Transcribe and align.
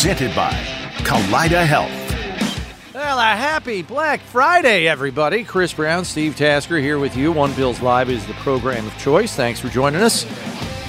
presented 0.00 0.34
by 0.34 0.50
Kaleida 1.04 1.62
Health. 1.66 2.94
Well, 2.94 3.18
a 3.18 3.36
happy 3.36 3.82
Black 3.82 4.22
Friday, 4.22 4.88
everybody. 4.88 5.44
Chris 5.44 5.74
Brown, 5.74 6.06
Steve 6.06 6.36
Tasker 6.36 6.78
here 6.78 6.98
with 6.98 7.14
you. 7.14 7.32
One 7.32 7.52
Bills 7.52 7.82
Live 7.82 8.08
is 8.08 8.26
the 8.26 8.32
program 8.32 8.86
of 8.86 8.96
choice. 8.96 9.36
Thanks 9.36 9.60
for 9.60 9.68
joining 9.68 10.00
us 10.00 10.24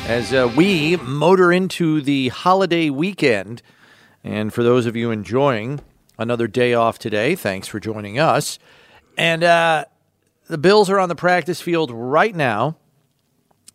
as 0.07 0.31
uh, 0.31 0.49
we 0.55 0.95
motor 0.95 1.51
into 1.51 1.99
the 1.99 2.29
holiday 2.29 2.89
weekend. 2.89 3.61
And 4.23 4.53
for 4.53 4.63
those 4.63 4.85
of 4.85 4.95
you 4.95 5.11
enjoying 5.11 5.81
another 6.17 6.47
day 6.47 6.73
off 6.73 6.97
today, 6.97 7.35
thanks 7.35 7.67
for 7.67 7.81
joining 7.81 8.17
us. 8.17 8.59
And 9.17 9.43
uh, 9.43 9.85
the 10.47 10.57
Bills 10.57 10.89
are 10.89 10.99
on 10.99 11.09
the 11.09 11.15
practice 11.15 11.59
field 11.59 11.91
right 11.91 12.33
now. 12.33 12.77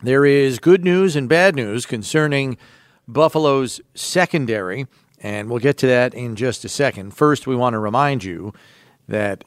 There 0.03 0.25
is 0.25 0.59
good 0.59 0.83
news 0.83 1.15
and 1.15 1.29
bad 1.29 1.55
news 1.55 1.85
concerning 1.85 2.57
Buffalo's 3.07 3.83
secondary, 3.95 4.87
and 5.21 5.49
we'll 5.49 5.59
get 5.59 5.79
to 5.79 5.87
that 5.87 6.15
in 6.15 6.37
just 6.37 6.65
a 6.65 6.69
second. 6.69 7.15
First, 7.15 7.47
we 7.47 7.57
want 7.57 7.75
to 7.75 7.79
remind 7.79 8.25
you 8.25 8.53
that 9.09 9.45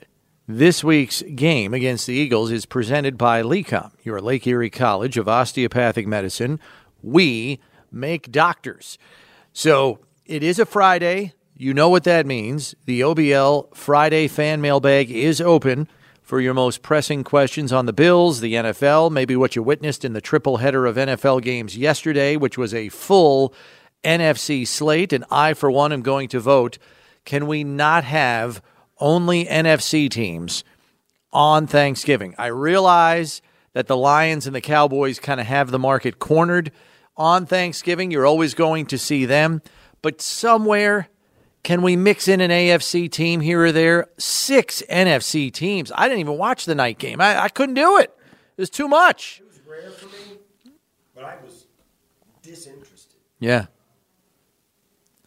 this 0.47 0.83
week's 0.83 1.21
game 1.35 1.73
against 1.73 2.07
the 2.07 2.13
Eagles 2.13 2.51
is 2.51 2.65
presented 2.65 3.17
by 3.17 3.41
LECOM, 3.43 3.91
your 4.03 4.19
Lake 4.19 4.47
Erie 4.47 4.69
College 4.69 5.17
of 5.17 5.27
Osteopathic 5.27 6.07
Medicine. 6.07 6.59
We 7.03 7.59
make 7.91 8.31
doctors. 8.31 8.97
So 9.53 9.99
it 10.25 10.41
is 10.41 10.57
a 10.57 10.65
Friday. 10.65 11.33
You 11.55 11.73
know 11.73 11.89
what 11.89 12.03
that 12.05 12.25
means. 12.25 12.73
The 12.85 13.01
OBL 13.01 13.75
Friday 13.75 14.27
fan 14.27 14.61
mailbag 14.61 15.11
is 15.11 15.39
open 15.39 15.87
for 16.23 16.39
your 16.39 16.53
most 16.53 16.81
pressing 16.83 17.23
questions 17.23 17.73
on 17.73 17.85
the 17.85 17.93
Bills, 17.93 18.39
the 18.39 18.53
NFL, 18.53 19.11
maybe 19.11 19.35
what 19.35 19.55
you 19.55 19.63
witnessed 19.63 20.05
in 20.05 20.13
the 20.13 20.21
triple 20.21 20.57
header 20.57 20.85
of 20.85 20.95
NFL 20.95 21.41
games 21.41 21.75
yesterday, 21.75 22.37
which 22.37 22.57
was 22.57 22.73
a 22.73 22.89
full 22.89 23.53
NFC 24.03 24.67
slate. 24.67 25.13
And 25.13 25.25
I, 25.29 25.53
for 25.53 25.69
one, 25.71 25.91
am 25.93 26.01
going 26.01 26.29
to 26.29 26.39
vote. 26.39 26.77
Can 27.25 27.47
we 27.47 27.63
not 27.63 28.03
have 28.03 28.61
only 28.99 29.45
NFC 29.45 30.09
teams 30.09 30.63
on 31.31 31.67
Thanksgiving? 31.67 32.35
I 32.37 32.47
realize 32.47 33.41
that 33.73 33.87
the 33.87 33.97
Lions 33.97 34.47
and 34.47 34.55
the 34.55 34.61
Cowboys 34.61 35.19
kind 35.19 35.39
of 35.39 35.45
have 35.45 35.71
the 35.71 35.79
market 35.79 36.19
cornered 36.19 36.71
on 37.15 37.45
Thanksgiving. 37.45 38.11
You're 38.11 38.25
always 38.25 38.53
going 38.53 38.85
to 38.87 38.97
see 38.97 39.25
them. 39.25 39.61
But 40.01 40.21
somewhere 40.21 41.09
can 41.63 41.81
we 41.81 41.95
mix 41.95 42.27
in 42.27 42.41
an 42.41 42.51
AFC 42.51 43.11
team 43.11 43.41
here 43.41 43.65
or 43.65 43.71
there? 43.71 44.07
Six 44.17 44.81
NFC 44.89 45.51
teams. 45.51 45.91
I 45.93 46.07
didn't 46.07 46.21
even 46.21 46.37
watch 46.37 46.65
the 46.65 46.75
night 46.75 46.97
game. 46.97 47.19
I, 47.19 47.43
I 47.43 47.49
couldn't 47.49 47.75
do 47.75 47.97
it. 47.97 48.15
It 48.57 48.61
was 48.61 48.69
too 48.69 48.87
much. 48.87 49.41
It 49.41 49.47
was 49.47 49.59
rare 49.67 49.91
for 49.91 50.07
me, 50.07 50.73
but 51.13 51.25
I 51.25 51.35
was 51.43 51.65
disinterested. 52.41 53.19
Yeah. 53.39 53.67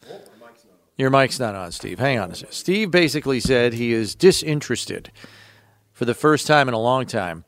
Oh, 0.08 0.20
my 0.40 0.48
mic's 0.48 0.64
not 0.64 0.72
on. 0.72 0.78
Your 1.02 1.10
mic's 1.10 1.40
not 1.40 1.56
on, 1.56 1.72
Steve. 1.72 1.98
Hang 1.98 2.20
on 2.20 2.30
a 2.30 2.36
second. 2.36 2.54
Steve 2.54 2.92
basically 2.92 3.40
said 3.40 3.72
he 3.72 3.92
is 3.92 4.14
disinterested 4.14 5.10
for 5.92 6.04
the 6.04 6.14
first 6.14 6.46
time 6.46 6.68
in 6.68 6.74
a 6.74 6.78
long 6.78 7.06
time 7.06 7.44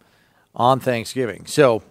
on 0.56 0.80
Thanksgiving. 0.80 1.46
So 1.46 1.84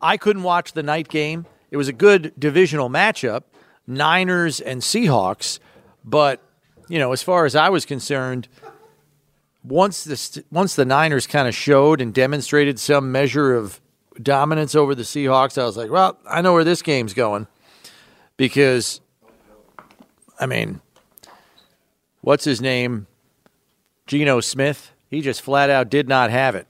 I 0.00 0.16
couldn't 0.16 0.44
watch 0.44 0.72
the 0.72 0.84
night 0.84 1.08
game. 1.08 1.46
It 1.72 1.78
was 1.78 1.88
a 1.88 1.92
good 1.92 2.32
divisional 2.38 2.88
matchup, 2.88 3.42
Niners 3.88 4.60
and 4.60 4.82
Seahawks. 4.82 5.58
But 6.04 6.40
you 6.88 7.00
know, 7.00 7.10
as 7.10 7.24
far 7.24 7.44
as 7.44 7.56
I 7.56 7.70
was 7.70 7.84
concerned, 7.84 8.46
once 9.64 10.04
the 10.04 10.44
once 10.52 10.76
the 10.76 10.84
Niners 10.84 11.26
kind 11.26 11.48
of 11.48 11.56
showed 11.56 12.00
and 12.00 12.14
demonstrated 12.14 12.78
some 12.78 13.10
measure 13.10 13.56
of 13.56 13.80
dominance 14.22 14.76
over 14.76 14.94
the 14.94 15.02
Seahawks, 15.02 15.60
I 15.60 15.64
was 15.64 15.76
like, 15.76 15.90
well, 15.90 16.20
I 16.24 16.40
know 16.40 16.52
where 16.52 16.62
this 16.62 16.82
game's 16.82 17.14
going 17.14 17.48
because, 18.36 19.00
I 20.38 20.46
mean, 20.46 20.80
what's 22.24 22.44
his 22.44 22.60
name, 22.60 23.06
Geno 24.06 24.40
Smith? 24.40 24.90
He 25.08 25.20
just 25.20 25.42
flat 25.42 25.70
out 25.70 25.90
did 25.90 26.08
not 26.08 26.30
have 26.30 26.54
it, 26.54 26.66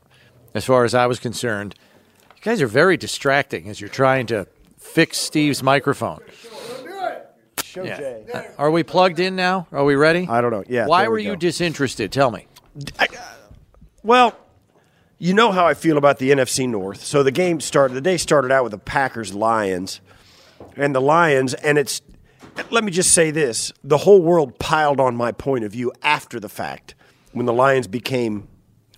as 0.53 0.65
far 0.65 0.85
as 0.85 0.95
I 0.95 1.07
was 1.07 1.19
concerned. 1.19 1.75
You 2.37 2.43
guys 2.43 2.61
are 2.61 2.67
very 2.67 2.97
distracting 2.97 3.69
as 3.69 3.81
you're 3.81 3.89
trying 3.89 4.27
to 4.27 4.47
fix 4.79 5.17
Steve's 5.19 5.63
microphone. 5.63 6.21
Show 7.63 7.83
Yeah. 7.85 7.99
Jay. 7.99 8.25
Uh, 8.33 8.43
Are 8.59 8.71
we 8.71 8.83
plugged 8.83 9.19
in 9.19 9.35
now? 9.35 9.67
Are 9.73 9.85
we 9.85 9.95
ready? 9.97 10.27
I 10.29 10.41
don't 10.41 10.51
know. 10.53 10.63
Yeah, 10.69 10.87
Why 10.87 11.09
were 11.09 11.15
we 11.15 11.25
you 11.25 11.37
disinterested? 11.37 12.13
Tell 12.13 12.31
me. 12.31 12.47
Well, 14.03 14.37
you 15.19 15.33
know 15.33 15.51
how 15.53 15.67
I 15.67 15.75
feel 15.75 15.97
about 15.97 16.19
the 16.19 16.31
NFC 16.31 16.69
North. 16.69 17.03
So 17.03 17.23
the 17.23 17.31
game 17.31 17.61
started. 17.61 17.95
The 17.95 18.01
day 18.01 18.17
started 18.17 18.53
out 18.53 18.63
with 18.65 18.73
the 18.73 18.79
Packers 18.79 19.33
Lions, 19.35 20.01
and 20.77 20.95
the 20.95 21.01
Lions, 21.01 21.55
and 21.55 21.79
it's. 21.79 22.03
Let 22.71 22.85
me 22.85 22.91
just 22.93 23.13
say 23.13 23.31
this: 23.31 23.73
the 23.83 23.99
whole 23.99 24.23
world 24.23 24.59
piled 24.59 25.01
on 25.01 25.17
my 25.17 25.33
point 25.33 25.65
of 25.65 25.73
view 25.73 25.93
after 26.03 26.39
the 26.41 26.49
fact 26.49 26.95
when 27.33 27.47
the 27.47 27.53
Lions 27.53 27.87
became 27.87 28.49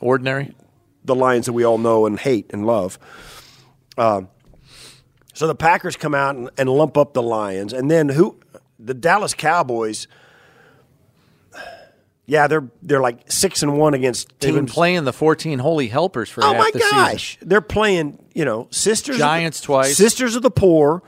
Ordinary? 0.00 0.54
the 1.04 1.14
Lions 1.14 1.46
that 1.46 1.52
we 1.52 1.62
all 1.64 1.78
know 1.78 2.04
and 2.04 2.18
hate 2.18 2.50
and 2.52 2.66
love. 2.66 2.98
Um, 3.96 4.28
so 5.34 5.46
the 5.46 5.54
Packers 5.54 5.94
come 5.96 6.14
out 6.16 6.34
and, 6.34 6.50
and 6.58 6.68
lump 6.68 6.98
up 6.98 7.12
the 7.14 7.22
Lions, 7.22 7.72
and 7.72 7.88
then 7.90 8.08
who? 8.08 8.38
The 8.78 8.92
Dallas 8.94 9.32
Cowboys. 9.32 10.08
Yeah, 12.28 12.48
they're 12.48 12.68
they're 12.82 13.00
like 13.00 13.30
six 13.30 13.62
and 13.62 13.78
one 13.78 13.94
against 13.94 14.36
They've 14.40 14.52
been 14.52 14.66
playing 14.66 15.04
the 15.04 15.12
14 15.12 15.60
Holy 15.60 15.86
Helpers 15.86 16.28
for 16.28 16.42
Oh 16.42 16.48
half 16.52 16.58
my 16.58 16.70
the 16.72 16.80
season. 16.80 16.96
gosh, 16.98 17.38
they're 17.40 17.60
playing. 17.60 18.18
You 18.34 18.44
know, 18.44 18.66
sisters 18.72 19.14
of 19.14 19.20
the- 19.20 19.24
Giants 19.24 19.60
twice. 19.60 19.96
sisters 19.96 20.34
of 20.34 20.42
the 20.42 20.50
poor. 20.50 21.02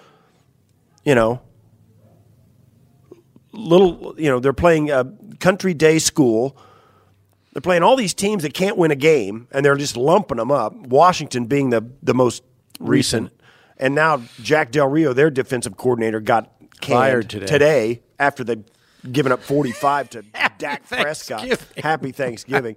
You 1.04 1.16
know, 1.16 1.40
little. 3.58 4.14
You 4.18 4.30
know, 4.30 4.40
they're 4.40 4.52
playing 4.52 4.90
a 4.90 5.12
country 5.40 5.74
day 5.74 5.98
school. 5.98 6.56
They're 7.52 7.60
playing 7.62 7.82
all 7.82 7.96
these 7.96 8.14
teams 8.14 8.42
that 8.44 8.54
can't 8.54 8.76
win 8.76 8.90
a 8.90 8.96
game, 8.96 9.48
and 9.50 9.64
they're 9.64 9.76
just 9.76 9.96
lumping 9.96 10.36
them 10.36 10.50
up. 10.50 10.74
Washington 10.76 11.46
being 11.46 11.70
the 11.70 11.84
the 12.02 12.14
most 12.14 12.42
recent, 12.78 13.32
and 13.78 13.94
now 13.94 14.22
Jack 14.42 14.70
Del 14.70 14.86
Rio, 14.88 15.12
their 15.12 15.30
defensive 15.30 15.76
coordinator, 15.76 16.20
got 16.20 16.52
canned 16.80 16.98
Fired 16.98 17.28
today. 17.30 18.02
after 18.18 18.44
they've 18.44 18.64
given 19.10 19.32
up 19.32 19.42
forty 19.42 19.72
five 19.72 20.08
to 20.10 20.22
Dak 20.58 20.88
Prescott. 20.88 21.48
Happy 21.78 22.12
Thanksgiving. 22.12 22.76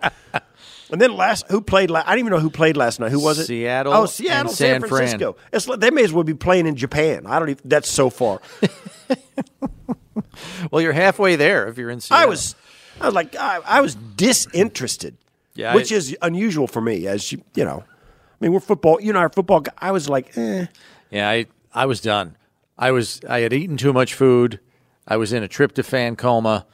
And 0.91 0.99
then 0.99 1.15
last, 1.15 1.45
who 1.49 1.61
played? 1.61 1.89
La- 1.89 2.03
I 2.05 2.15
didn't 2.15 2.19
even 2.27 2.31
know 2.31 2.39
who 2.39 2.49
played 2.49 2.75
last 2.75 2.99
night. 2.99 3.11
Who 3.11 3.19
was 3.23 3.39
it? 3.39 3.45
Seattle 3.45 3.93
Oh, 3.93 4.05
Seattle, 4.07 4.49
and 4.49 4.57
San, 4.57 4.81
San 4.81 4.89
Fran. 4.89 4.89
Francisco. 4.89 5.37
It's 5.53 5.65
like, 5.67 5.79
they 5.79 5.89
may 5.89 6.03
as 6.03 6.11
well 6.11 6.25
be 6.25 6.33
playing 6.33 6.67
in 6.67 6.75
Japan. 6.75 7.25
I 7.25 7.39
don't. 7.39 7.49
Even, 7.49 7.61
that's 7.63 7.89
so 7.89 8.09
far. 8.09 8.41
Well, 10.71 10.81
you're 10.81 10.93
halfway 10.93 11.35
there 11.35 11.67
if 11.67 11.77
you're 11.77 11.89
in 11.89 11.99
Seattle. 12.01 12.23
I 12.23 12.29
was, 12.29 12.55
I 12.99 13.05
was 13.05 13.15
like, 13.15 13.35
I, 13.35 13.59
I 13.65 13.81
was 13.81 13.95
disinterested. 13.95 15.17
Yeah, 15.53 15.75
which 15.75 15.91
I- 15.91 15.95
is 15.95 16.15
unusual 16.21 16.67
for 16.67 16.81
me. 16.81 17.07
As 17.07 17.31
you, 17.31 17.43
you 17.55 17.65
know, 17.65 17.83
I 17.85 18.35
mean, 18.39 18.53
we're 18.53 18.59
football. 18.59 18.99
You 19.01 19.13
know, 19.13 19.19
our 19.19 19.29
football. 19.29 19.63
I 19.77 19.91
was 19.91 20.07
like, 20.09 20.37
eh. 20.37 20.67
Yeah, 21.09 21.29
I, 21.29 21.45
I 21.73 21.85
was 21.85 21.99
done. 22.01 22.37
I 22.77 22.91
was 22.91 23.21
I 23.27 23.39
had 23.41 23.53
eaten 23.53 23.77
too 23.77 23.93
much 23.93 24.13
food. 24.13 24.59
I 25.07 25.17
was 25.17 25.33
in 25.33 25.43
a 25.43 25.47
tryptophan 25.47 26.17
coma. 26.17 26.65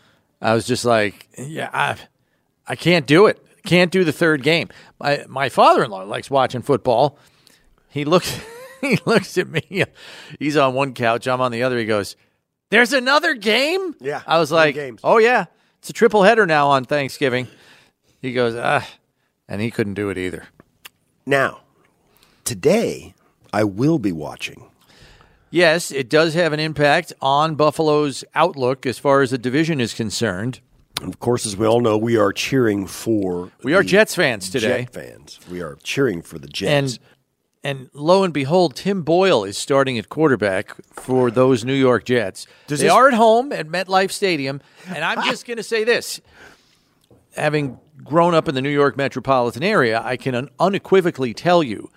I 0.42 0.54
was 0.54 0.68
just 0.68 0.86
like, 0.86 1.28
yeah, 1.38 1.70
I, 1.74 1.96
I 2.68 2.76
can't 2.76 3.08
do 3.08 3.26
it. 3.26 3.44
Can't 3.66 3.92
do 3.92 4.04
the 4.04 4.12
third 4.14 4.44
game. 4.44 4.70
My 5.00 5.26
my 5.28 5.50
father-in-law 5.50 6.04
likes 6.04 6.30
watching 6.30 6.62
football. 6.62 7.18
He 7.90 8.06
looks 8.06 8.40
he 8.82 9.00
looks 9.06 9.38
at 9.38 9.50
me. 9.50 9.84
He's 10.40 10.56
on 10.56 10.74
one 10.76 10.94
couch, 10.94 11.28
I'm 11.28 11.42
on 11.42 11.52
the 11.52 11.64
other. 11.64 11.78
He 11.80 11.86
goes, 11.86 12.16
"There's 12.70 12.94
another 12.94 13.34
game?" 13.34 13.96
Yeah, 14.00 14.22
I 14.28 14.40
was 14.40 14.52
like, 14.52 14.76
games. 14.76 15.02
"Oh 15.04 15.18
yeah, 15.18 15.46
it's 15.80 15.90
a 15.90 15.94
triple 15.94 16.24
header 16.24 16.46
now 16.46 16.68
on 16.68 16.86
Thanksgiving." 16.86 17.48
He 18.22 18.34
goes, 18.34 18.56
"Ah," 18.56 18.88
and 19.48 19.62
he 19.62 19.72
couldn't 19.72 19.94
do 19.96 20.10
it 20.10 20.18
either. 20.18 20.48
Now, 21.26 21.62
today 22.44 23.14
I 23.54 23.64
will 23.64 24.00
be 24.00 24.12
watching. 24.12 24.70
Yes, 25.50 25.92
it 25.92 26.10
does 26.10 26.34
have 26.34 26.52
an 26.52 26.60
impact 26.60 27.14
on 27.22 27.56
Buffalo's 27.56 28.24
outlook 28.36 28.86
as 28.86 29.00
far 29.00 29.22
as 29.22 29.32
the 29.32 29.38
division 29.38 29.80
is 29.80 29.94
concerned. 29.94 30.60
And 31.00 31.10
of 31.10 31.20
course, 31.20 31.46
as 31.46 31.56
we 31.56 31.66
all 31.66 31.80
know, 31.80 31.98
we 31.98 32.18
are 32.18 32.34
cheering 32.34 32.88
for. 32.88 33.52
We 33.64 33.74
are 33.74 33.84
Jets 33.84 34.16
fans 34.16 34.50
today. 34.50 34.84
Jet 34.84 34.94
fans. 34.94 35.40
We 35.50 35.62
are 35.62 35.78
cheering 35.84 36.22
for 36.22 36.40
the 36.40 36.48
Jets. 36.48 36.70
And 36.70 37.00
and 37.64 37.90
lo 37.94 38.24
and 38.24 38.34
behold, 38.34 38.76
Tim 38.76 39.02
Boyle 39.04 39.44
is 39.44 39.58
starting 39.58 39.98
at 39.98 40.10
quarterback 40.10 40.74
for 40.94 41.30
those 41.32 41.66
New 41.66 41.74
York 41.74 42.06
Jets. 42.06 42.48
Does 42.68 42.80
they 42.80 42.86
this- 42.86 42.94
are 42.94 43.08
at 43.08 43.14
home 43.14 43.52
at 43.52 43.68
MetLife 43.68 44.12
Stadium, 44.12 44.62
and 44.88 45.04
I'm 45.04 45.24
just 45.26 45.46
going 45.46 45.58
to 45.58 45.64
say 45.64 45.84
this: 45.84 46.22
having 47.36 47.80
grown 48.04 48.34
up 48.36 48.48
in 48.48 48.56
the 48.56 48.62
New 48.62 48.70
York 48.70 48.96
metropolitan 48.96 49.64
area, 49.64 50.02
I 50.04 50.18
can 50.18 50.36
un- 50.36 50.50
unequivocally 50.60 51.34
tell 51.34 51.64
you, 51.64 51.90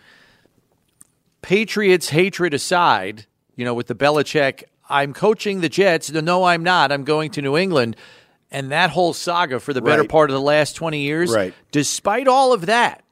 Patriots 1.43 2.11
hatred 2.11 2.53
aside, 2.55 3.27
you 3.57 3.65
know, 3.65 3.75
with 3.75 3.87
the 3.87 3.95
Belichick, 3.95 4.65
I'm 4.89 5.12
coaching 5.12 5.61
the 5.61 5.69
Jets. 5.69 6.11
No, 6.11 6.45
I'm 6.45 6.62
not. 6.62 6.91
I'm 6.93 7.05
going 7.05 7.31
to 7.33 7.43
New 7.43 7.57
England. 7.57 7.97
And 8.51 8.73
that 8.73 8.91
whole 8.91 9.12
saga 9.12 9.61
for 9.61 9.73
the 9.73 9.81
better 9.81 10.03
Right. 10.03 10.11
part 10.11 10.31
of 10.31 10.35
the 10.35 10.41
last 10.41 10.75
20 10.75 11.01
years. 11.03 11.31
Right. 11.33 11.55
Despite 11.71 12.27
all 12.27 12.53
of 12.53 12.67
that, 12.67 13.05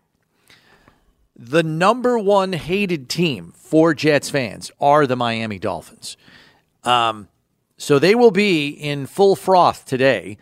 the 1.39 1.63
number 1.63 2.19
one 2.19 2.53
hated 2.53 3.09
team 3.09 3.53
for 3.57 3.95
Jets 3.95 4.29
fans 4.29 4.73
are 4.81 5.07
the 5.07 5.17
Miami 5.17 5.59
Dolphins. 5.59 6.17
Um, 6.83 7.29
so 7.77 8.01
they 8.01 8.15
will 8.15 8.33
be 8.33 8.69
in 8.69 9.07
full 9.07 9.37
froth 9.37 9.85
today 9.85 10.39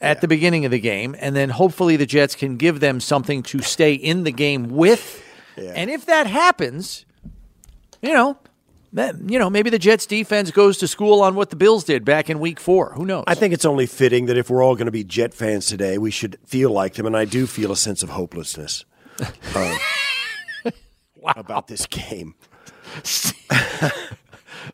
at 0.00 0.20
the 0.20 0.28
beginning 0.28 0.66
of 0.66 0.70
the 0.70 0.78
game, 0.78 1.16
and 1.18 1.34
then 1.34 1.48
hopefully 1.48 1.96
the 1.96 2.04
Jets 2.04 2.34
can 2.34 2.58
give 2.58 2.80
them 2.80 3.00
something 3.00 3.42
to 3.44 3.62
stay 3.62 3.94
in 3.94 4.24
the 4.24 4.32
game 4.32 4.68
with. 4.68 5.24
And 5.56 5.88
if 5.88 6.04
that 6.04 6.26
happens, 6.26 7.06
you 8.02 8.12
know, 8.12 8.36
that, 8.92 9.16
you 9.26 9.38
know, 9.38 9.48
maybe 9.48 9.70
the 9.70 9.78
Jets 9.78 10.04
defense 10.04 10.50
goes 10.50 10.76
to 10.78 10.88
school 10.88 11.22
on 11.22 11.34
what 11.34 11.48
the 11.48 11.56
Bills 11.56 11.84
did 11.84 12.04
back 12.04 12.28
in 12.28 12.38
Week 12.38 12.60
Four. 12.60 12.92
Who 12.92 13.06
knows? 13.06 13.24
I 13.26 13.34
think 13.34 13.54
it's 13.54 13.64
only 13.64 13.86
fitting 13.86 14.26
that 14.26 14.36
if 14.36 14.50
we're 14.50 14.62
all 14.62 14.74
going 14.74 14.86
to 14.86 14.92
be 14.92 15.04
Jet 15.04 15.32
fans 15.32 15.64
today, 15.64 15.96
we 15.96 16.10
should 16.10 16.38
feel 16.44 16.70
like 16.70 16.94
them, 16.94 17.06
and 17.06 17.16
I 17.16 17.24
do 17.24 17.46
feel 17.46 17.72
a 17.72 17.76
sense 17.76 18.02
of 18.02 18.10
hopelessness 18.10 18.84
uh, 19.54 19.76
about 21.36 21.66
this 21.68 21.86
game. 21.86 22.34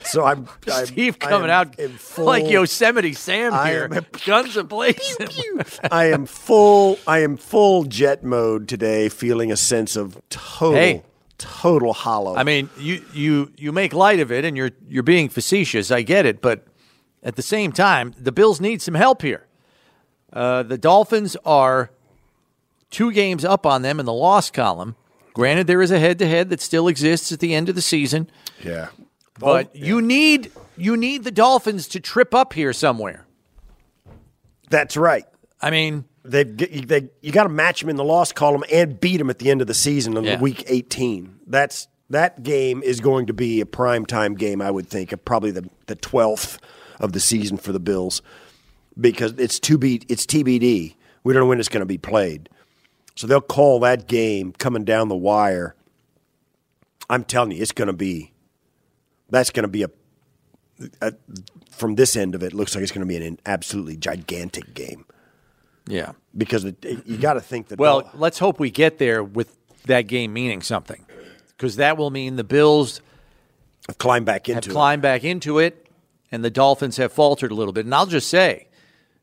so 0.05 0.25
I'm, 0.25 0.49
I'm 0.73 0.87
Steve 0.87 1.19
coming 1.19 1.51
out 1.51 1.79
in 1.79 1.91
full- 1.99 2.25
like 2.27 2.49
Yosemite 2.49 3.13
Sam 3.15 3.53
I 3.55 3.71
here, 3.71 3.89
am- 3.93 4.07
guns 4.25 4.57
ablazing. 4.57 5.79
I 5.91 6.07
am 6.07 6.27
full. 6.27 6.99
I 7.07 7.21
am 7.21 7.37
full 7.37 7.85
jet 7.85 8.23
mode 8.25 8.69
today, 8.69 9.09
feeling 9.09 9.51
a 9.53 9.57
sense 9.57 9.97
of 9.97 10.21
total, 10.31 10.75
Hey. 10.79 11.03
total 11.39 11.93
hollow. 11.93 12.37
I 12.37 12.43
mean, 12.45 12.69
you 12.79 13.05
you 13.13 13.53
you 13.57 13.73
make 13.73 13.93
light 13.93 14.21
of 14.21 14.31
it, 14.33 14.45
and 14.45 14.57
you're 14.57 14.71
you're 14.89 15.03
being 15.03 15.29
facetious. 15.29 15.91
I 15.91 16.03
get 16.03 16.27
it, 16.27 16.41
but 16.41 16.67
at 17.23 17.37
the 17.37 17.43
same 17.43 17.73
time, 17.73 18.15
the 18.19 18.33
Bills 18.33 18.61
need 18.61 18.83
some 18.83 18.95
help 18.95 19.23
here. 19.23 19.47
Uh, 20.33 20.63
the 20.63 20.79
Dolphins 20.79 21.37
are 21.45 21.91
two 22.93 23.11
games 23.11 23.45
up 23.45 23.67
on 23.67 23.83
them 23.83 23.99
in 23.99 24.07
the 24.07 24.13
loss 24.13 24.51
column. 24.51 24.95
Granted, 25.35 25.67
there 25.67 25.83
is 25.83 25.91
a 25.91 25.99
head-to-head 25.99 26.51
that 26.51 26.61
still 26.61 26.87
exists 26.87 27.33
at 27.33 27.41
the 27.41 27.55
end 27.55 27.69
of 27.69 27.75
the 27.75 27.83
season, 27.83 28.31
yeah, 28.63 28.89
but 29.41 29.67
Oh, 29.67 29.71
you 29.75 30.01
need 30.01 30.53
you 30.77 30.97
need 30.97 31.25
the 31.25 31.31
Dolphins 31.31 31.89
to 31.89 32.01
trip 32.01 32.35
up 32.35 32.53
here 32.53 32.73
somewhere. 32.73 33.27
that's 34.71 34.97
right. 34.97 35.25
I 35.61 35.71
mean, 35.71 36.05
They 36.25 36.45
they 36.45 37.09
you 37.21 37.33
got 37.33 37.45
to 37.45 37.49
match 37.49 37.81
them 37.81 37.89
in 37.91 37.97
the 37.97 38.05
loss 38.05 38.33
column 38.33 38.63
and 38.73 39.01
beat 39.01 39.17
them 39.19 39.31
at 39.31 39.39
the 39.39 39.51
end 39.51 39.61
of 39.61 39.67
the 39.67 39.75
season 39.75 40.17
in 40.17 40.25
Yeah. 40.25 40.41
week 40.41 40.65
18. 40.67 41.41
That's 41.47 41.89
that 42.11 42.43
game 42.43 42.83
is 42.83 43.01
going 43.01 43.27
to 43.27 43.33
be 43.33 43.61
a 43.61 43.67
prime 43.67 44.05
time 44.07 44.35
game. 44.35 44.61
I 44.63 44.71
would 44.71 44.87
think 44.89 45.13
probably 45.25 45.51
the 45.51 45.69
the 45.87 45.97
12th 45.97 46.59
of 47.01 47.13
the 47.13 47.21
season 47.21 47.57
for 47.57 47.73
the 47.73 47.81
Bills 47.81 48.23
because 49.01 49.33
it's 49.39 49.59
to 49.61 49.79
be 49.79 50.03
it's 50.09 50.27
TBD. 50.27 50.95
We 51.25 51.33
don't 51.33 51.43
know 51.43 51.47
when 51.47 51.59
it's 51.61 51.69
going 51.69 51.81
to 51.81 51.87
be 51.87 51.99
played, 51.99 52.49
so 53.15 53.27
they'll 53.27 53.41
call 53.41 53.81
that 53.81 54.07
game 54.07 54.53
coming 54.53 54.85
down 54.85 55.09
the 55.09 55.17
wire. 55.17 55.75
I'm 57.11 57.25
telling 57.25 57.53
you, 57.53 57.63
it's 57.63 57.73
going 57.73 57.89
to 57.89 57.93
be 57.93 58.33
that's 59.29 59.51
going 59.51 59.65
to 59.65 59.69
be 59.69 59.83
a, 59.83 59.91
a 61.01 61.13
from 61.71 61.95
this 61.97 62.17
end 62.17 62.35
of 62.35 62.43
it. 62.43 62.53
Looks 62.53 62.75
like 62.75 62.83
it's 62.83 62.93
going 62.93 63.07
to 63.07 63.07
be 63.07 63.17
an 63.25 63.39
absolutely 63.47 63.97
gigantic 63.97 64.75
game 64.75 65.05
yeah. 65.87 66.13
because 66.37 66.65
it, 66.65 66.85
it- 66.85 67.07
you 67.07 67.17
got 67.17 67.35
to 67.35 67.41
think 67.41 67.69
that 67.69 67.79
Well, 67.79 68.11
let's 68.15 68.39
hope 68.39 68.61
we 68.61 68.71
get 68.71 68.99
there 68.99 69.23
with 69.23 69.57
that 69.87 70.03
game 70.03 70.33
meaning 70.33 70.63
something, 70.63 71.05
because 71.49 71.77
that 71.77 71.97
will 71.97 72.11
mean 72.11 72.37
the 72.37 72.45
Bills 72.45 73.01
climb 73.99 74.25
back 74.25 74.47
have 74.47 74.57
into 74.59 74.71
it. 74.71 74.73
climbed 74.73 75.03
back 75.03 75.25
into 75.25 75.59
it, 75.59 75.87
and 76.31 76.45
the 76.45 76.51
Dolphins 76.51 76.99
have 76.99 77.13
faltered 77.13 77.51
a 77.51 77.55
little 77.55 77.73
bit. 77.73 77.85
And 77.85 77.95
I'll 77.95 78.07
just 78.07 78.29
say, 78.29 78.69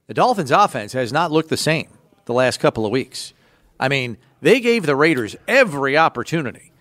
the 0.07 0.13
Dolphins' 0.13 0.51
offense 0.51 0.93
has 0.93 1.13
not 1.13 1.31
looked 1.31 1.49
the 1.49 1.57
same 1.57 1.87
the 2.25 2.33
last 2.33 2.59
couple 2.59 2.85
of 2.85 2.91
weeks. 2.91 3.33
I 3.79 3.87
mean, 3.89 4.17
they 4.41 4.59
gave 4.59 4.85
the 4.85 4.95
Raiders 4.95 5.35
every 5.47 5.97
opportunity 5.97 6.71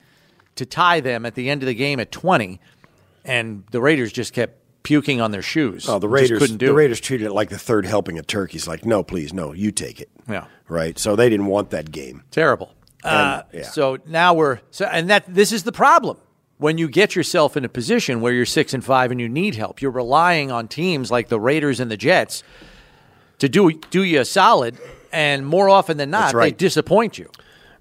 to 0.57 0.67
tie 0.67 1.01
them 1.01 1.25
at 1.25 1.35
the 1.35 1.49
end 1.51 1.63
of 1.63 1.67
the 1.67 1.75
game 1.75 2.01
at 2.01 2.11
20, 2.11 2.61
and 3.25 3.65
the 3.71 3.81
Raiders 3.81 4.13
just 4.13 4.33
kept 4.33 4.59
puking 4.83 5.21
on 5.21 5.31
their 5.31 5.43
shoes. 5.43 5.89
Oh, 5.89 5.99
the 5.99 6.09
Just 6.09 6.13
Raiders! 6.13 6.39
couldn't 6.39 6.57
do 6.59 6.67
the 6.67 6.73
it. 6.73 6.77
Raiders 6.77 7.01
treated 7.01 7.27
it 7.27 7.33
like 7.33 7.51
the 7.51 7.59
third 7.59 7.85
helping 7.87 8.19
of 8.19 8.27
turkeys. 8.27 8.67
Like, 8.67 8.85
no, 8.87 9.03
please, 9.03 9.33
no, 9.33 9.53
you 9.53 9.71
take 9.71 10.01
it. 10.01 10.11
Yeah. 10.29 10.47
right. 10.69 10.99
So 10.99 11.15
they 11.15 11.29
didn't 11.29 11.47
want 11.47 11.71
that 11.71 11.91
game. 11.93 12.25
Terrible. 12.31 12.75
Uh, 13.05 13.43
yeah. 13.53 13.63
So 13.63 13.99
now 14.07 14.35
we're 14.35 14.61
so, 14.71 14.87
and 14.87 15.09
that 15.09 15.25
this 15.33 15.53
is 15.53 15.63
the 15.63 15.73
problem 15.73 16.17
when 16.57 16.79
you 16.79 16.89
get 16.89 17.15
yourself 17.15 17.57
in 17.57 17.65
a 17.65 17.69
position 17.69 18.21
where 18.21 18.33
you're 18.33 18.45
six 18.45 18.75
and 18.75 18.85
five 18.85 19.11
and 19.13 19.21
you 19.21 19.29
need 19.29 19.55
help. 19.55 19.81
You're 19.81 19.93
relying 19.93 20.51
on 20.51 20.67
teams 20.69 21.11
like 21.11 21.29
the 21.29 21.39
Raiders 21.39 21.79
and 21.81 21.91
the 21.91 21.97
Jets 21.97 22.43
to 23.39 23.49
do 23.49 23.73
do 23.91 24.03
you 24.03 24.21
a 24.21 24.25
solid, 24.25 24.77
and 25.13 25.47
more 25.47 25.69
often 25.69 25.97
than 25.97 26.11
not, 26.11 26.35
right. 26.35 26.53
they 26.53 26.57
disappoint 26.57 27.19
you. 27.19 27.31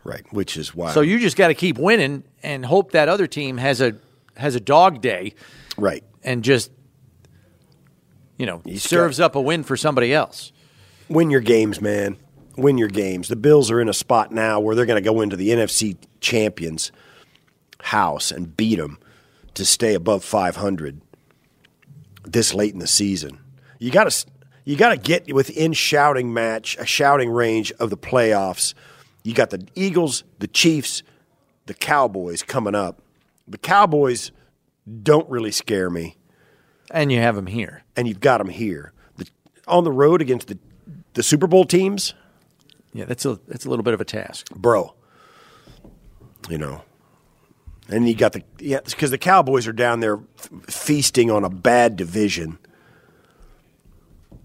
Right, 0.04 0.26
which 0.32 0.56
is 0.56 0.74
why. 0.74 0.94
So 0.94 1.02
you 1.02 1.20
just 1.20 1.36
got 1.36 1.50
to 1.50 1.54
keep 1.54 1.78
winning 1.78 2.24
and 2.42 2.66
hope 2.66 2.92
that 2.92 3.10
other 3.10 3.28
team 3.28 3.58
has 3.58 3.82
a 3.82 3.96
has 4.38 4.56
a 4.56 4.60
dog 4.60 5.02
day 5.02 5.34
right. 5.78 6.04
and 6.24 6.44
just 6.44 6.72
you 8.38 8.46
know 8.46 8.62
just 8.66 8.88
serves 8.88 9.20
up 9.20 9.36
a 9.36 9.42
win 9.42 9.64
for 9.64 9.76
somebody 9.76 10.14
else. 10.14 10.54
Win 11.10 11.30
your 11.30 11.42
games, 11.42 11.82
man. 11.82 12.18
Win 12.56 12.78
your 12.78 12.88
games. 12.88 13.28
The 13.28 13.36
Bills 13.36 13.70
are 13.70 13.82
in 13.82 13.90
a 13.90 13.94
spot 13.94 14.32
now 14.32 14.60
where 14.60 14.76
they're 14.76 14.86
going 14.86 15.02
to 15.02 15.10
go 15.10 15.22
into 15.22 15.36
the 15.36 15.50
NFC 15.50 15.98
champions 16.22 16.92
house 17.82 18.32
and 18.32 18.56
beat 18.56 18.78
them 18.78 19.00
to 19.54 19.66
stay 19.66 19.94
above 19.94 20.24
500 20.24 21.02
this 22.24 22.54
late 22.54 22.74
in 22.74 22.80
the 22.80 22.88
season. 22.88 23.40
You 23.80 23.92
got 23.92 24.10
to 24.10 24.26
you 24.68 24.76
got 24.76 24.90
to 24.90 24.98
get 24.98 25.34
within 25.34 25.72
shouting 25.74 26.34
match, 26.34 26.76
a 26.78 26.86
shouting 26.86 27.30
range 27.30 27.72
of 27.80 27.90
the 27.90 27.98
playoffs. 27.98 28.74
You 29.24 29.34
got 29.34 29.50
the 29.50 29.66
Eagles, 29.76 30.24
the 30.40 30.48
Chiefs, 30.48 31.04
the 31.68 31.74
Cowboys 31.74 32.44
coming 32.44 32.76
up. 32.76 33.02
The 33.48 33.58
Cowboys 33.58 34.32
don't 35.04 35.30
really 35.30 35.52
scare 35.52 35.90
me 35.90 36.18
And 36.92 37.12
you 37.12 37.20
have 37.20 37.36
them 37.36 37.48
here. 37.48 37.84
and 37.96 38.08
you've 38.08 38.20
got 38.20 38.40
them 38.40 38.50
here. 38.50 38.92
The, 39.16 39.28
on 39.68 39.84
the 39.86 39.92
road 39.92 40.22
against 40.22 40.48
the 40.48 40.58
the 41.14 41.24
Super 41.24 41.48
Bowl 41.48 41.64
teams, 41.66 42.14
Yeah, 42.94 43.06
that's 43.06 43.26
a 43.26 43.40
that's 43.48 43.66
a 43.66 43.70
little 43.70 43.84
bit 43.84 43.94
of 43.94 44.02
a 44.02 44.06
task. 44.06 44.50
bro. 44.52 44.94
You 46.50 46.58
know, 46.58 46.82
and 47.90 48.08
you 48.08 48.16
got 48.16 48.34
the 48.34 48.44
yeah 48.60 48.80
because 48.86 49.12
the 49.12 49.18
Cowboys 49.18 49.66
are 49.68 49.74
down 49.74 50.00
there 50.02 50.20
feasting 50.68 51.32
on 51.32 51.44
a 51.44 51.50
bad 51.50 51.96
division. 51.96 52.60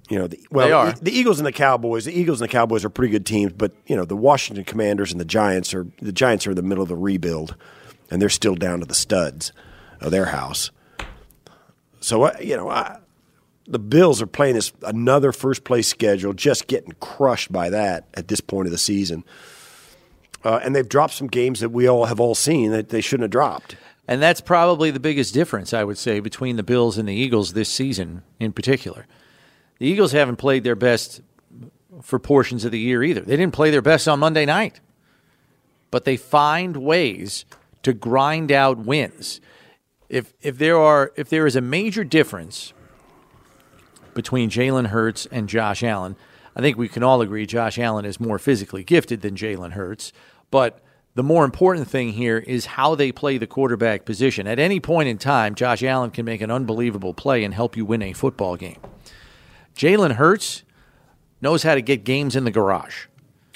You 0.08 0.18
know, 0.18 0.26
the, 0.26 0.44
well, 0.50 0.66
They 0.66 0.72
are. 0.72 0.92
The, 0.92 1.12
Eagles 1.12 1.38
and 1.38 1.46
the 1.46 1.52
Cowboys. 1.52 2.04
The 2.04 2.12
Eagles 2.12 2.40
and 2.40 2.48
the 2.48 2.52
Cowboys 2.52 2.84
are 2.84 2.90
pretty 2.90 3.12
good 3.12 3.24
teams, 3.24 3.52
but 3.52 3.72
you 3.86 3.96
know 3.96 4.04
the 4.04 4.16
Washington 4.16 4.64
Commanders 4.64 5.12
and 5.12 5.20
the 5.20 5.24
Giants 5.24 5.72
are 5.72 5.86
the 6.00 6.12
Giants 6.12 6.46
are 6.46 6.50
in 6.50 6.56
the 6.56 6.62
middle 6.62 6.82
of 6.82 6.88
the 6.88 6.96
rebuild, 6.96 7.56
and 8.10 8.20
they're 8.20 8.28
still 8.28 8.54
down 8.54 8.80
to 8.80 8.86
the 8.86 8.94
studs 8.94 9.52
of 10.00 10.10
their 10.10 10.26
house. 10.26 10.70
So 12.00 12.24
uh, 12.24 12.36
you 12.40 12.56
know, 12.56 12.68
I, 12.68 12.98
the 13.66 13.78
Bills 13.78 14.20
are 14.20 14.26
playing 14.26 14.54
this 14.54 14.72
another 14.82 15.32
first 15.32 15.64
place 15.64 15.88
schedule, 15.88 16.32
just 16.32 16.66
getting 16.66 16.92
crushed 17.00 17.52
by 17.52 17.70
that 17.70 18.08
at 18.14 18.28
this 18.28 18.40
point 18.40 18.66
of 18.66 18.72
the 18.72 18.78
season. 18.78 19.24
Uh, 20.44 20.60
and 20.62 20.74
they've 20.74 20.88
dropped 20.88 21.14
some 21.14 21.28
games 21.28 21.60
that 21.60 21.68
we 21.68 21.86
all 21.86 22.06
have 22.06 22.18
all 22.18 22.34
seen 22.34 22.72
that 22.72 22.88
they 22.88 23.00
shouldn't 23.00 23.22
have 23.22 23.30
dropped. 23.30 23.76
And 24.08 24.20
that's 24.20 24.40
probably 24.40 24.90
the 24.90 25.00
biggest 25.00 25.32
difference, 25.32 25.72
I 25.72 25.84
would 25.84 25.98
say, 25.98 26.18
between 26.18 26.56
the 26.56 26.64
Bills 26.64 26.98
and 26.98 27.08
the 27.08 27.14
Eagles 27.14 27.52
this 27.52 27.68
season 27.68 28.22
in 28.40 28.52
particular. 28.52 29.06
The 29.82 29.88
Eagles 29.88 30.12
haven't 30.12 30.36
played 30.36 30.62
their 30.62 30.76
best 30.76 31.22
for 32.02 32.20
portions 32.20 32.64
of 32.64 32.70
the 32.70 32.78
year 32.78 33.02
either. 33.02 33.22
They 33.22 33.36
didn't 33.36 33.52
play 33.52 33.72
their 33.72 33.82
best 33.82 34.06
on 34.06 34.20
Monday 34.20 34.46
night, 34.46 34.78
but 35.90 36.04
they 36.04 36.16
find 36.16 36.76
ways 36.76 37.44
to 37.82 37.92
grind 37.92 38.52
out 38.52 38.78
wins. 38.78 39.40
If 40.08 40.34
if 40.40 40.56
there 40.56 40.78
are 40.78 41.10
if 41.16 41.28
there 41.30 41.48
is 41.48 41.56
a 41.56 41.60
major 41.60 42.04
difference 42.04 42.72
between 44.14 44.50
Jalen 44.50 44.86
Hurts 44.86 45.26
and 45.32 45.48
Josh 45.48 45.82
Allen, 45.82 46.14
I 46.54 46.60
think 46.60 46.78
we 46.78 46.86
can 46.86 47.02
all 47.02 47.20
agree 47.20 47.44
Josh 47.44 47.76
Allen 47.76 48.04
is 48.04 48.20
more 48.20 48.38
physically 48.38 48.84
gifted 48.84 49.22
than 49.22 49.34
Jalen 49.34 49.72
Hurts. 49.72 50.12
But 50.52 50.78
the 51.16 51.24
more 51.24 51.44
important 51.44 51.88
thing 51.88 52.12
here 52.12 52.38
is 52.38 52.66
how 52.66 52.94
they 52.94 53.10
play 53.10 53.36
the 53.36 53.48
quarterback 53.48 54.04
position. 54.04 54.46
At 54.46 54.60
any 54.60 54.78
point 54.78 55.08
in 55.08 55.18
time, 55.18 55.56
Josh 55.56 55.82
Allen 55.82 56.12
can 56.12 56.24
make 56.24 56.40
an 56.40 56.52
unbelievable 56.52 57.14
play 57.14 57.42
and 57.42 57.52
help 57.52 57.76
you 57.76 57.84
win 57.84 58.02
a 58.02 58.12
football 58.12 58.54
game. 58.54 58.78
Jalen 59.76 60.12
Hurts 60.12 60.62
knows 61.40 61.62
how 61.62 61.74
to 61.74 61.82
get 61.82 62.04
games 62.04 62.36
in 62.36 62.44
the 62.44 62.50
garage. 62.50 63.06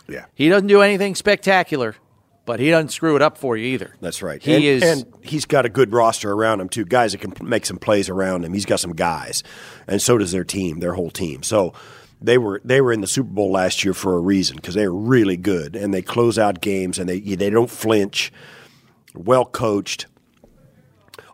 Yeah, 0.08 0.26
He 0.35 0.49
doesn't 0.49 0.68
do 0.68 0.82
anything 0.82 1.16
spectacular, 1.16 1.96
but 2.44 2.61
he 2.61 2.70
doesn't 2.70 2.90
screw 2.90 3.16
it 3.16 3.23
up 3.23 3.37
for 3.37 3.56
you 3.56 3.66
either. 3.66 3.94
that's 4.00 4.23
right. 4.23 4.40
He 4.40 4.54
and, 4.54 4.64
is 4.64 4.82
and 4.82 5.12
he's 5.23 5.44
got 5.44 5.66
a 5.66 5.68
good 5.68 5.92
roster 5.92 6.32
around 6.32 6.61
him 6.61 6.68
too. 6.68 6.85
Guys 6.85 7.11
that 7.12 7.20
can 7.20 7.35
make 7.42 7.66
some 7.66 7.78
plays 7.78 8.08
around 8.08 8.44
him. 8.44 8.52
He's 8.52 8.66
got 8.66 8.78
some 8.78 8.92
guys, 8.92 9.42
and 9.88 10.00
so 10.00 10.16
does 10.16 10.30
their 10.30 10.44
team, 10.44 10.78
their 10.78 10.94
whole 10.94 11.11
team. 11.11 11.42
So 11.42 11.75
they 12.20 12.38
were 12.38 12.61
they 12.64 12.80
were 12.80 12.92
in 12.92 13.00
the 13.00 13.08
Super 13.08 13.30
Bowl 13.30 13.50
last 13.50 13.82
year 13.85 13.94
for 13.94 14.14
a 14.14 14.20
reason 14.20 14.56
because 14.56 14.75
they 14.75 14.87
were 14.87 14.96
really 14.96 15.37
good 15.37 15.75
and 15.75 15.92
they 15.92 16.02
close 16.02 16.38
out 16.38 16.61
games 16.61 17.00
and 17.00 17.08
they 17.08 17.18
they 17.18 17.50
don't 17.50 17.70
flinch. 17.70 18.32
Well 19.12 19.44
coached. 19.44 20.06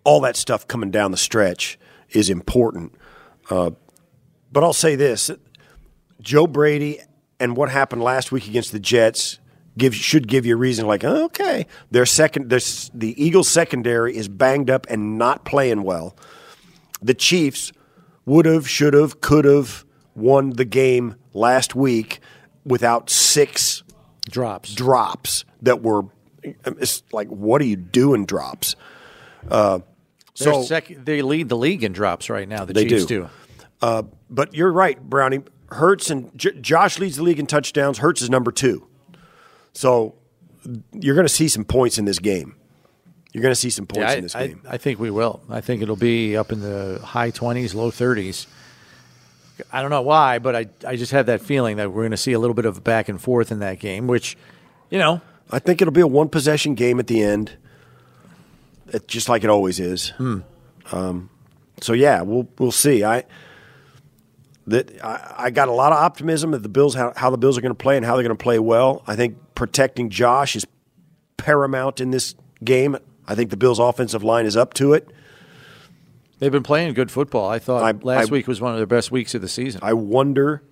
All 0.04 0.20
that 0.22 0.36
stuff 0.36 0.66
coming 0.66 0.90
down 0.90 1.10
the 1.10 1.16
stretch 1.18 1.78
is 2.10 2.30
important. 2.30 2.94
Uh, 3.50 3.72
but 4.52 4.62
I'll 4.62 4.72
say 4.72 4.94
this: 4.94 5.30
Joe 6.20 6.46
Brady 6.46 7.00
and 7.40 7.56
what 7.56 7.70
happened 7.70 8.02
last 8.02 8.30
week 8.30 8.46
against 8.46 8.70
the 8.72 8.78
Jets 8.78 9.38
give 9.76 9.94
should 9.94 10.28
give 10.28 10.46
you 10.46 10.54
a 10.54 10.56
reason. 10.58 10.86
Like, 10.86 11.02
okay, 11.02 11.66
their 11.90 12.06
second, 12.06 12.50
their, 12.50 12.60
the 12.94 13.14
Eagles 13.16 13.48
secondary 13.48 14.16
is 14.16 14.28
banged 14.28 14.70
up 14.70 14.86
and 14.88 15.18
not 15.18 15.44
playing 15.44 15.82
well. 15.82 16.16
the 17.02 17.14
Chiefs 17.14 17.72
would 18.24 18.46
have, 18.46 18.68
should 18.68 18.94
have, 18.94 19.20
could 19.20 19.44
have 19.44 19.84
won 20.14 20.50
the 20.50 20.64
game 20.64 21.16
last 21.32 21.74
week 21.74 22.20
without 22.64 23.10
six 23.10 23.82
Drops. 24.30 24.72
drops 24.74 25.44
that 25.62 25.82
were 25.82 26.02
it's 26.44 27.02
like 27.12 27.28
what 27.28 27.60
are 27.60 27.64
you 27.64 27.76
doing 27.76 28.24
drops? 28.24 28.76
Uh, 29.50 29.80
so 30.34 30.62
sec- 30.62 31.04
they 31.04 31.22
lead 31.22 31.48
the 31.48 31.56
league 31.56 31.82
in 31.82 31.92
drops 31.92 32.30
right 32.30 32.48
now. 32.48 32.64
The 32.64 32.74
Chiefs 32.74 33.06
do. 33.06 33.28
do. 33.80 34.08
But 34.32 34.54
you're 34.54 34.72
right, 34.72 35.00
Brownie. 35.00 35.42
Hurts 35.70 36.10
and 36.10 36.36
J- 36.36 36.58
Josh 36.60 36.98
leads 36.98 37.16
the 37.16 37.22
league 37.22 37.38
in 37.38 37.46
touchdowns. 37.46 37.98
Hurts 37.98 38.22
is 38.22 38.30
number 38.30 38.50
two. 38.50 38.86
So 39.72 40.14
you're 40.92 41.14
going 41.14 41.26
to 41.26 41.32
see 41.32 41.48
some 41.48 41.64
points 41.64 41.98
in 41.98 42.04
this 42.04 42.18
game. 42.18 42.56
You're 43.32 43.42
going 43.42 43.52
to 43.52 43.60
see 43.60 43.70
some 43.70 43.86
points 43.86 44.10
Yeah, 44.12 44.16
in 44.16 44.22
this 44.22 44.34
I, 44.34 44.40
I, 44.40 44.46
game. 44.48 44.62
I 44.68 44.76
think 44.76 44.98
we 44.98 45.10
will. 45.10 45.40
I 45.48 45.60
think 45.60 45.82
it'll 45.82 45.96
be 45.96 46.36
up 46.36 46.52
in 46.52 46.60
the 46.60 47.00
high 47.02 47.30
20s, 47.30 47.74
low 47.74 47.90
30s. 47.90 48.46
I 49.72 49.80
don't 49.80 49.90
know 49.90 50.02
why, 50.02 50.38
but 50.38 50.56
I, 50.56 50.66
I 50.86 50.96
just 50.96 51.12
have 51.12 51.26
that 51.26 51.40
feeling 51.40 51.76
that 51.76 51.90
we're 51.92 52.02
going 52.02 52.10
to 52.10 52.16
see 52.16 52.32
a 52.32 52.38
little 52.38 52.54
bit 52.54 52.64
of 52.66 52.82
back 52.82 53.08
and 53.08 53.20
forth 53.20 53.52
in 53.52 53.60
that 53.60 53.78
game, 53.78 54.06
which, 54.06 54.36
you 54.90 54.98
know, 54.98 55.20
I 55.50 55.58
think 55.58 55.80
it'll 55.80 55.92
be 55.92 56.00
a 56.00 56.06
one 56.06 56.28
possession 56.28 56.74
game 56.74 56.98
at 56.98 57.06
the 57.06 57.22
end, 57.22 57.52
just 59.06 59.28
like 59.28 59.44
it 59.44 59.50
always 59.50 59.78
is. 59.80 60.12
Um, 60.90 61.30
so 61.80 61.92
yeah, 61.92 62.22
we'll 62.22 62.48
we'll 62.58 62.72
see. 62.72 63.04
I 63.04 63.24
that 64.66 65.02
I, 65.04 65.34
I 65.46 65.50
got 65.50 65.68
a 65.68 65.72
lot 65.72 65.92
of 65.92 65.98
optimism 65.98 66.52
that 66.52 66.62
the 66.62 66.68
Bills 66.68 66.94
how, 66.94 67.12
how 67.16 67.30
the 67.30 67.38
Bills 67.38 67.58
are 67.58 67.60
going 67.60 67.74
to 67.74 67.82
play 67.82 67.96
and 67.96 68.06
how 68.06 68.14
they're 68.16 68.22
going 68.24 68.36
to 68.36 68.42
play 68.42 68.58
well. 68.58 69.02
I 69.06 69.16
think 69.16 69.36
protecting 69.54 70.08
Josh 70.10 70.54
is 70.56 70.66
paramount 71.36 72.00
in 72.00 72.10
this 72.10 72.34
game. 72.64 72.96
I 73.26 73.34
think 73.34 73.50
the 73.50 73.56
Bills' 73.56 73.78
offensive 73.78 74.22
line 74.22 74.46
is 74.46 74.56
up 74.56 74.74
to 74.74 74.92
it. 74.94 75.08
they've 76.38 76.52
been 76.52 76.62
playing 76.62 76.92
good 76.94 77.10
football. 77.10 77.48
I 77.48 77.58
thought 77.58 77.82
I- 77.82 77.98
last 78.04 78.28
I- 78.28 78.32
week 78.32 78.46
was 78.48 78.60
one 78.60 78.72
of 78.72 78.78
their 78.78 78.86
best 78.86 79.10
weeks 79.10 79.34
of 79.34 79.42
the 79.42 79.48
season. 79.48 79.80
I 79.82 79.92
wonder 79.92 80.62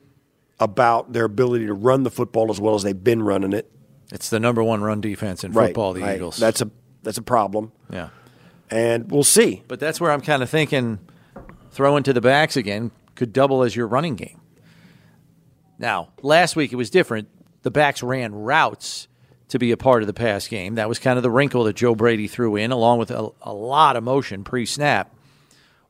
about 0.58 1.12
their 1.12 1.24
ability 1.24 1.66
to 1.66 1.72
run 1.74 2.02
the 2.02 2.10
football 2.10 2.50
as 2.50 2.60
well 2.60 2.74
as 2.74 2.82
they've 2.82 3.02
been 3.04 3.22
running 3.22 3.52
it. 3.52 3.70
it's 4.12 4.28
the 4.28 4.40
number 4.40 4.62
one 4.62 4.82
run 4.82 5.00
defense 5.00 5.44
in 5.44 5.52
Right. 5.52 5.66
football, 5.68 5.92
the 5.94 6.14
Eagles. 6.14 6.36
That's 6.36 6.60
a 6.60 6.70
that's 7.02 7.16
a 7.16 7.22
problem, 7.22 7.70
yeah. 7.90 8.08
and 8.70 9.10
we'll 9.10 9.22
see. 9.24 9.62
But 9.68 9.78
that's 9.80 10.00
where 10.00 10.10
I'm 10.10 10.20
kind 10.20 10.42
of 10.42 10.50
thinking 10.50 10.98
throwing 11.70 12.02
to 12.02 12.12
the 12.12 12.20
backs 12.20 12.56
again 12.58 12.90
could 13.20 13.34
double 13.34 13.62
as 13.64 13.76
your 13.76 13.86
running 13.86 14.16
game. 14.16 14.40
Now, 15.78 16.08
last 16.22 16.56
week 16.56 16.72
it 16.72 16.76
was 16.76 16.88
different. 16.88 17.28
The 17.60 17.70
backs 17.70 18.02
ran 18.02 18.34
routes 18.34 19.08
to 19.48 19.58
be 19.58 19.72
a 19.72 19.76
part 19.76 20.02
of 20.02 20.06
the 20.06 20.14
pass 20.14 20.48
game. 20.48 20.76
That 20.76 20.88
was 20.88 20.98
kind 20.98 21.18
of 21.18 21.22
the 21.22 21.30
wrinkle 21.30 21.64
that 21.64 21.76
Joe 21.76 21.94
Brady 21.94 22.28
threw 22.28 22.56
in, 22.56 22.70
along 22.70 22.98
with 22.98 23.10
a, 23.10 23.28
a 23.42 23.52
lot 23.52 23.96
of 23.96 24.04
motion 24.04 24.42
pre 24.42 24.64
snap. 24.64 25.14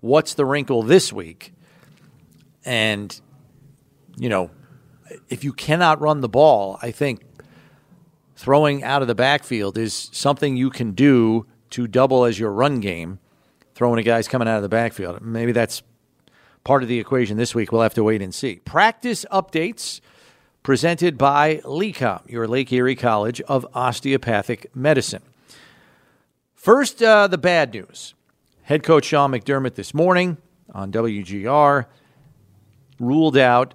What's 0.00 0.34
the 0.34 0.44
wrinkle 0.44 0.82
this 0.82 1.12
week? 1.12 1.54
And, 2.64 3.20
you 4.16 4.28
know, 4.28 4.50
if 5.28 5.44
you 5.44 5.52
cannot 5.52 6.00
run 6.00 6.22
the 6.22 6.28
ball, 6.28 6.80
I 6.82 6.90
think 6.90 7.22
throwing 8.34 8.82
out 8.82 9.02
of 9.02 9.08
the 9.08 9.14
backfield 9.14 9.78
is 9.78 10.10
something 10.12 10.56
you 10.56 10.70
can 10.70 10.94
do 10.94 11.46
to 11.70 11.87
double 11.87 12.25
as 12.25 12.40
your 12.40 12.50
run 12.50 12.80
game, 12.80 13.20
throwing 13.76 13.99
to 13.99 14.02
guys 14.02 14.26
coming 14.26 14.49
out 14.49 14.56
of 14.56 14.62
the 14.62 14.68
backfield. 14.68 15.22
Maybe 15.22 15.52
that's 15.52 15.84
part 16.64 16.83
of 16.83 16.88
the 16.88 16.99
equation 16.99 17.37
this 17.37 17.55
week. 17.55 17.73
We'll 17.73 17.83
have 17.83 17.95
to 17.95 18.05
wait 18.05 18.23
and 18.23 18.35
see. 18.35 18.57
Practice 18.57 19.25
updates 19.33 20.00
presented 20.62 21.17
by 21.17 21.57
LECOM, 21.64 22.29
your 22.29 22.47
Lake 22.47 22.73
Erie 22.73 22.97
College 22.97 23.40
of 23.43 23.67
Osteopathic 23.75 24.75
Medicine. 24.75 25.23
First, 26.55 27.02
uh, 27.02 27.26
the 27.26 27.38
bad 27.38 27.73
news. 27.73 28.14
Head 28.62 28.83
coach 28.83 29.07
Sean 29.07 29.33
McDermott 29.33 29.75
this 29.75 29.95
morning 29.95 30.37
on 30.73 30.93
WGR 30.93 31.87
ruled 32.99 33.37
out 33.37 33.75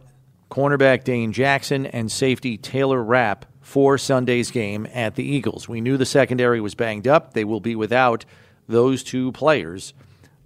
cornerback 0.50 1.04
Dane 1.04 1.34
Jackson 1.34 1.86
and 1.86 2.12
safety 2.12 2.58
Taylor 2.58 3.04
Rapp 3.04 3.46
for 3.62 3.98
Sunday's 3.98 4.52
game 4.52 4.88
at 4.94 5.16
the 5.16 5.24
Eagles. 5.24 5.68
We 5.68 5.82
knew 5.82 5.98
the 5.98 6.06
secondary 6.06 6.62
was 6.62 6.76
banged 6.76 7.08
up. 7.08 7.34
They 7.34 7.44
will 7.44 7.60
be 7.60 7.76
without 7.76 8.24
those 8.68 9.04
two 9.04 9.32
players 9.32 9.94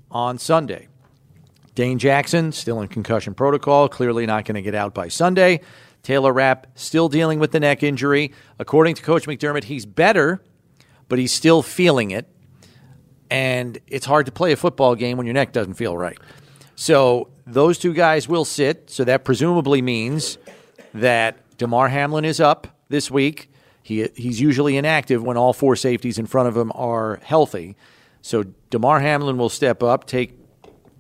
on 0.09 0.37
Sunday. 0.37 0.87
Dane 1.75 1.99
Jackson 1.99 2.51
still 2.51 2.81
in 2.81 2.87
concussion 2.87 3.33
protocol, 3.33 3.87
clearly 3.89 4.25
not 4.25 4.45
going 4.45 4.55
to 4.55 4.61
get 4.61 4.75
out 4.75 4.93
by 4.93 5.07
Sunday. 5.07 5.61
Taylor 6.03 6.33
Rapp 6.33 6.67
still 6.75 7.09
dealing 7.09 7.39
with 7.39 7.51
the 7.51 7.59
neck 7.59 7.83
injury. 7.83 8.33
According 8.57 8.95
to 8.95 9.03
Coach 9.03 9.25
McDermott, 9.25 9.65
he's 9.65 9.85
better, 9.85 10.41
but 11.07 11.19
he's 11.19 11.31
still 11.31 11.61
feeling 11.61 12.11
it. 12.11 12.27
And 13.29 13.77
it's 13.87 14.05
hard 14.05 14.25
to 14.25 14.31
play 14.31 14.51
a 14.51 14.55
football 14.55 14.95
game 14.95 15.17
when 15.17 15.27
your 15.27 15.33
neck 15.33 15.51
doesn't 15.51 15.75
feel 15.75 15.95
right. 15.95 16.17
So 16.75 17.29
those 17.45 17.77
two 17.77 17.93
guys 17.93 18.27
will 18.27 18.45
sit. 18.45 18.89
So 18.89 19.03
that 19.03 19.23
presumably 19.23 19.81
means 19.81 20.37
that 20.93 21.57
Damar 21.57 21.89
Hamlin 21.89 22.25
is 22.25 22.39
up 22.39 22.67
this 22.87 23.11
week. 23.11 23.51
He, 23.83 24.07
he's 24.15 24.39
usually 24.39 24.77
inactive 24.77 25.21
when 25.21 25.37
all 25.37 25.53
four 25.53 25.75
safeties 25.75 26.17
in 26.17 26.25
front 26.25 26.47
of 26.47 26.57
him 26.57 26.71
are 26.73 27.19
healthy. 27.23 27.75
So 28.21 28.45
Damar 28.69 28.99
Hamlin 28.99 29.37
will 29.37 29.49
step 29.49 29.83
up, 29.83 30.05
take 30.05 30.38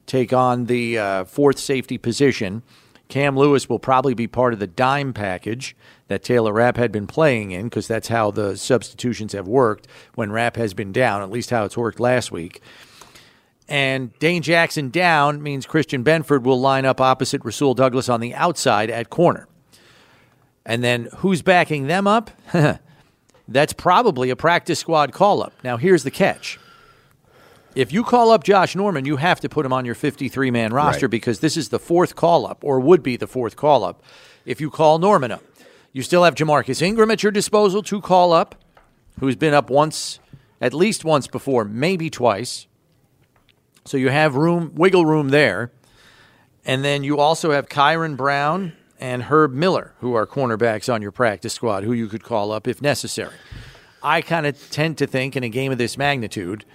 take 0.09 0.33
on 0.33 0.65
the 0.65 0.97
uh, 0.97 1.23
fourth 1.25 1.59
safety 1.59 1.97
position. 1.97 2.63
Cam 3.07 3.37
Lewis 3.37 3.69
will 3.69 3.79
probably 3.79 4.13
be 4.13 4.27
part 4.27 4.53
of 4.53 4.59
the 4.59 4.67
dime 4.67 5.13
package 5.13 5.75
that 6.07 6.23
Taylor 6.23 6.53
Rapp 6.53 6.77
had 6.77 6.91
been 6.91 7.07
playing 7.07 7.51
in 7.51 7.65
because 7.65 7.87
that's 7.87 8.07
how 8.07 8.31
the 8.31 8.57
substitutions 8.57 9.33
have 9.33 9.47
worked 9.47 9.87
when 10.15 10.31
Rapp 10.31 10.57
has 10.57 10.73
been 10.73 10.91
down, 10.91 11.21
at 11.21 11.31
least 11.31 11.49
how 11.49 11.63
it's 11.65 11.77
worked 11.77 11.99
last 11.99 12.31
week. 12.31 12.61
And 13.67 14.17
Dane 14.19 14.41
Jackson 14.41 14.89
down 14.89 15.41
means 15.41 15.65
Christian 15.65 16.03
Benford 16.03 16.43
will 16.43 16.59
line 16.59 16.85
up 16.85 16.99
opposite 16.99 17.45
Rasul 17.45 17.75
Douglas 17.75 18.09
on 18.09 18.19
the 18.19 18.33
outside 18.33 18.89
at 18.89 19.09
corner. 19.09 19.47
And 20.65 20.83
then 20.83 21.09
who's 21.17 21.41
backing 21.41 21.87
them 21.87 22.07
up? 22.07 22.31
That's 23.47 23.73
probably 23.73 24.29
a 24.29 24.35
practice 24.35 24.79
squad 24.79 25.13
call 25.13 25.41
up. 25.41 25.53
Now, 25.63 25.77
here's 25.77 26.03
the 26.03 26.11
catch. 26.11 26.59
If 27.75 27.93
you 27.93 28.03
call 28.03 28.31
up 28.31 28.43
Josh 28.43 28.75
Norman, 28.75 29.05
you 29.05 29.17
have 29.17 29.39
to 29.41 29.49
put 29.49 29.65
him 29.65 29.71
on 29.73 29.85
your 29.85 29.95
53 29.95 30.51
man 30.51 30.73
roster 30.73 31.05
Right. 31.05 31.11
because 31.11 31.39
this 31.39 31.55
is 31.55 31.69
the 31.69 31.79
fourth 31.79 32.15
call 32.15 32.45
up, 32.47 32.63
or 32.63 32.79
would 32.79 33.03
be 33.03 33.15
the 33.15 33.27
fourth 33.27 33.55
call 33.55 33.83
up 33.83 34.01
if 34.45 34.59
you 34.59 34.69
call 34.69 34.97
Norman 34.99 35.31
up. 35.31 35.43
You 35.93 36.01
still 36.01 36.23
have 36.23 36.35
Ja'Marcus 36.35 36.81
Ingram 36.81 37.11
at 37.11 37.23
your 37.23 37.31
disposal 37.31 37.81
to 37.83 38.01
call 38.01 38.33
up, 38.33 38.55
who's 39.19 39.35
been 39.35 39.53
up 39.53 39.69
once, 39.69 40.19
at 40.61 40.73
least 40.73 41.05
once 41.05 41.27
before, 41.27 41.63
maybe 41.65 42.09
twice. 42.09 42.67
So 43.85 43.97
you 43.97 44.09
have 44.09 44.35
room, 44.35 44.71
wiggle 44.75 45.05
room 45.05 45.29
there. 45.29 45.71
And 46.65 46.83
then 46.83 47.03
you 47.03 47.17
also 47.17 47.51
have 47.51 47.69
Kyron 47.69 48.15
Brown 48.17 48.73
and 48.99 49.23
Herb 49.23 49.53
Miller, 49.53 49.93
who 49.99 50.13
are 50.13 50.27
cornerbacks 50.27 50.93
on 50.93 51.01
your 51.01 51.11
practice 51.11 51.53
squad, 51.53 51.83
who 51.83 51.93
you 51.93 52.07
could 52.07 52.23
call 52.23 52.51
up 52.51 52.67
if 52.67 52.81
necessary. 52.81 53.33
I 54.03 54.21
kind 54.21 54.45
of 54.45 54.69
tend 54.69 54.97
to 54.99 55.07
think 55.07 55.35
in 55.35 55.43
a 55.43 55.49
game 55.49 55.71
of 55.71 55.77
this 55.77 55.97
magnitude, 55.97 56.65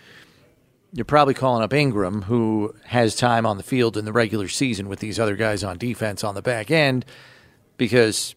you're 0.94 1.04
probably 1.04 1.34
calling 1.34 1.62
up 1.64 1.72
Ingram, 1.72 2.22
who 2.22 2.74
has 2.84 3.16
time 3.16 3.44
on 3.46 3.56
the 3.56 3.62
field 3.64 3.96
in 3.96 4.04
the 4.04 4.12
regular 4.12 4.46
season 4.48 4.88
with 4.88 5.00
these 5.00 5.18
other 5.18 5.34
guys 5.34 5.64
on 5.64 5.76
defense 5.76 6.22
on 6.22 6.34
the 6.36 6.42
back 6.42 6.70
end, 6.70 7.04
because 7.76 8.34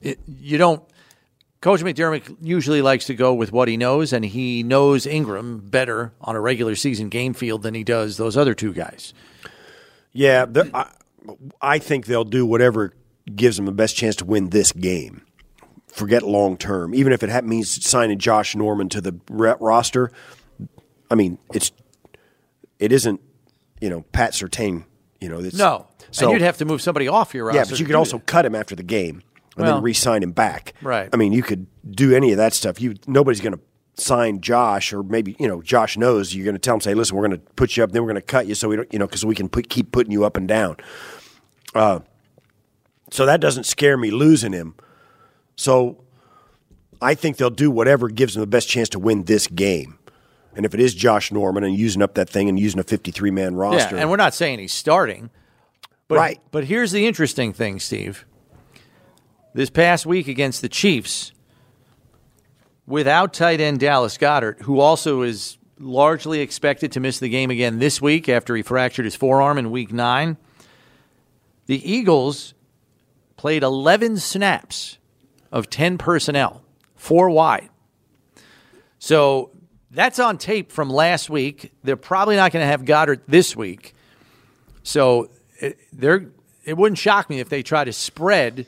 it, 0.00 0.18
you 0.26 0.58
don't. 0.58 0.82
Coach 1.60 1.80
McDermott 1.80 2.36
usually 2.42 2.82
likes 2.82 3.06
to 3.06 3.14
go 3.14 3.32
with 3.32 3.50
what 3.52 3.68
he 3.68 3.76
knows, 3.76 4.12
and 4.12 4.24
he 4.24 4.62
knows 4.62 5.06
Ingram 5.06 5.60
better 5.60 6.12
on 6.20 6.36
a 6.36 6.40
regular 6.40 6.74
season 6.74 7.08
game 7.08 7.32
field 7.32 7.62
than 7.62 7.74
he 7.74 7.82
does 7.84 8.16
those 8.18 8.36
other 8.36 8.54
two 8.54 8.72
guys. 8.72 9.14
Yeah, 10.12 10.44
the- 10.44 10.70
I, 10.74 10.90
I 11.60 11.78
think 11.78 12.06
they'll 12.06 12.24
do 12.24 12.44
whatever 12.44 12.92
gives 13.34 13.56
them 13.56 13.64
the 13.64 13.72
best 13.72 13.96
chance 13.96 14.16
to 14.16 14.26
win 14.26 14.50
this 14.50 14.72
game. 14.72 15.24
Forget 15.88 16.22
long 16.22 16.56
term, 16.58 16.94
even 16.94 17.12
if 17.12 17.22
it 17.22 17.44
means 17.44 17.86
signing 17.86 18.18
Josh 18.18 18.54
Norman 18.54 18.88
to 18.90 19.00
the 19.00 19.18
roster. 19.30 20.10
I 21.14 21.16
mean, 21.16 21.38
it's 21.54 21.70
it 22.80 22.90
isn't 22.90 23.20
you 23.80 23.88
know 23.88 24.02
Pat 24.10 24.32
Surtain. 24.32 24.84
You 25.20 25.28
know, 25.28 25.38
it's, 25.38 25.56
No, 25.56 25.86
So 26.10 26.26
and 26.26 26.32
you'd 26.34 26.42
have 26.44 26.56
to 26.58 26.64
move 26.64 26.82
somebody 26.82 27.06
off 27.06 27.32
your 27.34 27.46
roster. 27.46 27.58
yeah, 27.58 27.64
but 27.70 27.78
you 27.78 27.86
could 27.86 27.94
also 27.94 28.18
cut 28.18 28.44
him 28.44 28.54
after 28.56 28.74
the 28.74 28.82
game 28.82 29.22
and 29.56 29.64
Well- 29.64 29.74
then 29.76 29.82
re-sign 29.84 30.22
him 30.24 30.32
back. 30.32 30.74
Right. 30.82 31.08
I 31.12 31.16
mean, 31.16 31.32
you 31.32 31.42
could 31.44 31.66
do 31.88 32.12
any 32.14 32.32
of 32.32 32.36
that 32.38 32.52
stuff. 32.52 32.80
You 32.80 32.94
nobody's 33.06 33.40
going 33.40 33.54
to 33.54 33.60
sign 33.96 34.40
Josh, 34.40 34.92
or 34.92 35.04
maybe 35.04 35.36
you 35.38 35.46
know 35.46 35.62
Josh 35.62 35.96
knows 35.96 36.34
you're 36.34 36.44
going 36.44 36.56
to 36.56 36.58
tell 36.58 36.74
him, 36.74 36.80
say, 36.80 36.94
listen, 36.94 37.16
we're 37.16 37.28
going 37.28 37.38
to 37.40 37.46
put 37.54 37.76
you 37.76 37.84
up, 37.84 37.92
then 37.92 38.02
we're 38.02 38.08
going 38.08 38.16
to 38.16 38.26
cut 38.26 38.48
you, 38.48 38.56
so 38.56 38.68
we 38.68 38.74
don't, 38.76 38.92
you 38.92 38.98
know, 38.98 39.06
because 39.06 39.24
we 39.24 39.36
can 39.36 39.48
put, 39.48 39.68
keep 39.68 39.92
putting 39.92 40.10
you 40.12 40.24
up 40.24 40.36
and 40.36 40.48
down. 40.48 40.76
Uh, 41.76 42.00
so 43.12 43.24
that 43.24 43.38
doesn't 43.40 43.64
scare 43.64 43.96
me 43.96 44.10
losing 44.10 44.52
him. 44.52 44.74
So 45.54 46.02
I 47.00 47.14
think 47.14 47.36
they'll 47.36 47.50
do 47.50 47.70
whatever 47.70 48.08
gives 48.08 48.34
them 48.34 48.40
the 48.40 48.46
best 48.48 48.68
chance 48.68 48.88
to 48.90 48.98
win 48.98 49.24
this 49.24 49.46
game. 49.46 49.98
And 50.56 50.64
if 50.64 50.74
it 50.74 50.80
is 50.80 50.94
Josh 50.94 51.32
Norman 51.32 51.64
and 51.64 51.76
using 51.76 52.02
up 52.02 52.14
that 52.14 52.30
thing 52.30 52.48
and 52.48 52.58
using 52.58 52.80
a 52.80 52.84
53 52.84 53.30
man 53.30 53.56
roster. 53.56 53.96
Yeah, 53.96 54.02
and 54.02 54.10
we're 54.10 54.16
not 54.16 54.34
saying 54.34 54.58
he's 54.58 54.72
starting. 54.72 55.30
But, 56.08 56.16
Right. 56.16 56.40
But 56.50 56.64
here's 56.64 56.92
the 56.92 57.06
interesting 57.06 57.52
thing, 57.52 57.80
Steve. 57.80 58.26
This 59.54 59.70
past 59.70 60.04
week 60.06 60.28
against 60.28 60.62
the 60.62 60.68
Chiefs, 60.68 61.32
without 62.86 63.32
tight 63.32 63.60
end 63.60 63.80
Dallas 63.80 64.18
Goedert, 64.18 64.62
who 64.62 64.80
also 64.80 65.22
is 65.22 65.58
largely 65.78 66.40
expected 66.40 66.92
to 66.92 67.00
miss 67.00 67.18
the 67.18 67.28
game 67.28 67.50
again 67.50 67.78
this 67.78 68.00
week 68.00 68.28
after 68.28 68.54
he 68.56 68.62
fractured 68.62 69.04
his 69.04 69.16
forearm 69.16 69.58
in 69.58 69.70
week 69.70 69.92
nine. 69.92 70.36
The 71.66 71.90
Eagles 71.90 72.54
played 73.36 73.62
11 73.62 74.18
snaps 74.18 74.98
of 75.50 75.70
10 75.70 75.98
personnel, 75.98 76.62
four 76.96 77.30
wide. 77.30 77.70
So 78.98 79.50
that's 79.94 80.18
on 80.18 80.38
tape 80.38 80.72
from 80.72 80.90
last 80.90 81.30
week. 81.30 81.72
They're 81.82 81.96
probably 81.96 82.36
not 82.36 82.52
going 82.52 82.62
to 82.62 82.66
have 82.66 82.82
Goedert 82.82 83.20
this 83.28 83.56
week. 83.56 83.94
So 84.82 85.30
it, 85.58 85.78
they're, 85.92 86.26
it 86.64 86.76
wouldn't 86.76 86.98
shock 86.98 87.30
me 87.30 87.40
if 87.40 87.48
they 87.48 87.62
try 87.62 87.84
to 87.84 87.92
spread 87.92 88.66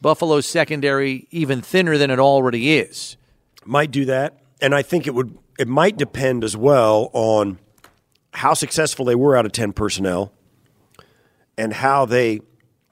Buffalo's 0.00 0.46
secondary 0.46 1.26
even 1.30 1.62
thinner 1.62 1.96
than 1.96 2.10
it 2.10 2.18
already 2.18 2.76
is. 2.76 3.16
Might 3.64 3.90
do 3.90 4.04
that. 4.06 4.40
And 4.60 4.74
I 4.74 4.82
think 4.82 5.06
it 5.06 5.14
would 5.14 5.36
it 5.58 5.68
might 5.68 5.96
depend 5.96 6.44
as 6.44 6.56
well 6.56 7.10
on 7.12 7.58
how 8.32 8.54
successful 8.54 9.06
they 9.06 9.14
were 9.14 9.36
out 9.36 9.46
of 9.46 9.52
10 9.52 9.72
personnel 9.72 10.32
and 11.56 11.72
how 11.72 12.04
they 12.04 12.40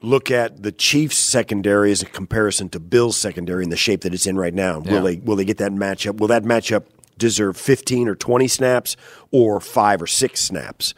look 0.01 0.31
at 0.31 0.63
the 0.63 0.71
Chiefs 0.71 1.17
secondary 1.17 1.91
as 1.91 2.01
a 2.01 2.05
comparison 2.05 2.69
to 2.69 2.79
Bills 2.79 3.17
secondary 3.17 3.63
in 3.63 3.69
the 3.69 3.77
shape 3.77 4.01
that 4.01 4.13
it's 4.13 4.25
in 4.25 4.37
right 4.37 4.53
now. 4.53 4.81
Yeah. 4.83 4.93
Will 4.93 5.03
they 5.03 5.17
will 5.17 5.35
they 5.35 5.45
get 5.45 5.57
that 5.57 5.71
matchup? 5.71 6.17
Will 6.17 6.27
that 6.27 6.43
matchup 6.43 6.85
deserve 7.17 7.57
15 7.57 8.07
or 8.07 8.15
20 8.15 8.47
snaps 8.47 8.95
or 9.31 9.59
5 9.59 10.01
or 10.01 10.07
6 10.07 10.41
snaps 10.41 10.93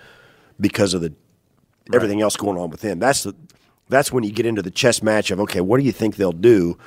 because 0.59 0.93
of 0.93 1.01
the 1.01 1.13
everything 1.93 2.21
else 2.21 2.35
going 2.35 2.57
on 2.57 2.69
within? 2.69 2.99
That's 2.99 3.23
the 3.23 3.35
that's 3.89 4.11
when 4.11 4.23
you 4.23 4.31
get 4.31 4.45
into 4.45 4.61
the 4.61 4.71
chess 4.71 5.01
match 5.01 5.31
of 5.31 5.39
okay, 5.39 5.61
what 5.61 5.79
do 5.79 5.85
you 5.85 5.91
think 5.91 6.15
they'll 6.15 6.31
do? 6.31 6.77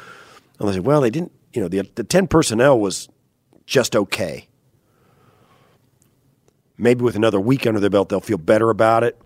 And 0.58 0.68
they 0.68 0.74
say, 0.74 0.80
well, 0.80 1.00
they 1.00 1.10
didn't. 1.10 1.32
You 1.52 1.62
know, 1.62 1.68
the 1.68 1.88
the 1.94 2.04
10 2.04 2.28
personnel 2.28 2.78
was 2.78 3.08
just 3.66 3.96
okay. 3.96 4.48
Maybe 6.76 7.02
with 7.02 7.14
another 7.14 7.40
week 7.40 7.66
under 7.66 7.78
their 7.78 7.90
belt, 7.90 8.08
they'll 8.08 8.20
feel 8.20 8.38
better 8.38 8.70
about 8.70 9.04
it. 9.04 9.20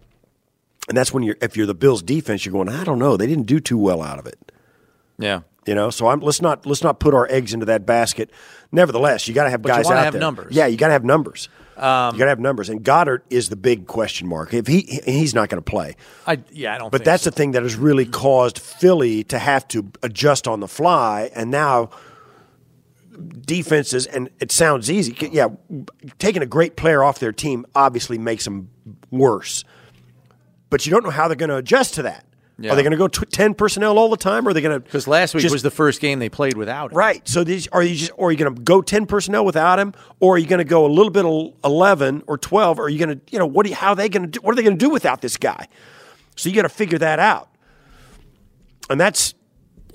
And 0.89 0.97
that's 0.97 1.13
when 1.13 1.23
you're, 1.23 1.37
if 1.41 1.57
you're 1.57 1.67
the 1.67 1.75
Bills 1.75 2.03
defense, 2.03 2.45
you're 2.45 2.53
going, 2.53 2.69
I 2.69 2.85
don't 2.85 2.99
know, 2.99 3.17
they 3.17 3.27
didn't 3.27 3.47
do 3.47 3.61
too 3.61 3.79
well 3.79 4.03
out 4.03 4.19
of 4.19 4.27
it. 4.27 4.53
Yeah. 5.19 5.41
You 5.66 5.75
know, 5.75 5.90
so 5.90 6.09
I'm, 6.09 6.21
let's 6.21 6.42
not 6.42 6.66
let's 6.66 6.83
not 6.83 7.00
put 7.00 7.14
our 7.14 7.26
eggs 7.30 7.54
into 7.54 7.66
that 7.66 7.87
basket. 7.87 8.30
Nevertheless, 8.71 9.26
you 9.26 9.35
got 9.35 9.44
to 9.44 9.50
have 9.50 9.62
But 9.62 9.68
guys 9.68 9.87
out 9.90 9.97
have 9.97 10.12
there. 10.12 10.21
numbers. 10.21 10.54
Yeah, 10.54 10.66
you 10.66 10.76
got 10.76 10.88
to 10.88 10.92
have 10.92 11.04
numbers. 11.04 11.49
Um, 11.76 12.14
you 12.14 12.18
got 12.18 12.26
to 12.26 12.30
have 12.30 12.40
numbers. 12.40 12.68
And 12.68 12.85
Goedert 12.85 13.23
is 13.30 13.49
the 13.49 13.56
big 13.56 13.87
question 13.87 14.28
mark. 14.28 14.52
If 14.52 14.66
he 14.66 15.00
he's 15.04 15.35
not 15.35 15.49
going 15.49 15.62
to 15.62 15.71
play, 15.71 15.97
I, 16.26 16.38
yeah, 16.52 16.75
I 16.75 16.78
don't 16.78 16.92
but 16.92 17.04
that's 17.04 17.25
so. 17.25 17.30
the 17.30 17.37
thing 17.37 17.52
that 17.52 17.62
has 17.62 17.76
really 17.76 18.04
caused 18.04 18.59
Philly 18.59 19.25
to 19.25 19.38
have 19.38 19.66
to 19.68 19.90
adjust 20.02 20.47
on 20.47 20.61
the 20.61 20.68
fly, 20.68 21.30
and 21.35 21.50
now 21.50 21.90
defenses. 23.40 24.06
And 24.06 24.30
it 24.40 24.52
sounds 24.52 24.90
easy, 24.90 25.16
yeah. 25.33 25.49
Taking 26.18 26.42
a 26.42 26.47
great 26.47 26.76
player 26.76 27.02
off 27.02 27.18
their 27.18 27.33
team 27.33 27.64
obviously 27.75 28.18
makes 28.18 28.44
them 28.44 28.71
worse, 29.11 29.64
but 30.71 30.85
you 30.85 30.90
don't 30.90 31.04
know 31.04 31.11
how 31.11 31.28
they're 31.28 31.37
going 31.37 31.50
to 31.50 31.56
adjust 31.56 31.94
to 31.94 32.02
that. 32.02 32.25
Yeah. 32.57 32.71
Are 32.73 32.77
they 32.77 32.83
going 32.83 32.93
to 32.93 32.97
go 32.97 33.09
ten 33.09 33.53
personnel 33.55 33.99
all 33.99 34.09
the 34.11 34.17
time, 34.17 34.47
or 34.47 34.51
are 34.51 34.55
they 34.55 34.61
going 34.61 34.77
to? 34.77 34.81
Because 34.81 35.09
last 35.09 35.35
week 35.35 35.43
just- 35.43 35.53
was 35.53 35.62
the 35.64 35.73
first 35.73 36.01
game 36.01 36.21
they 36.21 36.29
played 36.29 36.57
without 36.57 36.93
him. 36.93 36.99
Right. 36.99 37.27
So 37.29 37.43
these 37.43 37.67
are 37.69 37.83
you 37.83 37.97
just 37.97 38.12
or 38.17 38.29
are 38.29 38.31
you 38.33 38.38
going 38.38 38.55
to 38.55 38.61
go 38.62 38.81
ten 38.81 39.07
personnel 39.07 39.45
without 39.45 39.81
him, 39.81 39.93
or 40.21 40.37
are 40.37 40.38
you 40.38 40.47
going 40.47 40.59
to 40.59 40.64
go 40.64 40.87
a 40.87 40.93
little 40.93 41.11
bit 41.11 41.25
of 41.25 41.53
eleven 41.64 42.23
or 42.29 42.38
twelve? 42.38 42.79
Or 42.79 42.85
are 42.85 42.88
you 42.88 43.05
going 43.05 43.19
to 43.19 43.33
you 43.33 43.40
know 43.40 43.47
what? 43.47 43.64
Do 43.64 43.71
you, 43.71 43.75
how 43.77 43.88
are 43.90 43.97
they 43.97 44.09
going 44.09 44.23
to 44.23 44.29
do? 44.29 44.40
What 44.40 44.53
are 44.53 44.57
they 44.57 44.62
going 44.62 44.79
to 44.79 44.85
do 44.85 44.90
without 44.90 45.21
this 45.21 45.37
guy? 45.37 45.67
So 46.37 46.49
you 46.49 46.55
got 46.55 46.62
to 46.62 46.69
figure 46.69 46.99
that 46.99 47.19
out, 47.19 47.49
and 48.88 49.01
that's 49.01 49.35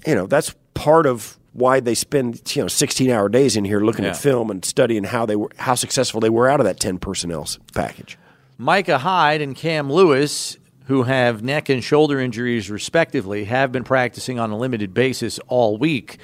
you 0.06 0.16
know 0.16 0.28
that's 0.28 0.54
part 0.74 1.06
of 1.06 1.38
why 1.54 1.80
they 1.80 1.96
spend 1.96 2.42
you 2.56 2.62
know 2.62 2.68
sixteen 2.68 3.10
hour 3.10 3.30
days 3.30 3.56
in 3.56 3.64
here 3.66 3.80
looking 3.80 4.04
Yeah. 4.06 4.12
at 4.12 4.18
film 4.18 4.50
and 4.52 4.64
studying 4.66 5.06
how 5.06 5.26
they 5.26 5.36
were 5.36 5.50
how 5.58 5.76
successful 5.76 6.20
they 6.20 6.30
were 6.30 6.50
out 6.50 6.60
of 6.60 6.66
that 6.66 6.80
ten 6.80 6.98
personnel 7.00 7.48
package. 7.74 8.18
Micah 8.58 8.98
Hyde 8.98 9.42
and 9.42 9.56
Cam 9.56 9.90
Lewis, 9.92 10.58
who 10.90 11.04
have 11.04 11.44
neck 11.44 11.70
and 11.70 11.84
shoulder 11.84 12.20
injuries 12.20 12.68
respectively, 12.68 13.46
have 13.46 13.72
been 13.72 13.84
practicing 13.84 14.40
on 14.40 14.50
a 14.50 14.58
limited 14.58 14.92
basis 14.92 15.40
all 15.48 15.78
week. 15.78 16.18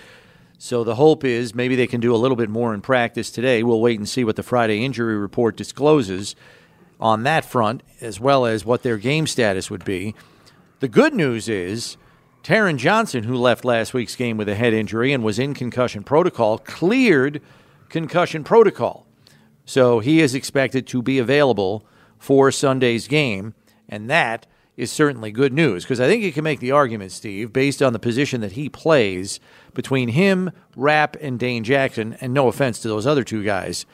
So 0.57 0.83
the 0.83 0.95
hope 0.95 1.23
is 1.23 1.53
maybe 1.53 1.75
they 1.75 1.85
can 1.85 2.01
do 2.01 2.15
a 2.15 2.17
little 2.17 2.35
bit 2.35 2.49
more 2.49 2.73
in 2.73 2.81
practice 2.81 3.29
today. 3.29 3.61
We'll 3.61 3.79
wait 3.79 3.99
and 3.99 4.09
see 4.09 4.23
what 4.23 4.37
the 4.37 4.41
Friday 4.41 4.83
injury 4.83 5.17
report 5.17 5.55
discloses 5.55 6.35
on 6.99 7.21
that 7.23 7.45
front, 7.45 7.83
as 8.01 8.19
well 8.19 8.47
as 8.47 8.65
what 8.65 8.81
their 8.81 8.97
game 8.97 9.27
status 9.27 9.69
would 9.69 9.85
be. 9.85 10.15
The 10.79 10.87
good 10.87 11.13
news 11.13 11.47
is 11.47 11.95
Taron 12.41 12.77
Johnson, 12.77 13.25
who 13.25 13.35
left 13.35 13.65
last 13.65 13.93
week's 13.93 14.15
game 14.15 14.35
with 14.35 14.49
a 14.49 14.55
head 14.55 14.73
injury 14.73 15.13
and 15.13 15.23
was 15.23 15.37
in 15.37 15.53
concussion 15.53 16.03
protocol, 16.03 16.57
cleared 16.57 17.39
concussion 17.89 18.43
protocol. 18.43 19.05
So 19.63 19.99
he 19.99 20.21
is 20.21 20.33
expected 20.33 20.87
to 20.87 21.03
be 21.03 21.19
available 21.19 21.85
for 22.17 22.49
Sunday's 22.49 23.07
game, 23.07 23.53
and 23.87 24.09
that 24.09 24.47
is 24.77 24.91
certainly 24.91 25.31
good 25.31 25.53
news 25.53 25.83
because 25.83 25.99
I 26.01 26.07
think 26.07 26.23
you 26.23 26.31
can 26.33 26.43
make 26.43 26.59
the 26.59 26.71
argument, 26.71 27.11
Steve, 27.11 27.53
based 27.53 27.81
on 27.81 27.93
the 27.93 27.99
position 27.99 28.41
that 28.41 28.53
he 28.53 28.67
plays 28.69 29.39
between 29.73 30.09
him, 30.09 30.51
Rapp, 30.75 31.15
and 31.21 31.39
Dane 31.39 31.63
Jackson, 31.63 32.17
and 32.21 32.33
no 32.33 32.47
offense 32.47 32.79
to 32.79 32.87
those 32.87 33.07
other 33.07 33.23
two 33.23 33.43
guys, 33.43 33.85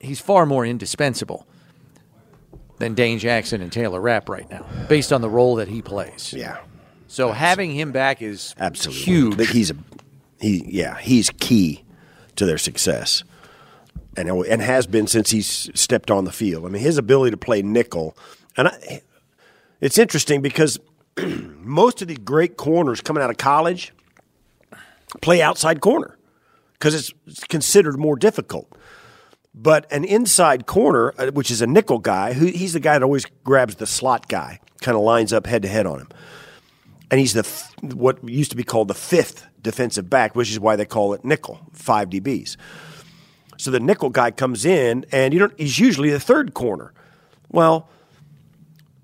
he's 0.00 0.20
far 0.20 0.46
more 0.46 0.64
indispensable 0.64 1.46
than 2.78 2.94
Dane 2.94 3.18
Jackson 3.18 3.60
and 3.60 3.72
Taylor 3.72 4.00
Rapp 4.00 4.28
right 4.28 4.48
now, 4.50 4.64
based 4.88 5.12
on 5.12 5.20
the 5.20 5.28
role 5.28 5.56
that 5.56 5.68
he 5.68 5.82
plays. 5.82 6.32
Yeah, 6.32 6.58
So 7.08 7.32
having 7.32 7.72
him 7.72 7.92
back 7.92 8.22
is 8.22 8.54
absolutely 8.58 9.02
huge. 9.02 9.36
But 9.36 9.46
he's 9.48 9.70
a 9.70 9.76
he. 10.40 10.64
Yeah, 10.68 10.96
he's 10.98 11.30
key 11.40 11.84
to 12.36 12.46
their 12.46 12.58
success. 12.58 13.24
and 14.16 14.28
and 14.28 14.62
has 14.62 14.86
been 14.86 15.06
since 15.08 15.30
he's 15.30 15.70
stepped 15.74 16.10
on 16.10 16.24
the 16.24 16.32
field. 16.32 16.64
I 16.64 16.68
mean, 16.68 16.80
his 16.82 16.98
ability 16.98 17.32
to 17.32 17.36
play 17.36 17.62
nickel, 17.62 18.16
and 18.56 18.68
I, 18.68 19.02
it's 19.80 19.98
interesting 19.98 20.42
because 20.42 20.78
most 21.18 22.02
of 22.02 22.08
the 22.08 22.16
great 22.16 22.56
corners 22.56 23.00
coming 23.00 23.22
out 23.22 23.30
of 23.30 23.36
college 23.36 23.92
play 25.20 25.40
outside 25.40 25.80
corner 25.80 26.18
because 26.74 26.94
it's, 26.94 27.44
considered 27.44 27.98
more 27.98 28.16
difficult. 28.16 28.72
But 29.54 29.90
an 29.90 30.04
inside 30.04 30.66
corner, 30.66 31.12
uh, 31.18 31.30
which 31.32 31.50
is 31.50 31.60
a 31.60 31.66
nickel 31.66 31.98
guy, 31.98 32.32
who 32.32 32.46
he's 32.46 32.74
the 32.74 32.80
guy 32.80 32.94
that 32.94 33.02
always 33.02 33.26
grabs 33.44 33.76
the 33.76 33.86
slot 33.86 34.28
guy, 34.28 34.60
kind 34.82 34.96
of 34.96 35.02
lines 35.02 35.32
up 35.32 35.46
head 35.46 35.62
to 35.62 35.68
head 35.68 35.86
on 35.86 36.00
him, 36.00 36.08
and 37.10 37.18
he's 37.18 37.32
the 37.32 37.42
what 37.94 38.26
used 38.28 38.50
to 38.50 38.56
be 38.56 38.62
called 38.62 38.88
the 38.88 38.94
fifth 38.94 39.46
defensive 39.60 40.08
back, 40.08 40.36
which 40.36 40.50
is 40.50 40.60
why 40.60 40.76
they 40.76 40.84
call 40.84 41.12
it 41.14 41.24
nickel, 41.24 41.60
five 41.72 42.08
DBs. 42.08 42.56
So 43.56 43.72
the 43.72 43.80
nickel 43.80 44.10
guy 44.10 44.30
comes 44.30 44.64
in, 44.64 45.04
and 45.10 45.34
you 45.34 45.40
don't, 45.40 45.58
he's 45.58 45.80
usually 45.80 46.10
the 46.10 46.20
third 46.20 46.54
corner. 46.54 46.92
Well, 47.50 47.88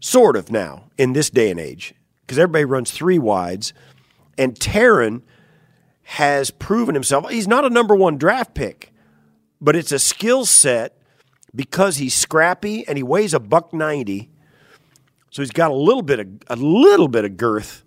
sort 0.04 0.36
of 0.36 0.52
now 0.52 0.84
in 0.98 1.14
this 1.14 1.30
day 1.30 1.50
and 1.50 1.58
age, 1.58 1.94
because 2.20 2.38
everybody 2.38 2.66
runs 2.66 2.90
three 2.90 3.18
wides, 3.18 3.72
and 4.36 4.54
Taron 4.54 5.22
has 6.02 6.50
proven 6.50 6.94
himself. 6.94 7.30
He's 7.30 7.48
not 7.48 7.64
a 7.64 7.70
number 7.70 7.94
one 7.94 8.18
draft 8.18 8.54
pick, 8.54 8.92
but 9.62 9.74
it's 9.74 9.92
a 9.92 9.98
skill 9.98 10.44
set 10.44 10.98
because 11.54 11.96
he's 11.96 12.12
scrappy 12.12 12.86
and 12.86 12.98
he 12.98 13.02
weighs 13.02 13.32
a 13.32 13.40
buck 13.40 13.72
ninety. 13.72 14.30
So 15.30 15.40
he's 15.40 15.50
got 15.50 15.70
a 15.70 15.74
little 15.74 16.02
bit 16.02 16.20
of 16.20 16.26
a 16.48 16.56
little 16.56 17.08
bit 17.08 17.24
of 17.24 17.38
girth 17.38 17.82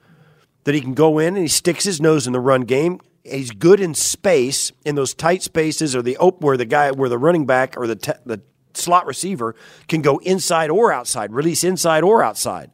that 0.64 0.74
he 0.74 0.82
can 0.82 0.96
go 0.96 1.20
in 1.20 1.36
and 1.36 1.44
he 1.44 1.48
sticks 1.48 1.84
his 1.84 2.02
nose 2.02 2.26
in 2.26 2.34
the 2.34 2.40
run 2.40 2.62
game. 2.62 3.00
He's 3.24 3.52
good 3.52 3.80
in 3.80 3.94
space 3.94 4.72
in 4.84 4.96
those 4.96 5.14
tight 5.14 5.44
spaces 5.44 5.96
or 5.96 6.02
the 6.02 6.18
op- 6.18 6.42
where 6.42 6.58
the 6.58 6.66
guy 6.66 6.90
where 6.92 7.10
the 7.10 7.20
running 7.20 7.46
back 7.46 7.78
or 7.78 7.86
the 7.86 8.18
the 8.26 8.42
slot 8.78 9.06
receiver 9.06 9.56
can 9.88 10.02
go 10.02 10.18
inside 10.20 10.70
or 10.70 10.92
outside, 10.92 11.34
release 11.34 11.64
inside 11.64 12.04
or 12.04 12.24
outside. 12.24 12.72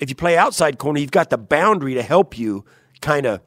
If 0.00 0.08
you 0.08 0.14
play 0.14 0.36
outside 0.38 0.78
corner, 0.78 0.98
you've 1.00 1.10
got 1.10 1.30
the 1.30 1.38
boundary 1.38 1.94
to 1.94 2.02
help 2.02 2.38
you 2.38 2.64
kind 3.00 3.26
of 3.26 3.40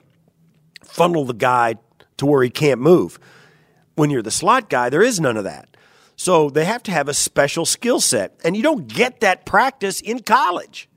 funnel 0.84 1.26
the 1.26 1.34
guy 1.34 1.76
to 2.18 2.26
where 2.26 2.44
he 2.44 2.50
can't 2.50 2.80
move. 2.80 3.20
When 3.96 4.10
you're 4.10 4.22
the 4.22 4.32
slot 4.32 4.70
guy, 4.70 4.90
there 4.90 5.02
is 5.02 5.20
none 5.20 5.38
of 5.38 5.44
that. 5.44 5.76
So 6.16 6.50
they 6.50 6.66
have 6.66 6.84
to 6.84 6.92
have 6.92 7.10
a 7.10 7.14
special 7.14 7.66
skill 7.66 8.00
set, 8.00 8.40
and 8.44 8.56
you 8.56 8.62
don't 8.64 8.88
get 8.88 9.20
that 9.22 9.46
practice 9.46 10.00
in 10.00 10.20
college. 10.22 10.88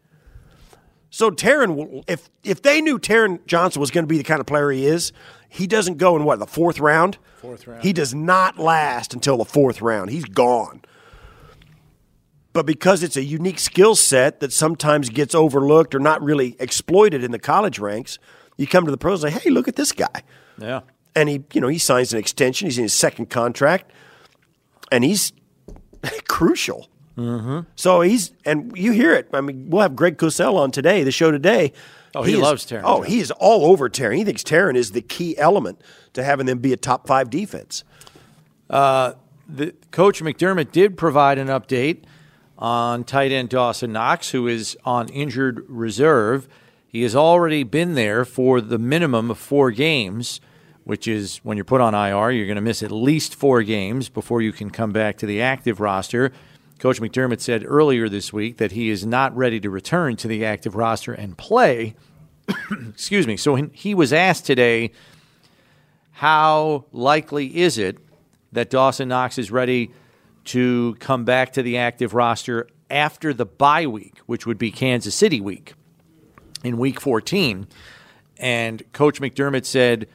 So 1.10 1.30
Taron, 1.30 1.74
will- 1.74 2.04
if 2.06 2.28
if 2.44 2.60
they 2.60 2.82
knew 2.82 2.98
Taron 2.98 3.44
Johnson 3.46 3.80
was 3.80 3.90
going 3.90 4.04
to 4.04 4.08
be 4.08 4.18
the 4.18 4.24
kind 4.24 4.40
of 4.40 4.46
player 4.46 4.70
he 4.70 4.86
is, 4.86 5.12
he 5.48 5.66
doesn't 5.66 5.96
go 5.96 6.16
in 6.16 6.24
what 6.24 6.38
the 6.38 6.46
fourth 6.46 6.78
round. 6.78 7.16
Fourth 7.40 7.66
round. 7.66 7.82
He 7.82 7.94
does 7.94 8.14
not 8.14 8.58
last 8.58 9.14
until 9.14 9.38
the 9.38 9.44
fourth 9.46 9.80
round. 9.80 10.10
He's 10.10 10.26
gone. 10.26 10.82
But 12.56 12.64
because 12.64 13.02
it's 13.02 13.18
a 13.18 13.22
unique 13.22 13.58
skill 13.58 13.94
set 13.94 14.40
that 14.40 14.50
sometimes 14.50 15.10
gets 15.10 15.34
overlooked 15.34 15.94
or 15.94 15.98
not 15.98 16.22
really 16.22 16.56
exploited 16.58 17.22
in 17.22 17.30
the 17.30 17.38
college 17.38 17.78
ranks, 17.78 18.18
you 18.56 18.66
come 18.66 18.86
to 18.86 18.90
the 18.90 18.96
pros 18.96 19.22
and 19.22 19.30
say, 19.34 19.40
"Hey, 19.40 19.50
look 19.50 19.68
at 19.68 19.76
this 19.76 19.92
guy." 19.92 20.22
yeah. 20.56 20.80
and 21.14 21.28
he 21.28 21.44
you 21.52 21.60
know 21.60 21.68
he 21.68 21.76
signs 21.76 22.14
an 22.14 22.18
extension. 22.18 22.66
He's 22.66 22.78
in 22.78 22.84
his 22.84 22.94
second 22.94 23.28
contract, 23.28 23.92
and 24.90 25.04
he's 25.04 25.34
crucial. 26.28 26.88
Mm-hmm. 27.18 27.68
So 27.76 28.00
he's 28.00 28.32
and 28.46 28.74
you 28.74 28.92
hear 28.92 29.12
it. 29.12 29.28
I 29.34 29.42
mean, 29.42 29.68
we'll 29.68 29.82
have 29.82 29.94
Greg 29.94 30.16
Cosell 30.16 30.54
on 30.54 30.70
today, 30.70 31.04
the 31.04 31.12
show 31.12 31.30
today. 31.30 31.74
Oh, 32.14 32.22
he 32.22 32.32
is- 32.32 32.40
loves 32.40 32.64
Taron 32.64 32.82
Oh, 32.84 33.02
he 33.02 33.20
is 33.20 33.30
all 33.32 33.66
over 33.66 33.90
Taron. 33.90 34.16
He 34.16 34.24
thinks 34.24 34.42
Taron 34.42 34.76
is 34.76 34.92
the 34.92 35.02
key 35.02 35.36
element 35.36 35.82
to 36.14 36.24
having 36.24 36.46
them 36.46 36.60
be 36.60 36.72
a 36.72 36.78
top 36.78 37.06
five 37.06 37.28
defense. 37.28 37.84
the 38.68 39.74
coach 39.90 40.22
McDermott 40.22 40.72
did 40.72 40.96
provide 40.96 41.36
an 41.36 41.48
update 41.48 42.04
on 42.58 43.04
tight 43.04 43.32
end 43.32 43.48
Dawson 43.48 43.92
Knox, 43.92 44.30
who 44.30 44.46
is 44.46 44.76
on 44.84 45.08
injured 45.08 45.64
reserve. 45.68 46.48
He 46.86 47.02
has 47.02 47.14
already 47.14 47.62
been 47.62 47.94
there 47.94 48.24
for 48.24 48.60
the 48.60 48.78
minimum 48.78 49.30
of 49.30 49.38
four 49.38 49.70
games, 49.70 50.40
which 50.84 51.06
is 51.06 51.38
when 51.38 51.56
you're 51.56 51.64
put 51.64 51.80
on 51.80 51.94
IR, 51.94 52.30
you're 52.30 52.46
going 52.46 52.56
to 52.56 52.62
miss 52.62 52.82
at 52.82 52.92
least 52.92 53.34
four 53.34 53.62
games 53.62 54.08
before 54.08 54.40
you 54.40 54.52
can 54.52 54.70
come 54.70 54.92
back 54.92 55.18
to 55.18 55.26
the 55.26 55.42
active 55.42 55.80
roster. 55.80 56.32
Coach 56.78 57.00
McDermott 57.00 57.40
said 57.40 57.64
earlier 57.66 58.08
this 58.08 58.32
week 58.32 58.58
that 58.58 58.72
he 58.72 58.90
is 58.90 59.04
not 59.04 59.34
ready 59.36 59.58
to 59.60 59.70
return 59.70 60.16
to 60.16 60.28
the 60.28 60.44
active 60.44 60.74
roster 60.76 61.12
and 61.12 61.36
play. 61.36 61.94
Excuse 62.88 63.26
me. 63.26 63.36
So 63.36 63.54
he 63.56 63.94
was 63.94 64.12
asked 64.12 64.46
today, 64.46 64.92
how 66.12 66.84
likely 66.92 67.58
is 67.58 67.78
it 67.78 67.98
that 68.52 68.70
Dawson 68.70 69.08
Knox 69.08 69.38
is 69.38 69.50
ready 69.50 69.90
to 70.46 70.96
come 71.00 71.24
back 71.24 71.52
to 71.54 71.62
the 71.62 71.78
active 71.78 72.14
roster 72.14 72.68
after 72.90 73.34
the 73.34 73.46
bye 73.46 73.86
week, 73.86 74.18
which 74.26 74.46
would 74.46 74.58
be 74.58 74.70
Kansas 74.70 75.14
City 75.14 75.40
week 75.40 75.74
in 76.64 76.78
week 76.78 77.00
14? 77.00 77.66
And 78.38 78.82
Coach 78.92 79.20
McDermott 79.20 79.64
said, 79.64 80.08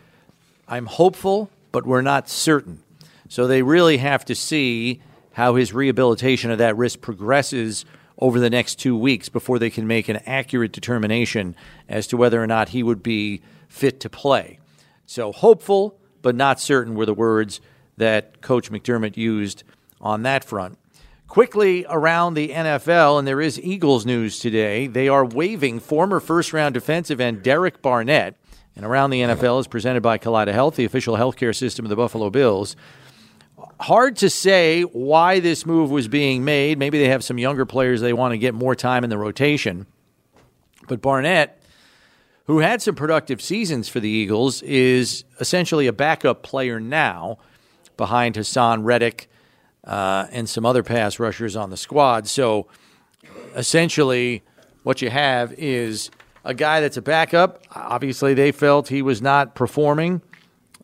I'm 0.67 0.85
hopeful, 0.85 1.49
but 1.71 1.85
we're 1.85 2.01
not 2.01 2.29
certain. 2.29 2.83
So 3.29 3.47
they 3.47 3.61
really 3.61 3.97
have 3.97 4.25
to 4.25 4.35
see 4.35 5.01
how 5.33 5.55
his 5.55 5.73
rehabilitation 5.73 6.51
of 6.51 6.57
that 6.57 6.77
wrist 6.77 7.01
progresses 7.01 7.85
over 8.19 8.39
the 8.39 8.49
next 8.49 8.75
two 8.75 8.95
weeks 8.95 9.29
before 9.29 9.57
they 9.57 9.69
can 9.69 9.87
make 9.87 10.09
an 10.09 10.17
accurate 10.25 10.71
determination 10.71 11.55
as 11.89 12.07
to 12.07 12.17
whether 12.17 12.41
or 12.41 12.47
not 12.47 12.69
he 12.69 12.83
would 12.83 13.01
be 13.01 13.41
fit 13.67 13.99
to 14.01 14.09
play. 14.09 14.59
So, 15.05 15.31
hopeful, 15.31 15.97
but 16.21 16.35
not 16.35 16.59
certain 16.59 16.95
were 16.95 17.05
the 17.05 17.13
words 17.13 17.61
that 17.97 18.41
Coach 18.41 18.71
McDermott 18.71 19.17
used 19.17 19.63
on 20.01 20.23
that 20.23 20.43
front. 20.43 20.77
Quickly 21.27 21.85
around 21.87 22.33
the 22.33 22.49
NFL, 22.49 23.19
and 23.19 23.27
there 23.27 23.39
is 23.39 23.59
Eagles 23.61 24.05
news 24.05 24.39
today. 24.39 24.87
They 24.87 25.07
are 25.07 25.23
waiving 25.23 25.79
former 25.79 26.19
first 26.19 26.51
round 26.51 26.73
defensive 26.73 27.21
end 27.21 27.43
Derek 27.43 27.81
Barnett. 27.81 28.35
And 28.75 28.85
around 28.85 29.11
the 29.11 29.21
NFL 29.21 29.59
is 29.59 29.67
presented 29.67 30.01
by 30.01 30.17
Kaleida 30.17 30.53
Health, 30.53 30.75
the 30.75 30.85
official 30.85 31.15
healthcare 31.15 31.55
system 31.55 31.85
of 31.85 31.89
the 31.89 31.95
Buffalo 31.95 32.29
Bills 32.29 32.75
hard 33.81 34.15
to 34.17 34.29
say 34.29 34.83
why 34.83 35.39
this 35.39 35.65
move 35.65 35.89
was 35.91 36.07
being 36.07 36.45
made. 36.45 36.77
Maybe 36.77 36.99
they 36.99 37.09
have 37.09 37.23
some 37.23 37.37
younger 37.37 37.65
players 37.65 37.99
they 38.01 38.13
want 38.13 38.31
to 38.31 38.37
get 38.37 38.53
more 38.53 38.75
time 38.75 39.03
in 39.03 39.09
the 39.09 39.17
rotation. 39.17 39.87
But 40.87 41.01
Barnett, 41.01 41.61
who 42.45 42.59
had 42.59 42.81
some 42.81 42.95
productive 42.95 43.41
seasons 43.41 43.89
for 43.89 43.99
the 43.99 44.09
Eagles, 44.09 44.61
is 44.61 45.23
essentially 45.39 45.87
a 45.87 45.93
backup 45.93 46.43
player 46.43 46.79
now 46.79 47.39
behind 47.97 48.35
Haason 48.35 48.83
Reddick 48.83 49.29
uh, 49.91 50.25
and 50.32 50.47
some 50.47 50.65
other 50.65 50.84
pass 50.84 51.19
rushers 51.19 51.58
on 51.58 51.69
the 51.69 51.75
squad. 51.75 52.25
So 52.25 52.67
essentially, 53.58 54.41
what 54.84 55.01
you 55.01 55.10
have 55.10 55.51
is 55.58 56.10
a 56.45 56.54
guy 56.54 56.80
that's 56.80 56.95
a 56.95 57.01
backup. 57.01 57.62
Obviously, 57.75 58.34
they 58.34 58.54
felt 58.54 58.88
he 58.88 59.01
was 59.01 59.21
not 59.21 59.54
performing 59.54 60.21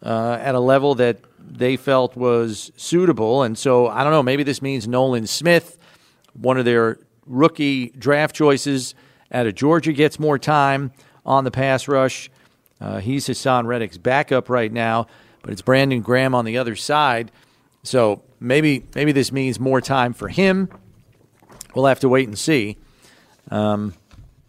uh, 0.04 0.38
at 0.42 0.56
a 0.56 0.60
level 0.60 0.94
that 0.96 1.20
they 1.40 1.78
felt 1.78 2.18
was 2.18 2.74
suitable. 2.76 3.44
And 3.44 3.58
so 3.58 3.88
I 3.88 4.04
don't 4.04 4.12
know, 4.12 4.22
maybe 4.22 4.44
this 4.44 4.62
means 4.62 4.90
Nolan 4.90 5.26
Smith, 5.26 5.78
one 6.34 6.58
of 6.58 6.66
their 6.66 7.00
rookie 7.26 7.92
draft 7.92 8.36
choices 8.36 8.94
out 9.32 9.48
of 9.48 9.56
Georgia, 9.56 9.94
gets 9.94 10.20
more 10.20 10.38
time 10.38 10.92
on 11.26 11.46
the 11.46 11.52
pass 11.52 11.88
rush. 11.88 12.30
Uh, 12.82 12.98
he's 12.98 13.26
Haason 13.30 13.68
Reddick's 13.68 13.98
backup 13.98 14.50
right 14.50 14.72
now, 14.72 15.08
but 15.44 15.54
it's 15.54 15.62
Brandon 15.62 16.02
Graham 16.02 16.36
on 16.36 16.44
the 16.44 16.58
other 16.58 16.76
side. 16.76 17.32
So 17.84 18.22
maybe 18.40 18.86
maybe 18.96 19.12
this 19.12 19.32
means 19.32 19.60
more 19.60 19.82
time 19.82 20.14
for 20.14 20.28
him. 20.28 20.70
We'll 21.76 21.86
have 21.86 22.00
to 22.02 22.10
wait 22.10 22.28
and 22.28 22.38
see. 22.38 22.78
Um, 23.52 23.94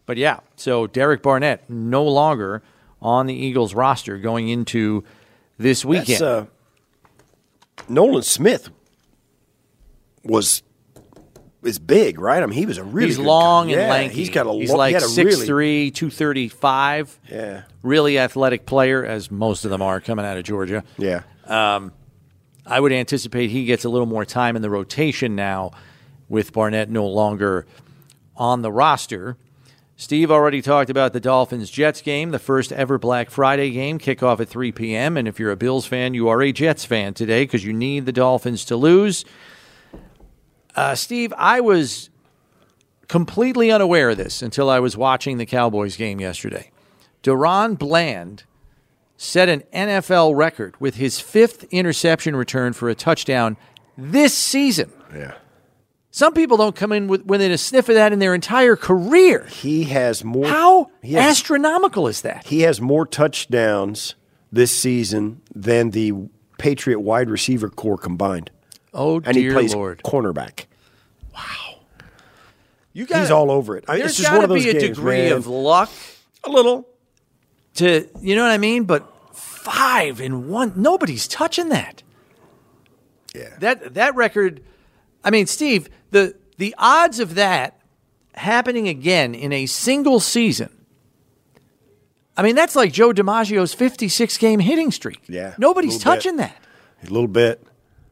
but 0.06 0.16
yeah, 0.16 0.40
so 0.56 0.86
Derek 0.86 1.22
Barnett 1.22 1.68
no 1.68 2.04
longer 2.04 2.62
on 3.00 3.26
the 3.26 3.34
Eagles 3.34 3.74
roster 3.74 4.18
going 4.18 4.48
into 4.48 5.04
this 5.58 5.84
weekend. 5.84 6.22
Uh, 6.22 6.46
Nolan 7.88 8.22
Smith 8.22 8.70
was 10.24 10.62
is 11.62 11.78
big, 11.78 12.20
right? 12.20 12.42
I 12.42 12.46
mean, 12.46 12.58
he 12.58 12.66
was 12.66 12.78
a 12.78 12.84
really 12.84 13.08
he's 13.08 13.18
long 13.18 13.70
and 13.72 13.80
lanky. 13.82 14.14
He's 14.14 14.30
got 14.30 14.46
a 14.46 14.52
he's 14.52 14.70
lo- 14.70 14.76
like 14.76 14.94
he 14.94 15.00
six 15.00 15.34
really, 15.34 15.46
three, 15.46 15.90
two 15.90 16.10
thirty 16.10 16.48
five. 16.48 17.18
Yeah, 17.30 17.62
really 17.82 18.18
athletic 18.18 18.66
player, 18.66 19.04
as 19.04 19.30
most 19.30 19.64
of 19.64 19.70
them 19.70 19.82
are 19.82 20.00
coming 20.00 20.24
out 20.24 20.36
of 20.36 20.44
Georgia. 20.44 20.84
Yeah, 20.96 21.22
um, 21.46 21.92
I 22.68 22.80
would 22.80 22.92
anticipate 22.92 23.50
he 23.50 23.64
gets 23.64 23.84
a 23.84 23.88
little 23.88 24.06
more 24.06 24.24
time 24.24 24.54
in 24.54 24.62
the 24.62 24.70
rotation 24.70 25.34
now, 25.34 25.72
with 26.28 26.52
Barnett 26.52 26.90
no 26.90 27.06
longer 27.06 27.66
on 28.36 28.60
the 28.62 28.70
roster. 28.70 29.36
Steve 29.96 30.30
already 30.30 30.62
talked 30.62 30.90
about 30.90 31.12
the 31.12 31.18
Dolphins 31.18 31.70
Jets 31.70 32.02
game, 32.02 32.30
the 32.30 32.38
first 32.38 32.70
ever 32.70 32.98
Black 32.98 33.30
Friday 33.30 33.70
game, 33.70 33.98
kickoff 33.98 34.38
at 34.38 34.48
3 34.48 34.70
p.m. 34.70 35.16
And 35.16 35.26
if 35.26 35.40
you're 35.40 35.50
a 35.50 35.56
Bills 35.56 35.86
fan, 35.86 36.14
you 36.14 36.28
are 36.28 36.40
a 36.42 36.52
Jets 36.52 36.84
fan 36.84 37.14
today 37.14 37.42
because 37.42 37.64
you 37.64 37.72
need 37.72 38.06
the 38.06 38.12
Dolphins 38.12 38.64
to 38.66 38.76
lose. 38.76 39.24
Uh, 40.76 40.94
Steve, 40.94 41.32
I 41.36 41.60
was 41.60 42.10
completely 43.08 43.72
unaware 43.72 44.10
of 44.10 44.18
this 44.18 44.42
until 44.42 44.70
I 44.70 44.78
was 44.78 44.96
watching 44.96 45.38
the 45.38 45.46
Cowboys 45.46 45.96
game 45.96 46.20
yesterday. 46.20 46.70
DaRon 47.24 47.76
Bland 47.76 48.44
set 49.18 49.48
an 49.50 49.62
NFL 49.74 50.34
record 50.36 50.74
with 50.80 50.94
his 50.94 51.20
fifth 51.20 51.64
interception 51.64 52.34
return 52.36 52.72
for 52.72 52.88
a 52.88 52.94
touchdown 52.94 53.56
this 53.98 54.32
season. 54.32 54.90
Yeah. 55.14 55.34
Some 56.10 56.32
people 56.32 56.56
don't 56.56 56.74
come 56.74 56.92
in 56.92 57.06
with, 57.08 57.26
within 57.26 57.50
a 57.52 57.58
sniff 57.58 57.88
of 57.90 57.94
that 57.96 58.12
in 58.14 58.18
their 58.20 58.34
entire 58.34 58.76
career. 58.76 59.44
He 59.50 59.84
has 59.84 60.24
more. 60.24 60.46
How 60.48 60.90
has, 61.02 61.14
astronomical 61.14 62.08
is 62.08 62.22
that? 62.22 62.46
He 62.46 62.62
has 62.62 62.80
more 62.80 63.04
touchdowns 63.04 64.14
this 64.50 64.74
season 64.76 65.42
than 65.54 65.90
the 65.90 66.12
Patriot 66.56 67.00
wide 67.00 67.28
receiver 67.28 67.68
core 67.68 67.98
combined. 67.98 68.50
Oh, 68.94 69.16
and 69.16 69.34
dear 69.34 69.50
he 69.50 69.54
plays 69.54 69.74
Lord. 69.74 70.00
cornerback. 70.04 70.64
Wow. 71.34 71.80
You 72.94 73.04
got 73.04 73.20
He's 73.20 73.30
all 73.30 73.50
over 73.50 73.76
it. 73.76 73.84
I- 73.86 73.98
There's 73.98 74.20
got 74.20 74.40
to 74.40 74.48
be 74.48 74.68
a 74.70 74.72
games, 74.72 74.96
degree 74.96 75.24
man. 75.24 75.32
of 75.32 75.46
luck 75.46 75.90
a 76.44 76.50
little. 76.50 76.88
To, 77.78 78.08
you 78.20 78.36
know 78.36 78.42
what 78.42 78.50
I 78.52 78.58
mean? 78.58 78.84
But 78.84 79.12
five 79.34 80.20
in 80.20 80.48
one, 80.48 80.72
nobody's 80.76 81.26
touching 81.26 81.68
that. 81.70 82.02
Yeah. 83.34 83.54
That 83.60 83.94
that 83.94 84.14
record, 84.14 84.62
I 85.24 85.30
mean, 85.30 85.46
Steve, 85.46 85.88
the 86.10 86.34
the 86.56 86.74
odds 86.78 87.20
of 87.20 87.34
that 87.34 87.80
happening 88.34 88.88
again 88.88 89.34
in 89.34 89.52
a 89.52 89.66
single 89.66 90.20
season. 90.20 90.70
I 92.36 92.42
mean, 92.42 92.54
that's 92.54 92.76
like 92.76 92.92
Joe 92.92 93.12
DiMaggio's 93.12 93.74
56 93.74 94.38
game 94.38 94.60
hitting 94.60 94.92
streak. 94.92 95.20
Yeah, 95.28 95.54
Nobody's 95.58 95.94
little 95.94 96.12
bit. 96.12 96.16
touching 96.16 96.36
that. 96.36 96.56
A 97.02 97.06
little 97.10 97.26
bit. 97.28 97.64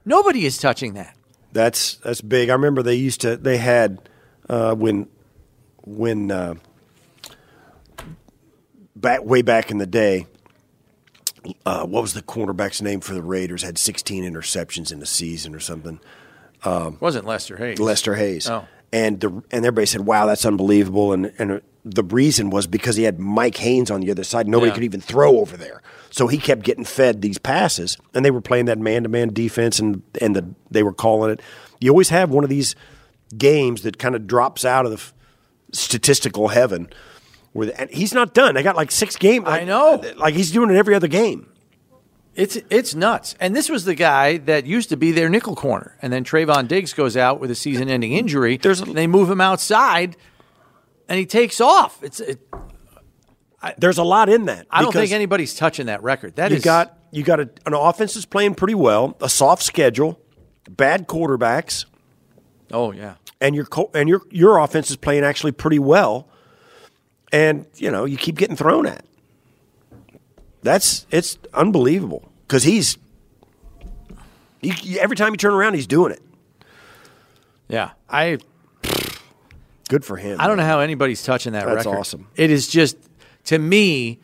Nobody 0.04 0.44
is 0.46 0.58
touching 0.58 0.94
that. 0.94 1.16
That's 1.52 1.96
that's 1.96 2.20
big. 2.20 2.50
I 2.50 2.52
remember 2.52 2.82
they 2.82 2.94
used 2.96 3.20
to 3.22 3.36
they 3.36 3.56
had 3.56 4.08
uh, 4.48 4.74
when 4.74 5.08
when 5.84 6.30
uh, 6.30 6.54
back 8.96 9.22
way 9.24 9.42
back 9.42 9.70
in 9.70 9.78
the 9.78 9.86
day. 9.86 10.26
Uh, 11.64 11.86
what 11.86 12.02
was 12.02 12.12
the 12.14 12.22
cornerback's 12.22 12.82
name 12.82 13.00
for 13.00 13.14
the 13.14 13.22
Raiders? 13.22 13.62
Had 13.62 13.78
16 13.78 14.24
interceptions 14.24 14.90
in 14.90 14.98
the 14.98 15.06
season 15.06 15.54
or 15.54 15.60
something. 15.60 16.00
wasn't 16.64 17.24
Lester 17.24 17.56
Hayes. 17.56 17.78
Lester 17.78 18.14
Hayes. 18.16 18.48
Oh. 18.48 18.66
And 18.92 19.20
the 19.20 19.28
and 19.50 19.64
everybody 19.66 19.86
said, 19.86 20.02
"Wow, 20.02 20.26
that's 20.26 20.46
unbelievable." 20.46 21.12
And 21.12 21.32
and 21.38 21.60
the 21.84 22.04
reason 22.04 22.50
was 22.50 22.66
because 22.66 22.96
he 22.96 23.02
had 23.02 23.18
Mike 23.18 23.56
Haynes 23.58 23.90
on 23.90 24.00
the 24.00 24.10
other 24.10 24.24
side. 24.24 24.46
Nobody 24.48 24.70
Yeah. 24.70 24.74
could 24.74 24.84
even 24.84 25.00
throw 25.00 25.38
over 25.38 25.56
there, 25.56 25.82
so 26.10 26.28
he 26.28 26.38
kept 26.38 26.62
getting 26.62 26.84
fed 26.84 27.20
these 27.20 27.36
passes. 27.36 27.98
And 28.14 28.24
they 28.24 28.30
were 28.30 28.40
playing 28.40 28.66
that 28.66 28.78
man 28.78 29.02
to 29.02 29.08
man 29.08 29.32
defense, 29.32 29.80
and 29.80 30.02
and 30.20 30.36
the, 30.36 30.48
they 30.70 30.84
were 30.84 30.92
calling 30.92 31.32
it. 31.32 31.40
You 31.80 31.90
always 31.90 32.08
have 32.10 32.30
one 32.30 32.44
of 32.44 32.48
these 32.50 32.76
games 33.36 33.82
that 33.82 33.98
kind 33.98 34.14
of 34.14 34.26
drops 34.28 34.64
out 34.64 34.84
of 34.86 34.92
the 34.92 34.98
f- 34.98 35.12
statistical 35.72 36.48
heaven. 36.48 36.88
And 37.62 37.90
he's 37.90 38.12
not 38.14 38.34
done. 38.34 38.54
They 38.54 38.62
got 38.62 38.76
like 38.76 38.90
six 38.90 39.16
games. 39.16 39.46
I 39.48 39.64
know. 39.64 40.02
Like 40.16 40.34
he's 40.34 40.50
doing 40.50 40.70
it 40.70 40.76
every 40.76 40.94
other 40.94 41.08
game. 41.08 41.48
It's 42.34 42.58
it's 42.68 42.94
nuts. 42.94 43.34
And 43.40 43.56
this 43.56 43.68
was 43.70 43.84
the 43.86 43.94
guy 43.94 44.36
that 44.38 44.66
used 44.66 44.90
to 44.90 44.96
be 44.96 45.10
their 45.12 45.28
nickel 45.30 45.56
corner, 45.56 45.96
and 46.02 46.12
then 46.12 46.22
Trevon 46.22 46.68
Diggs 46.68 46.92
goes 46.92 47.16
out 47.16 47.40
with 47.40 47.50
a 47.50 47.54
season-ending 47.54 48.12
injury. 48.12 48.58
There's 48.58 48.80
a- 48.82 48.84
and 48.84 48.94
they 48.94 49.06
move 49.06 49.30
him 49.30 49.40
outside, 49.40 50.16
and 51.08 51.18
he 51.18 51.24
takes 51.24 51.60
off. 51.62 52.02
It's 52.02 52.20
it, 52.20 52.38
There's 53.78 53.98
a 53.98 54.04
lot 54.04 54.28
in 54.28 54.44
that. 54.46 54.66
I 54.70 54.82
don't 54.82 54.92
think 54.92 55.12
anybody's 55.12 55.54
touching 55.54 55.86
that 55.86 56.02
record. 56.02 56.36
That 56.36 56.50
you 56.50 56.58
is- 56.58 56.64
got 56.64 56.98
you 57.10 57.22
got 57.22 57.40
a, 57.40 57.48
an 57.64 57.72
offense 57.72 58.14
that's 58.14 58.26
playing 58.26 58.54
pretty 58.54 58.74
well, 58.74 59.16
a 59.22 59.28
soft 59.30 59.62
schedule, 59.62 60.20
bad 60.68 61.08
quarterbacks, 61.08 61.86
Oh 62.70 62.92
yeah. 62.92 63.14
and 63.40 63.54
your 63.56 63.66
and 63.94 64.08
your 64.10 64.20
your 64.30 64.58
offense 64.58 64.90
is 64.90 64.96
playing 64.96 65.24
actually 65.24 65.52
pretty 65.52 65.78
well, 65.78 66.28
and 67.32 67.66
you 67.76 67.90
know 67.90 68.04
you 68.04 68.16
keep 68.16 68.36
getting 68.36 68.56
thrown 68.56 68.86
at. 68.86 69.04
That's 70.62 71.06
it's 71.10 71.38
unbelievable 71.54 72.28
because 72.46 72.62
he's 72.64 72.98
you- 74.60 74.98
every 74.98 75.16
time 75.16 75.32
you 75.32 75.36
turn 75.36 75.52
around, 75.54 75.74
he's 75.74 75.86
doing 75.86 76.12
it. 76.12 76.22
Yeah, 77.68 77.90
I 78.08 78.38
Good 79.88 80.04
for 80.04 80.16
him. 80.16 80.40
I 80.40 80.48
don't 80.48 80.56
know 80.56 80.64
how 80.64 80.80
anybody's 80.80 81.22
touching 81.22 81.52
that 81.52 81.60
record. 81.64 81.76
That's 81.76 81.86
record. 81.86 81.98
awesome. 82.00 82.26
It 82.34 82.50
is 82.50 82.66
just 82.68 82.96
to 83.44 83.58
me. 83.58 84.18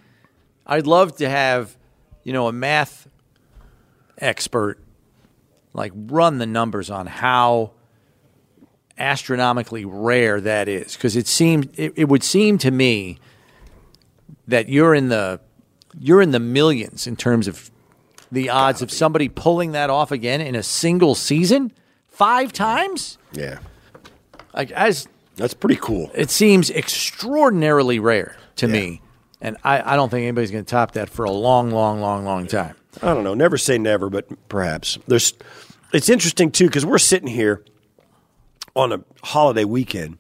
I'd 0.67 0.87
love 0.87 1.17
to 1.17 1.29
have 1.29 1.77
you 2.25 2.33
know 2.33 2.49
a 2.49 2.53
math 2.53 3.09
expert 4.19 4.79
like 5.73 5.93
run 5.95 6.39
the 6.39 6.47
numbers 6.47 6.91
on 6.91 7.07
how 7.07 7.73
astronomically 8.99 9.85
rare 9.85 10.41
that 10.41 10.69
is 10.69 10.95
because 10.95 11.17
it 11.17 11.27
seemed 11.27 11.69
it, 11.79 11.93
it 11.97 12.09
would 12.09 12.23
seem 12.23 12.59
to 12.59 12.71
me 12.71 13.19
that 14.49 14.69
you're 14.69 14.95
in 14.95 15.09
the 15.09 15.41
you're 15.99 16.23
in 16.23 16.31
the 16.31 16.41
millions 16.41 17.07
in 17.07 17.17
terms 17.17 17.49
of 17.49 17.71
the 18.31 18.49
odds 18.51 18.81
of 18.83 18.91
somebody 18.91 19.29
pulling 19.29 19.73
that 19.73 19.91
off 19.91 20.11
again 20.11 20.41
in 20.41 20.55
a 20.55 20.63
single 20.63 21.15
season 21.15 21.73
five 22.09 22.53
times 22.53 23.19
Yeah, 23.33 23.59
like 24.55 24.71
as 24.73 25.09
that's 25.37 25.55
pretty 25.55 25.77
cool. 25.81 26.11
it 26.15 26.31
seems 26.31 26.71
extraordinarily 26.71 27.99
rare 27.99 28.37
to 28.57 28.69
me 28.69 29.01
and 29.41 29.57
I, 29.65 29.95
I 29.95 29.97
don't 29.97 30.09
think 30.11 30.23
anybody's 30.23 30.51
going 30.51 30.65
to 30.65 30.71
top 30.71 30.93
that 30.93 31.09
for 31.11 31.25
a 31.25 31.31
long 31.31 31.71
long 31.71 32.01
long 32.01 32.25
long 32.25 32.47
time 32.47 32.77
I 33.03 33.15
don't 33.15 33.25
know. 33.25 33.33
Never 33.33 33.57
say 33.57 33.79
never, 33.79 34.11
but 34.11 34.27
perhaps 34.51 34.99
there's. 35.09 35.33
It's 35.95 36.11
interesting 36.11 36.51
too 36.51 36.67
because 36.67 36.85
we're 36.85 36.99
sitting 36.99 37.27
here 37.27 37.65
on 38.75 38.93
a 38.93 39.01
holiday 39.23 39.65
weekend, 39.65 40.19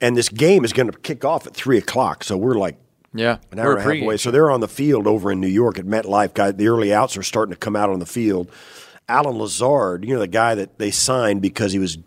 and 0.00 0.16
this 0.16 0.28
game 0.28 0.64
is 0.64 0.72
going 0.72 0.90
to 0.90 0.98
kick 0.98 1.24
off 1.24 1.46
at 1.46 1.54
three 1.54 1.78
o'clock. 1.78 2.24
So 2.24 2.36
we're 2.36 2.54
like 2.54 2.76
yeah 3.14 3.38
an 3.52 3.58
hour 3.58 3.76
and 3.76 3.80
a 3.80 3.82
half 3.82 4.02
away. 4.02 4.16
So 4.16 4.30
they're 4.30 4.50
on 4.50 4.60
the 4.60 4.68
field 4.68 5.06
over 5.06 5.32
in 5.32 5.40
New 5.40 5.46
York 5.46 5.78
at 5.78 5.86
MetLife. 5.86 6.34
Guy, 6.34 6.52
the 6.52 6.68
early 6.68 6.92
outs 6.92 7.16
are 7.16 7.22
starting 7.22 7.52
to 7.52 7.58
come 7.58 7.76
out 7.76 7.90
on 7.90 7.98
the 7.98 8.06
field. 8.06 8.50
Allen 9.08 9.38
Lazard, 9.38 10.04
you 10.04 10.14
know 10.14 10.20
the 10.20 10.26
guy 10.26 10.54
that 10.54 10.78
they 10.78 10.90
signed 10.90 11.40
because 11.40 11.72
he 11.72 11.78
was 11.78 11.98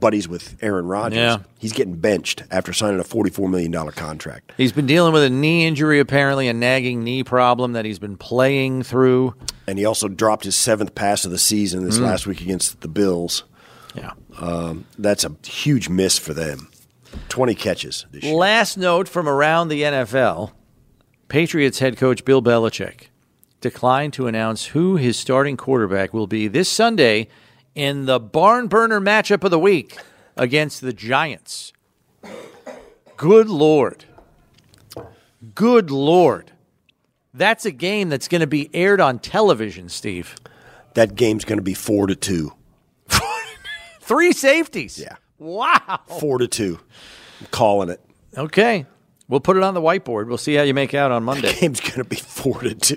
buddies 0.00 0.26
with 0.26 0.56
Aaron 0.62 0.86
Rodgers. 0.86 1.18
Yeah. 1.18 1.38
He's 1.58 1.72
getting 1.72 1.94
benched 1.94 2.42
after 2.50 2.72
signing 2.72 2.98
a 2.98 3.04
forty-four 3.04 3.48
million 3.48 3.70
dollar 3.70 3.92
contract. 3.92 4.52
He's 4.56 4.72
been 4.72 4.86
dealing 4.86 5.12
with 5.12 5.22
a 5.22 5.30
knee 5.30 5.66
injury, 5.66 6.00
apparently, 6.00 6.48
a 6.48 6.52
nagging 6.54 7.04
knee 7.04 7.22
problem 7.22 7.72
that 7.74 7.84
he's 7.84 7.98
been 7.98 8.16
playing 8.16 8.82
through. 8.82 9.34
And 9.66 9.78
he 9.78 9.84
also 9.84 10.08
dropped 10.08 10.44
his 10.44 10.56
seventh 10.56 10.94
pass 10.94 11.24
of 11.24 11.30
the 11.30 11.38
season 11.38 11.84
this 11.84 11.98
mm. 11.98 12.02
last 12.02 12.26
week 12.26 12.40
against 12.40 12.80
the 12.80 12.88
Bills. 12.88 13.44
Yeah. 13.94 14.12
Um, 14.38 14.84
that's 14.98 15.24
a 15.24 15.34
huge 15.44 15.88
miss 15.88 16.18
for 16.18 16.34
them. 16.34 16.68
20 17.28 17.54
catches 17.54 18.06
this 18.10 18.24
year. 18.24 18.34
Last 18.34 18.76
note 18.76 19.08
from 19.08 19.28
around 19.28 19.68
the 19.68 19.82
NFL 19.82 20.52
Patriots 21.28 21.80
head 21.80 21.96
coach 21.96 22.24
Bill 22.24 22.42
Belichick 22.42 23.08
declined 23.60 24.12
to 24.12 24.26
announce 24.26 24.66
who 24.66 24.96
his 24.96 25.16
starting 25.16 25.56
quarterback 25.56 26.14
will 26.14 26.26
be 26.26 26.46
this 26.46 26.68
Sunday 26.68 27.28
in 27.74 28.06
the 28.06 28.20
barn 28.20 28.68
burner 28.68 29.00
matchup 29.00 29.42
of 29.42 29.50
the 29.50 29.58
week 29.58 29.96
against 30.36 30.80
the 30.80 30.92
Giants. 30.92 31.72
Good 33.16 33.48
Lord. 33.48 34.04
Good 35.54 35.90
Lord. 35.90 36.52
That's 37.34 37.64
a 37.64 37.70
game 37.72 38.08
that's 38.08 38.28
going 38.28 38.40
to 38.40 38.46
be 38.46 38.70
aired 38.74 39.00
on 39.00 39.18
television, 39.18 39.88
Steve. 39.88 40.36
That 40.94 41.14
game's 41.14 41.44
going 41.44 41.58
to 41.58 41.62
be 41.62 41.74
4 41.74 42.06
to 42.06 42.16
2. 42.16 42.52
Three 44.06 44.32
safeties. 44.32 44.98
Yeah. 44.98 45.16
Wow. 45.38 46.00
4 46.20 46.38
to 46.38 46.48
2. 46.48 46.78
I'm 47.40 47.46
calling 47.50 47.90
it. 47.90 48.00
Okay. 48.38 48.86
We'll 49.28 49.40
put 49.40 49.56
it 49.56 49.62
on 49.64 49.74
the 49.74 49.80
whiteboard. 49.80 50.28
We'll 50.28 50.38
see 50.38 50.54
how 50.54 50.62
you 50.62 50.74
make 50.74 50.94
out 50.94 51.10
on 51.10 51.24
Monday. 51.24 51.48
The 51.54 51.60
Game's 51.60 51.80
going 51.80 51.94
to 51.94 52.04
be 52.04 52.16
4 52.16 52.60
to 52.60 52.74
2. 52.74 52.96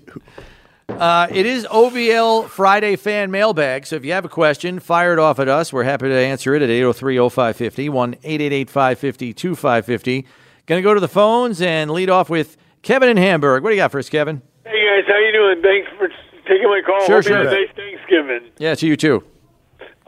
Uh, 0.89 1.28
it 1.32 1.45
is 1.45 1.65
OBL 1.65 2.48
Friday 2.48 2.95
fan 2.95 3.32
mailbag. 3.32 3.86
So 3.88 3.95
if 3.95 4.06
you 4.06 4.12
have 4.13 4.26
a 4.26 4.30
question, 4.30 4.80
fire 4.80 5.13
it 5.13 5.19
off 5.19 5.39
at 5.39 5.48
us. 5.48 5.74
We're 5.74 5.84
happy 5.84 6.10
to 6.10 6.15
answer 6.15 6.54
it 6.56 6.62
at 6.62 6.69
803 6.69 7.17
0550, 7.30 7.89
1 7.89 8.13
888 8.24 8.69
550 8.69 9.34
2550. 9.34 10.26
Going 10.67 10.80
to 10.80 10.84
go 10.84 10.93
to 10.93 11.00
the 11.00 11.08
phones 11.08 11.62
and 11.62 11.89
lead 11.91 12.10
off 12.10 12.30
with 12.30 12.56
Kevin 12.84 13.10
in 13.10 13.17
Hamburg. 13.17 13.63
What 13.63 13.69
do 13.69 13.76
you 13.76 13.82
got 13.82 13.91
for 13.91 14.00
us, 14.00 14.10
Kevin? 14.10 14.41
Hey 14.63 14.72
guys, 14.86 15.06
how 15.08 15.17
you 15.17 15.32
doing? 15.32 15.62
Thanks 15.63 15.89
for 15.98 16.08
taking 16.48 16.67
my 16.69 16.82
call. 16.86 17.00
Sure, 17.08 17.15
Hope 17.17 17.26
you 17.26 17.30
sure. 17.30 17.41
a 17.41 17.45
nice 17.45 17.76
Thanksgiving. 17.76 18.52
Yeah, 18.60 18.76
to 18.76 18.86
you 18.88 18.95
too. 18.95 19.24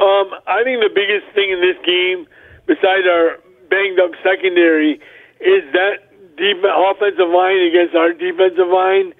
Um, 0.01 0.33
I 0.49 0.65
think 0.65 0.81
the 0.81 0.89
biggest 0.89 1.29
thing 1.37 1.53
in 1.53 1.61
this 1.61 1.77
game, 1.85 2.25
besides 2.65 3.05
our 3.05 3.37
banged 3.69 4.01
up 4.01 4.17
secondary, 4.25 4.97
is 5.37 5.61
that 5.77 6.09
deep 6.41 6.57
offensive 6.65 7.29
line 7.29 7.61
against 7.69 7.93
our 7.93 8.09
defensive 8.09 8.65
line. 8.65 9.13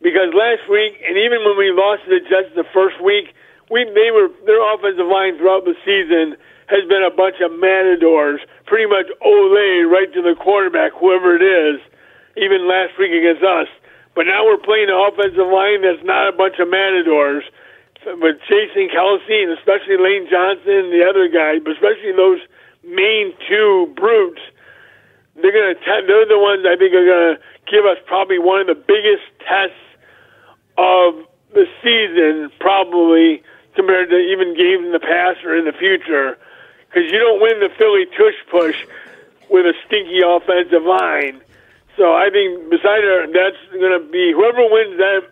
Because 0.00 0.32
last 0.32 0.64
week, 0.72 0.96
and 1.04 1.20
even 1.20 1.44
when 1.44 1.60
we 1.60 1.76
lost 1.76 2.08
to 2.08 2.16
the 2.16 2.24
Jets 2.24 2.56
the 2.56 2.64
first 2.72 2.96
week, 3.04 3.36
we 3.68 3.84
they 3.84 4.08
were 4.08 4.32
their 4.48 4.64
offensive 4.72 5.04
line 5.04 5.36
throughout 5.36 5.68
the 5.68 5.76
season 5.84 6.40
has 6.72 6.88
been 6.88 7.04
a 7.04 7.12
bunch 7.12 7.36
of 7.44 7.52
matadors, 7.52 8.40
pretty 8.64 8.88
much 8.88 9.08
ole 9.24 9.52
right 9.88 10.08
to 10.12 10.20
the 10.20 10.36
quarterback, 10.36 10.92
whoever 10.96 11.36
it 11.36 11.44
is. 11.44 11.80
Even 12.36 12.68
last 12.68 12.94
week 12.96 13.10
against 13.10 13.42
us, 13.42 13.66
but 14.14 14.24
now 14.24 14.46
we're 14.46 14.62
playing 14.62 14.86
an 14.86 14.94
offensive 14.94 15.50
line 15.50 15.82
that's 15.82 16.04
not 16.06 16.30
a 16.30 16.32
bunch 16.32 16.56
of 16.62 16.70
matadors 16.70 17.42
but 18.04 18.40
Jason 18.48 18.88
Kelce 18.88 19.42
and 19.42 19.52
especially 19.58 19.96
Lane 19.98 20.28
Johnson 20.30 20.88
and 20.88 20.92
the 20.92 21.04
other 21.08 21.28
guy, 21.28 21.58
but 21.58 21.72
especially 21.72 22.12
those 22.12 22.40
main 22.84 23.34
two 23.48 23.92
brutes, 23.96 24.40
they're 25.36 25.52
gonna 25.52 25.74
te- 25.74 26.06
they're 26.06 26.26
the 26.26 26.38
ones 26.38 26.64
I 26.66 26.76
think 26.76 26.94
are 26.94 27.06
gonna 27.06 27.38
give 27.70 27.84
us 27.84 27.98
probably 28.06 28.38
one 28.38 28.60
of 28.60 28.66
the 28.66 28.74
biggest 28.74 29.24
tests 29.46 29.76
of 30.76 31.26
the 31.54 31.66
season, 31.82 32.50
probably 32.60 33.42
compared 33.74 34.10
to 34.10 34.16
even 34.16 34.54
games 34.56 34.86
in 34.86 34.92
the 34.92 35.00
past 35.00 35.44
or 35.44 35.56
in 35.56 35.64
the 35.64 35.72
future, 35.72 36.38
because 36.88 37.10
you 37.10 37.18
don't 37.18 37.40
win 37.40 37.60
the 37.60 37.70
Philly 37.76 38.06
tush 38.06 38.38
push 38.50 38.76
with 39.50 39.66
a 39.66 39.74
stinky 39.86 40.20
offensive 40.24 40.82
line. 40.82 41.40
So 41.96 42.14
I 42.14 42.30
think 42.30 42.70
beside 42.70 43.02
her, 43.02 43.26
that's 43.26 43.58
going 43.72 44.00
to 44.00 44.06
be 44.10 44.32
whoever 44.32 44.62
wins 44.70 44.98
that 44.98 45.22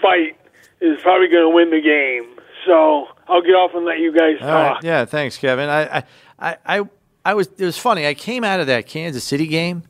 fight 0.00 0.37
is 0.80 1.00
probably 1.02 1.28
going 1.28 1.44
to 1.44 1.54
win 1.54 1.70
the 1.70 1.80
game. 1.80 2.34
So 2.66 3.08
I'll 3.28 3.42
get 3.42 3.52
off 3.54 3.70
and 3.74 3.84
let 3.84 3.98
you 3.98 4.12
guys 4.12 4.36
All 4.40 4.46
talk. 4.48 4.74
right. 4.76 4.84
Yeah, 4.84 5.04
thanks, 5.04 5.38
Kevin. 5.38 5.68
I, 5.68 5.98
I, 5.98 6.02
I, 6.38 6.56
I, 6.66 6.82
I 7.24 7.34
was. 7.34 7.48
It 7.58 7.64
was 7.64 7.78
funny. 7.78 8.06
I 8.06 8.14
came 8.14 8.44
out 8.44 8.60
of 8.60 8.66
that 8.66 8.86
Kansas 8.86 9.24
City 9.24 9.46
game. 9.46 9.82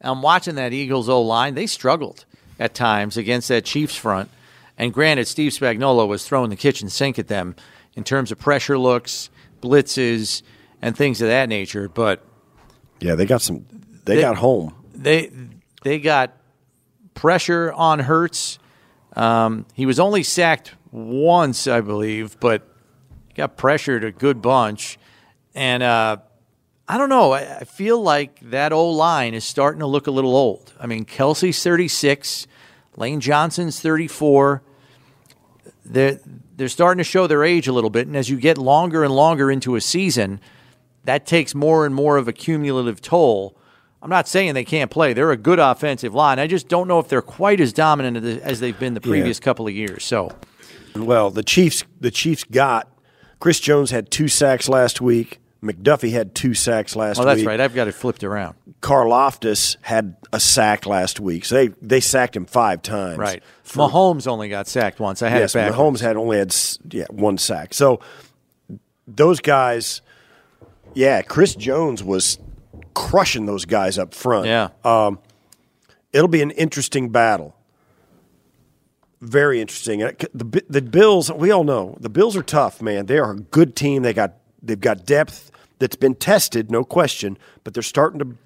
I'm 0.00 0.22
watching 0.22 0.54
that 0.56 0.72
Eagles 0.72 1.08
O 1.08 1.20
line. 1.22 1.54
They 1.54 1.66
struggled 1.66 2.24
at 2.58 2.74
times 2.74 3.16
against 3.16 3.48
that 3.48 3.64
Chiefs 3.64 3.96
front. 3.96 4.30
And 4.78 4.92
granted, 4.94 5.26
Steve 5.26 5.50
Spagnuolo 5.52 6.06
was 6.06 6.24
throwing 6.26 6.50
the 6.50 6.56
kitchen 6.56 6.88
sink 6.88 7.18
at 7.18 7.26
them 7.26 7.56
in 7.94 8.04
terms 8.04 8.30
of 8.30 8.38
pressure 8.38 8.78
looks, 8.78 9.28
blitzes, 9.60 10.42
and 10.80 10.96
things 10.96 11.20
of 11.20 11.26
that 11.28 11.48
nature. 11.48 11.88
But 11.88 12.24
Yeah, 13.00 13.16
they 13.16 13.26
got 13.26 13.42
some. 13.42 13.66
They, 14.04 14.14
They- 14.16 14.20
got 14.20 14.36
home. 14.36 14.74
they 14.94 15.30
they 15.82 15.98
got 15.98 16.36
pressure 17.14 17.72
on 17.72 17.98
Hurts. 17.98 18.58
Um, 19.14 19.66
he 19.74 19.86
was 19.86 19.98
only 19.98 20.22
sacked 20.22 20.74
once, 20.92 21.66
I 21.66 21.80
believe, 21.80 22.38
but 22.40 22.62
got 23.34 23.56
pressured 23.56 24.04
a 24.04 24.12
good 24.12 24.42
bunch. 24.42 24.98
And 25.54 25.82
uh, 25.82 26.18
I 26.88 26.98
don't 26.98 27.08
know. 27.08 27.32
I, 27.32 27.58
I 27.58 27.64
feel 27.64 28.00
like 28.00 28.40
that 28.50 28.72
O 28.72 28.90
line 28.90 29.34
is 29.34 29.44
starting 29.44 29.80
to 29.80 29.86
look 29.86 30.06
a 30.06 30.10
little 30.10 30.36
old. 30.36 30.72
I 30.80 30.86
mean, 30.86 31.04
Kelce's 31.04 31.62
36, 31.62 32.46
Lane 32.96 33.20
Johnson's 33.20 33.80
34. 33.80 34.62
They're, 35.84 36.20
they're 36.56 36.68
starting 36.68 36.98
to 36.98 37.04
show 37.04 37.26
their 37.26 37.44
age 37.44 37.68
a 37.68 37.72
little 37.72 37.90
bit. 37.90 38.06
And 38.06 38.16
as 38.16 38.30
you 38.30 38.38
get 38.38 38.58
longer 38.58 39.04
and 39.04 39.14
longer 39.14 39.50
into 39.50 39.74
a 39.74 39.80
season, 39.80 40.40
that 41.04 41.26
takes 41.26 41.54
more 41.54 41.84
and 41.84 41.94
more 41.94 42.16
of 42.16 42.28
a 42.28 42.32
cumulative 42.32 43.00
toll. 43.00 43.57
I'm 44.00 44.10
not 44.10 44.28
saying 44.28 44.54
they 44.54 44.64
can't 44.64 44.90
play. 44.90 45.12
They're 45.12 45.32
a 45.32 45.36
good 45.36 45.58
offensive 45.58 46.14
line. 46.14 46.38
I 46.38 46.46
just 46.46 46.68
don't 46.68 46.86
know 46.86 46.98
if 46.98 47.08
they're 47.08 47.22
quite 47.22 47.60
as 47.60 47.72
dominant 47.72 48.24
as 48.42 48.60
they've 48.60 48.78
been 48.78 48.94
the 48.94 49.00
previous 49.00 49.40
couple 49.40 49.66
of 49.66 49.74
years. 49.74 50.04
So, 50.04 50.30
Well, 50.94 51.30
the 51.30 51.42
Chiefs. 51.42 51.84
The 52.00 52.10
Chiefs 52.10 52.44
got. 52.44 52.88
Chris 53.40 53.60
Jones 53.60 53.90
had 53.90 54.10
two 54.10 54.28
sacks 54.28 54.68
last 54.68 55.00
week. 55.00 55.40
McDuffie 55.62 56.12
had 56.12 56.34
two 56.36 56.54
sacks 56.54 56.94
last 56.94 57.18
week. 57.18 57.22
oh, 57.22 57.26
that's 57.26 57.38
week. 57.38 57.48
right. 57.48 57.60
I've 57.60 57.74
got 57.74 57.88
it 57.88 57.92
flipped 57.92 58.22
around. 58.22 58.54
Karlaftis 58.80 59.76
had 59.80 60.16
a 60.32 60.38
sack 60.38 60.86
last 60.86 61.18
week. 61.18 61.44
So 61.44 61.56
they 61.56 61.68
they 61.82 62.00
sacked 62.00 62.36
him 62.36 62.46
five 62.46 62.82
times. 62.82 63.18
Right. 63.18 63.42
Mahomes 63.66 64.28
only 64.28 64.48
got 64.48 64.68
sacked 64.68 65.00
once. 65.00 65.20
I 65.20 65.28
had 65.28 65.40
yes, 65.40 65.54
it 65.54 65.58
back. 65.58 65.72
Mahomes 65.72 66.00
had 66.00 66.16
only 66.16 66.38
had 66.38 66.54
yeah 66.90 67.06
one 67.10 67.38
sack. 67.38 67.74
So 67.74 68.00
those 69.08 69.40
guys, 69.40 70.00
yeah, 70.94 71.22
Chris 71.22 71.56
Jones 71.56 72.04
was 72.04 72.38
crushing 73.06 73.46
those 73.46 73.64
guys 73.64 73.98
up 73.98 74.14
front. 74.14 74.46
Yeah. 74.46 74.68
Um, 74.84 75.18
it'll 76.12 76.28
be 76.28 76.42
an 76.42 76.50
interesting 76.52 77.10
battle. 77.10 77.54
Very 79.20 79.60
interesting. 79.60 80.02
Uh, 80.02 80.12
the 80.34 80.64
the 80.68 80.82
Bills, 80.82 81.30
we 81.32 81.50
all 81.50 81.64
know 81.64 81.96
the 82.00 82.08
Bills 82.08 82.36
are 82.36 82.42
tough, 82.42 82.82
man. 82.82 83.06
They 83.06 83.18
are 83.18 83.32
a 83.32 83.36
good 83.36 83.74
team. 83.74 84.02
They 84.02 84.12
got 84.12 84.34
they've 84.62 84.80
got 84.80 85.06
depth 85.06 85.50
that's 85.78 85.96
been 85.96 86.14
tested, 86.14 86.70
no 86.70 86.84
question. 86.84 87.38
But 87.64 87.74
they're 87.74 87.82
starting 87.82 88.18
to 88.20 88.36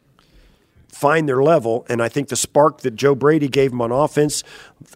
find 0.88 1.28
their 1.28 1.42
level, 1.42 1.84
and 1.88 2.02
I 2.02 2.08
think 2.08 2.28
the 2.28 2.36
spark 2.36 2.82
that 2.82 2.94
Joe 2.96 3.14
Brady 3.14 3.48
gave 3.48 3.70
them 3.70 3.80
on 3.80 3.90
offense, 3.92 4.44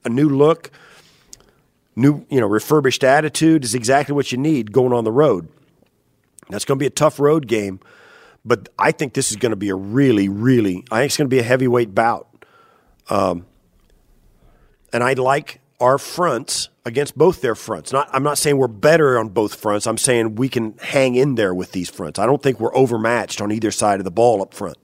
a 0.04 0.08
new 0.08 0.28
look. 0.28 0.70
new, 1.96 2.26
you 2.28 2.40
know, 2.40 2.46
refurbished 2.46 3.02
attitude 3.02 3.64
is 3.64 3.74
exactly 3.74 4.14
what 4.14 4.30
you 4.30 4.38
need 4.38 4.70
going 4.72 4.92
on 4.92 5.04
the 5.04 5.12
road. 5.12 5.48
That's 6.50 6.64
going 6.64 6.78
to 6.78 6.82
be 6.82 6.86
a 6.86 6.90
tough 6.90 7.18
road 7.18 7.48
game, 7.48 7.80
but 8.46 8.68
I 8.78 8.92
think 8.92 9.12
this 9.14 9.30
is 9.30 9.36
going 9.36 9.50
to 9.50 9.56
be 9.56 9.68
a 9.70 9.74
really, 9.74 10.28
really. 10.28 10.84
I 10.90 11.00
think 11.00 11.10
it's 11.10 11.16
going 11.16 11.28
to 11.28 11.34
be 11.34 11.40
a 11.40 11.44
heavyweight 11.44 11.94
bout. 11.94 12.28
Um, 13.10 13.44
and 14.92 15.02
I 15.02 15.14
like 15.14 15.60
our 15.80 15.98
fronts 15.98 16.68
against 16.84 17.18
both 17.18 17.40
their 17.40 17.56
fronts. 17.56 17.92
Not, 17.92 18.08
I'm 18.12 18.22
not 18.22 18.38
saying 18.38 18.56
we're 18.56 18.68
better 18.68 19.18
on 19.18 19.28
both 19.30 19.56
fronts. 19.56 19.86
I'm 19.86 19.98
saying 19.98 20.36
we 20.36 20.48
can 20.48 20.78
hang 20.78 21.16
in 21.16 21.34
there 21.34 21.52
with 21.52 21.72
these 21.72 21.90
fronts. 21.90 22.20
I 22.20 22.26
don't 22.26 22.42
think 22.42 22.60
we're 22.60 22.74
overmatched 22.74 23.40
on 23.40 23.50
either 23.50 23.72
side 23.72 23.98
of 23.98 24.04
the 24.04 24.10
ball 24.12 24.40
up 24.40 24.54
front. 24.54 24.78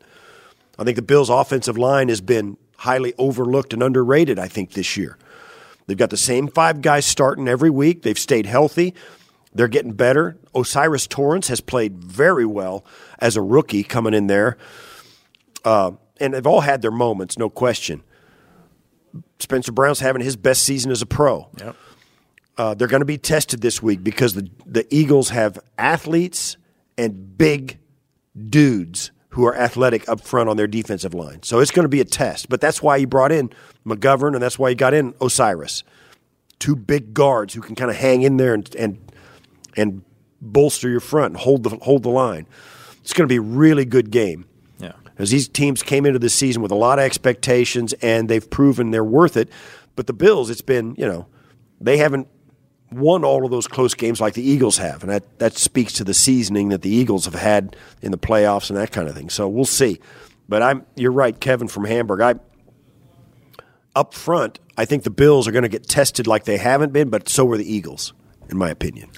I 0.79 0.85
think 0.85 0.97
the 0.97 1.03
Bills' 1.03 1.31
offensive 1.31 1.79
line 1.79 2.09
has 2.09 2.21
been 2.21 2.57
highly 2.79 3.15
overlooked 3.17 3.73
and 3.73 3.83
underrated, 3.83 4.41
I 4.41 4.49
think, 4.49 4.73
this 4.73 4.97
year. 4.97 5.17
They've 5.87 5.97
got 5.97 6.11
the 6.11 6.17
same 6.17 6.49
five 6.49 6.83
guys 6.83 7.07
starting 7.07 7.47
every 7.47 7.71
week. 7.71 8.03
They've 8.03 8.19
stayed 8.19 8.47
healthy. 8.47 8.95
They're 9.55 9.69
getting 9.69 9.93
better. 9.93 10.39
O'Cyrus 10.55 11.07
Torrence 11.07 11.49
has 11.49 11.61
played 11.61 12.03
very 12.03 12.47
well 12.47 12.85
as 13.19 13.37
a 13.37 13.43
rookie 13.43 13.83
coming 13.83 14.15
in 14.15 14.27
there. 14.27 14.57
Uh, 15.65 15.93
and 16.19 16.35
they've 16.35 16.47
all 16.47 16.61
had 16.61 16.83
their 16.83 16.91
moments, 16.91 17.39
no 17.39 17.51
question. 17.51 18.03
Spencer 19.39 19.73
Brown's 19.73 20.01
having 20.01 20.23
his 20.23 20.37
best 20.37 20.63
season 20.63 20.91
as 20.91 21.03
a 21.03 21.07
pro. 21.07 21.49
Yep. 21.59 21.77
Uh, 22.57 22.75
they're 22.75 22.89
going 22.89 23.01
to 23.01 23.07
be 23.07 23.19
tested 23.19 23.61
this 23.61 23.83
week 23.83 24.05
because 24.05 24.35
the, 24.35 24.49
the 24.67 24.87
Eagles 24.95 25.31
have 25.31 25.59
athletes 25.79 26.57
and 26.97 27.37
big 27.37 27.79
dudes 28.49 29.11
who 29.31 29.47
are 29.47 29.57
athletic 29.57 30.09
up 30.09 30.21
front 30.21 30.49
on 30.49 30.57
their 30.57 30.67
defensive 30.67 31.15
line. 31.15 31.43
So 31.43 31.61
it's 31.61 31.71
going 31.71 31.85
to 31.85 31.89
be 31.89 32.01
a 32.01 32.05
test. 32.05 32.49
But 32.51 32.61
that's 32.61 32.83
why 32.83 32.99
he 32.99 33.07
brought 33.07 33.33
in 33.33 33.51
McGovern 33.87 34.35
and 34.35 34.43
that's 34.43 34.59
why 34.59 34.71
he 34.71 34.75
got 34.75 34.93
in 34.93 35.15
Osiris. 35.21 35.85
Two 36.59 36.77
big 36.77 37.15
guards 37.15 37.55
who 37.55 37.63
can 37.63 37.75
kind 37.75 37.91
of 37.91 37.97
hang 37.97 38.23
in 38.23 38.37
there 38.37 38.55
and, 38.55 38.75
and 38.77 39.12
and 39.77 40.03
bolster 40.41 40.89
your 40.89 41.01
front 41.01 41.35
and 41.35 41.37
hold 41.37 41.63
the 41.63 41.71
hold 41.77 42.03
the 42.03 42.11
line. 42.11 42.47
It's 43.01 43.13
going 43.13 43.29
to 43.29 43.33
be 43.33 43.37
a 43.37 43.41
really 43.41 43.85
good 43.85 44.11
game. 44.11 44.47
Yeah. 44.79 44.93
As 45.19 45.31
these 45.31 45.49
teams 45.49 45.83
came 45.83 46.07
into 46.07 46.19
the 46.19 46.29
season 46.29 46.63
with 46.63 46.73
a 46.73 46.77
lot 46.77 46.99
of 46.99 47.05
expectations 47.05 47.93
and 47.95 48.29
they've 48.29 48.49
proven 48.49 48.91
they're 48.91 49.05
worth 49.05 49.37
it. 49.37 49.49
But 49.97 50.07
the 50.07 50.13
Bills, 50.13 50.51
it's 50.51 50.63
been, 50.63 50.95
you 50.97 51.07
know, 51.07 51.27
they 51.81 51.99
haven't 51.99 52.29
won 52.91 53.25
all 53.25 53.45
of 53.45 53.51
those 53.51 53.67
close 53.67 53.95
games 53.95 54.21
like 54.21 54.35
the 54.35 54.43
Eagles 54.43 54.79
have. 54.79 55.03
And 55.03 55.11
that, 55.11 55.39
that 55.39 55.57
speaks 55.57 55.93
to 55.95 56.05
the 56.05 56.15
seasoning 56.15 56.69
that 56.69 56.83
the 56.83 56.91
Eagles 56.91 57.25
have 57.25 57.35
had 57.35 57.77
in 58.01 58.11
the 58.11 58.19
playoffs 58.19 58.71
and 58.71 58.79
that 58.79 58.93
kind 58.93 59.09
of 59.09 59.15
thing. 59.15 59.31
So 59.31 59.49
we'll 59.49 59.65
see. 59.65 59.99
But 60.49 60.63
I'm 60.63 60.87
you're 60.97 61.13
right, 61.13 61.39
Kevin 61.39 61.69
from 61.69 61.85
Hamburg. 61.85 62.21
I 62.21 62.35
up 63.95 64.15
front, 64.15 64.59
I 64.77 64.85
think 64.85 65.03
the 65.03 65.11
Bills 65.11 65.47
are 65.47 65.53
going 65.53 65.65
to 65.65 65.69
get 65.69 65.87
tested 65.89 66.27
like 66.27 66.45
they 66.45 66.57
haven't 66.57 66.93
been, 66.93 67.11
but 67.11 67.29
so 67.29 67.51
are 67.51 67.57
the 67.57 67.71
Eagles, 67.71 68.15
in 68.49 68.57
my 68.57 68.71
opinion. 68.71 69.11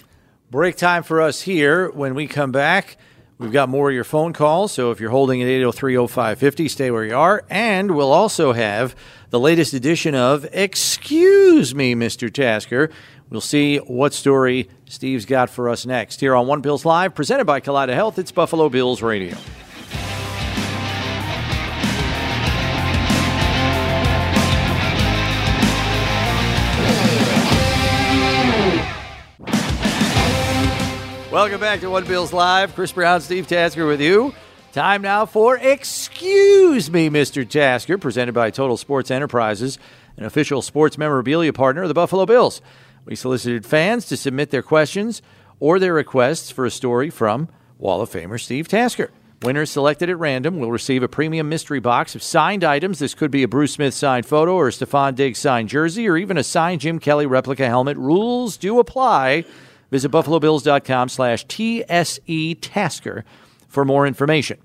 Break 0.55 0.77
time 0.77 1.03
for 1.03 1.21
us 1.21 1.41
here. 1.41 1.91
When 1.91 2.15
we 2.15 2.29
come 2.29 2.53
back, 2.53 2.97
we've 3.39 3.51
got 3.51 3.69
more 3.69 3.89
of 3.89 3.95
your 3.97 4.05
phone 4.05 4.33
calls. 4.33 4.71
So 4.71 4.93
if 4.93 5.01
you're 5.01 5.11
holding 5.11 5.43
at 5.43 5.49
803 5.49 5.97
0550, 6.07 6.69
stay 6.69 6.93
where 6.93 7.05
you 7.05 7.17
are. 7.17 7.43
And 7.51 7.97
we'll 7.97 8.13
also 8.13 8.53
have 8.53 8.95
the 9.31 9.41
latest 9.41 9.75
edition 9.75 10.15
of 10.15 10.47
Excuse 10.53 11.75
Me, 11.75 11.97
Mr. 11.97 12.33
Tasker. 12.33 12.91
We'll 13.31 13.41
see 13.41 13.79
what 13.79 14.15
story 14.15 14.69
Steve's 14.85 15.27
got 15.27 15.51
for 15.51 15.69
us 15.69 15.87
next 15.87 16.21
here 16.21 16.37
on 16.37 16.47
One 16.47 16.61
Bills 16.61 16.85
Live, 16.85 17.17
presented 17.17 17.47
by 17.47 17.61
Kaleida 17.61 17.93
Health. 17.93 18.21
It's 18.21 18.31
Buffalo 18.31 18.69
Bills 18.69 19.03
Radio. 19.03 19.37
Welcome 31.35 31.59
back 31.59 31.81
to 31.81 31.91
One 31.91 32.07
Bills 32.07 32.33
Live. 32.33 32.77
Chris 32.77 32.93
Brown, 32.93 33.21
Steve 33.21 33.49
Tasker 33.49 33.87
with 33.87 34.01
you. 34.01 34.33
Time 34.73 35.03
now 35.03 35.27
for 35.27 35.59
Excuse 35.59 36.89
Me, 36.93 37.11
Mr. 37.11 37.47
Tasker, 37.47 37.99
presented 37.99 38.35
by 38.35 38.51
Total 38.51 38.77
Sports 38.77 39.11
Enterprises, 39.11 39.77
an 40.17 40.27
official 40.27 40.63
sports 40.63 40.97
memorabilia 40.97 41.53
partner 41.53 41.83
of 41.83 41.89
the 41.89 41.95
Buffalo 41.95 42.25
Bills. 42.25 42.63
We 43.05 43.17
solicited 43.17 43.67
fans 43.67 44.07
to 44.07 44.17
submit 44.17 44.51
their 44.51 44.63
questions 44.63 45.23
or 45.59 45.81
their 45.81 45.93
requests 45.93 46.53
for 46.53 46.67
a 46.67 46.71
story 46.71 47.11
from 47.11 47.49
Wall 47.79 48.01
of 48.01 48.11
Famer 48.11 48.41
Steve 48.41 48.69
Tasker. 48.69 49.11
Winners 49.43 49.73
selected 49.73 50.09
at 50.09 50.19
random 50.21 50.61
will 50.61 50.71
receive 50.71 51.03
a 51.03 51.09
premium 51.09 51.49
mystery 51.49 51.81
box 51.81 52.15
of 52.15 52.23
signed 52.23 52.63
items. 52.63 53.01
This 53.01 53.13
could 53.13 53.33
be 53.33 53.43
a 53.43 53.49
Bruce 53.49 53.73
Smith 53.73 53.95
signed 53.95 54.25
photo 54.25 54.55
or 54.55 54.69
a 54.69 54.71
Stefon 54.71 55.17
Diggs 55.17 55.41
signed 55.41 55.69
jersey 55.69 56.09
or 56.09 56.17
even 56.17 56.39
a 56.39 56.45
signed 56.45 56.83
Jim 56.83 57.01
Kelly 57.01 57.27
replica 57.27 57.67
helmet. 57.67 57.97
Rules 57.97 58.57
do 58.57 58.79
apply. 58.79 59.45
Visit 59.95 60.11
buffalobills.com 60.11 61.09
slash 61.09 61.47
TSE 61.47 62.57
Tasker 62.57 63.25
for 63.69 63.85
more 63.85 64.09
information. 64.09 64.59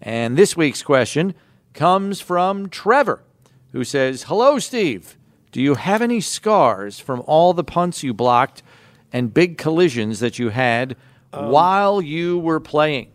And 0.00 0.36
this 0.36 0.56
week's 0.56 0.82
question 0.82 1.34
comes 1.72 2.20
from 2.20 2.68
Trevor, 2.68 3.22
who 3.70 3.84
says, 3.84 4.24
Hello, 4.24 4.58
Steve. 4.58 5.16
Do 5.52 5.62
you 5.62 5.76
have 5.76 6.02
any 6.02 6.20
scars 6.20 6.98
from 6.98 7.22
all 7.28 7.54
the 7.54 7.62
punts 7.62 8.02
you 8.02 8.12
blocked 8.12 8.64
and 9.12 9.32
big 9.32 9.56
collisions 9.56 10.18
that 10.18 10.40
you 10.40 10.48
had 10.48 10.96
while 11.30 12.02
you 12.02 12.40
were 12.40 12.58
playing? 12.58 13.12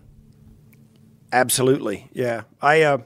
Absolutely, 1.33 2.07
yeah. 2.13 2.43
I 2.61 2.83
uh, 2.83 2.99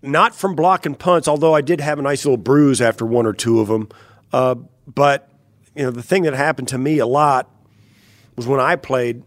not 0.00 0.34
from 0.34 0.54
blocking 0.54 0.94
punts, 0.94 1.28
although 1.28 1.54
I 1.54 1.60
did 1.60 1.82
have 1.82 1.98
a 1.98 2.02
nice 2.02 2.24
little 2.24 2.38
bruise 2.38 2.80
after 2.80 3.04
one 3.04 3.26
or 3.26 3.34
two 3.34 3.60
of 3.60 3.68
them. 3.68 3.90
Uh, 4.32 4.54
but 4.86 5.28
you 5.74 5.84
know, 5.84 5.90
the 5.90 6.02
thing 6.02 6.22
that 6.24 6.34
happened 6.34 6.68
to 6.68 6.78
me 6.78 6.98
a 6.98 7.06
lot 7.06 7.50
was 8.36 8.46
when 8.46 8.60
I 8.60 8.76
played. 8.76 9.22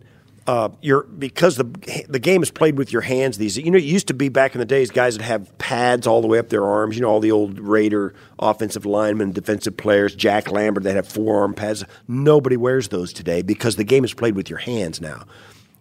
Uh, 0.46 0.70
you're 0.82 1.04
because 1.04 1.58
the 1.58 1.66
the 2.08 2.20
game 2.20 2.42
is 2.42 2.50
played 2.52 2.78
with 2.78 2.94
your 2.94 3.02
hands. 3.02 3.38
These 3.38 3.58
you 3.58 3.70
know 3.70 3.78
it 3.78 3.84
used 3.84 4.08
to 4.08 4.14
be 4.14 4.30
back 4.30 4.56
in 4.56 4.60
the 4.60 4.66
days 4.66 4.90
guys 4.90 5.18
would 5.18 5.26
have 5.26 5.58
pads 5.58 6.08
all 6.08 6.22
the 6.22 6.28
way 6.30 6.40
up 6.40 6.48
their 6.48 6.66
arms. 6.66 6.96
You 6.96 7.02
know 7.02 7.10
all 7.10 7.20
the 7.20 7.34
old 7.34 7.60
Raider 7.60 8.14
offensive 8.40 8.86
linemen, 8.86 9.34
defensive 9.34 9.76
players, 9.76 10.16
Jack 10.16 10.50
Lambert. 10.50 10.86
They 10.86 10.94
have 10.94 11.06
forearm 11.06 11.54
pads. 11.54 11.84
Nobody 12.08 12.56
wears 12.56 12.88
those 12.88 13.12
today 13.12 13.42
because 13.42 13.76
the 13.76 13.84
game 13.84 14.06
is 14.06 14.14
played 14.14 14.38
with 14.38 14.50
your 14.50 14.60
hands 14.60 15.02
now. 15.02 15.26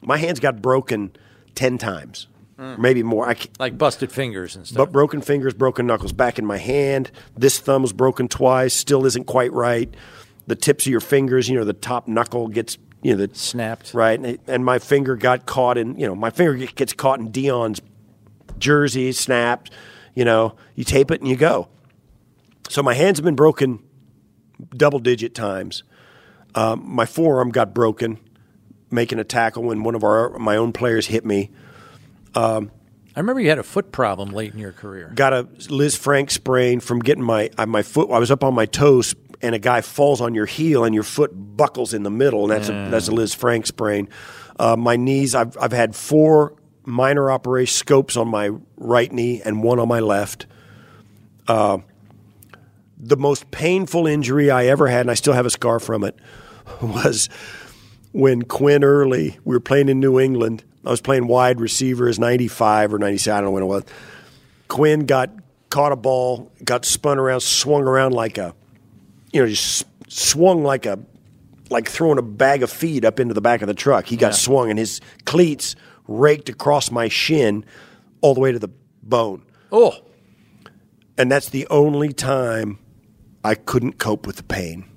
My 0.03 0.17
hands 0.17 0.41
got 0.41 0.61
broken 0.61 1.13
ten 1.55 1.79
times, 1.79 2.27
maybe 2.59 3.05
more. 3.05 3.29
I, 3.31 3.37
Like 3.61 3.79
busted 3.79 4.11
fingers 4.11 4.57
and 4.57 4.67
stuff. 4.67 4.77
but 4.79 4.91
broken 4.91 5.21
fingers, 5.21 5.55
broken 5.55 5.87
knuckles. 5.87 6.13
Back 6.13 6.41
in 6.41 6.45
my 6.45 6.59
hand, 6.59 7.13
this 7.37 7.61
thumb 7.61 7.83
was 7.83 7.93
broken 7.93 8.27
twice. 8.27 8.75
Still 8.75 9.07
isn't 9.07 9.29
quite 9.29 9.53
right. 9.53 9.95
The 10.47 10.55
tips 10.57 10.87
of 10.87 10.91
your 10.91 11.01
fingers, 11.01 11.49
you 11.49 11.57
know, 11.59 11.65
the 11.65 11.73
top 11.73 12.07
knuckle 12.09 12.49
gets, 12.49 12.79
you 13.03 13.15
know, 13.17 13.27
the 13.27 13.35
Snapped. 13.35 13.93
right, 13.95 14.19
and, 14.19 14.27
it- 14.27 14.41
and 14.47 14.65
my 14.65 14.79
finger 14.79 15.17
got 15.17 15.47
caught 15.47 15.77
in, 15.79 15.99
you 15.99 16.07
know, 16.07 16.15
my 16.15 16.31
finger 16.31 16.55
gets 16.67 16.93
caught 16.93 17.19
in 17.19 17.31
Dion's 17.31 17.81
jersey, 18.59 19.13
snapped. 19.13 19.71
You 20.15 20.25
know, 20.25 20.55
you 20.75 20.85
tape 20.85 21.11
it 21.11 21.21
and 21.21 21.29
you 21.29 21.37
go. 21.37 21.69
So 22.69 22.83
my 22.83 22.95
hands 22.95 23.19
have 23.19 23.25
been 23.25 23.35
broken 23.37 23.81
double 24.75 24.99
digit 24.99 25.35
times. 25.35 25.83
Um, 26.55 26.83
my 26.87 27.05
forearm 27.05 27.51
got 27.51 27.75
broken 27.75 28.19
making 28.91 29.19
a 29.19 29.25
tackle 29.25 29.65
when 29.65 29.83
one 29.83 29.95
of 29.95 30.03
our 30.05 30.31
my 30.39 30.57
own 30.57 30.73
players 30.73 31.07
hit 31.09 31.25
me. 31.27 31.51
I 32.35 33.21
remember 33.21 33.41
you 33.41 33.49
had 33.49 33.59
a 33.59 33.63
foot 33.63 33.93
problem 33.93 34.31
late 34.31 34.53
in 34.53 34.59
your 34.59 34.73
career. 34.73 35.11
got 35.15 35.33
a 35.33 35.45
Lisfranc 35.45 36.31
sprain 36.31 36.81
from 36.81 37.01
getting 37.01 37.25
my 37.25 37.51
uh, 37.59 37.67
my 37.67 37.83
foot. 37.83 38.11
I 38.11 38.19
was 38.19 38.31
up 38.31 38.45
on 38.45 38.55
my 38.55 38.67
toes, 38.67 39.15
and 39.43 39.55
a 39.55 39.59
guy 39.59 39.81
falls 39.81 40.21
on 40.21 40.35
your 40.35 40.47
heel, 40.47 40.85
and 40.85 40.95
your 40.95 41.05
foot 41.05 41.31
buckles 41.33 41.95
in 41.95 42.03
the 42.03 42.11
middle, 42.11 42.43
and 42.45 42.53
that's 42.53 42.69
a 42.69 42.91
that's 42.91 43.09
a 43.09 43.13
Lisfranc 43.13 43.67
sprain. 43.67 44.09
Uh, 44.59 44.77
my 44.77 44.97
knees, 44.97 45.35
I've 45.35 45.57
I've 45.59 45.73
had 45.73 45.95
four 45.95 46.55
minor 46.85 47.31
operation 47.31 47.75
scopes 47.75 48.17
on 48.17 48.29
my 48.29 48.51
right 48.77 49.13
knee 49.13 49.43
and 49.45 49.63
one 49.63 49.79
on 49.79 49.89
my 49.89 50.01
left. 50.01 50.47
Uh, 51.49 51.79
the 52.99 53.17
most 53.17 53.51
painful 53.51 54.07
injury 54.07 54.51
I 54.51 54.67
ever 54.67 54.87
had, 54.87 55.03
and 55.03 55.11
I 55.11 55.15
still 55.15 55.35
have 55.35 55.47
a 55.47 55.51
scar 55.51 55.79
from 55.81 56.05
it, 56.05 56.17
was 56.81 57.29
when 58.13 58.43
Quinn 58.43 58.83
Early, 58.83 59.39
we 59.45 59.55
were 59.55 59.61
playing 59.61 59.89
in 59.89 60.01
New 60.01 60.19
England. 60.19 60.65
I 60.85 60.91
was 60.91 61.01
playing 61.01 61.27
wide 61.27 61.61
receiver 61.61 62.09
as 62.09 62.19
95 62.19 62.95
or 62.95 62.99
96, 62.99 63.29
I 63.29 63.37
don't 63.37 63.47
know 63.47 63.51
when 63.51 63.63
it 63.63 63.67
was. 63.67 63.85
Quinn 64.69 65.05
got 65.05 65.31
caught 65.69 65.93
a 65.93 65.97
ball, 65.97 66.51
got 66.65 66.85
spun 66.85 67.19
around, 67.19 67.41
swung 67.41 67.83
around 67.83 68.13
like 68.13 68.39
a, 68.39 68.55
you 69.37 69.43
know, 69.43 69.49
just 69.49 69.85
swung 70.09 70.65
like 70.65 70.87
a, 70.87 70.99
like 71.71 71.89
throwing 71.89 72.19
a 72.19 72.23
bag 72.23 72.63
of 72.63 72.71
feed 72.71 73.05
up 73.05 73.21
into 73.21 73.35
the 73.35 73.41
back 73.41 73.61
of 73.63 73.69
the 73.69 73.75
truck. 73.75 74.07
He 74.07 74.17
got 74.17 74.35
swung, 74.35 74.71
and 74.71 74.79
his 74.79 75.01
cleats 75.25 75.77
raked 76.09 76.49
across 76.49 76.91
my 76.91 77.09
shin 77.09 77.65
all 78.23 78.33
the 78.35 78.41
way 78.41 78.53
to 78.53 78.59
the 78.59 78.71
bone. 79.03 79.43
Oh, 79.71 79.95
And 81.19 81.31
that's 81.31 81.49
the 81.51 81.67
only 81.69 82.13
time 82.13 82.79
I 83.45 83.55
couldn't 83.55 83.99
cope 83.99 84.27
with 84.27 84.37
the 84.37 84.43
pain. 84.43 84.89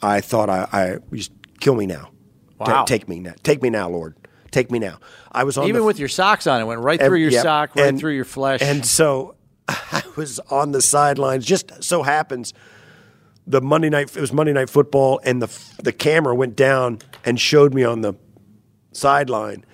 I 0.00 0.20
thought 0.20 0.48
I, 0.48 0.68
I 0.72 0.96
just 1.14 1.32
kill 1.60 1.74
me 1.74 1.86
now. 1.86 2.10
Wow. 2.58 2.84
take 2.84 3.08
me 3.08 3.20
now. 3.20 3.34
Take 3.42 3.62
me 3.62 3.70
now, 3.70 3.88
Lord. 3.88 4.16
Take 4.50 4.70
me 4.70 4.78
now. 4.78 4.98
I 5.30 5.44
was 5.44 5.58
on 5.58 5.64
even 5.68 5.82
the, 5.82 5.86
with 5.86 5.98
your 5.98 6.08
socks 6.08 6.46
on, 6.46 6.60
it 6.60 6.64
went 6.64 6.80
right 6.80 7.00
and- 7.00 7.08
through 7.08 7.18
your 7.18 7.30
sock, 7.32 7.76
right 7.76 7.88
and- 7.88 7.98
through 7.98 8.14
your 8.14 8.24
flesh. 8.24 8.62
And 8.62 8.84
so 8.86 9.34
I 9.68 10.02
was 10.16 10.38
on 10.50 10.72
the 10.72 10.80
sidelines. 10.82 11.44
Just 11.44 11.82
so 11.84 12.02
happens 12.02 12.54
the 13.48 13.60
Monday 13.60 13.88
night 13.88 14.14
it 14.16 14.20
was 14.20 14.32
Monday 14.32 14.52
night 14.52 14.70
football, 14.70 15.20
and 15.24 15.42
the 15.42 15.48
the 15.82 15.92
camera 15.92 16.34
went 16.34 16.54
down 16.54 16.98
and 17.24 17.40
showed 17.40 17.74
me 17.74 17.82
on 17.84 18.02
the 18.02 18.14
sideline, 18.92 19.64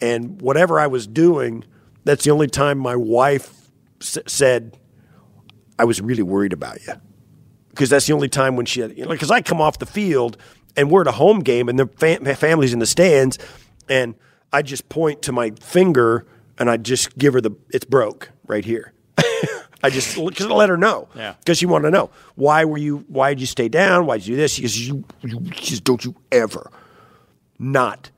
and 0.00 0.40
whatever 0.40 0.78
I 0.78 0.86
was 0.86 1.06
doing, 1.06 1.64
that's 2.04 2.24
the 2.24 2.30
only 2.30 2.46
time 2.46 2.78
my 2.78 2.96
wife 2.96 3.70
s- 4.00 4.18
said, 4.26 4.78
"I 5.78 5.84
was 5.84 6.00
really 6.00 6.22
worried 6.22 6.52
about 6.52 6.86
you," 6.86 6.94
because 7.70 7.90
that's 7.90 8.06
the 8.06 8.12
only 8.12 8.28
time 8.28 8.56
when 8.56 8.66
she, 8.66 8.86
because 8.86 9.30
I 9.30 9.42
come 9.42 9.60
off 9.60 9.78
the 9.78 9.86
field 9.86 10.36
and 10.76 10.90
we're 10.90 11.00
at 11.02 11.08
a 11.08 11.12
home 11.12 11.40
game 11.40 11.68
and 11.68 11.78
the 11.78 11.86
fam- 11.86 12.24
family's 12.24 12.72
in 12.72 12.78
the 12.78 12.86
stands, 12.86 13.38
and 13.88 14.14
I 14.52 14.62
just 14.62 14.88
point 14.88 15.22
to 15.22 15.32
my 15.32 15.50
finger 15.60 16.24
and 16.58 16.70
I 16.70 16.76
just 16.76 17.18
give 17.18 17.32
her 17.34 17.40
the 17.40 17.50
it's 17.70 17.84
broke 17.84 18.30
right 18.46 18.64
here. 18.64 18.92
I 19.82 19.90
just 19.90 20.18
I 20.18 20.44
let 20.46 20.68
her 20.68 20.76
know. 20.76 21.08
Yeah. 21.14 21.34
Because 21.38 21.58
she 21.58 21.66
wanted 21.66 21.88
to 21.88 21.90
know 21.92 22.10
why 22.34 22.64
were 22.64 22.78
you? 22.78 23.04
Why 23.08 23.30
did 23.30 23.40
you 23.40 23.46
stay 23.46 23.68
down? 23.68 24.06
Why 24.06 24.18
did 24.18 24.26
you 24.26 24.34
do 24.34 24.42
this? 24.42 24.54
She 24.54 24.62
goes, 24.62 24.78
you, 24.78 25.04
you 25.22 25.40
just 25.50 25.84
don't 25.84 26.04
you 26.04 26.14
ever 26.32 26.70
not 27.58 28.10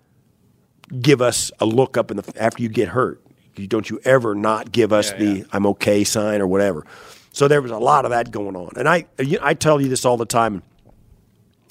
give 1.00 1.20
us 1.22 1.50
a 1.60 1.66
look 1.66 1.96
up 1.96 2.10
in 2.10 2.16
the 2.16 2.42
after 2.42 2.62
you 2.62 2.68
get 2.68 2.88
hurt. 2.88 3.22
You 3.56 3.66
don't 3.66 3.88
you 3.90 4.00
ever 4.04 4.34
not 4.34 4.72
give 4.72 4.92
us 4.92 5.12
the 5.12 5.44
I'm 5.52 5.66
okay 5.66 6.04
sign 6.04 6.40
or 6.40 6.46
whatever. 6.46 6.86
So 7.32 7.46
there 7.46 7.62
was 7.62 7.70
a 7.70 7.78
lot 7.78 8.04
of 8.04 8.10
that 8.10 8.30
going 8.30 8.56
on, 8.56 8.70
and 8.76 8.88
I 8.88 9.06
I 9.40 9.54
tell 9.54 9.80
you 9.80 9.88
this 9.88 10.04
all 10.04 10.16
the 10.16 10.26
time. 10.26 10.62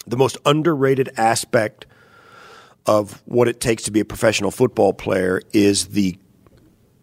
The 0.08 0.18
most 0.18 0.38
underrated 0.46 1.10
aspect 1.18 1.86
of 2.86 3.22
what 3.26 3.48
it 3.48 3.60
takes 3.60 3.84
to 3.84 3.92
be 3.92 4.00
a 4.00 4.06
professional 4.06 4.52
football 4.52 4.94
player 4.94 5.42
is 5.54 5.88
the 5.90 6.18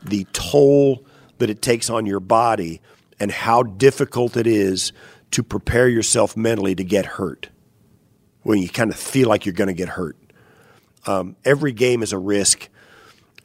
the 0.05 0.26
toll 0.32 1.05
that 1.39 1.51
it 1.51 1.62
takes 1.62 1.91
on 1.91 2.07
your 2.07 2.20
body 2.20 2.80
and 3.18 3.30
how 3.30 3.62
difficult 3.62 4.37
it 4.37 4.47
is 4.47 4.93
to 5.32 5.43
prepare 5.43 5.89
yourself 5.89 6.37
mentally 6.37 6.74
to 6.74 6.84
get 6.84 7.07
hurt 7.07 7.49
when 8.43 8.59
you 8.59 8.68
kind 8.68 8.91
of 8.91 8.97
feel 8.97 9.28
like 9.28 9.45
you're 9.45 9.53
going 9.53 9.68
to 9.68 9.74
get 9.74 9.89
hurt. 9.89 10.16
Um, 11.07 11.37
every 11.45 11.72
game 11.72 12.03
is 12.03 12.12
a 12.12 12.18
risk, 12.18 12.68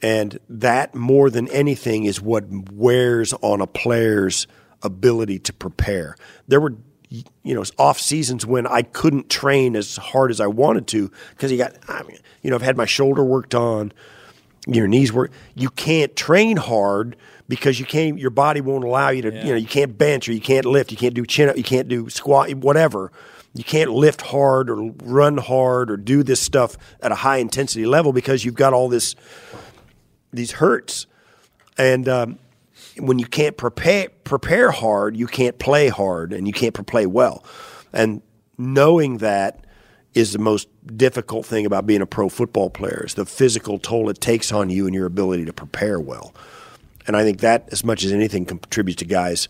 and 0.00 0.38
that 0.48 0.94
more 0.94 1.30
than 1.30 1.48
anything 1.48 2.04
is 2.04 2.20
what 2.20 2.44
wears 2.72 3.32
on 3.34 3.60
a 3.60 3.66
player's 3.66 4.46
ability 4.82 5.38
to 5.40 5.52
prepare. 5.52 6.16
There 6.48 6.60
were 6.60 6.74
you 7.08 7.54
know 7.54 7.62
off 7.78 8.00
seasons 8.00 8.46
when 8.46 8.66
I 8.66 8.82
couldn't 8.82 9.28
train 9.28 9.76
as 9.76 9.96
hard 9.96 10.30
as 10.30 10.40
I 10.40 10.46
wanted 10.46 10.86
to 10.88 11.10
because 11.30 11.52
you 11.52 11.58
got 11.58 11.74
I 11.88 12.02
mean, 12.04 12.18
you 12.42 12.50
know 12.50 12.56
I've 12.56 12.62
had 12.62 12.76
my 12.76 12.86
shoulder 12.86 13.22
worked 13.22 13.54
on, 13.54 13.92
your 14.66 14.88
knees 14.88 15.12
work. 15.12 15.30
You 15.54 15.68
can't 15.70 16.14
train 16.16 16.56
hard 16.56 17.16
because 17.52 17.78
you 17.78 17.84
can't. 17.84 18.18
Your 18.18 18.30
body 18.30 18.62
won't 18.62 18.82
allow 18.82 19.10
you 19.10 19.20
to. 19.20 19.30
You 19.30 19.50
know 19.52 19.56
you 19.56 19.66
can't 19.66 19.98
bench 19.98 20.26
or 20.26 20.32
you 20.32 20.40
can't 20.40 20.64
lift. 20.64 20.90
You 20.90 20.96
can't 20.96 21.12
do 21.12 21.26
chin 21.26 21.50
up. 21.50 21.56
You 21.58 21.62
can't 21.62 21.86
do 21.86 22.08
squat. 22.08 22.50
Whatever. 22.54 23.12
You 23.52 23.62
can't 23.62 23.90
lift 23.90 24.22
hard 24.22 24.70
or 24.70 24.90
run 25.02 25.36
hard 25.36 25.90
or 25.90 25.98
do 25.98 26.22
this 26.22 26.40
stuff 26.40 26.78
at 27.02 27.12
a 27.12 27.16
high 27.16 27.36
intensity 27.36 27.84
level 27.84 28.14
because 28.14 28.42
you've 28.42 28.54
got 28.54 28.72
all 28.72 28.88
this 28.88 29.14
these 30.32 30.52
hurts 30.52 31.06
and. 31.76 32.08
Um, 32.08 32.38
when 32.98 33.18
you 33.18 33.24
can't 33.24 33.56
prepare 33.56 34.08
prepare 34.24 34.70
hard, 34.70 35.16
you 35.16 35.26
can't 35.26 35.58
play 35.58 35.88
hard 35.88 36.34
and 36.34 36.46
you 36.46 36.52
can't 36.52 36.74
play 36.86 37.06
well. 37.06 37.42
And 37.90 38.20
knowing 38.58 39.18
that 39.18 39.64
is 40.12 40.32
the 40.34 40.38
most 40.38 40.68
difficult 40.94 41.46
thing 41.46 41.64
about 41.64 41.86
being 41.86 42.02
a 42.02 42.06
pro 42.06 42.28
football 42.28 42.68
player 42.68 43.04
is 43.06 43.14
the 43.14 43.24
physical 43.24 43.78
toll 43.78 44.10
it 44.10 44.20
takes 44.20 44.52
on 44.52 44.68
you 44.68 44.84
and 44.84 44.94
your 44.94 45.06
ability 45.06 45.46
to 45.46 45.54
prepare 45.54 45.98
well. 45.98 46.34
And 47.06 47.16
I 47.16 47.22
think 47.24 47.40
that, 47.40 47.68
as 47.72 47.84
much 47.84 48.04
as 48.04 48.12
anything, 48.12 48.44
contributes 48.44 48.98
to 49.00 49.04
guys. 49.04 49.48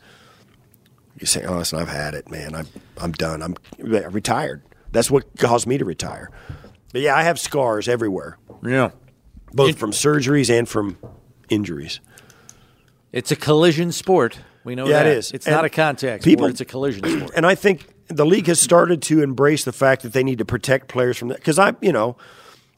You 1.19 1.27
say, 1.27 1.45
"Oh, 1.45 1.59
listen, 1.59 1.79
I've 1.79 1.89
had 1.89 2.15
it, 2.15 2.31
man. 2.31 2.55
I'm 2.55 2.67
I'm 2.99 3.13
done. 3.13 3.43
I'm 3.43 3.57
retired." 3.79 4.63
That's 4.93 5.11
what 5.11 5.25
caused 5.39 5.67
me 5.67 5.79
to 5.79 5.85
retire. 5.85 6.31
But 6.93 7.01
yeah, 7.03 7.15
I 7.17 7.23
have 7.23 7.39
scars 7.41 7.89
everywhere, 7.89 8.37
Yeah. 8.63 8.91
both 9.53 9.79
from 9.79 9.91
surgeries 9.93 10.51
and 10.51 10.69
from 10.69 10.97
injuries. 11.49 12.01
It's 13.13 13.31
a 13.31 13.37
collision 13.37 13.93
sport. 13.93 14.39
We 14.65 14.75
know 14.75 14.87
Yeah, 14.87 15.03
that. 15.03 15.07
it 15.07 15.17
is. 15.19 15.33
It's 15.33 15.47
And 15.47 15.55
not 15.57 15.65
a 15.65 15.71
contact 15.71 16.23
people- 16.25 16.43
sport. 16.45 16.51
It's 16.53 16.61
a 16.61 16.65
collision 16.67 17.05
sport. 17.09 17.31
And 17.37 17.47
I 17.47 17.55
think 17.55 17.87
the 18.09 18.27
league 18.27 18.47
has 18.47 18.61
started 18.61 19.01
to 19.03 19.23
embrace 19.23 19.65
the 19.65 19.73
fact 19.73 20.03
that 20.03 20.13
they 20.13 20.23
need 20.23 20.39
to 20.39 20.45
protect 20.45 20.89
players 20.89 21.17
from 21.17 21.29
that. 21.29 21.39
Because 21.39 21.59
I, 21.59 21.73
you 21.81 21.93
know, 21.93 22.17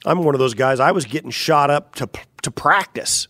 I'm 0.04 0.22
one 0.22 0.34
of 0.34 0.38
those 0.38 0.54
guys. 0.54 0.78
I 0.80 0.92
was 0.92 1.04
getting 1.04 1.30
shot 1.30 1.70
up 1.70 1.94
to 1.96 2.08
to 2.42 2.50
practice. 2.50 3.26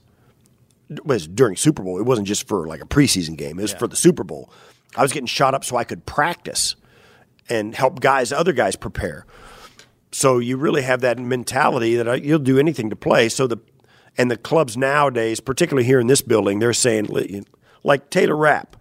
Was 1.04 1.26
during 1.26 1.56
Super 1.56 1.82
Bowl. 1.82 1.98
It 1.98 2.04
wasn't 2.04 2.28
just 2.28 2.46
for 2.46 2.66
like 2.66 2.82
a 2.82 2.86
preseason 2.86 3.36
game. 3.36 3.58
It 3.58 3.62
was 3.62 3.72
for 3.72 3.88
the 3.88 3.96
Super 3.96 4.24
Bowl. 4.24 4.50
I 4.96 5.02
was 5.02 5.12
getting 5.12 5.26
shot 5.26 5.54
up 5.54 5.64
so 5.64 5.76
I 5.76 5.84
could 5.84 6.06
practice 6.06 6.76
and 7.48 7.74
help 7.74 8.00
guys, 8.00 8.32
other 8.32 8.52
guys, 8.52 8.76
prepare. 8.76 9.26
So 10.12 10.38
you 10.38 10.56
really 10.56 10.82
have 10.82 11.00
that 11.00 11.18
mentality 11.18 11.96
that 11.96 12.06
uh, 12.06 12.12
you'll 12.12 12.38
do 12.38 12.58
anything 12.58 12.90
to 12.90 12.96
play. 12.96 13.28
So 13.28 13.46
the 13.46 13.58
and 14.16 14.30
the 14.30 14.36
clubs 14.36 14.76
nowadays, 14.76 15.40
particularly 15.40 15.84
here 15.84 15.98
in 15.98 16.06
this 16.06 16.22
building, 16.22 16.60
they're 16.60 16.72
saying 16.72 17.44
like 17.82 18.10
Taylor 18.10 18.36
Rapp 18.36 18.76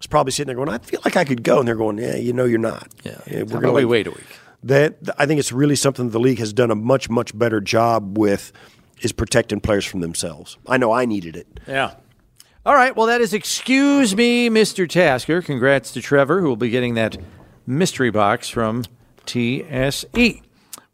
is 0.00 0.06
probably 0.06 0.32
sitting 0.32 0.48
there 0.48 0.56
going, 0.56 0.68
"I 0.68 0.78
feel 0.78 1.00
like 1.04 1.16
I 1.16 1.24
could 1.24 1.42
go," 1.42 1.58
and 1.58 1.66
they're 1.66 1.76
going, 1.76 1.98
"Yeah, 1.98 2.16
you 2.16 2.32
know, 2.32 2.44
you're 2.44 2.58
not. 2.58 2.88
Yeah. 3.04 3.18
we're 3.26 3.44
going 3.44 3.74
we 3.74 3.84
wait 3.84 4.06
a 4.06 4.10
week? 4.10 4.26
That 4.62 4.96
I 5.16 5.26
think 5.26 5.38
it's 5.40 5.52
really 5.52 5.76
something 5.76 6.10
the 6.10 6.20
league 6.20 6.38
has 6.40 6.52
done 6.52 6.70
a 6.70 6.74
much 6.74 7.08
much 7.08 7.36
better 7.36 7.60
job 7.60 8.18
with 8.18 8.52
is 9.00 9.12
protecting 9.12 9.60
players 9.60 9.84
from 9.84 10.00
themselves. 10.00 10.58
I 10.66 10.76
know 10.76 10.92
I 10.92 11.04
needed 11.04 11.36
it. 11.36 11.60
Yeah. 11.66 11.94
All 12.64 12.74
right. 12.74 12.96
Well, 12.96 13.06
that 13.06 13.20
is 13.20 13.32
excuse 13.32 14.16
me, 14.16 14.48
Mr. 14.48 14.88
Tasker. 14.88 15.42
Congrats 15.42 15.92
to 15.92 16.00
Trevor, 16.00 16.40
who 16.40 16.48
will 16.48 16.56
be 16.56 16.70
getting 16.70 16.94
that 16.94 17.16
mystery 17.66 18.10
box 18.10 18.48
from 18.48 18.84
TSE. 19.26 20.42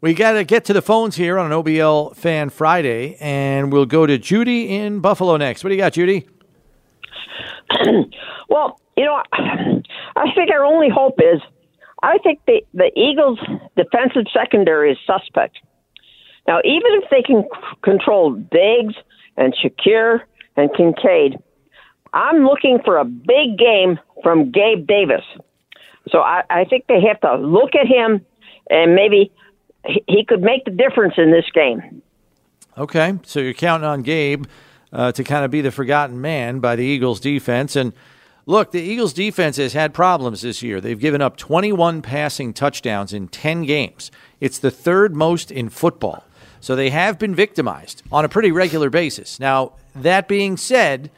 We 0.01 0.13
got 0.13 0.33
to 0.33 0.43
get 0.43 0.65
to 0.65 0.73
the 0.73 0.81
phones 0.81 1.15
here 1.15 1.39
on 1.39 1.51
an 1.51 1.63
OBL 1.63 2.15
Fan 2.15 2.49
Friday, 2.49 3.15
and 3.21 3.71
we'll 3.71 3.85
go 3.85 4.05
to 4.05 4.17
Judy 4.17 4.75
in 4.75 4.99
Buffalo 4.99 5.37
next. 5.37 5.63
What 5.63 5.69
do 5.69 5.75
you 5.75 5.81
got, 5.81 5.93
Judy? 5.93 6.27
Well, 8.49 8.79
you 8.95 9.05
know, 9.05 9.19
I 9.33 10.31
think 10.35 10.51
our 10.51 10.63
only 10.63 10.87
hope 10.87 11.15
is 11.17 11.41
I 12.03 12.19
think 12.19 12.39
the, 12.45 12.61
the 12.75 12.91
Eagles' 12.95 13.39
defensive 13.75 14.25
secondary 14.31 14.91
is 14.91 14.97
suspect. 15.07 15.57
Now, 16.47 16.59
even 16.63 16.91
if 17.01 17.09
they 17.09 17.21
can 17.21 17.45
control 17.83 18.33
Diggs 18.33 18.95
and 19.37 19.55
Shakir 19.55 20.21
and 20.55 20.69
Kincaid, 20.75 21.37
I'm 22.13 22.43
looking 22.45 22.79
for 22.83 22.97
a 22.97 23.05
big 23.05 23.57
game 23.57 23.99
from 24.21 24.51
Gabe 24.51 24.85
Davis. 24.85 25.23
So 26.09 26.19
I, 26.19 26.43
I 26.49 26.65
think 26.65 26.85
they 26.87 27.01
have 27.01 27.19
to 27.21 27.35
look 27.35 27.75
at 27.75 27.87
him 27.87 28.25
and 28.69 28.95
maybe 28.95 29.31
he, 29.85 30.03
he 30.07 30.25
could 30.25 30.41
make 30.41 30.65
the 30.65 30.71
difference 30.71 31.15
in 31.17 31.31
this 31.31 31.45
game. 31.53 32.01
Okay, 32.77 33.17
so 33.23 33.39
you're 33.39 33.53
counting 33.53 33.87
on 33.87 34.01
Gabe 34.01 34.45
uh, 34.91 35.11
to 35.11 35.23
kind 35.23 35.45
of 35.45 35.51
be 35.51 35.61
the 35.61 35.71
forgotten 35.71 36.21
man 36.21 36.59
by 36.59 36.75
the 36.75 36.83
Eagles 36.83 37.19
defense. 37.19 37.75
And 37.75 37.93
look, 38.45 38.71
the 38.71 38.81
Eagles 38.81 39.13
defense 39.13 39.57
has 39.57 39.73
had 39.73 39.93
problems 39.93 40.41
this 40.41 40.61
year. 40.61 40.81
They've 40.81 40.99
given 40.99 41.21
up 41.21 41.37
21 41.37 42.01
passing 42.01 42.53
touchdowns 42.53 43.13
in 43.13 43.27
10 43.27 43.63
games. 43.63 44.11
It's 44.39 44.59
the 44.59 44.71
third 44.71 45.15
most 45.15 45.51
in 45.51 45.69
football. 45.69 46.25
So 46.63 46.77
they 46.77 46.91
have 46.91 47.19
been 47.19 47.35
victimized 47.35 48.03
on 48.09 48.23
a 48.23 48.29
pretty 48.29 48.49
regular 48.49 48.89
basis. 48.89 49.37
Now, 49.37 49.73
that 49.95 50.29
being 50.29 50.55
said, 50.55 51.11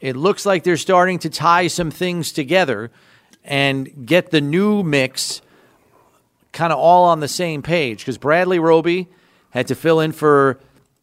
it 0.00 0.16
looks 0.16 0.44
like 0.44 0.64
they're 0.64 0.76
starting 0.76 1.20
to 1.20 1.30
tie 1.30 1.68
some 1.68 1.92
things 1.92 2.32
together 2.32 2.90
and 3.44 4.04
get 4.04 4.32
the 4.32 4.40
new 4.40 4.82
mix 4.82 5.42
kind 6.50 6.72
of 6.72 6.80
all 6.80 7.04
on 7.04 7.20
the 7.20 7.28
same 7.28 7.62
page 7.62 8.00
because 8.00 8.18
Bradley 8.18 8.58
Roby 8.58 9.06
had 9.50 9.68
to 9.68 9.76
fill 9.76 10.00
in 10.00 10.10
for 10.10 10.58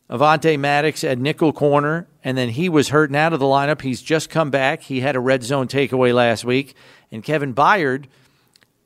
Avonte 0.09 0.59
Maddox 0.59 1.05
at 1.05 1.17
nickel 1.17 1.53
corner, 1.53 2.07
and 2.25 2.37
then 2.37 2.49
he 2.49 2.67
was 2.67 2.89
hurt 2.89 3.09
and 3.09 3.15
out 3.15 3.31
of 3.31 3.39
the 3.39 3.45
lineup. 3.45 3.83
He's 3.83 4.01
just 4.01 4.29
come 4.29 4.49
back. 4.51 4.81
He 4.81 4.99
had 4.99 5.15
a 5.15 5.21
red 5.21 5.43
zone 5.43 5.69
takeaway 5.69 6.13
last 6.13 6.43
week. 6.43 6.75
And 7.09 7.23
Kevin 7.23 7.53
Byard, 7.53 8.07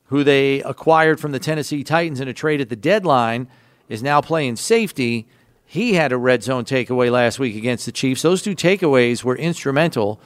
who 0.04 0.22
they 0.22 0.62
acquired 0.62 1.18
from 1.18 1.32
the 1.32 1.40
Tennessee 1.40 1.82
Titans 1.82 2.20
in 2.20 2.28
a 2.28 2.32
trade 2.32 2.60
at 2.60 2.68
the 2.68 2.76
deadline, 2.76 3.48
is 3.88 4.02
now 4.02 4.20
playing 4.20 4.56
safety. 4.56 5.26
He 5.64 5.94
had 5.94 6.12
a 6.12 6.16
red 6.16 6.42
zone 6.42 6.64
takeaway 6.64 7.10
last 7.10 7.38
week 7.38 7.56
against 7.56 7.86
the 7.86 7.92
Chiefs. 7.92 8.22
Those 8.22 8.42
two 8.42 8.54
takeaways 8.54 9.24
were 9.24 9.36
instrumental 9.36 10.20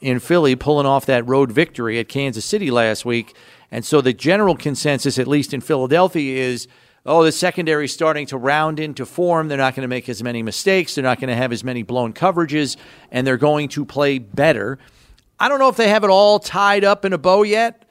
in 0.00 0.18
Philly 0.18 0.56
pulling 0.56 0.86
off 0.86 1.06
that 1.06 1.26
road 1.26 1.52
victory 1.52 1.98
at 1.98 2.08
Kansas 2.08 2.44
City 2.44 2.70
last 2.70 3.04
week. 3.04 3.34
And 3.70 3.84
so 3.84 4.00
the 4.00 4.12
general 4.12 4.56
consensus, 4.56 5.18
at 5.18 5.28
least 5.28 5.54
in 5.54 5.60
Philadelphia, 5.60 6.42
is 6.42 6.66
oh, 7.06 7.24
the 7.24 7.32
secondary 7.32 7.86
is 7.86 7.92
starting 7.92 8.26
to 8.26 8.36
round 8.36 8.78
into 8.78 9.06
form. 9.06 9.48
They're 9.48 9.58
not 9.58 9.74
going 9.74 9.82
to 9.82 9.88
make 9.88 10.08
as 10.08 10.22
many 10.22 10.42
mistakes. 10.42 10.94
They're 10.94 11.04
not 11.04 11.18
going 11.18 11.28
to 11.28 11.36
have 11.36 11.52
as 11.52 11.64
many 11.64 11.82
blown 11.82 12.12
coverages, 12.12 12.76
and 13.10 13.26
they're 13.26 13.38
going 13.38 13.68
to 13.70 13.84
play 13.84 14.18
better. 14.18 14.78
I 15.38 15.48
don't 15.48 15.58
know 15.58 15.68
if 15.68 15.76
they 15.76 15.88
have 15.88 16.04
it 16.04 16.10
all 16.10 16.38
tied 16.38 16.84
up 16.84 17.04
in 17.04 17.12
a 17.12 17.18
bow 17.18 17.42
yet. 17.42 17.84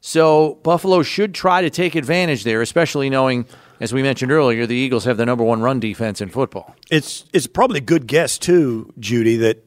So 0.00 0.58
Buffalo 0.62 1.02
should 1.02 1.34
try 1.34 1.62
to 1.62 1.70
take 1.70 1.94
advantage 1.94 2.44
there, 2.44 2.62
especially 2.62 3.08
knowing, 3.10 3.46
as 3.82 3.92
we 3.92 4.00
mentioned 4.00 4.30
earlier, 4.30 4.64
the 4.64 4.76
Eagles 4.76 5.06
have 5.06 5.16
the 5.16 5.26
number 5.26 5.42
one 5.42 5.60
run 5.60 5.80
defense 5.80 6.20
in 6.20 6.28
football. 6.28 6.76
It's 6.88 7.24
it's 7.32 7.48
probably 7.48 7.78
a 7.78 7.82
good 7.82 8.06
guess 8.06 8.38
too, 8.38 8.94
Judy, 9.00 9.36
that 9.38 9.66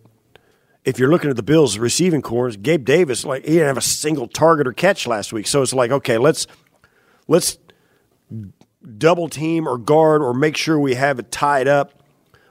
if 0.86 0.98
you're 0.98 1.10
looking 1.10 1.30
at 1.30 1.36
the 1.36 1.44
Bills' 1.44 1.78
receiving 1.78 2.22
corps, 2.22 2.52
Gabe 2.52 2.86
Davis, 2.86 3.26
like 3.26 3.44
he 3.44 3.56
didn't 3.56 3.68
have 3.68 3.78
a 3.78 3.82
single 3.82 4.30
target 4.30 4.68
or 4.68 4.72
catch 4.72 5.06
last 5.06 5.34
week. 5.34 5.48
So 5.48 5.62
it's 5.62 5.74
like, 5.74 5.92
okay, 5.92 6.18
let's 6.18 6.48
let's 7.28 7.58
double 8.98 9.28
team 9.28 9.68
or 9.68 9.78
guard 9.78 10.22
or 10.22 10.34
make 10.34 10.56
sure 10.56 10.80
we 10.80 10.96
have 10.96 11.20
it 11.20 11.30
tied 11.30 11.68
up 11.68 12.02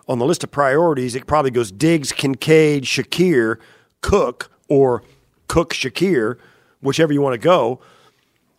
on 0.07 0.19
the 0.19 0.27
list 0.27 0.45
of 0.45 0.51
priorities. 0.51 1.15
It 1.15 1.27
probably 1.27 1.51
goes 1.51 1.73
Diggs, 1.73 2.13
Kincaid, 2.13 2.85
Shakir, 2.85 3.59
Cook, 4.03 4.51
or 4.69 5.03
Cook 5.49 5.73
Shakir, 5.73 6.37
whichever 6.83 7.15
you 7.15 7.23
want 7.23 7.33
to 7.33 7.39
go. 7.39 7.81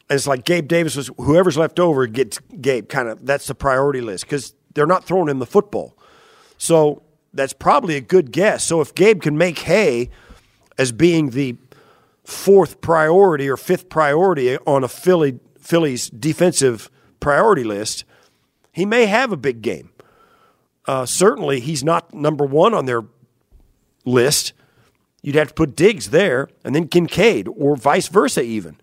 It's 0.10 0.28
like 0.28 0.46
Gabe 0.46 0.68
Davis 0.68 0.96
was 0.96 1.10
whoever's 1.18 1.58
left 1.58 1.80
over 1.80 2.06
gets 2.06 2.40
Gabe. 2.62 2.88
Kind 2.90 3.10
of 3.10 3.26
that's 3.26 3.48
the 3.48 3.56
priority 3.56 4.02
list 4.02 4.26
because 4.26 4.54
they're 4.74 4.86
not 4.86 5.04
throwing 5.04 5.30
him 5.30 5.40
the 5.40 5.46
football. 5.46 5.98
So 6.58 7.02
that's 7.34 7.54
probably 7.54 7.96
a 7.96 8.02
good 8.02 8.32
guess. 8.32 8.64
So 8.64 8.82
if 8.82 8.94
Gabe 8.94 9.22
can 9.22 9.38
make 9.38 9.60
hay 9.60 10.10
as 10.78 10.92
being 10.92 11.32
the 11.32 11.58
fourth 12.24 12.82
priority 12.82 13.50
or 13.50 13.58
fifth 13.58 13.90
priority 13.90 14.58
on 14.60 14.84
a 14.84 14.88
Philly 14.88 15.40
Phillies 15.60 16.10
defensive 16.10 16.92
priority 17.20 17.64
list, 17.64 18.06
he 18.72 18.86
may 18.86 19.08
have 19.08 19.32
a 19.32 19.38
big 19.38 19.62
game. 19.62 19.90
Uh, 20.88 21.06
certainly, 21.06 21.60
he's 21.60 21.84
not 21.84 22.14
number 22.14 22.46
one 22.46 22.74
on 22.74 22.86
their 22.86 23.04
list. 24.06 24.54
You'd 25.24 25.36
have 25.36 25.48
to 25.48 25.54
put 25.56 25.76
Diggs 25.76 26.12
there 26.12 26.48
and 26.64 26.76
then 26.76 26.88
Kincaid 26.88 27.48
or 27.48 27.76
vice 27.76 28.08
versa, 28.08 28.44
even. 28.44 28.78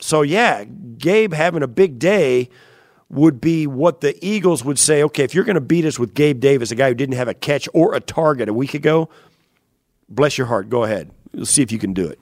So, 0.00 0.22
yeah, 0.22 0.64
Gabe 0.64 1.32
having 1.32 1.62
a 1.62 1.68
big 1.68 1.98
day 1.98 2.48
would 3.08 3.40
be 3.40 3.66
what 3.66 4.00
the 4.00 4.16
Eagles 4.24 4.64
would 4.64 4.78
say 4.78 5.02
okay, 5.02 5.24
if 5.24 5.34
you're 5.34 5.44
going 5.44 5.54
to 5.54 5.60
beat 5.60 5.84
us 5.84 5.98
with 5.98 6.14
Gabe 6.14 6.40
Davis, 6.40 6.70
a 6.70 6.74
guy 6.74 6.88
who 6.88 6.94
didn't 6.94 7.16
have 7.16 7.28
a 7.28 7.34
catch 7.34 7.68
or 7.72 7.94
a 7.94 8.00
target 8.00 8.48
a 8.48 8.54
week 8.54 8.74
ago, 8.74 9.08
bless 10.08 10.36
your 10.36 10.46
heart, 10.46 10.68
go 10.68 10.84
ahead. 10.84 11.10
Let's 11.32 11.50
see 11.50 11.62
if 11.62 11.72
you 11.72 11.78
can 11.78 11.92
do 11.92 12.06
it. 12.06 12.18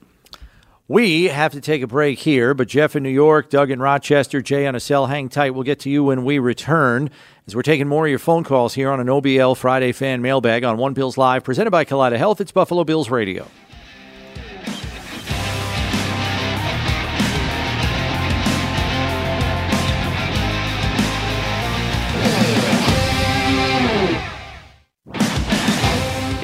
We 0.89 1.25
have 1.25 1.51
to 1.51 1.59
take 1.59 1.81
a 1.81 1.87
break 1.87 2.19
here, 2.19 2.53
but 2.53 2.69
Jeff 2.69 2.95
in 2.95 3.03
New 3.03 3.09
York, 3.09 3.49
Doug 3.49 3.71
in 3.71 3.81
Rochester, 3.81 4.41
Jay 4.41 4.65
on 4.65 4.73
a 4.73 4.79
cell, 4.79 5.07
hang 5.07 5.27
tight. 5.27 5.49
We'll 5.49 5.63
get 5.63 5.81
to 5.81 5.89
you 5.89 6.05
when 6.05 6.23
we 6.23 6.39
return 6.39 7.09
as 7.45 7.57
we're 7.57 7.61
taking 7.61 7.89
more 7.89 8.05
of 8.05 8.09
your 8.09 8.19
phone 8.19 8.45
calls 8.45 8.73
here 8.73 8.89
on 8.89 9.01
an 9.01 9.07
OBL 9.07 9.57
Friday 9.57 9.91
fan 9.91 10.21
mailbag 10.21 10.63
on 10.63 10.77
One 10.77 10.93
Bills 10.93 11.17
Live, 11.17 11.43
presented 11.43 11.71
by 11.71 11.83
Kaleida 11.83 12.17
Health. 12.17 12.39
It's 12.39 12.53
Buffalo 12.53 12.85
Bills 12.85 13.09
Radio. 13.09 13.47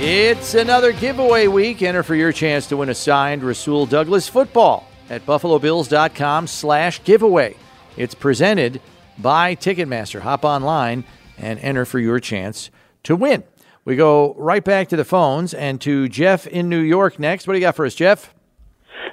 It's 0.05 0.53
another 0.53 0.91
giveaway 0.91 1.47
week. 1.47 1.81
Enter 1.81 2.03
for 2.03 2.13
your 2.13 2.33
chance 2.33 2.67
to 2.67 2.75
win 2.75 2.89
a 2.89 2.93
signed 2.93 3.41
Rasul 3.41 3.85
Douglas 3.85 4.27
football 4.27 4.85
at 5.09 5.25
buffalobills.com 5.25 6.47
slash 6.47 7.01
giveaway. 7.05 7.55
It's 7.95 8.13
presented 8.13 8.81
by 9.17 9.55
Ticketmaster. 9.55 10.19
Hop 10.19 10.43
online 10.43 11.05
and 11.37 11.57
enter 11.59 11.85
for 11.85 11.99
your 11.99 12.19
chance 12.19 12.69
to 13.03 13.15
win. 13.15 13.45
We 13.85 13.95
go 13.95 14.33
right 14.33 14.61
back 14.61 14.89
to 14.89 14.97
the 14.97 15.05
phones 15.05 15.53
and 15.53 15.79
to 15.79 16.09
Jeff 16.09 16.47
in 16.47 16.67
New 16.67 16.81
York 16.81 17.17
next. 17.17 17.47
What 17.47 17.53
do 17.53 17.59
you 17.59 17.65
got 17.65 17.77
for 17.77 17.85
us, 17.85 17.95
Jeff? 17.95 18.33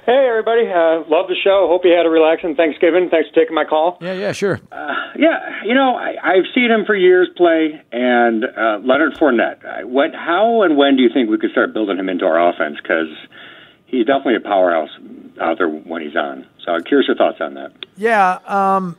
Hey, 0.03 0.27
everybody. 0.27 0.67
Uh, 0.67 1.07
love 1.07 1.27
the 1.27 1.35
show. 1.43 1.67
Hope 1.69 1.85
you 1.85 1.91
had 1.91 2.07
a 2.07 2.09
relaxing 2.09 2.55
Thanksgiving. 2.55 3.09
Thanks 3.11 3.29
for 3.29 3.35
taking 3.35 3.53
my 3.53 3.65
call. 3.65 3.99
Yeah, 4.01 4.13
yeah, 4.13 4.31
sure. 4.31 4.59
Uh, 4.71 4.95
yeah, 5.15 5.63
you 5.63 5.75
know, 5.75 5.95
I, 5.95 6.15
I've 6.23 6.45
seen 6.55 6.71
him 6.71 6.85
for 6.85 6.95
years 6.95 7.29
play, 7.37 7.79
and 7.91 8.43
uh, 8.43 8.79
Leonard 8.83 9.13
Fournette. 9.13 9.63
I, 9.63 9.83
what, 9.83 10.15
how 10.15 10.63
and 10.63 10.75
when 10.75 10.97
do 10.97 11.03
you 11.03 11.09
think 11.13 11.29
we 11.29 11.37
could 11.37 11.51
start 11.51 11.73
building 11.73 11.99
him 11.99 12.09
into 12.09 12.25
our 12.25 12.49
offense? 12.49 12.77
Because 12.81 13.09
he's 13.85 14.07
definitely 14.07 14.37
a 14.37 14.39
powerhouse 14.39 14.89
out 15.39 15.59
there 15.59 15.69
when 15.69 16.01
he's 16.01 16.15
on. 16.15 16.47
So 16.65 16.71
I'm 16.71 16.83
curious 16.83 17.07
your 17.07 17.17
thoughts 17.17 17.37
on 17.39 17.53
that. 17.53 17.71
Yeah, 17.95 18.39
um, 18.47 18.97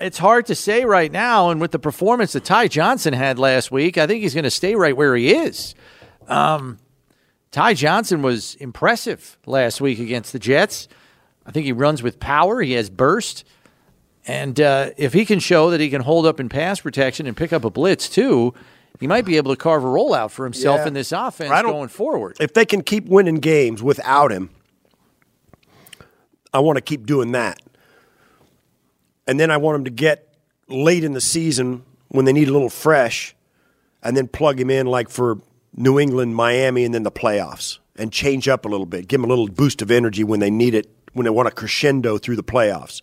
it's 0.00 0.18
hard 0.18 0.46
to 0.46 0.56
say 0.56 0.84
right 0.84 1.12
now. 1.12 1.50
And 1.50 1.60
with 1.60 1.70
the 1.70 1.78
performance 1.78 2.32
that 2.32 2.44
Ty 2.44 2.66
Johnson 2.68 3.12
had 3.12 3.38
last 3.38 3.70
week, 3.70 3.98
I 3.98 4.08
think 4.08 4.22
he's 4.22 4.34
going 4.34 4.44
to 4.44 4.50
stay 4.50 4.74
right 4.74 4.96
where 4.96 5.14
he 5.14 5.32
is. 5.32 5.76
Um, 6.26 6.80
Ty 7.50 7.74
Johnson 7.74 8.22
was 8.22 8.54
impressive 8.56 9.36
last 9.46 9.80
week 9.80 9.98
against 9.98 10.32
the 10.32 10.38
Jets. 10.38 10.88
I 11.44 11.50
think 11.50 11.66
he 11.66 11.72
runs 11.72 12.02
with 12.02 12.20
power. 12.20 12.60
He 12.62 12.72
has 12.72 12.88
burst. 12.90 13.44
And 14.26 14.60
uh, 14.60 14.90
if 14.96 15.12
he 15.12 15.24
can 15.24 15.40
show 15.40 15.70
that 15.70 15.80
he 15.80 15.90
can 15.90 16.02
hold 16.02 16.26
up 16.26 16.38
in 16.38 16.48
pass 16.48 16.80
protection 16.80 17.26
and 17.26 17.36
pick 17.36 17.52
up 17.52 17.64
a 17.64 17.70
blitz 17.70 18.08
too, 18.08 18.54
he 19.00 19.06
might 19.06 19.24
be 19.24 19.36
able 19.36 19.52
to 19.52 19.56
carve 19.56 19.82
a 19.82 19.86
rollout 19.88 20.30
for 20.30 20.44
himself 20.44 20.80
Yeah. 20.80 20.88
in 20.88 20.94
this 20.94 21.10
offense 21.10 21.50
going 21.62 21.88
forward. 21.88 22.36
If 22.38 22.52
they 22.54 22.64
can 22.66 22.82
keep 22.82 23.06
winning 23.06 23.36
games 23.36 23.82
without 23.82 24.30
him, 24.30 24.50
I 26.52 26.60
want 26.60 26.76
to 26.76 26.82
keep 26.82 27.06
doing 27.06 27.32
that. 27.32 27.60
And 29.26 29.40
then 29.40 29.50
I 29.50 29.56
want 29.56 29.76
him 29.78 29.84
to 29.84 29.90
get 29.90 30.34
late 30.68 31.02
in 31.02 31.12
the 31.12 31.20
season 31.20 31.84
when 32.08 32.24
they 32.26 32.32
need 32.32 32.48
a 32.48 32.52
little 32.52 32.70
fresh 32.70 33.34
and 34.02 34.16
then 34.16 34.28
plug 34.28 34.60
him 34.60 34.70
in 34.70 34.86
like 34.86 35.08
for 35.08 35.38
New 35.76 35.98
England, 35.98 36.34
Miami, 36.34 36.84
and 36.84 36.94
then 36.94 37.02
the 37.02 37.12
playoffs 37.12 37.78
and 37.96 38.12
change 38.12 38.48
up 38.48 38.64
a 38.64 38.68
little 38.68 38.86
bit. 38.86 39.08
Give 39.08 39.20
him 39.20 39.24
a 39.24 39.28
little 39.28 39.48
boost 39.48 39.82
of 39.82 39.90
energy 39.90 40.24
when 40.24 40.40
they 40.40 40.50
need 40.50 40.74
it, 40.74 40.88
when 41.12 41.24
they 41.24 41.30
want 41.30 41.48
a 41.48 41.50
crescendo 41.50 42.18
through 42.18 42.36
the 42.36 42.42
playoffs. 42.42 43.00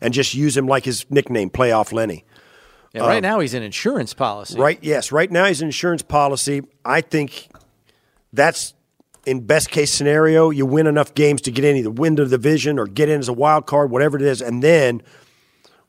And 0.00 0.12
just 0.12 0.34
use 0.34 0.56
him 0.56 0.66
like 0.66 0.84
his 0.84 1.10
nickname, 1.10 1.50
Playoff 1.50 1.92
Lenny. 1.92 2.24
Yeah, 2.92 3.06
right 3.06 3.22
now, 3.22 3.40
he's 3.40 3.54
an 3.54 3.62
insurance 3.62 4.12
policy. 4.12 4.54
Um, 4.54 4.60
Right. 4.60 4.78
Yes. 4.82 5.10
Right 5.10 5.30
now, 5.30 5.46
he's 5.46 5.62
an 5.62 5.68
insurance 5.68 6.02
policy. 6.02 6.62
I 6.84 7.00
think 7.00 7.48
that's 8.32 8.74
in 9.24 9.46
best 9.46 9.70
case 9.70 9.90
scenario. 9.90 10.50
You 10.50 10.66
win 10.66 10.86
enough 10.86 11.14
games 11.14 11.40
to 11.42 11.50
get 11.50 11.64
in 11.64 11.76
either 11.76 11.90
win 11.90 12.16
the 12.16 12.26
division 12.26 12.78
or 12.78 12.86
get 12.86 13.08
in 13.08 13.18
as 13.18 13.28
a 13.28 13.32
wild 13.32 13.66
card, 13.66 13.90
whatever 13.90 14.16
it 14.16 14.22
is, 14.22 14.42
and 14.42 14.62
then 14.62 15.02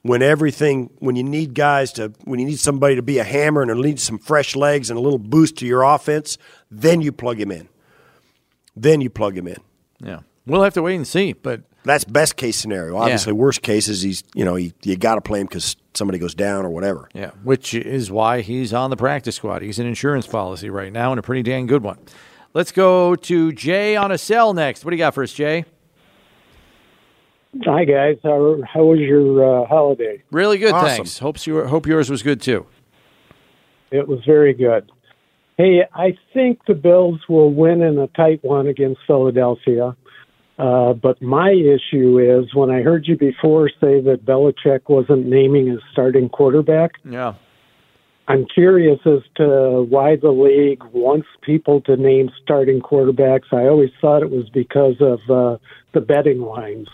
when 0.05 0.21
everything, 0.21 0.91
when 0.99 1.15
you 1.15 1.23
need 1.23 1.55
guys 1.55 1.91
to, 1.93 2.13
when 2.25 2.39
you 2.39 2.45
need 2.45 2.59
somebody 2.59 2.95
to 2.95 3.01
be 3.01 3.17
a 3.17 3.23
hammer 3.23 3.63
and 3.63 3.81
need 3.81 3.99
some 3.99 4.19
fresh 4.19 4.55
legs 4.55 4.91
and 4.91 4.99
a 4.99 5.01
little 5.01 5.17
boost 5.17 5.57
to 5.57 5.65
your 5.65 5.81
offense, 5.81 6.37
then 6.69 7.01
you 7.01 7.11
plug 7.11 7.41
him 7.41 7.51
in. 7.51 7.67
Then 8.75 9.01
you 9.01 9.09
plug 9.09 9.35
him 9.35 9.47
in. 9.47 9.57
Yeah. 9.99 10.19
We'll 10.45 10.61
have 10.61 10.75
to 10.75 10.83
wait 10.83 10.97
and 10.97 11.07
see. 11.07 11.33
But 11.33 11.63
That's 11.85 12.03
best 12.03 12.35
case 12.35 12.55
scenario. 12.55 12.97
Obviously, 12.97 13.33
worst 13.33 13.63
case 13.63 13.87
is 13.87 14.03
he's 14.03 14.23
you 14.35 14.45
know 14.45 14.53
he, 14.53 14.73
you 14.83 14.95
got 14.95 15.15
to 15.15 15.21
play 15.21 15.39
him 15.39 15.47
because 15.47 15.75
somebody 15.95 16.19
goes 16.19 16.35
down 16.35 16.65
or 16.65 16.69
whatever. 16.69 17.09
Yeah, 17.15 17.31
which 17.43 17.73
is 17.73 18.11
why 18.11 18.41
he's 18.41 18.73
on 18.73 18.91
the 18.91 18.97
practice 18.97 19.37
squad. 19.37 19.63
He's 19.63 19.79
an 19.79 19.87
insurance 19.87 20.27
policy 20.27 20.69
right 20.69 20.93
now 20.93 21.13
and 21.13 21.19
a 21.19 21.23
pretty 21.23 21.41
dang 21.41 21.65
good 21.65 21.81
one. 21.81 21.97
Let's 22.53 22.71
go 22.71 23.15
to 23.15 23.51
Jay 23.53 23.95
on 23.95 24.11
a 24.11 24.19
cell 24.19 24.53
next. 24.53 24.85
What 24.85 24.91
do 24.91 24.97
you 24.97 25.01
got 25.01 25.15
for 25.15 25.23
us, 25.23 25.33
Jay? 25.33 25.65
Hi 27.63 27.85
guys, 27.85 28.17
how 28.23 28.57
how 28.71 28.83
was 28.83 28.99
your 28.99 29.63
uh, 29.63 29.65
holiday? 29.67 30.21
Really 30.31 30.57
good, 30.57 30.73
Awesome. 30.73 30.87
thanks. 30.89 31.19
Hope 31.19 31.45
you 31.47 31.65
hope 31.65 31.87
yours 31.87 32.09
was 32.09 32.21
good 32.21 32.41
too. 32.41 32.65
It 33.91 34.07
was 34.07 34.19
very 34.25 34.53
good. 34.53 34.91
Hey, 35.57 35.83
I 35.93 36.17
think 36.33 36.59
the 36.67 36.73
Bills 36.73 37.21
will 37.29 37.53
win 37.53 37.81
in 37.81 37.97
a 37.97 38.07
tight 38.07 38.43
one 38.43 38.67
against 38.67 38.99
Philadelphia. 39.07 39.95
Uh, 40.59 40.93
but 40.93 41.21
my 41.21 41.51
issue 41.51 42.19
is 42.19 42.53
when 42.53 42.69
I 42.69 42.81
heard 42.81 43.07
you 43.07 43.17
before 43.17 43.69
say 43.69 44.01
that 44.01 44.25
Belichick 44.25 44.81
wasn't 44.89 45.25
naming 45.27 45.67
his 45.67 45.79
starting 45.91 46.29
quarterback, 46.29 46.91
Yeah. 47.09 47.33
I'm 48.27 48.45
curious 48.53 48.99
as 49.05 49.19
to 49.35 49.85
why 49.87 50.15
the 50.15 50.31
league 50.31 50.83
wants 50.93 51.27
people 51.41 51.79
to 51.81 51.95
name 51.95 52.31
starting 52.41 52.79
quarterbacks. 52.81 53.53
I 53.53 53.67
always 53.67 53.91
thought 54.01 54.23
it 54.23 54.31
was 54.31 54.49
because 54.49 54.95
of 54.99 55.19
uh, 55.29 55.57
the 55.93 56.01
betting 56.01 56.41
lines. 56.41 56.87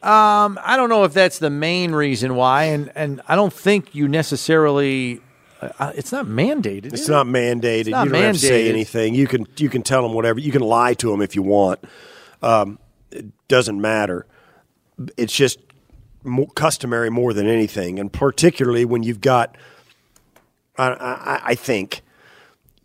Um, 0.00 0.60
I 0.62 0.76
don't 0.76 0.88
know 0.90 1.02
if 1.02 1.12
that's 1.12 1.40
the 1.40 1.50
main 1.50 1.90
reason 1.92 2.36
why, 2.36 2.64
and 2.64 2.92
and 2.94 3.20
I 3.26 3.34
don't 3.34 3.52
think 3.52 3.96
you 3.96 4.06
necessarily. 4.06 5.20
Uh, 5.60 5.92
it's 5.96 6.12
not 6.12 6.26
mandated. 6.26 6.86
It's 6.86 7.02
is 7.02 7.08
it? 7.08 7.12
not 7.12 7.26
mandated. 7.26 7.90
not 7.90 8.06
you 8.06 8.12
don't 8.12 8.22
have 8.22 8.34
to 8.36 8.40
say 8.40 8.68
anything. 8.68 9.16
You 9.16 9.26
can 9.26 9.48
you 9.56 9.68
can 9.68 9.82
tell 9.82 10.02
them 10.02 10.12
whatever. 10.12 10.38
You 10.38 10.52
can 10.52 10.62
lie 10.62 10.94
to 10.94 11.10
them 11.10 11.20
if 11.20 11.34
you 11.34 11.42
want. 11.42 11.80
Um, 12.42 12.78
it 13.10 13.26
doesn't 13.48 13.80
matter. 13.80 14.24
It's 15.16 15.34
just 15.34 15.58
more 16.22 16.46
customary 16.54 17.10
more 17.10 17.32
than 17.32 17.48
anything, 17.48 17.98
and 17.98 18.12
particularly 18.12 18.84
when 18.84 19.02
you've 19.02 19.20
got. 19.20 19.56
I, 20.76 20.90
I, 20.90 21.40
I 21.44 21.54
think 21.56 22.02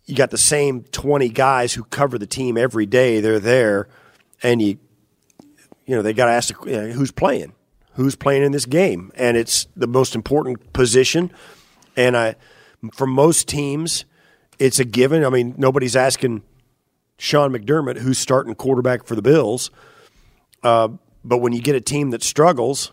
you 0.04 0.16
got 0.16 0.32
the 0.32 0.38
same 0.38 0.82
twenty 0.90 1.28
guys 1.28 1.74
who 1.74 1.84
cover 1.84 2.18
the 2.18 2.26
team 2.26 2.58
every 2.58 2.86
day. 2.86 3.20
They're 3.20 3.38
there, 3.38 3.86
and 4.42 4.60
you 4.60 4.78
you 5.86 5.94
know 5.94 6.02
they 6.02 6.12
got 6.12 6.26
to 6.26 6.32
ask 6.32 6.54
you 6.64 6.72
know, 6.72 6.88
who's 6.88 7.10
playing, 7.10 7.52
who's 7.92 8.16
playing 8.16 8.42
in 8.42 8.52
this 8.52 8.66
game, 8.66 9.12
and 9.14 9.36
it's 9.36 9.66
the 9.76 9.86
most 9.86 10.14
important 10.14 10.72
position. 10.72 11.30
And 11.96 12.16
I, 12.16 12.36
for 12.92 13.06
most 13.06 13.48
teams, 13.48 14.04
it's 14.58 14.78
a 14.78 14.84
given. 14.84 15.24
I 15.24 15.30
mean, 15.30 15.54
nobody's 15.56 15.96
asking 15.96 16.42
Sean 17.18 17.52
McDermott 17.52 17.98
who's 17.98 18.18
starting 18.18 18.54
quarterback 18.54 19.04
for 19.04 19.14
the 19.14 19.22
Bills. 19.22 19.70
Uh, 20.62 20.88
but 21.24 21.38
when 21.38 21.52
you 21.52 21.60
get 21.60 21.74
a 21.74 21.80
team 21.80 22.10
that 22.10 22.22
struggles, 22.22 22.92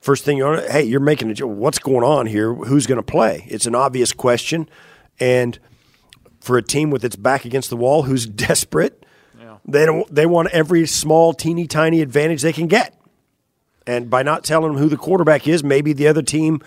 first 0.00 0.24
thing 0.24 0.36
you 0.36 0.44
want, 0.44 0.70
hey, 0.70 0.82
you're 0.82 1.00
making 1.00 1.40
a 1.40 1.46
what's 1.46 1.78
going 1.78 2.04
on 2.04 2.26
here? 2.26 2.54
Who's 2.54 2.86
going 2.86 2.96
to 2.96 3.02
play? 3.02 3.46
It's 3.48 3.66
an 3.66 3.74
obvious 3.74 4.12
question, 4.12 4.68
and 5.18 5.58
for 6.40 6.58
a 6.58 6.62
team 6.62 6.90
with 6.90 7.04
its 7.04 7.16
back 7.16 7.44
against 7.44 7.70
the 7.70 7.76
wall 7.76 8.02
who's 8.02 8.26
desperate. 8.46 9.03
They 9.66 9.86
don't. 9.86 10.12
They 10.14 10.26
want 10.26 10.48
every 10.50 10.86
small, 10.86 11.32
teeny 11.32 11.66
tiny 11.66 12.00
advantage 12.02 12.42
they 12.42 12.52
can 12.52 12.66
get, 12.66 12.94
and 13.86 14.10
by 14.10 14.22
not 14.22 14.44
telling 14.44 14.72
them 14.72 14.82
who 14.82 14.88
the 14.88 14.96
quarterback 14.96 15.48
is, 15.48 15.64
maybe 15.64 15.92
the 15.92 16.06
other 16.06 16.22
team 16.22 16.60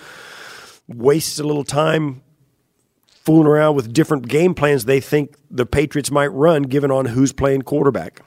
wastes 0.87 1.39
a 1.39 1.43
little 1.43 1.63
time 1.63 2.21
fooling 3.09 3.45
around 3.45 3.75
with 3.75 3.91
different 3.91 4.27
game 4.27 4.53
plans 4.53 4.85
they 4.85 5.01
think 5.01 5.35
the 5.51 5.65
Patriots 5.65 6.09
might 6.09 6.27
run, 6.27 6.63
given 6.63 6.89
on 6.89 7.05
who's 7.05 7.33
playing 7.33 7.61
quarterback. 7.61 8.21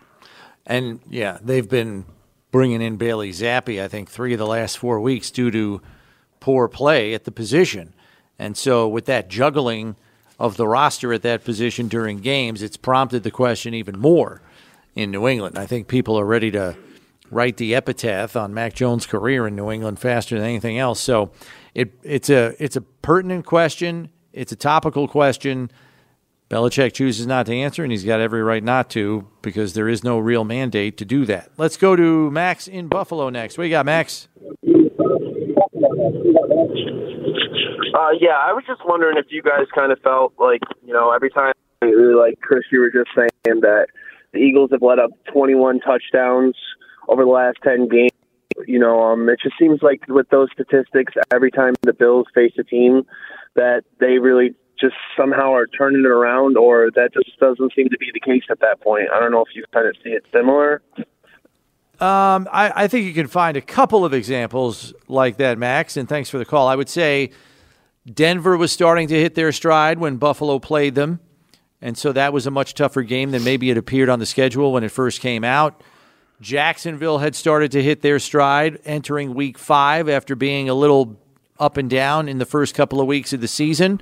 And 0.66 1.00
yeah, 1.08 1.38
they've 1.42 1.68
been 1.68 2.04
bringing 2.52 2.82
in 2.82 2.96
Bailey 2.96 3.30
Zappe, 3.30 3.82
I 3.82 3.88
think, 3.88 4.10
three 4.10 4.34
of 4.34 4.38
the 4.38 4.46
last 4.46 4.78
four 4.78 5.00
weeks 5.00 5.30
due 5.30 5.50
to 5.50 5.80
poor 6.38 6.68
play 6.68 7.14
at 7.14 7.24
the 7.24 7.32
position. 7.32 7.94
And 8.38 8.56
so, 8.56 8.86
with 8.86 9.06
that 9.06 9.28
juggling 9.28 9.96
of 10.38 10.56
the 10.56 10.68
roster 10.68 11.12
at 11.12 11.22
that 11.22 11.44
position 11.44 11.88
during 11.88 12.18
games, 12.18 12.62
it's 12.62 12.76
prompted 12.76 13.22
the 13.22 13.30
question 13.30 13.74
even 13.74 13.98
more 13.98 14.40
in 14.94 15.10
New 15.10 15.26
England. 15.26 15.58
I 15.58 15.66
think 15.66 15.88
people 15.88 16.18
are 16.18 16.26
ready 16.26 16.50
to 16.52 16.76
write 17.30 17.56
the 17.58 17.74
epitaph 17.74 18.36
on 18.36 18.52
Mac 18.52 18.74
Jones' 18.74 19.06
career 19.06 19.46
in 19.46 19.54
New 19.54 19.70
England 19.70 19.98
faster 19.98 20.36
than 20.36 20.44
anything 20.44 20.78
else. 20.78 21.00
So, 21.00 21.30
it, 21.74 21.92
it's 22.02 22.28
a 22.30 22.54
it's 22.62 22.76
a 22.76 22.80
pertinent 22.80 23.46
question. 23.46 24.10
It's 24.32 24.52
a 24.52 24.56
topical 24.56 25.08
question. 25.08 25.70
Belichick 26.48 26.92
chooses 26.94 27.28
not 27.28 27.46
to 27.46 27.54
answer, 27.54 27.84
and 27.84 27.92
he's 27.92 28.04
got 28.04 28.20
every 28.20 28.42
right 28.42 28.64
not 28.64 28.90
to 28.90 29.28
because 29.40 29.74
there 29.74 29.88
is 29.88 30.02
no 30.02 30.18
real 30.18 30.42
mandate 30.44 30.96
to 30.96 31.04
do 31.04 31.24
that. 31.26 31.50
Let's 31.56 31.76
go 31.76 31.94
to 31.94 32.30
Max 32.32 32.66
in 32.66 32.88
Buffalo 32.88 33.30
next. 33.30 33.56
What 33.56 33.64
you 33.64 33.70
got, 33.70 33.86
Max? 33.86 34.26
Uh, 37.94 38.10
yeah, 38.18 38.34
I 38.34 38.52
was 38.52 38.64
just 38.66 38.80
wondering 38.84 39.16
if 39.16 39.26
you 39.28 39.42
guys 39.42 39.66
kind 39.72 39.92
of 39.92 40.00
felt 40.00 40.32
like, 40.40 40.62
you 40.84 40.92
know, 40.92 41.12
every 41.12 41.30
time, 41.30 41.52
like 41.82 42.40
Chris, 42.40 42.64
you 42.72 42.80
were 42.80 42.90
just 42.90 43.10
saying 43.14 43.60
that 43.60 43.86
the 44.32 44.38
Eagles 44.38 44.70
have 44.72 44.82
let 44.82 44.98
up 44.98 45.10
21 45.32 45.80
touchdowns 45.80 46.54
over 47.08 47.24
the 47.24 47.30
last 47.30 47.58
10 47.64 47.88
games. 47.88 48.10
You 48.66 48.78
know, 48.78 49.02
um, 49.02 49.28
it 49.28 49.40
just 49.42 49.56
seems 49.58 49.80
like 49.82 50.06
with 50.08 50.28
those 50.28 50.48
statistics, 50.52 51.14
every 51.32 51.50
time 51.50 51.74
the 51.82 51.92
Bills 51.92 52.26
face 52.34 52.52
a 52.58 52.64
team, 52.64 53.04
that 53.54 53.84
they 53.98 54.18
really 54.18 54.54
just 54.78 54.94
somehow 55.16 55.52
are 55.52 55.66
turning 55.66 56.00
it 56.00 56.10
around, 56.10 56.56
or 56.56 56.90
that 56.94 57.12
just 57.12 57.38
doesn't 57.38 57.72
seem 57.74 57.88
to 57.88 57.98
be 57.98 58.10
the 58.12 58.20
case 58.20 58.44
at 58.50 58.60
that 58.60 58.80
point. 58.80 59.08
I 59.14 59.20
don't 59.20 59.30
know 59.30 59.42
if 59.42 59.54
you 59.54 59.64
kind 59.72 59.86
of 59.86 59.94
see 60.02 60.10
it 60.10 60.24
similar. 60.32 60.82
Um, 62.00 62.48
I, 62.50 62.72
I 62.84 62.88
think 62.88 63.06
you 63.06 63.12
can 63.12 63.26
find 63.26 63.58
a 63.58 63.60
couple 63.60 64.06
of 64.06 64.14
examples 64.14 64.94
like 65.06 65.36
that, 65.36 65.58
Max, 65.58 65.98
and 65.98 66.08
thanks 66.08 66.30
for 66.30 66.38
the 66.38 66.46
call. 66.46 66.66
I 66.66 66.74
would 66.74 66.88
say 66.88 67.30
Denver 68.10 68.56
was 68.56 68.72
starting 68.72 69.08
to 69.08 69.14
hit 69.14 69.34
their 69.34 69.52
stride 69.52 69.98
when 69.98 70.16
Buffalo 70.16 70.58
played 70.58 70.94
them, 70.94 71.20
and 71.82 71.96
so 71.96 72.12
that 72.12 72.32
was 72.32 72.46
a 72.46 72.50
much 72.50 72.74
tougher 72.74 73.02
game 73.02 73.30
than 73.30 73.44
maybe 73.44 73.70
it 73.70 73.76
appeared 73.78 74.08
on 74.08 74.18
the 74.18 74.26
schedule 74.26 74.72
when 74.72 74.84
it 74.84 74.90
first 74.90 75.20
came 75.20 75.44
out. 75.44 75.82
Jacksonville 76.40 77.18
had 77.18 77.34
started 77.34 77.72
to 77.72 77.82
hit 77.82 78.02
their 78.02 78.18
stride 78.18 78.78
entering 78.84 79.34
week 79.34 79.58
five 79.58 80.08
after 80.08 80.34
being 80.34 80.68
a 80.68 80.74
little 80.74 81.16
up 81.58 81.76
and 81.76 81.90
down 81.90 82.28
in 82.28 82.38
the 82.38 82.46
first 82.46 82.74
couple 82.74 83.00
of 83.00 83.06
weeks 83.06 83.32
of 83.32 83.40
the 83.40 83.48
season. 83.48 84.00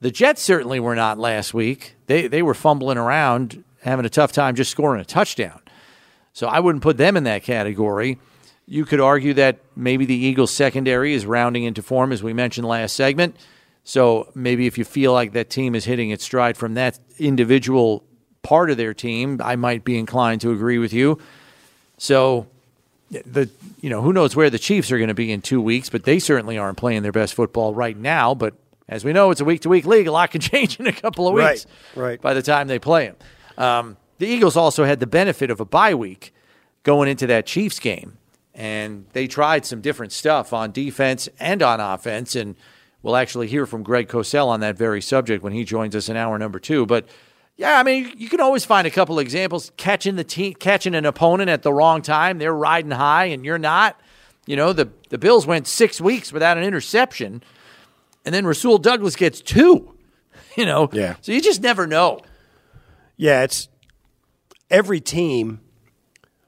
The 0.00 0.10
Jets 0.10 0.42
certainly 0.42 0.80
were 0.80 0.96
not 0.96 1.18
last 1.18 1.54
week. 1.54 1.94
They 2.06 2.26
they 2.26 2.42
were 2.42 2.54
fumbling 2.54 2.98
around, 2.98 3.64
having 3.82 4.04
a 4.04 4.10
tough 4.10 4.32
time 4.32 4.54
just 4.54 4.70
scoring 4.70 5.00
a 5.00 5.04
touchdown. 5.04 5.60
So 6.32 6.48
I 6.48 6.60
wouldn't 6.60 6.82
put 6.82 6.98
them 6.98 7.16
in 7.16 7.24
that 7.24 7.44
category. 7.44 8.18
You 8.66 8.84
could 8.84 9.00
argue 9.00 9.32
that 9.34 9.60
maybe 9.76 10.04
the 10.04 10.16
Eagles 10.16 10.50
secondary 10.50 11.14
is 11.14 11.24
rounding 11.24 11.62
into 11.62 11.82
form 11.82 12.12
as 12.12 12.22
we 12.22 12.32
mentioned 12.32 12.66
last 12.66 12.94
segment. 12.96 13.36
So 13.88 14.32
maybe 14.34 14.66
if 14.66 14.78
you 14.78 14.84
feel 14.84 15.12
like 15.12 15.32
that 15.34 15.48
team 15.48 15.76
is 15.76 15.84
hitting 15.84 16.10
its 16.10 16.24
stride 16.24 16.56
from 16.56 16.74
that 16.74 16.98
individual 17.20 18.02
part 18.42 18.68
of 18.68 18.76
their 18.76 18.92
team, 18.92 19.40
I 19.40 19.54
might 19.54 19.84
be 19.84 19.96
inclined 19.96 20.40
to 20.40 20.50
agree 20.50 20.78
with 20.78 20.92
you. 20.92 21.20
So 21.96 22.48
the 23.10 23.48
you 23.80 23.88
know, 23.88 24.02
who 24.02 24.12
knows 24.12 24.34
where 24.34 24.50
the 24.50 24.58
Chiefs 24.58 24.90
are 24.90 24.98
going 24.98 25.06
to 25.06 25.14
be 25.14 25.30
in 25.30 25.40
2 25.40 25.62
weeks, 25.62 25.88
but 25.88 26.02
they 26.02 26.18
certainly 26.18 26.58
aren't 26.58 26.76
playing 26.76 27.04
their 27.04 27.12
best 27.12 27.34
football 27.34 27.74
right 27.74 27.96
now, 27.96 28.34
but 28.34 28.54
as 28.88 29.04
we 29.04 29.12
know, 29.12 29.30
it's 29.30 29.40
a 29.40 29.44
week 29.44 29.60
to 29.60 29.68
week 29.68 29.86
league. 29.86 30.08
A 30.08 30.12
lot 30.12 30.32
can 30.32 30.40
change 30.52 30.80
in 30.80 30.88
a 30.88 30.92
couple 30.92 31.28
of 31.28 31.34
weeks. 31.34 31.66
Right, 31.94 32.02
right. 32.02 32.20
By 32.20 32.34
the 32.34 32.42
time 32.42 32.66
they 32.66 32.80
play 32.80 33.06
them, 33.06 33.16
um, 33.56 33.96
the 34.18 34.26
Eagles 34.26 34.56
also 34.56 34.84
had 34.84 34.98
the 34.98 35.06
benefit 35.06 35.48
of 35.48 35.60
a 35.60 35.64
bye 35.64 35.94
week 35.94 36.34
going 36.82 37.08
into 37.08 37.28
that 37.28 37.46
Chiefs 37.46 37.78
game, 37.78 38.18
and 38.52 39.06
they 39.12 39.28
tried 39.28 39.64
some 39.64 39.80
different 39.80 40.10
stuff 40.10 40.52
on 40.52 40.72
defense 40.72 41.28
and 41.38 41.62
on 41.62 41.78
offense. 41.78 42.34
And 42.34 42.56
we'll 43.06 43.16
actually 43.16 43.46
hear 43.46 43.66
from 43.66 43.82
Greg 43.82 44.08
Cosell 44.08 44.48
on 44.48 44.60
that 44.60 44.76
very 44.76 45.00
subject 45.00 45.42
when 45.42 45.52
he 45.52 45.64
joins 45.64 45.94
us 45.96 46.08
in 46.08 46.16
hour 46.16 46.38
number 46.38 46.58
two. 46.58 46.84
But 46.84 47.06
yeah, 47.56 47.78
I 47.78 47.82
mean, 47.82 48.12
you 48.16 48.28
can 48.28 48.40
always 48.40 48.64
find 48.64 48.86
a 48.86 48.90
couple 48.90 49.18
of 49.18 49.22
examples 49.22 49.72
catching 49.76 50.16
the 50.16 50.24
team, 50.24 50.54
catching 50.54 50.94
an 50.94 51.06
opponent 51.06 51.48
at 51.48 51.62
the 51.62 51.72
wrong 51.72 52.02
time. 52.02 52.38
They're 52.38 52.54
riding 52.54 52.90
high, 52.90 53.26
and 53.26 53.44
you're 53.44 53.58
not. 53.58 53.98
You 54.46 54.56
know, 54.56 54.72
the 54.72 54.90
the 55.08 55.18
Bills 55.18 55.46
went 55.46 55.66
six 55.66 56.00
weeks 56.00 56.32
without 56.32 56.58
an 56.58 56.64
interception 56.64 57.42
and 58.26 58.34
then 58.34 58.44
Rasul 58.44 58.76
Douglas 58.76 59.16
gets 59.16 59.40
two. 59.40 59.92
You 60.56 60.64
know, 60.64 60.88
Yeah. 60.90 61.16
So 61.20 61.32
you 61.32 61.42
just 61.42 61.60
never 61.60 61.86
know. 61.86 62.22
Yeah, 63.18 63.42
it's 63.42 63.68
every 64.70 65.00
team 65.02 65.60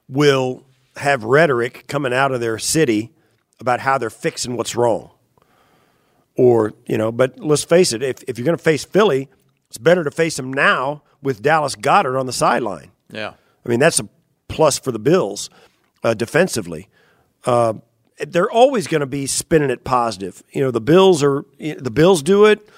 will 0.07 0.65
have 0.95 1.23
rhetoric 1.23 1.85
coming 1.87 2.11
out 2.11 2.31
of 2.31 2.39
their 2.39 2.57
city 2.57 3.13
about 3.59 3.81
how 3.81 3.99
they're 3.99 4.09
fixing 4.09 4.57
what's 4.57 4.75
wrong. 4.75 5.11
Or, 6.39 6.71
you 6.87 6.97
know, 6.97 7.11
but 7.11 7.37
let's 7.41 7.65
face 7.65 7.91
it, 7.91 8.01
if, 8.01 8.23
if 8.25 8.37
you're 8.37 8.45
going 8.45 8.57
to 8.57 8.63
face 8.63 8.85
Philly, 8.85 9.27
it's 9.67 9.77
better 9.77 10.05
to 10.05 10.09
face 10.09 10.37
them 10.37 10.53
now 10.53 11.03
with 11.21 11.41
Dallas 11.41 11.75
Goedert 11.75 12.17
on 12.17 12.27
the 12.27 12.31
sideline. 12.31 12.91
Yeah. 13.11 13.33
I 13.65 13.69
mean, 13.69 13.81
that's 13.81 13.99
a 13.99 14.07
plus 14.47 14.79
for 14.79 14.93
the 14.93 14.99
Bills 14.99 15.49
uh, 16.01 16.13
defensively. 16.13 16.87
Uh, 17.43 17.73
they're 18.19 18.49
always 18.49 18.87
going 18.87 19.01
to 19.01 19.05
be 19.05 19.27
spinning 19.27 19.69
it 19.69 19.83
positive. 19.83 20.41
You 20.53 20.61
know, 20.61 20.71
the 20.71 20.79
Bills 20.79 21.21
are 21.21 21.43
the 21.57 21.91
Bills 21.91 22.23
do 22.23 22.45
it, 22.45 22.69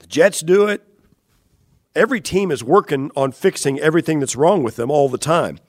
the 0.00 0.08
Jets 0.08 0.40
do 0.40 0.66
it. 0.66 0.84
Every 1.94 2.20
team 2.20 2.50
is 2.50 2.64
working 2.64 3.12
on 3.14 3.30
fixing 3.30 3.78
everything 3.78 4.18
that's 4.18 4.34
wrong 4.34 4.64
with 4.64 4.74
them 4.74 4.90
all 4.90 5.08
the 5.08 5.18
time. 5.18 5.60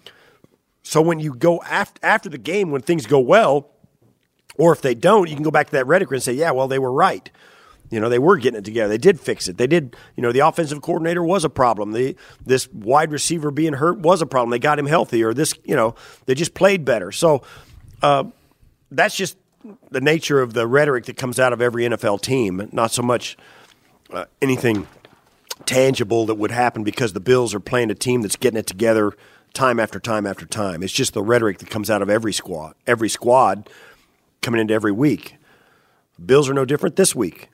So 0.82 1.00
when 1.00 1.20
you 1.20 1.36
go 1.36 1.62
after 1.62 2.00
after 2.02 2.28
the 2.28 2.40
game, 2.40 2.72
when 2.72 2.82
things 2.82 3.06
go 3.06 3.20
well, 3.20 3.70
or 4.58 4.72
if 4.72 4.82
they 4.82 4.95
don't, 4.95 5.30
you 5.30 5.36
can 5.36 5.43
go 5.43 5.52
back 5.52 5.68
to 5.68 5.72
that 5.74 5.88
rhetoric 5.88 6.12
and 6.12 6.24
say, 6.24 6.34
"Yeah, 6.34 6.52
well, 6.52 6.68
they 6.68 6.80
were 6.80 6.91
right." 6.91 7.30
You 7.89 7.99
know, 7.99 8.08
they 8.08 8.20
were 8.20 8.38
getting 8.38 8.58
it 8.58 8.64
together. 8.64 8.88
They 8.88 8.97
did 8.97 9.20
fix 9.20 9.47
it. 9.47 9.58
They 9.58 9.68
did. 9.68 9.95
You 10.16 10.24
know, 10.24 10.32
the 10.32 10.39
offensive 10.39 10.82
coordinator 10.82 11.24
was 11.24 11.43
a 11.43 11.49
problem. 11.49 11.91
The 11.91 12.16
this 12.45 12.72
wide 12.72 13.12
receiver 13.12 13.52
being 13.52 13.74
hurt 13.74 13.99
was 13.99 14.22
a 14.22 14.26
problem. 14.26 14.52
They 14.52 14.60
got 14.60 14.80
him 14.80 14.86
healthy, 14.86 15.24
or 15.24 15.34
this. 15.34 15.54
You 15.64 15.76
know, 15.76 15.95
they 16.26 16.36
just 16.36 16.54
played 16.54 16.86
better. 16.86 17.12
So. 17.12 17.43
Uh, 18.02 18.26
that's 18.89 19.16
just 19.16 19.38
the 19.91 20.02
nature 20.02 20.41
of 20.41 20.54
the 20.54 20.68
rhetoric 20.68 21.06
that 21.06 21.18
comes 21.18 21.39
out 21.39 21.54
of 21.54 21.62
every 21.62 21.84
NFL 21.84 22.22
team, 22.22 22.68
not 22.72 22.91
so 22.91 23.02
much 23.02 23.38
uh, 24.12 24.26
anything 24.41 24.88
tangible 25.66 26.26
that 26.26 26.36
would 26.36 26.52
happen 26.52 26.84
because 26.84 27.14
the 27.14 27.20
Bills 27.20 27.54
are 27.54 27.60
playing 27.60 27.91
a 27.91 27.95
team 27.95 28.22
that's 28.22 28.36
getting 28.36 28.60
it 28.60 28.68
together 28.68 29.14
time 29.54 29.80
after 29.80 29.99
time 29.99 30.26
after 30.26 30.45
time. 30.45 30.84
It's 30.84 30.93
just 30.93 31.14
the 31.14 31.22
rhetoric 31.22 31.60
that 31.60 31.70
comes 31.70 31.89
out 31.89 32.02
of 32.02 32.10
every 32.10 32.34
squad, 32.34 32.74
every 32.88 33.10
squad 33.10 33.70
coming 34.42 34.60
into 34.60 34.74
every 34.74 34.92
week. 34.92 35.38
Bills 36.24 36.50
are 36.50 36.54
no 36.54 36.66
different 36.66 36.96
this 36.96 37.16
week. 37.16 37.50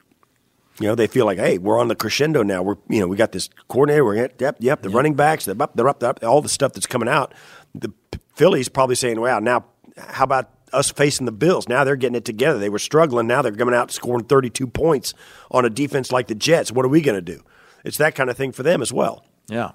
You 0.80 0.88
know, 0.88 0.96
they 0.96 1.08
feel 1.08 1.26
like, 1.26 1.40
hey, 1.40 1.58
we're 1.58 1.80
on 1.80 1.88
the 1.88 1.96
crescendo 1.96 2.44
now. 2.44 2.62
We're, 2.62 2.76
you 2.88 3.00
know, 3.00 3.08
we 3.08 3.18
got 3.18 3.32
this 3.32 3.50
coordinator. 3.68 4.06
We're 4.06 4.16
yep, 4.16 4.40
yep. 4.40 4.60
The 4.60 4.90
yep. 4.90 4.96
running 4.96 5.16
backs, 5.16 5.46
they're 5.46 5.60
up, 5.60 5.76
they're 5.76 5.88
up, 5.88 6.00
they're 6.00 6.10
up. 6.10 6.24
All 6.24 6.42
the 6.42 6.50
stuff 6.50 6.74
that's 6.74 6.86
coming 6.86 7.10
out. 7.10 7.34
The 7.74 7.92
Phillies 8.36 8.70
probably 8.70 8.96
saying, 8.96 9.20
"Wow, 9.20 9.40
now 9.40 9.66
how 9.98 10.24
about 10.24 10.52
us 10.74 10.92
facing 10.92 11.26
the 11.26 11.32
Bills. 11.32 11.68
Now 11.68 11.84
they're 11.84 11.96
getting 11.96 12.16
it 12.16 12.26
together. 12.26 12.60
They 12.60 12.70
were 12.70 12.80
struggling. 12.80 13.28
Now 13.28 13.42
they're 13.42 13.52
coming 13.52 13.76
out 13.76 13.92
scoring 13.92 14.26
32 14.26 14.68
points 14.68 15.14
on 15.52 15.66
a 15.66 15.70
defense 15.70 16.12
like 16.12 16.28
the 16.28 16.36
Jets. 16.36 16.72
What 16.72 16.86
are 16.86 16.90
we 16.90 17.02
going 17.02 17.16
to 17.16 17.22
do? 17.22 17.44
It's 17.84 17.98
that 17.98 18.16
kind 18.16 18.30
of 18.30 18.38
thing 18.38 18.52
for 18.52 18.64
them 18.64 18.82
as 18.82 18.92
well. 18.92 19.24
Yeah. 19.48 19.72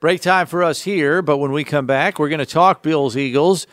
Break 0.00 0.20
time 0.20 0.46
for 0.46 0.62
us 0.62 0.82
here, 0.82 1.22
but 1.22 1.38
when 1.38 1.52
we 1.52 1.64
come 1.64 1.86
back, 1.86 2.18
we're 2.18 2.28
going 2.28 2.38
to 2.38 2.46
talk 2.46 2.82
Bills 2.82 3.16
Eagles 3.16 3.66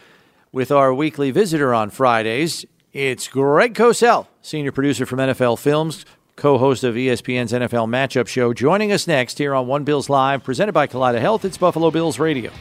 with 0.54 0.72
our 0.72 0.93
weekly 0.93 1.32
visitor 1.32 1.74
on 1.74 1.89
Fridays. 1.89 2.66
It's 2.93 3.28
Greg 3.28 3.74
Cosell, 3.74 4.28
senior 4.41 4.72
producer 4.72 5.06
from 5.06 5.20
NFL 5.20 5.60
Films, 5.60 6.06
co 6.36 6.58
host 6.60 6.84
of 6.84 6.95
ESPN's 6.95 7.51
NFL 7.51 7.89
Matchup 7.89 8.28
Show, 8.28 8.54
joining 8.54 8.91
us 8.91 9.08
next 9.08 9.39
here 9.39 9.56
on 9.56 9.68
One 9.68 9.84
Bills 9.84 10.10
Live, 10.10 10.43
presented 10.43 10.72
by 10.72 10.88
Kaleida 10.88 11.20
Health. 11.20 11.43
It's 11.43 11.58
Buffalo 11.58 11.91
Bills 11.91 12.20
Radio. 12.20 12.51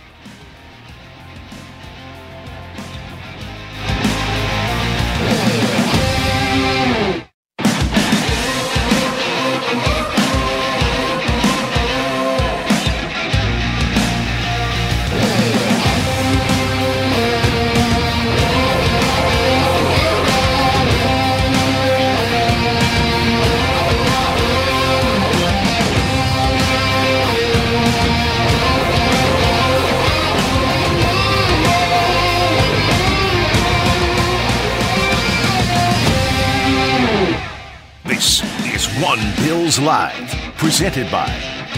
Bills 39.00 39.80
Live, 39.80 40.30
presented 40.58 41.10
by 41.10 41.26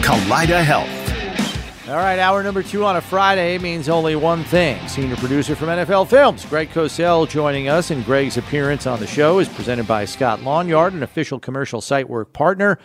Kaleida 0.02 0.62
Health. 0.62 1.88
All 1.88 1.96
right, 1.96 2.18
hour 2.18 2.42
number 2.42 2.62
two 2.62 2.84
on 2.84 2.96
a 2.96 3.00
Friday 3.00 3.56
means 3.56 3.88
only 3.88 4.16
one 4.16 4.42
thing. 4.42 4.86
Senior 4.88 5.16
producer 5.16 5.54
from 5.54 5.68
NFL 5.68 6.08
Films, 6.08 6.44
Greg 6.44 6.70
Cosell, 6.70 7.28
joining 7.28 7.68
us, 7.68 7.90
and 7.90 8.04
Greg's 8.04 8.36
appearance 8.36 8.86
on 8.86 8.98
the 8.98 9.06
show 9.06 9.38
is 9.38 9.48
presented 9.48 9.86
by 9.86 10.04
Scott 10.04 10.42
Lawn 10.42 10.68
Yard, 10.68 10.92
an 10.92 11.04
official 11.04 11.38
commercial 11.38 11.80
site 11.80 12.08
work 12.08 12.32
partner 12.32 12.78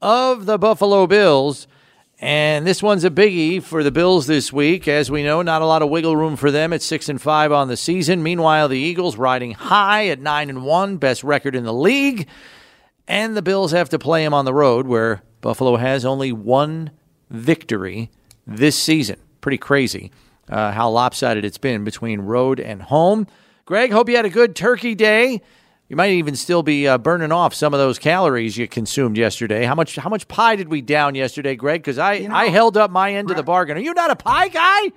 of 0.00 0.46
the 0.46 0.58
Buffalo 0.58 1.06
Bills. 1.06 1.68
And 2.18 2.66
this 2.66 2.82
one's 2.82 3.04
a 3.04 3.10
biggie 3.10 3.62
for 3.62 3.84
the 3.84 3.90
Bills 3.92 4.26
this 4.26 4.52
week. 4.52 4.88
As 4.88 5.10
we 5.10 5.22
know, 5.22 5.42
not 5.42 5.60
a 5.60 5.66
lot 5.66 5.82
of 5.82 5.90
wiggle 5.90 6.16
room 6.16 6.36
for 6.36 6.50
them 6.50 6.72
at 6.72 6.80
six 6.80 7.10
and 7.10 7.20
five 7.20 7.52
on 7.52 7.68
the 7.68 7.76
season. 7.76 8.22
Meanwhile, 8.22 8.68
the 8.68 8.78
Eagles 8.78 9.16
riding 9.16 9.52
high 9.52 10.08
at 10.08 10.18
nine 10.18 10.48
and 10.48 10.64
one, 10.64 10.96
best 10.96 11.22
record 11.22 11.54
in 11.54 11.64
the 11.64 11.74
league. 11.74 12.26
And 13.08 13.36
the 13.36 13.42
Bills 13.42 13.72
have 13.72 13.88
to 13.90 13.98
play 13.98 14.24
them 14.24 14.34
on 14.34 14.44
the 14.44 14.54
road, 14.54 14.86
where 14.86 15.22
Buffalo 15.40 15.76
has 15.76 16.04
only 16.04 16.32
one 16.32 16.90
victory 17.30 18.10
this 18.46 18.76
season. 18.76 19.18
Pretty 19.40 19.58
crazy 19.58 20.10
uh, 20.48 20.72
how 20.72 20.90
lopsided 20.90 21.44
it's 21.44 21.58
been 21.58 21.84
between 21.84 22.20
road 22.20 22.60
and 22.60 22.82
home. 22.82 23.26
Greg, 23.64 23.92
hope 23.92 24.08
you 24.08 24.16
had 24.16 24.24
a 24.24 24.30
good 24.30 24.54
turkey 24.54 24.94
day. 24.94 25.42
You 25.88 25.96
might 25.96 26.10
even 26.12 26.34
still 26.34 26.62
be 26.64 26.88
uh, 26.88 26.98
burning 26.98 27.30
off 27.30 27.54
some 27.54 27.72
of 27.72 27.78
those 27.78 27.98
calories 27.98 28.56
you 28.56 28.66
consumed 28.66 29.16
yesterday. 29.16 29.64
How 29.64 29.76
much? 29.76 29.94
How 29.96 30.08
much 30.08 30.26
pie 30.26 30.56
did 30.56 30.68
we 30.68 30.80
down 30.80 31.14
yesterday, 31.14 31.54
Greg? 31.54 31.80
Because 31.80 31.98
I, 31.98 32.14
You 32.14 32.28
know, 32.28 32.34
I 32.34 32.48
held 32.48 32.76
up 32.76 32.90
my 32.90 33.14
end 33.14 33.30
of 33.30 33.36
the 33.36 33.44
bargain. 33.44 33.76
Are 33.76 33.80
you 33.80 33.94
not 33.94 34.10
a 34.10 34.16
pie 34.16 34.48
guy? 34.48 34.92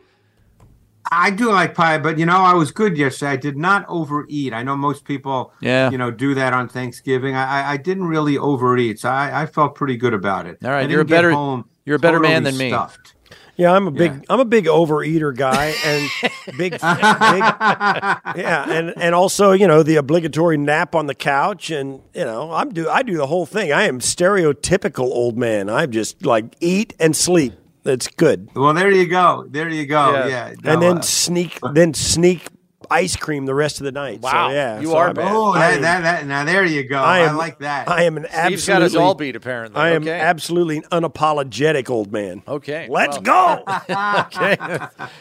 I 1.12 1.32
do 1.32 1.52
like 1.52 1.74
pie, 1.74 1.98
but 1.98 2.18
you 2.20 2.26
know, 2.26 2.38
I 2.38 2.54
was 2.54 2.72
good 2.72 2.98
yesterday. 2.98 3.32
I 3.32 3.36
did 3.36 3.58
not 3.58 3.86
overeat. 3.88 4.54
I 4.54 4.64
know 4.64 4.76
most 4.76 5.06
people, 5.06 5.52
Yeah. 5.62 5.90
you 5.90 5.98
know, 5.98 6.12
do 6.12 6.34
that 6.36 6.54
on 6.54 6.68
Thanksgiving. 6.70 7.36
I, 7.36 7.62
I- 7.62 7.72
I 7.74 7.78
didn't 7.78 8.06
really 8.06 8.38
overeat, 8.38 9.00
so 9.00 9.10
I, 9.10 9.42
I 9.44 9.46
felt 9.46 9.76
pretty 9.76 9.98
good 9.98 10.14
about 10.14 10.46
it. 10.46 10.58
All 10.64 10.70
right, 10.72 10.88
I 10.88 10.92
you're 10.92 11.02
a 11.02 11.04
didn't 11.04 11.08
get 11.10 11.16
better- 11.16 11.32
home 11.32 11.66
you're 11.86 11.96
a 11.96 12.00
better 12.00 12.20
man 12.20 12.44
totally 12.44 12.52
than 12.52 12.58
me. 12.60 12.70
Stuffed. 12.70 13.16
Yeah, 13.56 13.74
I'm 13.74 13.88
a 13.88 13.92
big 13.92 14.26
I'm 14.30 14.40
a 14.40 14.46
big 14.46 14.66
overeater 14.66 15.36
guy 15.36 15.74
and 15.84 16.10
big, 16.58 16.72
big 16.80 16.80
yeah, 16.82 18.70
and 18.70 18.94
and 18.96 19.14
also 19.16 19.52
you 19.52 19.68
know 19.68 19.84
the 19.84 19.98
obligatory 19.98 20.58
nap 20.58 20.96
on 20.96 21.08
the 21.08 21.16
couch 21.16 21.70
and 21.70 22.00
you 22.14 22.24
know 22.24 22.52
I'm 22.54 22.70
do 22.70 22.88
I 22.90 23.04
do 23.04 23.18
the 23.18 23.28
whole 23.28 23.46
thing. 23.46 23.74
I 23.74 23.84
am 23.84 24.00
stereotypical 24.00 25.06
old 25.12 25.38
man. 25.38 25.70
I'm 25.70 25.92
just 25.92 26.26
like 26.26 26.56
eat 26.62 26.94
and 27.02 27.16
sleep. 27.16 27.54
That's 27.84 28.08
good. 28.08 28.50
Well, 28.56 28.74
there 28.74 28.92
you 28.92 29.08
go. 29.08 29.46
There 29.48 29.70
you 29.70 29.86
go. 29.86 30.14
Yeah. 30.14 30.28
Yeah. 30.28 30.72
and 30.72 30.82
then 30.82 30.98
uh, 31.00 31.02
sneak 31.02 31.60
then 31.74 31.94
sneak 31.94 32.50
ice 32.92 33.16
cream 33.16 33.46
the 33.46 33.54
rest 33.54 33.80
of 33.80 33.86
the 33.86 33.92
night. 33.92 34.22
Wow, 34.22 34.50
so, 34.50 34.54
yeah, 34.54 34.80
you 34.80 34.88
so 34.88 34.98
are 34.98 35.14
bad. 35.14 35.32
oh, 35.32 35.54
that, 35.54 35.82
that, 35.82 36.02
that, 36.02 36.26
now 36.26 36.44
there 36.44 36.66
you 36.66 36.84
go. 36.84 37.00
I 37.00 37.22
I, 37.22 37.32
like 37.32 37.60
that. 37.60 37.88
I 37.88 38.04
am 38.04 38.18
an 38.18 38.24
Steve's 38.24 38.38
absolutely 38.38 38.74
got 38.74 38.82
us 38.82 38.96
all 38.96 39.16
beat, 39.16 39.36
apparently. 39.36 39.80
I 39.80 39.90
am 39.92 40.04
okay. 40.04 40.20
absolutely 40.20 40.82
unapologetic 40.82 41.90
old 41.90 42.12
man. 42.12 42.42
Okay, 42.48 42.88
let's 42.90 43.20
well- 43.20 43.64
go. 43.64 43.82
okay. 44.26 44.58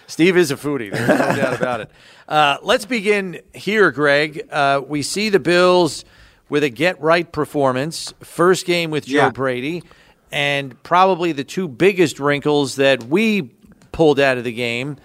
Steve 0.07 0.37
is 0.37 0.51
a 0.51 0.57
foodie. 0.57 0.93
There's 0.93 1.09
no 1.09 1.17
doubt 1.37 1.55
about 1.55 1.81
it. 1.83 1.91
Uh, 2.27 2.59
let's 2.63 2.85
begin 2.85 3.41
here, 3.55 3.91
Greg. 3.91 4.47
Uh, 4.51 4.83
we 4.87 5.03
see 5.03 5.29
the 5.29 5.41
Bills 5.41 6.05
with 6.49 6.65
a 6.65 6.71
get 6.71 7.01
right 7.01 7.31
performance. 7.31 8.15
First 8.21 8.67
game 8.67 8.91
with 8.91 9.07
Joe 9.07 9.17
Yeah. 9.17 9.31
Brady, 9.31 9.83
and 10.31 10.81
probably 10.83 11.33
the 11.33 11.45
two 11.45 11.68
biggest 11.68 12.18
wrinkles 12.20 12.76
that 12.76 13.05
we 13.05 13.51
pulled 13.93 14.20
out 14.20 14.39
of 14.39 14.45
the 14.45 14.53
game. 14.53 14.97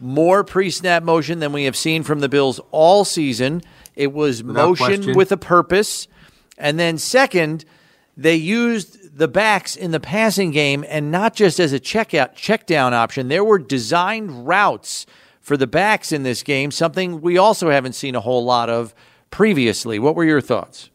More 0.00 0.44
pre 0.44 0.70
snap 0.70 1.02
motion 1.02 1.38
than 1.38 1.52
we 1.52 1.64
have 1.64 1.76
seen 1.76 2.02
from 2.02 2.20
the 2.20 2.28
Bills 2.28 2.60
all 2.70 3.04
season. 3.04 3.62
It 3.94 4.12
was 4.12 4.42
Without 4.42 4.68
motion 4.68 4.86
question. 4.86 5.14
with 5.14 5.32
a 5.32 5.36
purpose. 5.36 6.08
And 6.58 6.78
then, 6.78 6.98
second, 6.98 7.64
they 8.16 8.34
used 8.34 9.16
the 9.16 9.28
backs 9.28 9.76
in 9.76 9.92
the 9.92 10.00
passing 10.00 10.50
game 10.50 10.84
and 10.88 11.10
not 11.10 11.34
just 11.34 11.60
as 11.60 11.72
a 11.72 11.80
checkout 11.80 12.34
check 12.34 12.66
down 12.66 12.92
option. 12.92 13.28
There 13.28 13.44
were 13.44 13.58
designed 13.58 14.46
routes 14.46 15.06
for 15.40 15.56
the 15.56 15.66
backs 15.66 16.10
in 16.10 16.22
this 16.22 16.42
game, 16.42 16.70
something 16.70 17.20
we 17.20 17.38
also 17.38 17.70
haven't 17.70 17.92
seen 17.94 18.14
a 18.14 18.20
whole 18.20 18.44
lot 18.44 18.70
of 18.70 18.94
previously. 19.30 19.98
What 19.98 20.16
were 20.16 20.24
your 20.24 20.40
thoughts? 20.40 20.90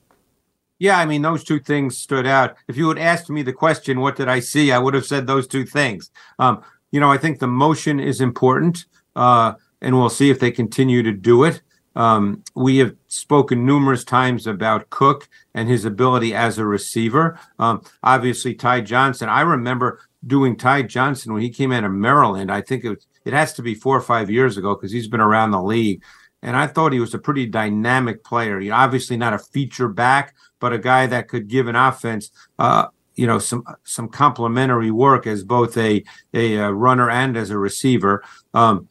Yeah, 0.79 0.97
I 0.97 1.05
mean, 1.05 1.21
those 1.21 1.43
two 1.43 1.59
things 1.59 1.97
stood 1.97 2.25
out. 2.25 2.55
If 2.69 2.77
you 2.77 2.87
had 2.87 2.97
asked 2.97 3.29
me 3.29 3.41
the 3.41 3.53
question, 3.53 3.99
what 3.99 4.15
did 4.15 4.29
I 4.29 4.39
see? 4.39 4.71
I 4.71 4.79
would 4.79 4.93
have 4.93 5.05
said 5.05 5.27
those 5.27 5.45
two 5.45 5.65
things. 5.65 6.09
Um, 6.39 6.63
you 6.91 7.01
know, 7.01 7.11
I 7.11 7.17
think 7.17 7.39
the 7.39 7.47
motion 7.47 7.99
is 7.99 8.21
important, 8.21 8.85
uh, 9.15 9.53
and 9.81 9.97
we'll 9.97 10.09
see 10.09 10.29
if 10.29 10.39
they 10.39 10.51
continue 10.51 11.03
to 11.03 11.11
do 11.11 11.43
it. 11.43 11.61
Um, 11.95 12.43
we 12.55 12.77
have 12.77 12.95
spoken 13.07 13.65
numerous 13.65 14.05
times 14.05 14.47
about 14.47 14.89
Cook 14.89 15.27
and 15.53 15.67
his 15.67 15.83
ability 15.83 16.33
as 16.33 16.57
a 16.57 16.65
receiver. 16.65 17.37
Um, 17.59 17.81
obviously, 18.01 18.55
Ty 18.55 18.81
Johnson. 18.81 19.27
I 19.27 19.41
remember 19.41 19.99
doing 20.25 20.55
Ty 20.55 20.83
Johnson 20.83 21.33
when 21.33 21.41
he 21.41 21.49
came 21.49 21.73
out 21.73 21.83
of 21.83 21.91
Maryland. 21.91 22.51
I 22.51 22.61
think 22.61 22.85
it 22.85 22.89
was, 22.89 23.07
it 23.25 23.33
has 23.33 23.53
to 23.53 23.61
be 23.61 23.75
four 23.75 23.97
or 23.97 24.01
five 24.01 24.29
years 24.29 24.55
ago 24.55 24.75
because 24.75 24.91
he's 24.93 25.09
been 25.09 25.19
around 25.19 25.51
the 25.51 25.61
league. 25.61 26.01
And 26.41 26.55
I 26.55 26.67
thought 26.67 26.93
he 26.93 26.99
was 26.99 27.13
a 27.13 27.19
pretty 27.19 27.45
dynamic 27.45 28.23
player. 28.23 28.59
You 28.59 28.69
know, 28.69 28.75
obviously 28.75 29.17
not 29.17 29.33
a 29.33 29.39
feature 29.39 29.89
back, 29.89 30.35
but 30.59 30.73
a 30.73 30.77
guy 30.77 31.07
that 31.07 31.27
could 31.27 31.47
give 31.47 31.67
an 31.67 31.75
offense, 31.75 32.31
uh, 32.57 32.87
you 33.15 33.27
know, 33.27 33.39
some 33.39 33.63
some 33.83 34.07
complementary 34.07 34.91
work 34.91 35.27
as 35.27 35.43
both 35.43 35.77
a 35.77 36.03
a, 36.33 36.59
uh 36.59 36.69
runner 36.69 37.09
and 37.09 37.35
as 37.35 37.49
a 37.49 37.57
receiver. 37.57 38.23
Um, 38.53 38.87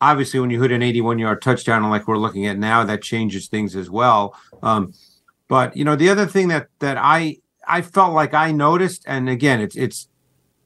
obviously, 0.00 0.40
when 0.40 0.50
you 0.50 0.60
hit 0.60 0.72
an 0.72 0.82
81 0.82 1.18
yard 1.18 1.40
touchdown, 1.40 1.88
like 1.88 2.06
we're 2.06 2.18
looking 2.18 2.46
at 2.46 2.58
now, 2.58 2.84
that 2.84 3.02
changes 3.02 3.48
things 3.48 3.74
as 3.74 3.88
well. 3.88 4.36
Um, 4.62 4.92
but 5.48 5.76
you 5.76 5.84
know, 5.84 5.96
the 5.96 6.10
other 6.10 6.26
thing 6.26 6.48
that 6.48 6.68
that 6.80 6.98
I 6.98 7.38
I 7.66 7.82
felt 7.82 8.12
like 8.12 8.34
I 8.34 8.52
noticed, 8.52 9.04
and 9.06 9.28
again, 9.28 9.60
it's 9.60 9.76
it's 9.76 10.08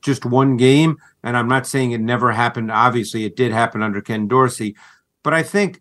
just 0.00 0.24
one 0.24 0.56
game, 0.56 0.96
and 1.22 1.36
I'm 1.36 1.48
not 1.48 1.66
saying 1.66 1.92
it 1.92 2.00
never 2.00 2.32
happened. 2.32 2.70
Obviously, 2.70 3.24
it 3.24 3.36
did 3.36 3.52
happen 3.52 3.82
under 3.82 4.00
Ken 4.00 4.26
Dorsey, 4.26 4.76
but 5.22 5.34
I 5.34 5.42
think 5.42 5.80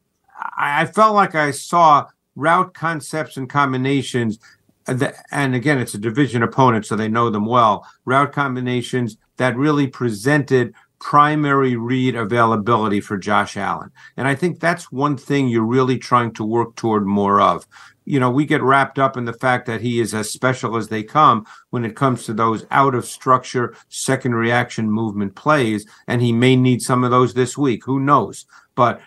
I, 0.58 0.86
felt 0.86 1.16
like 1.16 1.36
I 1.36 1.52
saw 1.52 2.06
route 2.36 2.74
concepts 2.74 3.38
and 3.38 3.50
combinations. 3.50 4.40
that- 4.86 5.16
And 5.32 5.56
again, 5.56 5.80
it's 5.80 5.96
a 5.96 5.98
division 6.00 6.44
opponent, 6.44 6.86
so 6.86 6.96
they 6.96 7.08
know 7.08 7.30
them 7.32 7.46
well. 7.46 7.88
Route 8.06 8.32
combinations 8.34 9.18
that 9.38 9.58
really 9.58 9.88
presented 9.88 10.74
primary 11.00 11.76
read 11.76 12.16
availability 12.16 13.02
for 13.02 13.18
Josh 13.18 13.58
Allen. 13.58 13.92
And 14.16 14.28
I 14.28 14.36
think 14.36 14.60
that's 14.60 14.92
one 14.92 15.18
thing 15.18 15.48
you're 15.48 15.64
really 15.64 15.98
trying 15.98 16.34
to 16.34 16.44
work 16.44 16.76
toward 16.76 17.06
more 17.06 17.42
of. 17.42 17.66
You 18.06 18.20
know, 18.20 18.30
we 18.30 18.46
get 18.46 18.62
wrapped 18.62 19.00
up 19.00 19.18
in 19.18 19.26
the 19.26 19.34
fact 19.34 19.66
that 19.66 19.82
he 19.82 20.00
is 20.00 20.14
as 20.14 20.32
special 20.32 20.78
as 20.78 20.88
they 20.88 21.04
come 21.04 21.46
when 21.72 21.84
it 21.84 21.96
comes 21.96 22.24
to 22.26 22.34
those 22.34 22.66
out 22.72 22.94
of 22.96 23.06
structure 23.06 23.76
second 23.90 24.36
reaction 24.36 24.90
movement 24.92 25.36
plays. 25.36 25.86
And 26.08 26.22
he 26.22 26.32
may 26.32 26.56
need 26.56 26.82
some 26.82 27.04
of 27.04 27.12
those 27.12 27.34
this 27.34 27.58
week. 27.58 27.86
Who 27.86 28.00
knows? 28.00 28.46
But 28.76 29.02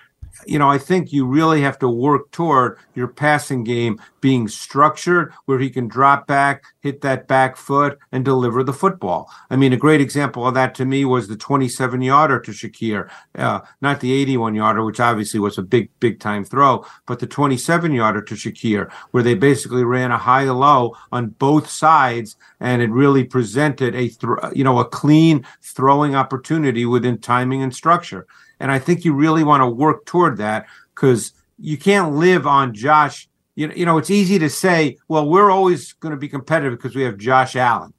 you 0.47 0.59
know, 0.59 0.71
I 0.71 0.79
think 0.79 1.13
you 1.13 1.27
really 1.27 1.61
have 1.63 1.79
to 1.81 1.89
work 1.89 2.31
toward 2.31 2.79
your 2.95 3.09
passing 3.09 3.65
game 3.65 4.01
being 4.21 4.49
structured 4.49 5.33
where 5.47 5.59
he 5.59 5.71
can 5.71 5.89
drop 5.89 6.27
back, 6.27 6.65
hit 6.81 7.01
that 7.03 7.29
back 7.29 7.57
foot, 7.57 7.99
and 8.13 8.25
deliver 8.25 8.63
the 8.63 8.73
football. 8.73 9.31
I 9.51 9.57
mean, 9.57 9.73
a 9.73 9.77
great 9.77 10.01
example 10.01 10.47
of 10.47 10.55
that 10.55 10.75
to 10.77 10.85
me 10.85 11.05
was 11.05 11.29
the 11.29 11.37
27 11.37 12.03
yarder 12.03 12.41
to 12.41 12.51
Shakir, 12.51 13.11
uh, 13.37 13.61
not 13.81 14.01
the 14.01 14.13
81 14.13 14.55
yarder, 14.55 14.85
which 14.85 15.01
obviously 15.01 15.41
was 15.41 15.59
a 15.59 15.63
big, 15.63 15.91
big 16.01 16.21
time 16.21 16.45
throw, 16.45 16.85
but 17.07 17.19
the 17.19 17.27
27 17.27 17.93
yarder 17.93 18.23
to 18.23 18.35
Shakir, 18.35 18.91
where 19.11 19.23
they 19.23 19.35
basically 19.35 19.85
ran 19.85 20.11
a 20.11 20.19
high 20.19 20.45
low 20.45 20.97
on 21.13 21.29
both 21.29 21.69
sides, 21.69 22.37
and 22.61 22.83
it 22.83 22.91
really 22.91 23.25
presented 23.25 23.95
a, 23.95 24.09
thr 24.09 24.35
you 24.53 24.65
know, 24.65 24.79
a 24.79 24.85
clean 24.85 25.47
throwing 25.63 26.15
opportunity 26.15 26.87
within 26.87 27.19
timing 27.19 27.63
and 27.63 27.75
structure. 27.75 28.27
And 28.61 28.71
I 28.71 28.79
think 28.79 29.05
you 29.05 29.13
really 29.15 29.45
want 29.45 29.63
to 29.63 29.69
work 29.69 30.05
toward 30.05 30.37
that 30.39 30.67
because 30.95 31.33
you 31.59 31.77
can't 31.77 32.15
live 32.15 32.47
on 32.47 32.75
Josh. 32.75 33.29
You 33.55 33.69
know, 33.69 33.75
you 33.75 33.87
know, 33.87 33.99
it's 33.99 34.11
easy 34.11 34.39
to 34.39 34.51
say, 34.51 34.97
well, 35.09 35.29
we're 35.29 35.51
always 35.51 35.93
going 35.95 36.13
to 36.13 36.19
be 36.19 36.29
competitive 36.29 36.79
because 36.79 36.95
we 36.95 37.03
have 37.03 37.19
Josh 37.19 37.57
Allen. 37.57 37.93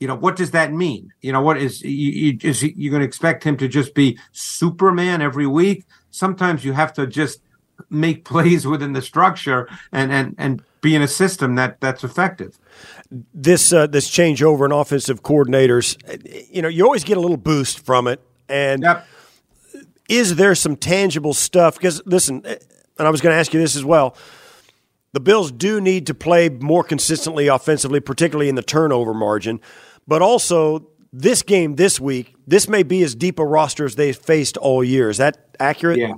You 0.00 0.06
know, 0.06 0.14
what 0.14 0.36
does 0.36 0.52
that 0.52 0.72
mean? 0.72 1.12
You 1.20 1.32
know, 1.32 1.40
what 1.40 1.56
is 1.58 1.82
you, 1.82 1.90
you 1.90 2.38
is 2.42 2.60
he, 2.60 2.72
you 2.76 2.90
going 2.90 3.00
to 3.00 3.06
expect 3.06 3.42
him 3.42 3.56
to 3.56 3.66
just 3.68 3.94
be 3.94 4.18
Superman 4.32 5.22
every 5.22 5.46
week? 5.46 5.86
Sometimes 6.10 6.64
you 6.64 6.72
have 6.72 6.92
to 6.94 7.06
just 7.06 7.40
make 7.90 8.24
plays 8.32 8.66
within 8.66 8.92
the 8.92 9.02
structure 9.02 9.68
and 9.92 10.12
and 10.12 10.34
and 10.38 10.62
be 10.80 10.94
in 10.94 11.02
a 11.02 11.08
system 11.08 11.56
that 11.56 11.80
that's 11.80 12.04
effective. 12.04 12.58
this 13.34 13.72
uh, 13.72 13.86
this 13.88 14.08
changeover 14.08 14.64
in 14.64 14.72
offensive 14.72 15.22
coordinators, 15.22 15.96
you 16.52 16.62
know, 16.62 16.68
you 16.68 16.84
always 16.84 17.02
get 17.02 17.16
a 17.16 17.20
little 17.20 17.36
boost 17.36 17.84
from 17.84 18.06
it. 18.06 18.20
And 18.48 18.82
Yep. 18.82 19.06
Is 20.08 20.36
there 20.36 20.54
some 20.54 20.76
tangible 20.76 21.34
stuff? 21.34 21.76
Because 21.76 22.02
listen, 22.06 22.42
and 22.44 23.06
I 23.06 23.10
was 23.10 23.20
going 23.20 23.34
to 23.34 23.38
ask 23.38 23.52
you 23.52 23.60
this 23.60 23.76
as 23.76 23.84
well. 23.84 24.16
The 25.12 25.20
Bills 25.20 25.50
do 25.52 25.80
need 25.80 26.06
to 26.06 26.14
play 26.14 26.48
more 26.48 26.84
consistently 26.84 27.46
offensively, 27.48 28.00
particularly 28.00 28.48
in 28.48 28.56
the 28.56 28.62
turnover 28.62 29.14
margin, 29.14 29.60
but 30.06 30.20
also 30.22 30.86
this 31.12 31.42
game 31.42 31.76
this 31.76 31.98
week. 31.98 32.34
This 32.46 32.68
may 32.68 32.82
be 32.82 33.02
as 33.02 33.14
deep 33.14 33.38
a 33.38 33.44
roster 33.44 33.84
as 33.84 33.94
they've 33.94 34.16
faced 34.16 34.56
all 34.56 34.84
year. 34.84 35.08
Is 35.08 35.18
that 35.18 35.56
accurate? 35.58 35.98
Yeah. 35.98 36.14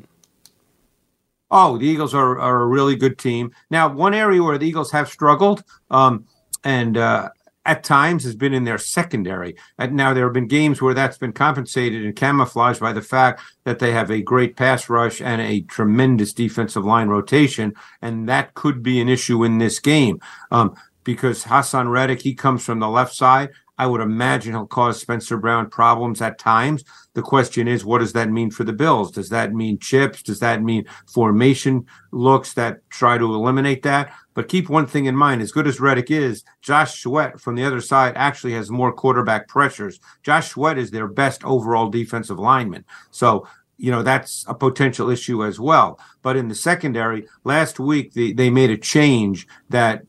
Oh, 1.52 1.78
the 1.78 1.86
Eagles 1.86 2.14
are, 2.14 2.38
are 2.38 2.62
a 2.62 2.66
really 2.66 2.94
good 2.94 3.18
team. 3.18 3.52
Now, 3.70 3.92
one 3.92 4.14
area 4.14 4.42
where 4.42 4.56
the 4.58 4.66
Eagles 4.66 4.92
have 4.92 5.08
struggled, 5.08 5.64
um, 5.90 6.26
and 6.62 6.96
uh, 6.96 7.30
at 7.70 7.84
times 7.84 8.24
has 8.24 8.34
been 8.34 8.52
in 8.52 8.64
their 8.64 8.78
secondary. 8.78 9.54
And 9.78 9.94
now 9.94 10.12
there 10.12 10.24
have 10.24 10.32
been 10.32 10.48
games 10.48 10.82
where 10.82 10.92
that's 10.92 11.18
been 11.18 11.32
compensated 11.32 12.04
and 12.04 12.16
camouflaged 12.16 12.80
by 12.80 12.92
the 12.92 13.00
fact 13.00 13.42
that 13.62 13.78
they 13.78 13.92
have 13.92 14.10
a 14.10 14.22
great 14.22 14.56
pass 14.56 14.90
rush 14.90 15.22
and 15.22 15.40
a 15.40 15.60
tremendous 15.60 16.32
defensive 16.32 16.84
line 16.84 17.06
rotation, 17.06 17.74
and 18.02 18.28
that 18.28 18.54
could 18.54 18.82
be 18.82 19.00
an 19.00 19.08
issue 19.08 19.44
in 19.44 19.58
this 19.58 19.78
game. 19.78 20.18
Um, 20.50 20.74
because 21.04 21.44
Haason 21.44 21.88
Reddick, 21.88 22.22
he 22.22 22.34
comes 22.34 22.64
from 22.64 22.80
the 22.80 22.88
left 22.88 23.14
side. 23.14 23.50
I 23.78 23.86
would 23.86 24.00
imagine 24.00 24.52
he'll 24.52 24.66
cause 24.66 25.00
Spencer 25.00 25.36
Brown 25.36 25.70
problems 25.70 26.20
at 26.20 26.40
times. 26.40 26.82
The 27.14 27.22
question 27.22 27.66
is, 27.66 27.84
what 27.84 27.98
does 27.98 28.12
that 28.12 28.30
mean 28.30 28.50
for 28.50 28.62
the 28.62 28.72
Bills? 28.72 29.10
Does 29.10 29.30
that 29.30 29.52
mean 29.52 29.78
chips? 29.78 30.22
Does 30.22 30.38
that 30.40 30.62
mean 30.62 30.86
formation 31.12 31.86
looks 32.12 32.54
that 32.54 32.88
try 32.88 33.18
to 33.18 33.34
eliminate 33.34 33.82
that? 33.82 34.12
But 34.34 34.48
keep 34.48 34.68
one 34.68 34.86
thing 34.86 35.06
in 35.06 35.16
mind: 35.16 35.42
as 35.42 35.50
good 35.50 35.66
as 35.66 35.80
Reddick 35.80 36.10
is, 36.10 36.44
Josh 36.62 37.02
Sweat 37.02 37.40
from 37.40 37.56
the 37.56 37.64
other 37.64 37.80
side 37.80 38.12
actually 38.16 38.52
has 38.52 38.70
more 38.70 38.92
quarterback 38.92 39.48
pressures. 39.48 39.98
Josh 40.22 40.50
Sweat 40.50 40.78
is 40.78 40.90
their 40.90 41.08
best 41.08 41.44
overall 41.44 41.88
defensive 41.88 42.38
lineman. 42.38 42.84
So 43.10 43.46
you 43.76 43.90
know 43.90 44.02
that's 44.02 44.44
a 44.46 44.54
potential 44.54 45.10
issue 45.10 45.44
as 45.44 45.58
well. 45.58 45.98
But 46.22 46.36
in 46.36 46.48
the 46.48 46.54
secondary, 46.54 47.26
last 47.44 47.80
week 47.80 48.12
they, 48.12 48.32
they 48.32 48.50
made 48.50 48.70
a 48.70 48.76
change 48.76 49.48
that 49.70 50.02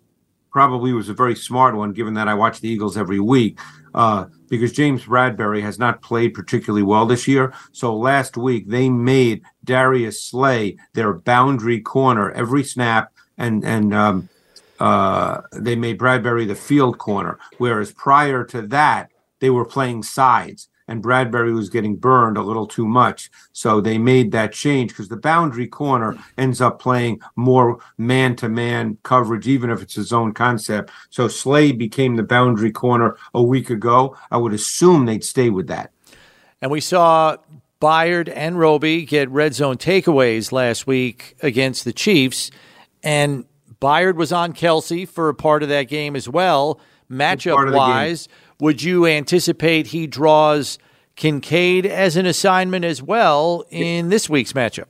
probably 0.52 0.93
was 0.93 1.10
a 1.10 1.14
very 1.14 1.36
smart 1.36 1.76
one, 1.76 1.93
given 1.93 2.14
that 2.16 2.28
I 2.28 2.34
watch 2.34 2.60
the 2.60 2.70
Eagles 2.70 2.97
every 2.97 3.20
week. 3.20 3.58
Uh, 3.93 4.26
because 4.49 4.72
James 4.72 5.04
Bradberry 5.04 5.62
has 5.62 5.78
not 5.78 6.02
played 6.02 6.34
particularly 6.34 6.84
well 6.84 7.06
this 7.06 7.28
year. 7.28 7.54
So 7.74 7.95
last 7.95 8.38
week 8.38 8.70
they 8.70 8.89
made 8.89 9.43
Darius 9.66 10.22
Slay 10.22 10.78
their 10.93 11.14
boundary 11.14 11.82
corner 11.82 12.32
every 12.32 12.64
snap, 12.64 13.12
and 13.38 13.66
and 13.66 13.93
um, 13.93 14.30
uh, 14.80 15.41
they 15.54 15.76
made 15.76 15.99
Bradberry 15.99 16.47
the 16.47 16.56
field 16.56 16.97
corner. 16.97 17.38
Whereas 17.58 17.91
prior 17.91 18.45
to 18.45 18.62
that, 18.64 19.12
they 19.39 19.49
were 19.49 19.66
playing 19.66 20.04
sides 20.04 20.70
and 20.88 21.04
Bradberry 21.04 21.54
was 21.54 21.70
getting 21.70 21.96
burned 21.96 22.38
a 22.38 22.42
little 22.42 22.68
too 22.68 22.88
much. 22.88 23.30
So 23.54 23.82
they 23.82 23.98
made 23.98 24.32
that 24.32 24.54
change 24.54 24.92
because 24.92 25.10
the 25.10 25.18
boundary 25.18 25.68
corner 25.68 26.18
ends 26.38 26.62
up 26.62 26.80
playing 26.80 27.22
more 27.36 27.80
man 27.98 28.36
to 28.38 28.50
man 28.50 28.98
coverage, 29.04 29.48
even 29.48 29.70
if 29.70 29.82
it's 29.82 29.96
his 29.96 30.14
own 30.14 30.34
concept. 30.34 30.92
So 31.10 31.28
Slay 31.28 31.72
became 31.72 32.16
the 32.16 32.24
boundary 32.24 32.72
corner 32.72 33.18
a 33.34 33.42
week 33.42 33.70
ago. 33.70 34.18
I 34.32 34.38
would 34.38 34.54
assume 34.54 35.06
they'd 35.06 35.24
stay 35.24 35.50
with 35.50 35.68
that. 35.68 35.92
And 36.62 36.70
we 36.70 36.82
saw 36.82 37.38
Byard 37.82 38.32
and 38.34 38.60
Roby 38.60 39.06
get 39.06 39.30
red 39.30 39.56
zone 39.56 39.78
takeaways 39.78 40.52
last 40.52 40.86
week 40.86 41.36
against 41.42 41.84
the 41.84 41.94
Chiefs. 41.94 42.52
And 43.02 43.46
Byard 43.82 44.16
was 44.16 44.32
on 44.32 44.54
Kelce 44.54 45.08
for 45.08 45.30
a 45.30 45.34
part 45.34 45.64
of 45.64 45.70
that 45.70 45.84
game 45.84 46.16
as 46.16 46.30
well. 46.30 46.80
Matchup 47.10 47.74
wise, 47.74 48.30
would 48.62 48.84
you 48.84 49.07
anticipate 49.07 49.88
he 49.88 50.05
draws 50.05 50.78
Kincaid 51.16 51.86
as 51.88 52.16
an 52.16 52.28
assignment 52.28 52.86
as 52.86 53.01
well 53.01 53.66
in 53.72 54.09
this 54.09 54.30
week's 54.30 54.53
matchup? 54.53 54.86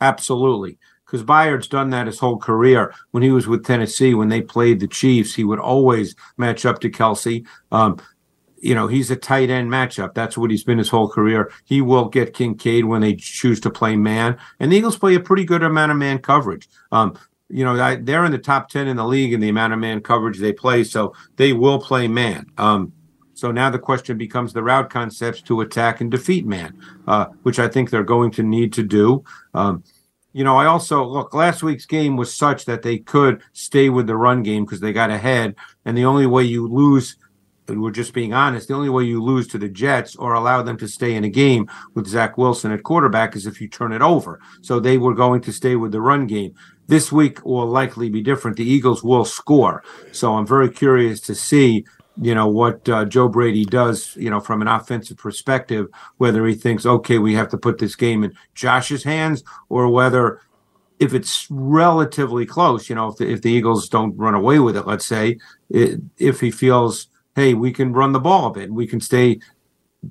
Absolutely. 0.00 0.78
Because 1.06 1.22
Byard's 1.22 1.68
done 1.68 1.88
that 1.90 2.06
his 2.06 2.18
whole 2.18 2.36
career. 2.36 2.92
When 3.12 3.22
he 3.22 3.30
was 3.30 3.46
with 3.46 3.64
Tennessee, 3.64 4.12
when 4.12 4.28
they 4.28 4.42
played 4.42 4.80
the 4.80 4.88
Chiefs, 4.88 5.34
he 5.34 5.42
would 5.42 5.58
always 5.58 6.14
match 6.36 6.66
up 6.66 6.80
to 6.80 6.90
Kelce. 6.90 7.46
Um, 7.72 7.98
you 8.58 8.74
know, 8.74 8.88
he's 8.88 9.10
a 9.10 9.16
tight 9.16 9.48
end 9.48 9.70
matchup. 9.70 10.12
That's 10.12 10.36
what 10.36 10.50
he's 10.50 10.64
been 10.64 10.78
his 10.78 10.90
whole 10.90 11.08
career. 11.08 11.50
He 11.64 11.80
will 11.80 12.10
get 12.10 12.34
Kincaid 12.34 12.84
when 12.84 13.00
they 13.00 13.14
choose 13.14 13.58
to 13.60 13.70
play 13.70 13.96
man. 13.96 14.36
And 14.60 14.70
the 14.70 14.76
Eagles 14.76 14.98
play 14.98 15.14
a 15.14 15.20
pretty 15.20 15.46
good 15.46 15.62
amount 15.62 15.92
of 15.92 15.98
man 15.98 16.18
coverage. 16.18 16.68
Um, 16.92 17.18
you 17.48 17.64
know, 17.64 17.96
they're 17.96 18.24
in 18.24 18.32
the 18.32 18.38
top 18.38 18.68
10 18.68 18.88
in 18.88 18.96
the 18.96 19.06
league 19.06 19.32
in 19.32 19.40
the 19.40 19.48
amount 19.48 19.72
of 19.72 19.78
man 19.78 20.00
coverage 20.00 20.38
they 20.38 20.52
play. 20.52 20.84
So 20.84 21.14
they 21.36 21.52
will 21.52 21.80
play 21.80 22.08
man. 22.08 22.46
Um, 22.58 22.92
so 23.34 23.52
now 23.52 23.70
the 23.70 23.78
question 23.78 24.16
becomes 24.16 24.52
the 24.52 24.62
route 24.62 24.90
concepts 24.90 25.42
to 25.42 25.60
attack 25.60 26.00
and 26.00 26.10
defeat 26.10 26.46
man, 26.46 26.80
uh, 27.06 27.26
which 27.42 27.58
I 27.58 27.68
think 27.68 27.90
they're 27.90 28.02
going 28.02 28.30
to 28.32 28.42
need 28.42 28.72
to 28.74 28.82
do. 28.82 29.24
Um, 29.52 29.84
you 30.32 30.42
know, 30.42 30.56
I 30.56 30.66
also 30.66 31.04
look, 31.04 31.34
last 31.34 31.62
week's 31.62 31.86
game 31.86 32.16
was 32.16 32.34
such 32.34 32.64
that 32.64 32.82
they 32.82 32.98
could 32.98 33.42
stay 33.52 33.88
with 33.88 34.06
the 34.06 34.16
run 34.16 34.42
game 34.42 34.64
because 34.64 34.80
they 34.80 34.92
got 34.92 35.10
ahead. 35.10 35.54
And 35.84 35.96
the 35.96 36.04
only 36.04 36.26
way 36.26 36.44
you 36.44 36.66
lose 36.66 37.16
we're 37.68 37.90
just 37.90 38.12
being 38.12 38.32
honest, 38.32 38.68
the 38.68 38.74
only 38.74 38.88
way 38.88 39.04
you 39.04 39.22
lose 39.22 39.48
to 39.48 39.58
the 39.58 39.68
Jets 39.68 40.14
or 40.16 40.34
allow 40.34 40.62
them 40.62 40.76
to 40.78 40.88
stay 40.88 41.14
in 41.14 41.24
a 41.24 41.28
game 41.28 41.68
with 41.94 42.06
Zach 42.06 42.38
Wilson 42.38 42.70
at 42.70 42.82
quarterback 42.82 43.34
is 43.34 43.46
if 43.46 43.60
you 43.60 43.68
turn 43.68 43.92
it 43.92 44.02
over. 44.02 44.40
So 44.62 44.78
they 44.78 44.98
were 44.98 45.14
going 45.14 45.40
to 45.42 45.52
stay 45.52 45.76
with 45.76 45.92
the 45.92 46.00
run 46.00 46.26
game. 46.26 46.54
This 46.88 47.10
week 47.10 47.44
will 47.44 47.66
likely 47.66 48.08
be 48.10 48.22
different. 48.22 48.56
The 48.56 48.68
Eagles 48.68 49.02
will 49.02 49.24
score. 49.24 49.82
So 50.12 50.34
I'm 50.34 50.46
very 50.46 50.70
curious 50.70 51.20
to 51.22 51.34
see, 51.34 51.84
you 52.20 52.34
know, 52.34 52.46
what 52.46 52.88
uh, 52.88 53.04
Joe 53.04 53.28
Brady 53.28 53.64
does, 53.64 54.16
you 54.16 54.30
know, 54.30 54.40
from 54.40 54.62
an 54.62 54.68
offensive 54.68 55.16
perspective, 55.16 55.86
whether 56.18 56.46
he 56.46 56.54
thinks, 56.54 56.86
okay, 56.86 57.18
we 57.18 57.34
have 57.34 57.48
to 57.50 57.58
put 57.58 57.78
this 57.78 57.96
game 57.96 58.24
in 58.24 58.32
Josh's 58.54 59.04
hands 59.04 59.42
or 59.68 59.88
whether 59.88 60.40
if 60.98 61.12
it's 61.12 61.46
relatively 61.50 62.46
close, 62.46 62.88
you 62.88 62.94
know, 62.94 63.08
if 63.08 63.16
the, 63.16 63.30
if 63.30 63.42
the 63.42 63.50
Eagles 63.50 63.88
don't 63.88 64.16
run 64.16 64.34
away 64.34 64.58
with 64.58 64.76
it, 64.76 64.86
let's 64.86 65.04
say, 65.04 65.38
it, 65.68 66.00
if 66.16 66.40
he 66.40 66.50
feels, 66.50 67.08
hey, 67.34 67.52
we 67.52 67.72
can 67.72 67.92
run 67.92 68.12
the 68.12 68.20
ball 68.20 68.46
a 68.46 68.52
bit, 68.52 68.72
we 68.72 68.86
can 68.86 69.00
stay, 69.00 69.38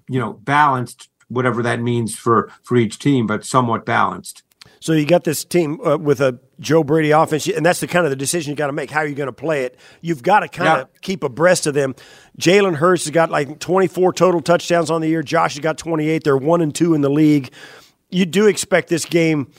you 0.08 0.20
know, 0.20 0.34
balanced, 0.34 1.10
whatever 1.28 1.64
that 1.64 1.82
means 1.82 2.16
for 2.16 2.52
for 2.62 2.78
each 2.78 3.00
team, 3.00 3.26
but 3.26 3.44
somewhat 3.44 3.84
balanced. 3.86 4.44
So 4.80 4.94
you 4.94 5.06
got 5.06 5.24
this 5.24 5.44
team 5.44 5.82
uh, 5.82 5.98
with 5.98 6.22
a 6.22 6.40
Joe 6.60 6.84
Brady 6.84 7.12
offense, 7.12 7.47
and 7.47 7.66
that's 7.66 7.80
the 7.80 7.88
kind 7.88 8.06
of 8.06 8.10
the 8.10 8.16
decision 8.16 8.51
you 8.51 8.56
got 8.56 8.68
to 8.68 8.74
make. 8.74 8.89
How 8.89 8.99
are 8.99 9.08
you 9.08 9.16
going 9.16 9.28
to 9.28 9.34
play 9.34 9.64
it? 9.64 9.78
You've 10.01 10.24
got 10.24 10.41
to 10.41 10.47
kind 10.47 10.82
of 10.82 10.88
yeah. 10.93 10.99
keep 11.01 11.24
abreast 11.24 11.68
of 11.68 11.74
them. 11.74 11.95
Jalen 12.39 12.76
Hurts 12.76 13.06
has 13.06 13.12
got 13.12 13.30
like 13.30 13.60
24 13.60 14.14
total 14.14 14.41
touchdowns 14.41 14.89
on 14.89 15.01
the 15.01 15.08
year. 15.08 15.24
Josh 15.24 15.56
has 15.56 15.62
got 15.62 15.78
28. 15.78 16.24
They're 16.24 16.38
one 16.38 16.62
and 16.62 16.74
two 16.74 16.93
in 16.93 17.01
the 17.01 17.10
league. 17.10 17.51
You 18.10 18.26
do 18.26 18.47
expect 18.47 18.88
this 18.88 19.06
game. 19.06 19.51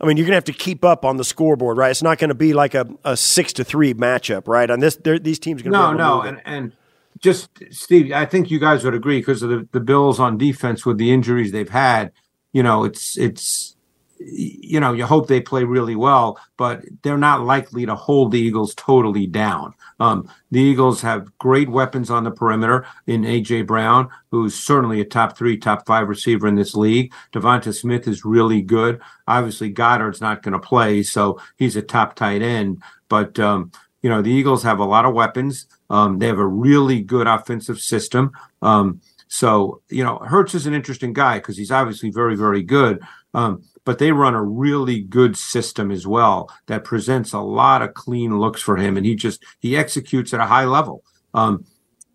I 0.00 0.06
mean, 0.06 0.16
you're 0.16 0.24
going 0.24 0.32
to 0.32 0.36
have 0.36 0.44
to 0.44 0.52
keep 0.52 0.84
up 0.84 1.04
on 1.04 1.18
the 1.18 1.24
scoreboard, 1.24 1.76
right? 1.76 1.90
It's 1.90 2.02
not 2.02 2.18
going 2.18 2.30
to 2.30 2.34
be 2.34 2.54
like 2.54 2.74
a, 2.74 2.88
a 3.04 3.16
six 3.16 3.52
to 3.54 3.64
three 3.64 3.92
matchup, 3.92 4.48
right? 4.48 4.70
On 4.70 4.80
this, 4.80 4.96
these 4.96 5.38
teams 5.38 5.60
are 5.60 5.64
going 5.64 5.72
to 5.72 5.78
no, 5.78 5.92
no, 5.92 6.22
and 6.22 6.40
and 6.46 6.72
just 7.18 7.50
Steve, 7.70 8.12
I 8.12 8.24
think 8.24 8.50
you 8.50 8.58
guys 8.58 8.82
would 8.82 8.94
agree 8.94 9.20
because 9.20 9.42
of 9.42 9.50
the, 9.50 9.68
the 9.72 9.80
Bills 9.80 10.18
on 10.18 10.38
defense 10.38 10.86
with 10.86 10.96
the 10.98 11.12
injuries 11.12 11.52
they've 11.52 11.68
had. 11.68 12.12
You 12.52 12.62
know, 12.62 12.84
it's 12.84 13.18
it's 13.18 13.76
you 14.20 14.78
know, 14.80 14.92
you 14.92 15.06
hope 15.06 15.28
they 15.28 15.40
play 15.40 15.64
really 15.64 15.96
well, 15.96 16.38
but 16.58 16.84
they're 17.02 17.16
not 17.16 17.42
likely 17.42 17.86
to 17.86 17.94
hold 17.94 18.32
the 18.32 18.38
Eagles 18.38 18.74
totally 18.74 19.26
down. 19.26 19.74
Um, 19.98 20.30
the 20.50 20.60
Eagles 20.60 21.00
have 21.00 21.36
great 21.38 21.70
weapons 21.70 22.10
on 22.10 22.24
the 22.24 22.30
perimeter 22.30 22.86
in 23.06 23.22
AJ 23.22 23.66
Brown, 23.66 24.10
who's 24.30 24.54
certainly 24.54 25.00
a 25.00 25.04
top 25.04 25.38
three, 25.38 25.56
top 25.56 25.86
five 25.86 26.08
receiver 26.08 26.46
in 26.46 26.54
this 26.54 26.74
league. 26.74 27.12
DeVonta 27.32 27.74
Smith 27.74 28.06
is 28.06 28.24
really 28.24 28.60
good. 28.60 29.00
Obviously, 29.26 29.72
Goedert's 29.72 30.20
not 30.20 30.42
going 30.42 30.52
to 30.52 30.58
play, 30.58 31.02
so 31.02 31.40
he's 31.56 31.76
a 31.76 31.82
top 31.82 32.14
tight 32.14 32.42
end. 32.42 32.82
But 33.08 33.38
um, 33.38 33.72
you 34.02 34.10
know, 34.10 34.20
the 34.20 34.30
Eagles 34.30 34.62
have 34.62 34.80
a 34.80 34.84
lot 34.84 35.06
of 35.06 35.14
weapons. 35.14 35.66
Um, 35.88 36.18
they 36.18 36.26
have 36.26 36.38
a 36.38 36.46
really 36.46 37.00
good 37.00 37.26
offensive 37.26 37.80
system. 37.80 38.32
Um, 38.60 39.00
so 39.28 39.80
you 39.88 40.04
know, 40.04 40.18
Hurts 40.18 40.54
is 40.54 40.66
an 40.66 40.74
interesting 40.74 41.12
guy 41.12 41.38
because 41.38 41.56
he's 41.56 41.70
obviously 41.70 42.10
very, 42.10 42.36
very 42.36 42.62
good. 42.62 43.00
Um, 43.34 43.62
but 43.84 43.98
they 43.98 44.12
run 44.12 44.34
a 44.34 44.42
really 44.42 45.00
good 45.00 45.36
system 45.36 45.90
as 45.90 46.06
well 46.06 46.50
that 46.66 46.84
presents 46.84 47.32
a 47.32 47.40
lot 47.40 47.82
of 47.82 47.94
clean 47.94 48.38
looks 48.38 48.60
for 48.60 48.76
him, 48.76 48.96
and 48.96 49.06
he 49.06 49.14
just 49.14 49.44
he 49.58 49.76
executes 49.76 50.34
at 50.34 50.40
a 50.40 50.46
high 50.46 50.64
level. 50.64 51.04
Um, 51.32 51.64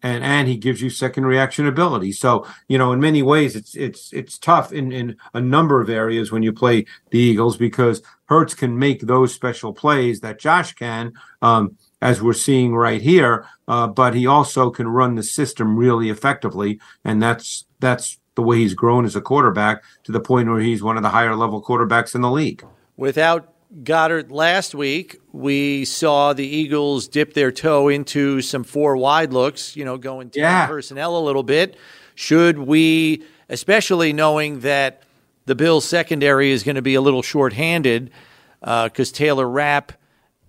and 0.05 0.23
and 0.23 0.47
he 0.47 0.55
gives 0.55 0.81
you 0.81 0.89
second 0.89 1.25
reaction 1.25 1.65
ability. 1.65 2.11
So 2.11 2.45
you 2.67 2.77
know, 2.77 2.91
in 2.91 2.99
many 2.99 3.23
ways, 3.23 3.55
it's 3.55 3.75
it's 3.75 4.13
it's 4.13 4.37
tough 4.37 4.71
in 4.71 4.91
in 4.91 5.17
a 5.33 5.41
number 5.41 5.81
of 5.81 5.89
areas 5.89 6.31
when 6.31 6.43
you 6.43 6.53
play 6.53 6.85
the 7.09 7.19
Eagles 7.19 7.57
because 7.57 8.03
Hurts 8.25 8.53
can 8.53 8.77
make 8.77 9.01
those 9.01 9.33
special 9.33 9.73
plays 9.73 10.19
that 10.19 10.39
Josh 10.39 10.73
can, 10.73 11.13
um, 11.41 11.77
as 12.01 12.21
we're 12.21 12.33
seeing 12.33 12.75
right 12.75 13.01
here. 13.01 13.47
Uh, 13.67 13.87
but 13.87 14.13
he 14.13 14.27
also 14.27 14.69
can 14.69 14.87
run 14.87 15.15
the 15.15 15.23
system 15.23 15.75
really 15.75 16.09
effectively, 16.09 16.79
and 17.03 17.21
that's 17.21 17.65
that's 17.79 18.19
the 18.35 18.41
way 18.41 18.57
he's 18.57 18.73
grown 18.73 19.05
as 19.05 19.15
a 19.15 19.21
quarterback 19.21 19.83
to 20.03 20.11
the 20.11 20.19
point 20.19 20.49
where 20.49 20.59
he's 20.59 20.83
one 20.83 20.97
of 20.97 21.03
the 21.03 21.09
higher 21.09 21.35
level 21.35 21.61
quarterbacks 21.61 22.15
in 22.15 22.21
the 22.21 22.31
league. 22.31 22.63
Without 22.97 23.53
Goedert 23.83 24.31
last 24.31 24.75
week, 24.75 25.19
we 25.31 25.85
saw 25.85 26.33
the 26.33 26.45
Eagles 26.45 27.07
dip 27.07 27.33
their 27.33 27.51
toe 27.51 27.87
into 27.87 28.41
some 28.41 28.63
four 28.63 28.95
wide 28.95 29.33
looks, 29.33 29.75
you 29.75 29.83
know, 29.83 29.97
going 29.97 30.29
to 30.31 30.39
yeah. 30.39 30.67
personnel 30.67 31.17
a 31.17 31.19
little 31.19 31.43
bit. 31.43 31.75
Should 32.13 32.59
we, 32.59 33.23
especially 33.49 34.13
knowing 34.13 34.61
that 34.61 35.01
the 35.45 35.55
Bills' 35.55 35.85
secondary 35.85 36.51
is 36.51 36.63
going 36.63 36.75
to 36.75 36.81
be 36.81 36.95
a 36.95 37.01
little 37.01 37.21
shorthanded 37.21 38.11
because 38.59 39.11
uh, 39.11 39.15
Taylor 39.15 39.47
Rapp 39.47 39.91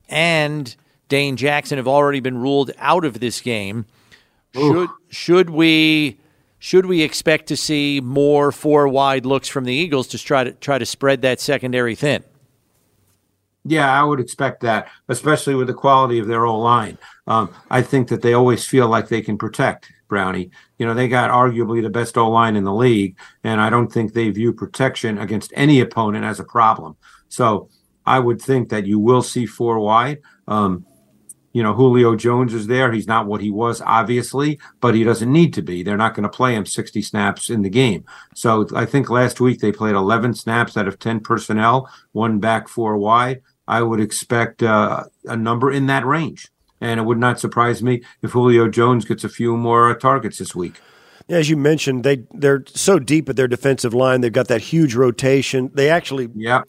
and 0.09 0.75
Dane 1.09 1.37
Jackson 1.37 1.79
have 1.79 1.89
already 1.89 2.21
been 2.21 2.39
ruled 2.39 2.71
out 2.79 3.05
of 3.05 3.21
this 3.21 3.41
game. 3.41 3.87
Should 4.55 4.89
should 5.11 5.51
we 5.51 6.19
should 6.59 6.87
we 6.87 7.03
expect 7.03 7.47
to 7.49 7.57
see 7.57 8.01
more 8.03 8.51
four 8.53 8.89
wide 8.89 9.27
looks 9.27 9.49
from 9.49 9.65
the 9.65 9.75
Eagles 9.75 10.09
to 10.09 10.19
try 10.19 10.45
to 10.45 10.53
try 10.53 10.79
to 10.79 10.87
spread 10.87 11.23
that 11.23 11.41
secondary 11.41 11.95
thin? 11.95 12.25
Yeah, 13.69 13.91
I 13.91 14.05
would 14.05 14.21
expect 14.21 14.61
that, 14.61 14.89
especially 15.09 15.57
with 15.57 15.67
the 15.67 15.75
quality 15.75 16.21
of 16.21 16.29
their 16.29 16.47
old 16.47 16.63
line. 16.63 16.99
Um, 17.27 17.51
I 17.69 17.83
think 17.83 18.09
that 18.09 18.23
they 18.23 18.33
always 18.33 18.65
feel 18.65 18.89
like 18.89 19.09
they 19.09 19.21
can 19.21 19.37
protect 19.37 19.93
Brownie. 20.09 20.51
You 20.79 20.87
know, 20.87 20.95
they 20.95 21.09
got 21.09 21.33
arguably 21.33 21.83
the 21.83 21.91
best 21.91 22.17
O 22.17 22.31
line 22.31 22.55
in 22.55 22.63
the 22.63 22.73
league, 22.73 23.17
and 23.43 23.61
I 23.61 23.69
don't 23.69 23.93
think 23.93 24.13
they 24.13 24.31
view 24.31 24.53
protection 24.53 25.19
against 25.19 25.53
any 25.57 25.81
opponent 25.81 26.25
as 26.25 26.39
a 26.39 26.45
problem. 26.45 26.97
So 27.29 27.69
I 28.05 28.21
would 28.21 28.41
think 28.41 28.69
that 28.69 28.87
you 28.87 29.01
will 29.01 29.23
see 29.23 29.47
four 29.47 29.81
wide. 29.81 30.21
Um, 30.47 30.87
you 31.57 31.63
know, 31.63 31.73
Julio 31.73 32.15
Jones 32.17 32.53
is 32.53 32.67
there. 32.67 32.93
He's 32.93 33.07
not 33.07 33.27
what 33.27 33.41
he 33.41 33.51
was, 33.51 33.81
obviously, 33.81 34.61
but 34.83 34.95
he 34.95 35.05
doesn't 35.05 35.33
need 35.33 35.55
to 35.55 35.63
be. 35.63 35.83
They're 35.83 35.97
not 35.97 36.13
going 36.13 36.25
to 36.25 36.29
play 36.29 36.55
him 36.55 36.67
60 36.67 37.01
snaps 37.01 37.49
in 37.49 37.63
the 37.63 37.71
game. 37.71 38.05
So 38.35 38.67
I 38.77 38.85
think 38.85 39.09
last 39.09 39.41
week 39.41 39.61
they 39.61 39.73
played 39.73 39.95
11 39.95 40.35
snaps 40.35 40.77
out 40.77 40.87
of 40.87 40.99
10 40.99 41.21
personnel, 41.21 41.91
one 42.13 42.41
back, 42.41 42.69
four 42.69 42.99
wide. 42.99 43.41
I 43.67 43.81
would 43.81 44.01
expect 44.01 44.63
uh, 44.63 45.05
a 45.25 45.35
number 45.35 45.73
in 45.73 45.87
that 45.87 46.05
range. 46.05 46.49
And 46.83 47.01
it 47.01 47.05
would 47.05 47.17
not 47.17 47.41
surprise 47.41 47.83
me 47.83 48.03
if 48.21 48.33
Julio 48.33 48.69
Jones 48.69 49.07
gets 49.07 49.25
a 49.25 49.31
few 49.31 49.57
more 49.57 49.95
targets 49.95 50.37
this 50.37 50.55
week. 50.55 50.79
As 51.27 51.49
you 51.49 51.57
mentioned, 51.57 52.05
they 52.05 52.25
they're 52.35 52.65
so 52.67 52.99
deep 52.99 53.31
at 53.31 53.37
their 53.37 53.49
defensive 53.49 53.95
line. 53.95 54.21
They've 54.21 54.31
got 54.31 54.49
that 54.49 54.61
huge 54.61 54.95
rotation. 54.95 55.71
They 55.73 55.89
actually 55.89 56.29
yeah 56.35 56.65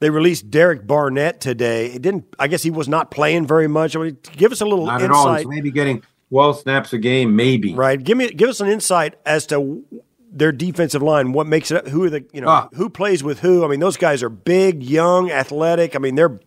they 0.00 0.10
released 0.10 0.50
Derek 0.50 0.86
Barnett 0.86 1.40
today. 1.40 1.86
It 1.86 2.02
didn't. 2.02 2.24
I 2.38 2.48
guess 2.48 2.62
he 2.62 2.70
was 2.70 2.88
not 2.88 3.10
playing 3.10 3.46
very 3.46 3.68
much. 3.68 3.94
I 3.94 4.00
mean, 4.00 4.18
give 4.36 4.50
us 4.50 4.60
a 4.60 4.66
little 4.66 4.86
not 4.86 5.02
insight. 5.02 5.10
At 5.10 5.16
all. 5.16 5.34
He's 5.36 5.46
maybe 5.46 5.70
getting 5.70 6.02
twelve 6.30 6.58
snaps 6.58 6.92
a 6.92 6.98
game, 6.98 7.36
maybe. 7.36 7.74
Right. 7.74 8.02
Give 8.02 8.16
me 8.16 8.30
give 8.30 8.48
us 8.48 8.60
an 8.60 8.68
insight 8.68 9.14
as 9.24 9.46
to 9.48 9.84
their 10.32 10.52
defensive 10.52 11.02
line. 11.02 11.32
What 11.32 11.46
makes 11.46 11.70
it? 11.70 11.88
Who 11.88 12.04
are 12.04 12.10
the 12.10 12.24
you 12.32 12.40
know 12.40 12.48
ah. 12.48 12.68
who 12.74 12.88
plays 12.88 13.22
with 13.22 13.40
who? 13.40 13.64
I 13.64 13.68
mean, 13.68 13.80
those 13.80 13.98
guys 13.98 14.22
are 14.22 14.30
big, 14.30 14.82
young, 14.82 15.30
athletic. 15.30 15.94
I 15.94 15.98
mean, 15.98 16.14
they're 16.14 16.40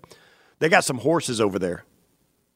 they 0.59 0.67
got 0.67 0.83
some 0.83 0.97
horses 0.97 1.39
over 1.39 1.59
there. 1.59 1.85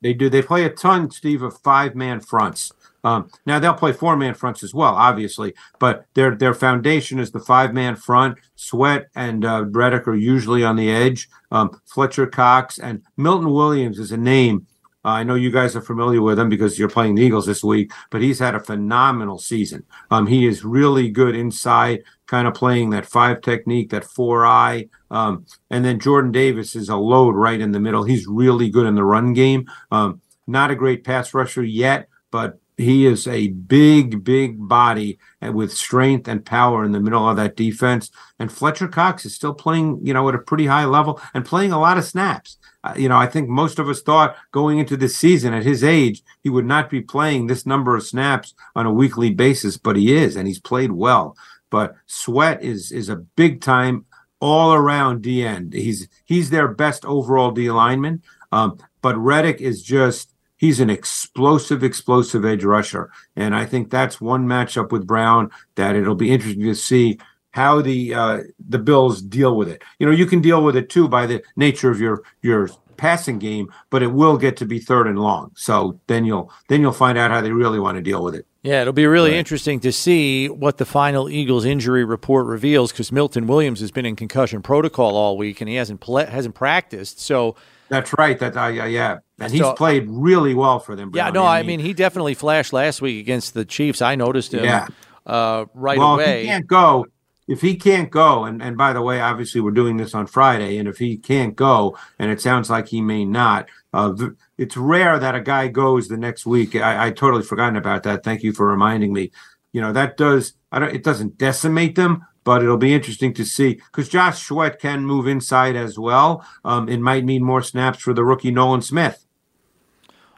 They 0.01 0.13
do. 0.13 0.29
They 0.29 0.41
play 0.41 0.63
a 0.63 0.69
ton, 0.69 1.11
Steve, 1.11 1.41
of 1.41 1.57
five 1.59 1.95
man 1.95 2.21
fronts. 2.21 2.71
Um, 3.07 3.29
now 3.45 3.57
they'll 3.57 3.73
play 3.73 3.93
four 3.93 4.17
man 4.17 4.33
fronts 4.33 4.63
as 4.63 4.73
well, 4.73 4.93
obviously, 4.93 5.53
but 5.79 6.05
their 6.13 6.35
their 6.35 6.53
foundation 6.53 7.19
is 7.19 7.31
the 7.31 7.39
five 7.39 7.73
man 7.73 7.95
front. 7.95 8.37
Sweat 8.55 9.07
and 9.15 9.45
uh, 9.45 9.63
Reddick 9.69 10.09
are 10.09 10.15
usually 10.15 10.65
on 10.65 10.75
the 10.75 10.91
edge. 10.91 11.29
Um, 11.49 11.79
Fletcher 11.85 12.27
Cox 12.27 12.79
and 12.79 13.01
Milton 13.15 13.49
Williams 13.49 13.97
is 13.97 14.11
a 14.11 14.17
name. 14.17 14.67
Uh, 15.05 15.11
I 15.11 15.23
know 15.23 15.35
you 15.35 15.51
guys 15.51 15.73
are 15.77 15.81
familiar 15.81 16.21
with 16.21 16.37
him 16.37 16.49
because 16.49 16.77
you're 16.77 16.89
playing 16.89 17.15
the 17.15 17.21
Eagles 17.21 17.45
this 17.45 17.63
week, 17.63 17.93
but 18.09 18.21
he's 18.21 18.39
had 18.39 18.55
a 18.55 18.59
phenomenal 18.59 19.37
season. 19.37 19.85
Um, 20.11 20.27
he 20.27 20.45
is 20.45 20.65
really 20.65 21.09
good 21.09 21.33
inside, 21.33 22.03
kind 22.25 22.45
of 22.45 22.55
playing 22.55 22.89
that 22.89 23.05
five 23.05 23.39
technique, 23.39 23.91
that 23.91 24.03
four 24.03 24.45
eye. 24.45 24.89
Um, 25.09 25.45
and 25.69 25.85
then 25.85 26.01
Jordan 26.01 26.33
Davis 26.33 26.75
is 26.75 26.89
a 26.89 26.97
load 26.97 27.35
right 27.35 27.61
in 27.61 27.71
the 27.71 27.79
middle. 27.79 28.03
He's 28.03 28.27
really 28.27 28.69
good 28.69 28.85
in 28.85 28.95
the 28.95 29.05
run 29.05 29.31
game. 29.31 29.71
Um, 29.91 30.19
not 30.45 30.71
a 30.71 30.75
great 30.75 31.05
pass 31.05 31.33
rusher 31.33 31.63
yet, 31.63 32.09
but 32.31 32.59
he 32.77 33.07
is 33.07 33.27
a 33.27 33.47
big, 33.47 34.23
big 34.23 34.67
body 34.67 35.17
with 35.41 35.73
strength 35.73 36.27
and 36.27 36.45
power 36.45 36.83
in 36.83 36.91
the 36.91 36.99
middle 36.99 37.27
of 37.27 37.35
that 37.37 37.55
defense. 37.55 38.11
And 38.37 38.51
Fletcher 38.51 38.87
Cox 38.87 39.25
is 39.25 39.33
still 39.33 39.55
playing, 39.55 39.99
you 40.03 40.13
know, 40.13 40.29
at 40.29 40.35
a 40.35 40.39
pretty 40.39 40.67
high 40.67 40.85
level 40.85 41.19
and 41.33 41.43
playing 41.43 41.71
a 41.71 41.79
lot 41.79 41.97
of 41.97 42.05
snaps. 42.05 42.57
Uh, 42.83 42.93
you 42.95 43.09
know, 43.09 43.17
I 43.17 43.25
think 43.25 43.49
most 43.49 43.79
of 43.79 43.89
us 43.89 44.03
thought 44.03 44.37
going 44.51 44.77
into 44.77 44.95
this 44.95 45.17
season 45.17 45.55
at 45.55 45.63
his 45.63 45.83
age, 45.83 46.21
he 46.43 46.49
would 46.49 46.65
not 46.65 46.89
be 46.89 47.01
playing 47.01 47.47
this 47.47 47.65
number 47.65 47.95
of 47.95 48.05
snaps 48.05 48.53
on 48.75 48.85
a 48.85 48.93
weekly 48.93 49.31
basis, 49.31 49.77
but 49.77 49.95
he 49.95 50.15
is, 50.15 50.35
and 50.35 50.47
he's 50.47 50.59
played 50.59 50.91
well. 50.91 51.35
But 51.71 51.95
Sweat 52.05 52.63
is 52.63 52.91
is 52.91 53.09
a 53.09 53.15
big 53.15 53.59
time 53.59 54.05
all 54.39 54.73
around 54.73 55.23
D 55.23 55.43
end. 55.43 55.73
He's 55.73 56.07
he's 56.25 56.51
their 56.51 56.67
best 56.67 57.03
overall 57.05 57.51
D 57.51 57.71
lineman. 57.71 58.21
Um, 58.51 58.77
but 59.01 59.17
Reddick 59.17 59.61
is 59.61 59.81
just 59.81 60.33
he's 60.57 60.79
an 60.79 60.89
explosive, 60.89 61.83
explosive 61.83 62.43
edge 62.43 62.63
rusher. 62.63 63.09
And 63.35 63.55
I 63.55 63.65
think 63.65 63.89
that's 63.89 64.19
one 64.19 64.45
matchup 64.47 64.91
with 64.91 65.07
Brown 65.07 65.51
that 65.75 65.95
it'll 65.95 66.15
be 66.15 66.31
interesting 66.31 66.63
to 66.63 66.75
see 66.75 67.19
how 67.51 67.81
the 67.81 68.13
uh, 68.13 68.39
the 68.69 68.79
Bills 68.79 69.21
deal 69.21 69.55
with 69.55 69.69
it. 69.69 69.81
You 69.99 70.05
know, 70.05 70.11
you 70.11 70.25
can 70.25 70.41
deal 70.41 70.63
with 70.63 70.75
it 70.75 70.89
too 70.89 71.07
by 71.07 71.25
the 71.25 71.43
nature 71.55 71.89
of 71.89 71.99
your 71.99 72.23
your 72.41 72.69
passing 72.97 73.39
game, 73.39 73.71
but 73.89 74.03
it 74.03 74.07
will 74.07 74.37
get 74.37 74.57
to 74.57 74.65
be 74.65 74.79
third 74.79 75.07
and 75.07 75.19
long. 75.19 75.51
So 75.55 75.99
then 76.07 76.25
you'll 76.25 76.51
then 76.67 76.81
you'll 76.81 76.91
find 76.91 77.17
out 77.17 77.31
how 77.31 77.41
they 77.41 77.51
really 77.51 77.79
want 77.79 77.95
to 77.95 78.01
deal 78.01 78.23
with 78.23 78.35
it. 78.35 78.45
Yeah, 78.63 78.81
it'll 78.81 78.91
be 78.91 79.05
really 79.05 79.31
right. 79.31 79.39
interesting 79.39 79.79
to 79.81 79.91
see 79.93 80.49
what 80.49 80.77
the 80.77 80.85
final 80.85 81.29
Eagles 81.29 81.63
injury 81.63 82.03
report 82.03 82.47
reveals 82.47 82.91
because 82.91 83.11
Milton 83.11 83.47
Williams 83.47 83.79
has 83.79 83.91
been 83.91 84.05
in 84.05 84.15
concussion 84.15 84.61
protocol 84.61 85.15
all 85.15 85.37
week 85.37 85.61
and 85.61 85.69
he 85.69 85.75
hasn't 85.75 86.01
pl- 86.01 86.25
hasn't 86.25 86.53
practiced. 86.53 87.19
So 87.21 87.55
that's 87.89 88.13
right. 88.17 88.37
That 88.39 88.57
uh, 88.57 88.67
yeah, 88.67 89.17
and 89.39 89.51
he's 89.51 89.61
so, 89.61 89.73
played 89.73 90.05
really 90.07 90.53
well 90.53 90.79
for 90.79 90.95
them. 90.95 91.11
Brown. 91.11 91.27
Yeah, 91.27 91.31
no, 91.31 91.45
I 91.45 91.63
mean 91.63 91.79
he 91.79 91.93
definitely 91.93 92.33
flashed 92.33 92.73
last 92.73 93.01
week 93.01 93.19
against 93.19 93.53
the 93.53 93.65
Chiefs. 93.65 94.01
I 94.01 94.15
noticed 94.15 94.53
him. 94.53 94.63
Yeah. 94.63 94.87
Uh, 95.25 95.65
right 95.73 95.97
well, 95.97 96.15
away. 96.15 96.39
If 96.39 96.41
he 96.41 96.47
can't 96.47 96.67
go. 96.67 97.05
If 97.47 97.61
he 97.61 97.77
can't 97.77 98.11
go, 98.11 98.43
and, 98.43 98.61
and 98.61 98.75
by 98.75 98.91
the 98.91 99.01
way, 99.01 99.21
obviously 99.21 99.61
we're 99.61 99.71
doing 99.71 99.95
this 99.95 100.13
on 100.13 100.27
Friday, 100.27 100.77
and 100.77 100.87
if 100.87 100.97
he 100.97 101.15
can't 101.15 101.55
go, 101.55 101.97
and 102.19 102.29
it 102.29 102.41
sounds 102.41 102.69
like 102.69 102.89
he 102.89 102.99
may 102.99 103.23
not, 103.23 103.69
uh, 103.93 104.13
it's 104.57 104.75
rare 104.75 105.17
that 105.17 105.33
a 105.33 105.39
guy 105.39 105.69
goes 105.69 106.09
the 106.09 106.17
next 106.17 106.45
week. 106.45 106.75
I, 106.75 107.07
I 107.07 107.11
totally 107.11 107.43
forgotten 107.43 107.77
about 107.77 108.03
that. 108.03 108.25
Thank 108.25 108.43
you 108.43 108.51
for 108.51 108.67
reminding 108.67 109.13
me. 109.13 109.31
You 109.71 109.79
know 109.79 109.93
that 109.93 110.17
does. 110.17 110.53
I 110.73 110.79
don't. 110.79 110.93
It 110.93 111.03
doesn't 111.03 111.37
decimate 111.37 111.95
them, 111.95 112.25
but 112.47 112.63
it'll 112.63 112.77
be 112.77 112.93
interesting 112.93 113.33
to 113.33 113.43
see 113.43 113.73
because 113.73 114.07
Josh 114.07 114.41
Sweat 114.41 114.79
can 114.79 115.03
move 115.03 115.27
inside 115.27 115.75
as 115.75 115.99
well. 115.99 116.47
Um, 116.63 116.87
it 116.87 117.01
might 117.01 117.25
mean 117.25 117.43
more 117.43 117.61
snaps 117.61 117.99
for 117.99 118.13
the 118.13 118.23
rookie 118.23 118.51
Nolan 118.51 118.81
Smith. 118.81 119.25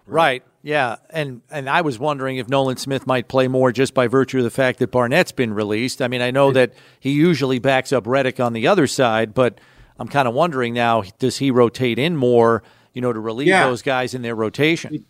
Right. 0.07 0.43
Yeah, 0.63 0.95
and 1.11 1.43
and 1.51 1.69
I 1.69 1.81
was 1.81 1.99
wondering 1.99 2.37
if 2.37 2.49
Nolan 2.49 2.77
Smith 2.77 3.05
might 3.05 3.27
play 3.27 3.47
more 3.47 3.71
just 3.71 3.93
by 3.93 4.07
virtue 4.07 4.39
of 4.39 4.43
the 4.43 4.49
fact 4.49 4.79
that 4.79 4.89
Barnett's 4.89 5.31
been 5.31 5.53
released. 5.53 6.01
I 6.01 6.07
mean, 6.07 6.21
I 6.21 6.31
know 6.31 6.51
that 6.51 6.73
he 6.99 7.11
usually 7.11 7.59
backs 7.59 7.93
up 7.93 8.07
Reddick 8.07 8.39
on 8.39 8.53
the 8.53 8.65
other 8.65 8.87
side, 8.87 9.35
but 9.35 9.61
I'm 9.99 10.07
kind 10.07 10.27
of 10.27 10.33
wondering 10.33 10.73
now: 10.73 11.03
does 11.19 11.37
he 11.37 11.51
rotate 11.51 11.99
in 11.99 12.17
more? 12.17 12.63
You 12.93 13.03
know, 13.03 13.13
to 13.13 13.19
relieve 13.19 13.49
yeah. 13.49 13.67
those 13.67 13.83
guys 13.83 14.15
in 14.15 14.23
their 14.23 14.35
rotation. 14.35 15.05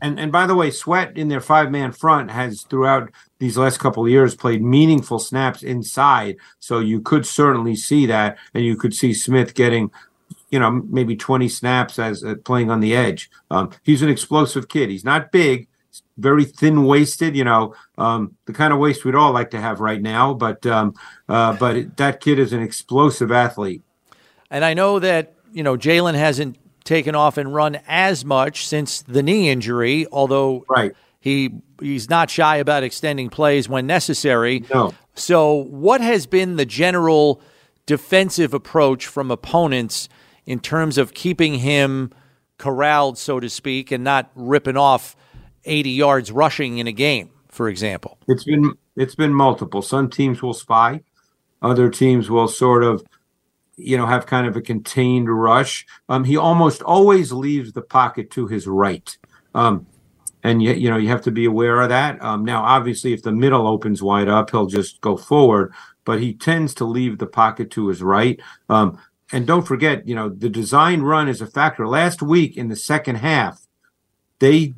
And 0.00 0.18
and 0.18 0.32
by 0.32 0.46
the 0.46 0.54
way, 0.54 0.70
Sweat 0.70 1.18
in 1.18 1.28
their 1.28 1.42
five 1.42 1.70
man 1.70 1.92
front 1.92 2.30
has 2.30 2.62
throughout 2.62 3.10
these 3.38 3.56
last 3.56 3.78
couple 3.78 4.04
of 4.04 4.10
years 4.10 4.34
played 4.34 4.62
meaningful 4.62 5.18
snaps 5.18 5.62
inside. 5.62 6.36
So 6.60 6.80
you 6.80 7.00
could 7.00 7.26
certainly 7.26 7.76
see 7.76 8.06
that, 8.06 8.38
and 8.54 8.64
you 8.64 8.76
could 8.76 8.94
see 8.94 9.14
Smith 9.14 9.54
getting, 9.54 9.90
you 10.50 10.58
know, 10.58 10.70
maybe 10.70 11.16
twenty 11.16 11.48
snaps 11.48 11.98
as 11.98 12.24
uh, 12.24 12.34
playing 12.44 12.70
on 12.70 12.80
the 12.80 12.94
edge. 12.94 13.30
Um, 13.50 13.70
he's 13.82 14.02
an 14.02 14.08
explosive 14.08 14.68
kid. 14.68 14.90
He's 14.90 15.04
not 15.04 15.30
big, 15.30 15.68
very 16.16 16.44
thin 16.44 16.84
waisted. 16.84 17.36
You 17.36 17.44
know, 17.44 17.74
um, 17.96 18.34
the 18.46 18.52
kind 18.52 18.72
of 18.72 18.78
waist 18.78 19.04
we'd 19.04 19.14
all 19.14 19.32
like 19.32 19.50
to 19.50 19.60
have 19.60 19.80
right 19.80 20.02
now. 20.02 20.34
But 20.34 20.66
um, 20.66 20.94
uh, 21.28 21.56
but 21.56 21.76
it, 21.76 21.96
that 21.96 22.20
kid 22.20 22.38
is 22.38 22.52
an 22.52 22.62
explosive 22.62 23.30
athlete. 23.30 23.82
And 24.50 24.64
I 24.64 24.74
know 24.74 24.98
that 24.98 25.34
you 25.52 25.62
know 25.62 25.76
Jalen 25.76 26.14
hasn't 26.14 26.56
taken 26.88 27.14
off 27.14 27.36
and 27.36 27.54
run 27.54 27.78
as 27.86 28.24
much 28.24 28.66
since 28.66 29.02
the 29.02 29.22
knee 29.22 29.50
injury, 29.50 30.06
although 30.10 30.64
right. 30.68 30.96
He 31.28 31.50
he's 31.80 32.08
not 32.08 32.30
shy 32.30 32.56
about 32.56 32.82
extending 32.82 33.28
plays 33.28 33.68
when 33.68 33.86
necessary. 33.86 34.64
No. 34.72 34.94
So, 35.14 35.64
what 35.64 36.00
has 36.00 36.26
been 36.26 36.56
the 36.56 36.66
general 36.66 37.42
defensive 37.86 38.54
approach 38.54 39.06
from 39.06 39.30
opponents 39.30 40.08
in 40.46 40.60
terms 40.60 40.98
of 40.98 41.14
keeping 41.14 41.54
him 41.54 42.12
corralled, 42.56 43.18
so 43.18 43.40
to 43.40 43.48
speak, 43.48 43.90
and 43.90 44.02
not 44.04 44.30
ripping 44.34 44.76
off 44.76 45.16
80 45.64 45.90
yards 45.90 46.32
rushing 46.32 46.78
in 46.78 46.86
a 46.86 46.92
game, 46.92 47.30
for 47.48 47.68
example? 47.68 48.18
It's 48.26 48.44
been 48.44 48.74
it's 48.96 49.14
been 49.14 49.34
multiple. 49.34 49.82
Some 49.82 50.08
teams 50.08 50.42
will 50.42 50.54
spy, 50.54 51.02
other 51.62 51.90
teams 51.90 52.30
will 52.30 52.48
sort 52.48 52.84
of 52.84 53.04
you 53.78 53.96
know, 53.96 54.06
have 54.06 54.26
kind 54.26 54.46
of 54.46 54.56
a 54.56 54.60
contained 54.60 55.28
rush. 55.28 55.86
Um, 56.08 56.24
he 56.24 56.36
almost 56.36 56.82
always 56.82 57.30
leaves 57.30 57.72
the 57.72 57.80
pocket 57.80 58.28
to 58.32 58.48
his 58.48 58.66
right. 58.66 59.16
Um, 59.54 59.86
and 60.42 60.62
yet, 60.62 60.78
you 60.78 60.90
know, 60.90 60.96
you 60.96 61.08
have 61.08 61.22
to 61.22 61.30
be 61.30 61.44
aware 61.44 61.80
of 61.80 61.88
that. 61.88 62.22
Um, 62.22 62.44
now, 62.44 62.62
obviously, 62.62 63.12
if 63.12 63.22
the 63.22 63.32
middle 63.32 63.66
opens 63.66 64.02
wide 64.02 64.28
up, 64.28 64.50
he'll 64.50 64.66
just 64.66 65.00
go 65.00 65.16
forward, 65.16 65.72
but 66.04 66.20
he 66.20 66.32
tends 66.32 66.74
to 66.74 66.84
leave 66.84 67.18
the 67.18 67.26
pocket 67.26 67.70
to 67.72 67.88
his 67.88 68.02
right. 68.02 68.40
Um, 68.68 68.98
and 69.32 69.46
don't 69.46 69.66
forget, 69.66 70.06
you 70.08 70.14
know, 70.14 70.28
the 70.28 70.48
design 70.48 71.02
run 71.02 71.28
is 71.28 71.40
a 71.40 71.46
factor. 71.46 71.86
Last 71.86 72.22
week 72.22 72.56
in 72.56 72.68
the 72.68 72.76
second 72.76 73.16
half, 73.16 73.66
they 74.38 74.72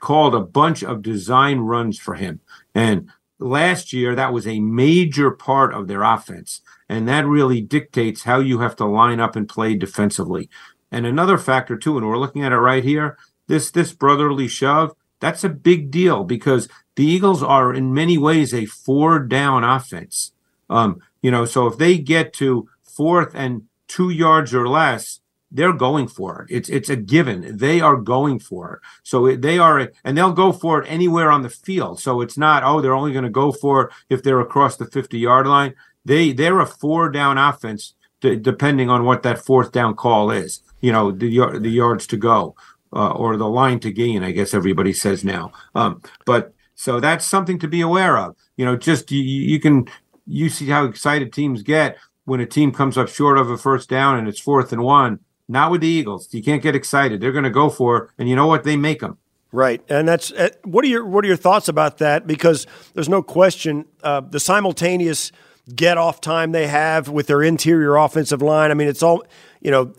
called 0.00 0.34
a 0.34 0.40
bunch 0.40 0.82
of 0.82 1.02
design 1.02 1.60
runs 1.60 1.98
for 1.98 2.14
him. 2.14 2.40
And 2.74 3.10
last 3.38 3.92
year, 3.92 4.14
that 4.14 4.32
was 4.32 4.46
a 4.46 4.60
major 4.60 5.30
part 5.30 5.74
of 5.74 5.86
their 5.86 6.02
offense. 6.02 6.62
And 6.88 7.08
that 7.08 7.26
really 7.26 7.60
dictates 7.60 8.22
how 8.22 8.40
you 8.40 8.60
have 8.60 8.76
to 8.76 8.84
line 8.84 9.20
up 9.20 9.36
and 9.36 9.48
play 9.48 9.74
defensively. 9.74 10.48
And 10.90 11.04
another 11.04 11.38
factor 11.38 11.76
too, 11.76 11.98
and 11.98 12.06
we're 12.06 12.18
looking 12.18 12.44
at 12.44 12.52
it 12.52 12.58
right 12.58 12.84
here, 12.84 13.18
this 13.46 13.70
this 13.70 13.92
brotherly 13.92 14.48
shove, 14.48 14.94
that's 15.20 15.44
a 15.44 15.48
big 15.48 15.90
deal 15.90 16.24
because 16.24 16.68
the 16.96 17.04
Eagles 17.04 17.42
are 17.42 17.72
in 17.72 17.94
many 17.94 18.18
ways 18.18 18.52
a 18.52 18.66
four 18.66 19.18
down 19.20 19.64
offense. 19.64 20.32
Um, 20.68 21.00
you 21.22 21.30
know, 21.30 21.44
so 21.44 21.66
if 21.66 21.78
they 21.78 21.98
get 21.98 22.32
to 22.34 22.68
fourth 22.82 23.32
and 23.34 23.62
two 23.88 24.10
yards 24.10 24.54
or 24.54 24.68
less, 24.68 25.20
they're 25.50 25.72
going 25.72 26.08
for 26.08 26.42
it. 26.42 26.54
It's 26.54 26.68
it's 26.68 26.90
a 26.90 26.96
given. 26.96 27.56
They 27.56 27.80
are 27.80 27.96
going 27.96 28.40
for 28.40 28.74
it. 28.74 28.80
So 29.02 29.36
they 29.36 29.58
are, 29.58 29.90
and 30.04 30.18
they'll 30.18 30.32
go 30.32 30.52
for 30.52 30.82
it 30.82 30.86
anywhere 30.88 31.30
on 31.30 31.42
the 31.42 31.48
field. 31.48 32.00
So 32.00 32.20
it's 32.20 32.36
not 32.36 32.64
oh 32.64 32.80
they're 32.80 32.94
only 32.94 33.12
going 33.12 33.24
to 33.24 33.30
go 33.30 33.52
for 33.52 33.84
it 33.84 33.92
if 34.08 34.22
they're 34.22 34.40
across 34.40 34.76
the 34.76 34.86
fifty 34.86 35.18
yard 35.18 35.46
line. 35.46 35.74
They 36.04 36.32
they're 36.32 36.60
a 36.60 36.66
four 36.66 37.10
down 37.10 37.38
offense 37.38 37.94
d- 38.20 38.36
depending 38.36 38.90
on 38.90 39.04
what 39.04 39.22
that 39.22 39.38
fourth 39.38 39.72
down 39.72 39.94
call 39.94 40.30
is. 40.30 40.62
You 40.80 40.92
know 40.92 41.10
the 41.12 41.58
the 41.58 41.70
yards 41.70 42.06
to 42.08 42.16
go 42.16 42.56
uh, 42.96 43.10
or 43.10 43.36
the 43.36 43.48
line 43.48 43.78
to 43.80 43.92
gain. 43.92 44.24
I 44.24 44.32
guess 44.32 44.54
everybody 44.54 44.92
says 44.92 45.24
now. 45.24 45.52
Um, 45.74 46.02
but 46.24 46.52
so 46.74 46.98
that's 46.98 47.26
something 47.26 47.58
to 47.60 47.68
be 47.68 47.80
aware 47.80 48.18
of. 48.18 48.34
You 48.56 48.64
know, 48.64 48.76
just 48.76 49.12
you, 49.12 49.22
you 49.22 49.60
can 49.60 49.86
you 50.26 50.48
see 50.48 50.66
how 50.66 50.84
excited 50.84 51.32
teams 51.32 51.62
get 51.62 51.96
when 52.24 52.40
a 52.40 52.46
team 52.46 52.72
comes 52.72 52.98
up 52.98 53.08
short 53.08 53.38
of 53.38 53.50
a 53.50 53.56
first 53.56 53.88
down 53.88 54.18
and 54.18 54.26
it's 54.26 54.40
fourth 54.40 54.72
and 54.72 54.82
one 54.82 55.20
not 55.48 55.70
with 55.70 55.80
the 55.80 55.88
Eagles. 55.88 56.32
You 56.32 56.42
can't 56.42 56.62
get 56.62 56.74
excited. 56.74 57.20
They're 57.20 57.32
going 57.32 57.44
to 57.44 57.50
go 57.50 57.70
for 57.70 57.96
it, 57.96 58.10
and 58.18 58.28
you 58.28 58.36
know 58.36 58.46
what? 58.46 58.64
They 58.64 58.76
make 58.76 59.00
them. 59.00 59.18
Right, 59.52 59.80
and 59.88 60.06
that's 60.06 60.32
uh, 60.32 60.50
what 60.64 60.84
are 60.84 60.88
your 60.88 61.06
what 61.06 61.24
are 61.24 61.28
your 61.28 61.36
thoughts 61.36 61.68
about 61.68 61.98
that? 61.98 62.26
Because 62.26 62.66
there's 62.94 63.08
no 63.08 63.22
question 63.22 63.86
uh, 64.02 64.20
the 64.20 64.40
simultaneous 64.40 65.32
get 65.74 65.98
off 65.98 66.20
time 66.20 66.52
they 66.52 66.66
have 66.66 67.08
with 67.08 67.26
their 67.28 67.42
interior 67.42 67.96
offensive 67.96 68.42
line. 68.42 68.70
I 68.70 68.74
mean, 68.74 68.88
it's 68.88 69.02
all 69.02 69.24
you 69.60 69.70
know. 69.70 69.92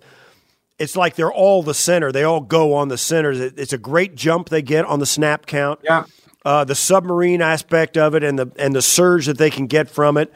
It's 0.80 0.96
like 0.96 1.16
they're 1.16 1.32
all 1.32 1.64
the 1.64 1.74
center. 1.74 2.12
They 2.12 2.24
all 2.24 2.42
go 2.42 2.74
on 2.76 2.88
the 2.88 2.98
centers. 2.98 3.40
It's 3.40 3.74
a 3.74 3.78
great 3.78 4.16
jump 4.16 4.50
they 4.50 4.62
get 4.62 4.86
on 4.86 5.00
the 5.00 5.06
snap 5.06 5.46
count. 5.46 5.80
Yeah. 5.84 6.06
Uh, 6.46 6.64
the 6.64 6.76
submarine 6.76 7.42
aspect 7.42 7.98
of 7.98 8.16
it 8.16 8.24
and 8.24 8.38
the 8.40 8.52
and 8.58 8.76
the 8.76 8.82
surge 8.82 9.26
that 9.26 9.38
they 9.38 9.50
can 9.50 9.68
get 9.68 9.90
from 9.90 10.18
it. 10.18 10.32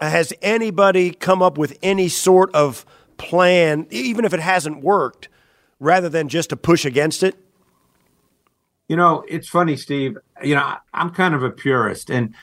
Has 0.00 0.32
anybody 0.40 1.10
come 1.10 1.42
up 1.42 1.58
with 1.58 1.76
any 1.82 2.08
sort 2.08 2.54
of 2.54 2.86
plan, 3.18 3.86
even 3.90 4.24
if 4.24 4.32
it 4.32 4.40
hasn't 4.40 4.82
worked, 4.82 5.28
rather 5.78 6.08
than 6.08 6.28
just 6.28 6.50
to 6.50 6.56
push 6.56 6.84
against 6.86 7.22
it? 7.22 7.36
You 8.88 8.96
know, 8.96 9.24
it's 9.28 9.48
funny, 9.48 9.76
Steve. 9.76 10.16
You 10.42 10.54
know, 10.54 10.76
I'm 10.94 11.10
kind 11.10 11.34
of 11.34 11.42
a 11.42 11.50
purist, 11.50 12.10
and 12.10 12.34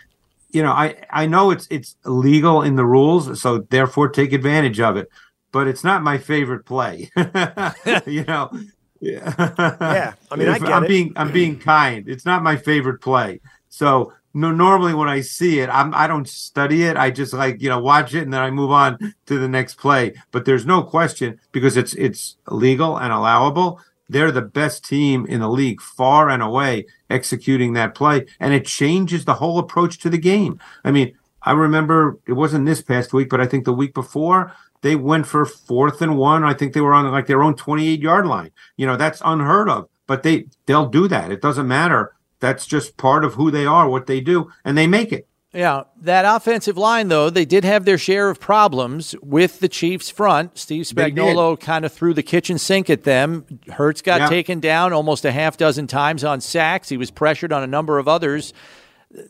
you 0.52 0.62
know, 0.62 0.72
I 0.72 0.96
I 1.10 1.26
know 1.26 1.52
it's 1.52 1.68
it's 1.70 1.96
legal 2.06 2.62
in 2.62 2.76
the 2.76 2.86
rules, 2.86 3.42
so 3.42 3.60
therefore 3.70 4.10
take 4.10 4.34
advantage 4.34 4.80
of 4.80 4.98
it. 4.98 5.10
But 5.58 5.68
it's 5.68 5.84
not 5.84 6.04
my 6.04 6.20
favorite 6.20 6.66
play. 6.66 7.10
you 8.06 8.24
know, 8.26 8.52
yeah. 9.00 9.34
yeah, 9.82 10.14
I 10.30 10.36
mean, 10.36 10.50
I 10.50 10.58
am 10.58 10.84
it. 10.84 10.88
being 10.88 11.14
I'm 11.16 11.32
being 11.32 11.58
kind. 11.58 12.08
It's 12.08 12.28
not 12.28 12.44
my 12.44 12.56
favorite 12.56 13.02
play. 13.02 13.42
So 13.68 14.14
no, 14.36 14.52
normally 14.52 14.94
when 14.94 15.10
I 15.10 15.22
see 15.22 15.62
it, 15.62 15.68
I'm 15.70 15.96
I 15.96 16.06
don't 16.06 16.30
study 16.30 16.84
it. 16.84 16.96
I 16.96 17.10
just 17.10 17.34
like 17.34 17.60
you 17.60 17.70
know 17.70 17.80
watch 17.80 18.14
it 18.14 18.22
and 18.22 18.32
then 18.32 18.44
I 18.44 18.52
move 18.52 18.70
on 18.70 19.00
to 19.26 19.40
the 19.40 19.48
next 19.48 19.80
play. 19.80 20.14
But 20.30 20.46
there's 20.46 20.68
no 20.68 20.84
question 20.84 21.40
because 21.52 21.76
it's 21.76 21.96
it's 21.96 22.38
legal 22.52 22.98
and 22.98 23.12
allowable. 23.12 23.82
They're 24.10 24.32
the 24.32 24.44
best 24.44 24.86
team 24.86 25.26
in 25.26 25.40
the 25.40 25.50
league, 25.50 25.82
far 25.82 26.30
and 26.30 26.44
away, 26.44 26.86
executing 27.10 27.74
that 27.74 27.96
play, 27.96 28.28
and 28.40 28.54
it 28.54 28.68
changes 28.68 29.26
the 29.26 29.34
whole 29.34 29.58
approach 29.58 29.98
to 30.02 30.12
the 30.12 30.20
game. 30.20 30.60
I 30.84 30.92
mean, 30.92 31.18
I 31.48 31.54
remember 31.54 32.20
it 32.28 32.34
wasn't 32.34 32.66
this 32.66 32.82
past 32.82 33.14
week, 33.14 33.30
but 33.30 33.40
I 33.40 33.46
think 33.46 33.64
the 33.64 33.72
week 33.72 33.94
before 33.94 34.52
they 34.82 34.96
went 34.96 35.28
for 35.28 35.46
fourth 35.46 36.02
and 36.02 36.18
one. 36.18 36.44
I 36.44 36.54
think 36.54 36.74
they 36.74 36.82
were 36.82 36.94
on 36.94 37.10
like 37.12 37.28
their 37.28 37.44
own 37.44 37.56
28 37.56 38.00
yard 38.02 38.26
line. 38.26 38.52
You 38.76 38.86
know, 38.86 38.96
that's 38.96 39.22
unheard 39.26 39.70
of. 39.70 39.90
But 40.06 40.24
they 40.24 40.46
they'll 40.66 40.88
do 40.88 41.08
that. 41.08 41.32
It 41.32 41.42
doesn't 41.42 41.68
matter 41.68 42.14
that's 42.40 42.66
just 42.66 42.98
part 42.98 43.26
of 43.26 43.36
who 43.36 43.52
they 43.52 43.66
are, 43.66 43.90
what 43.90 44.08
they 44.08 44.22
do, 44.22 44.52
and 44.64 44.78
they 44.78 44.88
make 44.88 45.12
it. 45.12 45.28
Yeah, 45.54 45.84
that 46.02 46.24
offensive 46.26 46.78
line, 46.78 47.08
though, 47.08 47.30
they 47.30 47.46
did 47.46 47.64
have 47.64 47.86
their 47.86 47.98
share 47.98 48.30
of 48.30 48.40
problems 48.40 49.16
with 49.24 49.60
the 49.60 49.70
Chiefs' 49.70 50.10
front. 50.10 50.58
Steve 50.58 50.86
Spagnuolo 50.86 51.60
kind 51.60 51.86
of 51.86 51.92
threw 51.92 52.14
the 52.14 52.22
kitchen 52.22 52.60
sink 52.60 52.90
at 52.90 53.06
them. 53.06 53.46
Hurts 53.70 54.02
got 54.02 54.22
yeah. 54.22 54.30
taken 54.30 54.60
down 54.60 54.94
almost 54.94 55.26
a 55.26 55.32
half 55.32 55.58
dozen 55.58 55.88
times 55.88 56.24
on 56.24 56.42
sacks. 56.42 56.90
He 56.90 56.98
was 56.98 57.10
pressured 57.10 57.54
on 57.54 57.64
a 57.64 57.68
number 57.68 57.98
of 57.98 58.08
others. 58.08 58.54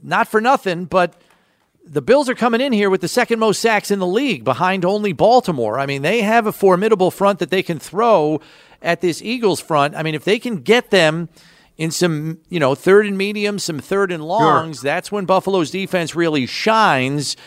Not 0.04 0.28
for 0.28 0.42
nothing, 0.42 0.86
but 0.86 1.22
the 1.90 2.02
Bills 2.02 2.30
are 2.30 2.36
coming 2.36 2.62
in 2.62 2.74
here 2.74 2.90
with 2.90 3.02
the 3.02 3.08
second 3.08 3.40
most 3.40 3.62
sacks 3.62 3.92
in 3.92 4.00
the 4.00 4.08
league, 4.08 4.44
behind 4.44 4.86
only 4.86 5.14
Baltimore. 5.14 5.80
I 5.80 5.86
mean, 5.86 6.02
they 6.02 6.22
have 6.22 6.48
a 6.48 6.52
formidable 6.52 7.12
front 7.12 7.40
that 7.40 7.50
they 7.50 7.64
can 7.64 7.80
throw 7.80 8.42
at 8.82 9.02
this 9.02 9.22
Eagles 9.22 9.60
front. 9.60 9.96
I 9.96 10.04
mean, 10.04 10.16
if 10.16 10.24
they 10.24 10.40
can 10.40 10.58
get 10.58 10.92
them– 10.92 11.30
in 11.78 11.92
some, 11.92 12.40
you 12.50 12.60
know, 12.60 12.76
third 12.76 13.06
and 13.06 13.18
medium, 13.18 13.60
some 13.60 13.80
third 13.80 14.12
and 14.12 14.24
longs, 14.24 14.78
sure. 14.78 14.84
that's 14.84 15.12
when 15.12 15.26
Buffalo's 15.26 15.72
defense 15.72 16.16
really 16.16 16.46
shines. 16.46 17.38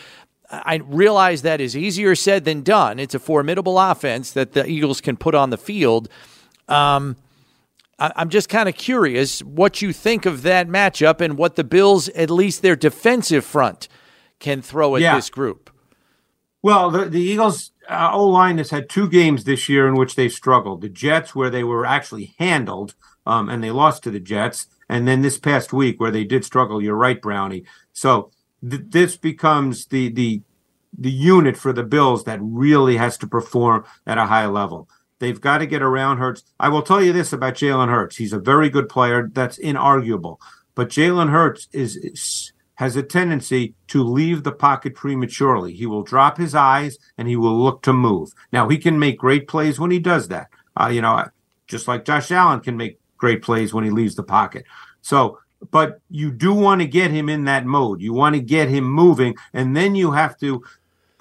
I 0.49 0.75
realize 0.85 1.41
that 1.41 1.61
is 1.61 1.75
easier 1.75 2.15
said 2.15 2.45
than 2.45 2.61
done. 2.61 2.97
It's 2.99 3.13
a 3.13 3.19
formidable 3.19 3.77
offense 3.77 4.31
that 4.31 4.53
the 4.53 4.65
Eagles 4.65 5.01
can 5.01 5.17
put 5.17 5.35
on 5.35 5.49
the 5.49 5.57
field. 5.57 6.09
Um, 6.67 7.17
I'm 7.99 8.29
just 8.29 8.49
kind 8.49 8.67
of 8.67 8.75
curious 8.75 9.43
what 9.43 9.81
you 9.81 9.93
think 9.93 10.25
of 10.25 10.41
that 10.41 10.67
matchup 10.67 11.21
and 11.21 11.37
what 11.37 11.55
the 11.55 11.63
Bills, 11.63 12.09
at 12.09 12.29
least 12.29 12.61
their 12.61 12.75
defensive 12.75 13.45
front, 13.45 13.87
can 14.41 14.61
throw 14.61 14.97
at 14.97 15.01
yeah. 15.01 15.15
this 15.15 15.29
group. 15.29 15.69
Well, 16.61 16.91
the, 16.91 17.05
the 17.05 17.21
Eagles' 17.21 17.71
uh, 17.87 18.11
O 18.13 18.27
line 18.27 18.57
has 18.57 18.69
had 18.69 18.89
two 18.89 19.09
games 19.09 19.45
this 19.45 19.69
year 19.69 19.87
in 19.87 19.95
which 19.95 20.15
they've 20.15 20.31
struggled. 20.31 20.81
The 20.81 20.89
Jets, 20.89 21.33
where 21.33 21.49
they 21.49 21.63
were 21.63 21.85
actually 21.85 22.35
handled, 22.37 22.95
um, 23.25 23.49
and 23.49 23.63
they 23.63 23.71
lost 23.71 24.03
to 24.03 24.11
the 24.11 24.19
Jets. 24.19 24.67
And 24.89 25.07
then 25.07 25.21
this 25.21 25.39
past 25.39 25.71
week, 25.71 25.99
where 25.99 26.11
they 26.11 26.25
did 26.25 26.43
struggle, 26.43 26.81
you're 26.81 26.95
right, 26.95 27.21
Brownie. 27.21 27.63
So 27.93 28.31
th- 28.69 28.83
this 28.89 29.15
becomes 29.15 29.85
the 29.85 30.09
the 30.09 30.41
the 30.97 31.11
unit 31.11 31.55
for 31.55 31.71
the 31.71 31.83
Bills 31.83 32.25
that 32.25 32.39
really 32.41 32.97
has 32.97 33.17
to 33.19 33.27
perform 33.27 33.85
at 34.05 34.17
a 34.17 34.25
high 34.25 34.47
level. 34.47 34.89
They've 35.19 35.39
got 35.39 35.59
to 35.59 35.65
get 35.65 35.81
around 35.81 36.17
Hurts. 36.17 36.43
I 36.59 36.67
will 36.69 36.81
tell 36.81 37.01
you 37.01 37.13
this 37.13 37.31
about 37.31 37.53
Jalen 37.55 37.89
Hurts: 37.89 38.17
he's 38.17 38.33
a 38.33 38.39
very 38.39 38.69
good 38.69 38.89
player. 38.89 39.29
That's 39.31 39.57
inarguable. 39.57 40.37
But 40.75 40.89
Jalen 40.89 41.29
Hurts 41.29 41.67
is, 41.71 41.95
is 41.95 42.50
has 42.81 42.95
a 42.95 43.03
tendency 43.03 43.75
to 43.85 44.03
leave 44.03 44.41
the 44.41 44.51
pocket 44.51 44.95
prematurely. 44.95 45.71
He 45.71 45.85
will 45.85 46.01
drop 46.01 46.39
his 46.39 46.55
eyes 46.55 46.97
and 47.15 47.27
he 47.27 47.35
will 47.35 47.55
look 47.55 47.83
to 47.83 47.93
move. 47.93 48.33
Now 48.51 48.69
he 48.69 48.79
can 48.79 48.97
make 48.97 49.19
great 49.19 49.47
plays 49.47 49.79
when 49.79 49.91
he 49.91 49.99
does 49.99 50.29
that. 50.29 50.47
Uh, 50.75 50.87
you 50.87 50.99
know, 50.99 51.23
just 51.67 51.87
like 51.87 52.05
Josh 52.05 52.31
Allen 52.31 52.59
can 52.59 52.75
make 52.75 52.99
great 53.17 53.43
plays 53.43 53.71
when 53.71 53.83
he 53.83 53.91
leaves 53.91 54.15
the 54.15 54.23
pocket. 54.23 54.65
So, 55.03 55.37
but 55.69 56.01
you 56.09 56.31
do 56.31 56.55
want 56.55 56.81
to 56.81 56.87
get 56.87 57.11
him 57.11 57.29
in 57.29 57.43
that 57.43 57.67
mode. 57.67 58.01
You 58.01 58.13
want 58.13 58.33
to 58.33 58.41
get 58.41 58.67
him 58.67 58.85
moving, 58.85 59.35
and 59.53 59.77
then 59.77 59.93
you 59.93 60.09
have 60.13 60.35
to 60.39 60.63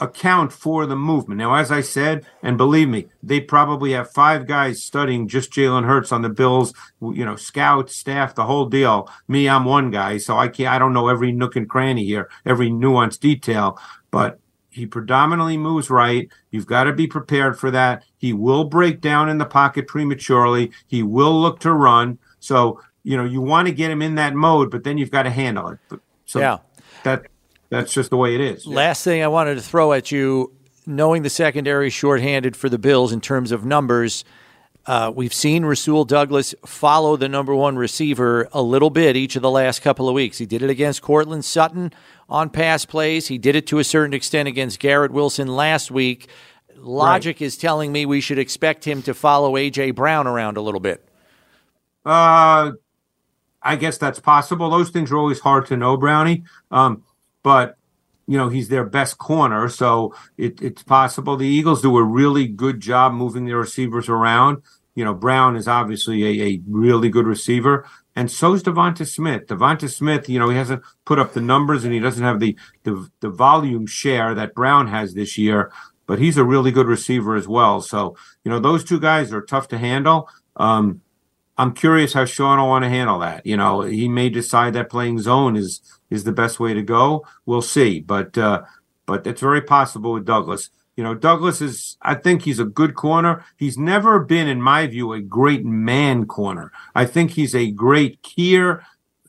account 0.01 0.52
for 0.52 0.86
the 0.86 0.97
movement. 0.97 1.39
Now, 1.39 1.55
as 1.55 1.70
I 1.70 1.82
said, 1.82 2.27
and 2.43 2.56
believe 2.56 2.89
me, 2.89 3.06
they 3.22 3.40
probably 3.40 3.93
have 3.93 4.10
five 4.10 4.47
guys 4.47 4.82
studying 4.82 5.28
just 5.28 5.52
Jalen 5.52 5.85
Hurts 5.85 6.10
on 6.10 6.22
the 6.22 6.31
Bills, 6.31 6.72
you 7.01 7.24
know, 7.24 7.36
scouts, 7.36 7.94
staff, 7.97 8.35
the 8.35 8.47
whole 8.47 8.66
deal. 8.66 9.09
Me, 9.28 9.48
I'm 9.48 9.64
one 9.64 9.90
guy, 9.90 10.16
so 10.18 10.36
I 10.36 10.48
can't 10.48 10.72
I 10.74 10.78
don't 10.78 10.94
know 10.94 11.09
every 11.09 11.32
nook 11.32 11.55
and 11.55 11.68
cranny 11.68 12.05
here, 12.05 12.31
every 12.47 12.70
nuanced 12.70 13.20
detail. 13.20 13.78
But 14.10 14.40
he 14.70 14.86
predominantly 14.86 15.59
moves 15.59 15.90
right. 15.90 16.31
You've 16.51 16.66
got 16.66 16.85
to 16.85 16.93
be 16.93 17.06
prepared 17.06 17.59
for 17.59 17.70
that. 17.70 18.05
He 18.16 18.32
will 18.32 18.64
break 18.64 19.01
down 19.01 19.28
in 19.28 19.39
the 19.39 19.47
pocket 19.47 19.86
prematurely. 19.86 20.70
He 20.86 21.02
will 21.02 21.39
look 21.39 21.60
to 21.60 21.72
run. 21.72 22.18
So, 22.39 22.81
you 23.02 23.16
know, 23.16 23.24
you 23.24 23.40
want 23.40 23.68
to 23.68 23.74
get 23.74 23.90
him 23.90 24.01
in 24.01 24.14
that 24.14 24.35
mode, 24.35 24.70
but 24.70 24.85
then 24.85 24.97
you've 24.97 25.10
got 25.10 25.24
to 25.24 25.31
handle 25.31 25.68
it. 25.68 25.78
So 26.24 26.39
yeah. 26.39 26.59
that 27.05 27.27
that's 27.70 27.92
just 27.92 28.10
the 28.10 28.16
way 28.16 28.34
it 28.34 28.40
is. 28.40 28.66
Last 28.66 29.05
thing 29.05 29.22
I 29.22 29.28
wanted 29.28 29.55
to 29.55 29.62
throw 29.62 29.92
at 29.92 30.10
you, 30.10 30.52
knowing 30.86 31.22
the 31.22 31.30
secondary 31.30 31.88
shorthanded 31.88 32.56
for 32.56 32.68
the 32.68 32.78
Bills 32.78 33.12
in 33.12 33.20
terms 33.20 33.52
of 33.52 33.64
numbers, 33.64 34.24
uh, 34.86 35.12
we've 35.14 35.34
seen 35.34 35.64
Rasul 35.64 36.05
Douglas 36.05 36.55
follow 36.66 37.16
the 37.16 37.28
number 37.28 37.55
one 37.55 37.76
receiver 37.76 38.48
a 38.52 38.60
little 38.60 38.90
bit 38.90 39.16
each 39.16 39.36
of 39.36 39.42
the 39.42 39.51
last 39.51 39.82
couple 39.82 40.09
of 40.09 40.14
weeks. 40.14 40.38
He 40.38 40.47
did 40.47 40.62
it 40.62 40.70
against 40.70 41.01
Courtland 41.01 41.44
Sutton 41.44 41.92
on 42.28 42.51
pass 42.51 42.84
plays. 42.84 43.28
He 43.28 43.38
did 43.38 43.55
it 43.55 43.66
to 43.68 43.78
a 43.78 43.84
certain 43.84 44.14
extent 44.14 44.48
against 44.48 44.80
Garrett 44.80 45.12
Wilson 45.12 45.48
last 45.48 45.90
week. 45.90 46.28
Logic 46.76 47.36
right. 47.36 47.42
is 47.42 47.56
telling 47.56 47.92
me 47.92 48.06
we 48.06 48.20
should 48.20 48.38
expect 48.38 48.84
him 48.84 49.02
to 49.02 49.12
follow 49.14 49.56
A.J. 49.56 49.90
Brown 49.92 50.26
around 50.26 50.56
a 50.56 50.62
little 50.62 50.80
bit. 50.80 51.06
Uh, 52.05 52.72
I 53.62 53.76
guess 53.76 53.98
that's 53.98 54.18
possible. 54.18 54.70
Those 54.70 54.88
things 54.88 55.12
are 55.12 55.18
always 55.18 55.40
hard 55.40 55.66
to 55.66 55.76
know, 55.76 55.98
Brownie. 55.98 56.44
Um, 56.70 57.05
but 57.42 57.76
you 58.26 58.36
know 58.38 58.48
he's 58.48 58.68
their 58.68 58.84
best 58.84 59.18
corner, 59.18 59.68
so 59.68 60.14
it, 60.36 60.60
it's 60.62 60.82
possible. 60.82 61.36
The 61.36 61.46
Eagles 61.46 61.82
do 61.82 61.96
a 61.96 62.04
really 62.04 62.46
good 62.46 62.80
job 62.80 63.12
moving 63.12 63.44
their 63.44 63.58
receivers 63.58 64.08
around. 64.08 64.62
You 64.94 65.04
know, 65.04 65.14
Brown 65.14 65.56
is 65.56 65.68
obviously 65.68 66.24
a, 66.24 66.46
a 66.46 66.60
really 66.66 67.08
good 67.08 67.26
receiver 67.26 67.86
and 68.16 68.30
so's 68.30 68.62
DeVonta 68.62 69.06
Smith. 69.06 69.46
DeVonta 69.46 69.90
Smith, 69.90 70.28
you 70.28 70.38
know, 70.38 70.48
he 70.48 70.56
hasn't 70.56 70.82
put 71.04 71.18
up 71.18 71.32
the 71.32 71.40
numbers 71.40 71.84
and 71.84 71.94
he 71.94 72.00
doesn't 72.00 72.24
have 72.24 72.40
the, 72.40 72.56
the 72.82 73.08
the 73.20 73.30
volume 73.30 73.86
share 73.86 74.34
that 74.34 74.54
Brown 74.54 74.88
has 74.88 75.14
this 75.14 75.38
year, 75.38 75.72
but 76.06 76.18
he's 76.18 76.36
a 76.36 76.44
really 76.44 76.72
good 76.72 76.86
receiver 76.86 77.36
as 77.36 77.46
well. 77.46 77.80
So, 77.80 78.16
you 78.44 78.50
know, 78.50 78.58
those 78.58 78.84
two 78.84 79.00
guys 79.00 79.32
are 79.32 79.42
tough 79.42 79.68
to 79.68 79.78
handle. 79.78 80.28
Um, 80.56 81.00
I'm 81.61 81.74
curious 81.74 82.15
how 82.15 82.24
Sean 82.24 82.59
will 82.59 82.69
want 82.69 82.85
to 82.85 82.89
handle 82.89 83.19
that. 83.19 83.45
You 83.45 83.59
know, 83.59 83.82
he 83.82 84.09
may 84.09 84.31
decide 84.31 84.73
that 84.73 84.89
playing 84.89 85.19
zone 85.20 85.57
is 85.57 85.82
is 86.09 86.24
the 86.24 86.32
best 86.32 86.59
way 86.59 86.73
to 86.73 86.82
go. 86.82 87.27
We'll 87.45 87.61
see, 87.61 88.01
but 88.01 88.39
uh, 88.39 88.62
but 89.05 89.27
it's 89.27 89.43
very 89.43 89.61
possible 89.61 90.12
with 90.15 90.24
Douglas. 90.24 90.70
You 90.97 91.05
know, 91.05 91.15
Douglas 91.15 91.61
is, 91.61 91.99
I 92.03 92.15
think 92.15 92.43
he's 92.43 92.59
a 92.59 92.65
good 92.65 92.95
corner. 92.95 93.45
He's 93.59 93.78
never 93.78 94.20
been, 94.20 94.49
in 94.49 94.61
my 94.61 94.87
view, 94.87 95.12
a 95.12 95.20
great 95.20 95.65
man 95.65 96.27
corner. 96.27 96.73
I 96.95 97.05
think 97.05 97.32
he's 97.32 97.55
a 97.55 97.70
great 97.70 98.23
keyer, 98.23 98.82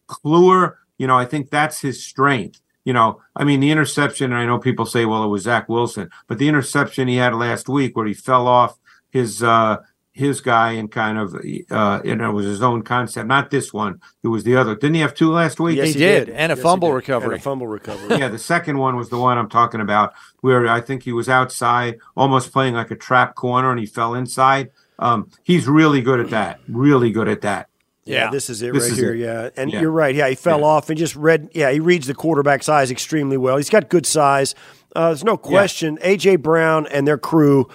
cluer. 0.08 0.78
You 0.98 1.08
know, 1.08 1.18
I 1.18 1.26
think 1.26 1.50
that's 1.50 1.82
his 1.82 2.04
strength. 2.04 2.62
You 2.84 2.94
know, 2.94 3.22
I 3.36 3.44
mean, 3.44 3.60
the 3.60 3.72
interception, 3.72 4.34
I 4.34 4.46
know 4.46 4.58
people 4.58 4.86
say, 4.86 5.06
well, 5.06 5.24
it 5.24 5.28
was 5.28 5.44
Zach 5.44 5.70
Wilson, 5.70 6.10
but 6.28 6.40
the 6.40 6.48
interception 6.48 7.08
he 7.08 7.18
had 7.18 7.36
last 7.36 7.70
week 7.70 7.96
where 7.96 8.08
he 8.08 8.14
fell 8.14 8.48
off 8.48 8.78
his, 9.12 9.44
uh, 9.44 9.78
his 10.14 10.42
guy 10.42 10.74
and 10.74 10.92
kind 10.92 11.18
of 11.18 11.34
uh 11.72 12.02
you 12.04 12.16
know 12.16 12.30
it 12.30 12.34
was 12.34 12.46
his 12.46 12.62
own 12.62 12.82
concept 12.82 13.28
not 13.28 13.50
this 13.50 13.72
one 13.72 14.00
it 14.24 14.28
was 14.28 14.44
the 14.44 14.56
other 14.58 14.76
didn't 14.76 14.96
he 14.96 15.00
have 15.02 15.14
two 15.14 15.32
last 15.32 15.58
week 15.60 15.78
Yes, 15.78 15.88
he, 15.88 15.94
he 15.94 16.00
did. 16.00 16.26
did. 16.26 16.36
and 16.36 16.52
a 16.52 16.56
Yes, 16.56 16.62
fumble 16.64 16.92
recovery. 16.92 17.36
And 17.36 17.40
a 17.40 17.44
fumble 17.44 17.68
recovery. 17.68 18.18
yeah 18.18 18.28
the 18.28 18.38
second 18.38 18.78
one 18.78 18.98
was 18.98 19.08
the 19.10 19.18
one 19.18 19.38
i'm 19.38 19.48
talking 19.50 19.80
about 19.80 20.14
where 20.42 20.68
i 20.68 20.82
think 20.82 21.04
he 21.04 21.14
was 21.14 21.30
outside 21.30 21.98
almost 22.18 22.52
playing 22.52 22.74
like 22.74 22.92
a 22.92 22.96
trap 22.98 23.36
corner 23.36 23.72
and 23.72 23.80
he 23.80 23.86
fell 23.86 24.14
inside 24.14 24.70
um 25.00 25.30
he's 25.44 25.66
really 25.68 26.02
good 26.02 26.20
at 26.20 26.30
that 26.30 26.60
really 26.68 27.12
good 27.12 27.30
at 27.30 27.40
that 27.42 27.68
Yeah, 28.04 28.30
this 28.32 28.50
is 28.50 28.62
it 28.62 28.74
This 28.74 28.84
right 28.84 28.92
is 28.92 28.98
here. 28.98 29.14
it. 29.14 29.20
Yeah, 29.20 29.50
and 29.56 29.72
Yeah. 29.72 29.80
you're 29.82 29.92
right. 29.92 30.14
Yeah, 30.14 30.28
he 30.28 30.36
fell 30.36 30.64
off 30.66 30.90
and 30.90 30.98
just 30.98 31.16
read. 31.16 31.50
Yeah, 31.54 31.72
he 31.72 31.80
reads 31.80 32.08
the 32.08 32.16
quarterback's 32.16 32.68
eyes 32.68 32.90
extremely 32.92 33.38
well. 33.38 33.58
He's 33.58 33.70
got 33.70 33.90
good 33.90 34.06
size. 34.08 34.56
Uh, 34.96 35.10
there's 35.10 35.24
no 35.24 35.38
question. 35.38 35.98
AJ 36.02 36.42
Brown 36.42 36.88
and 36.88 37.08
their 37.08 37.20
crew 37.20 37.70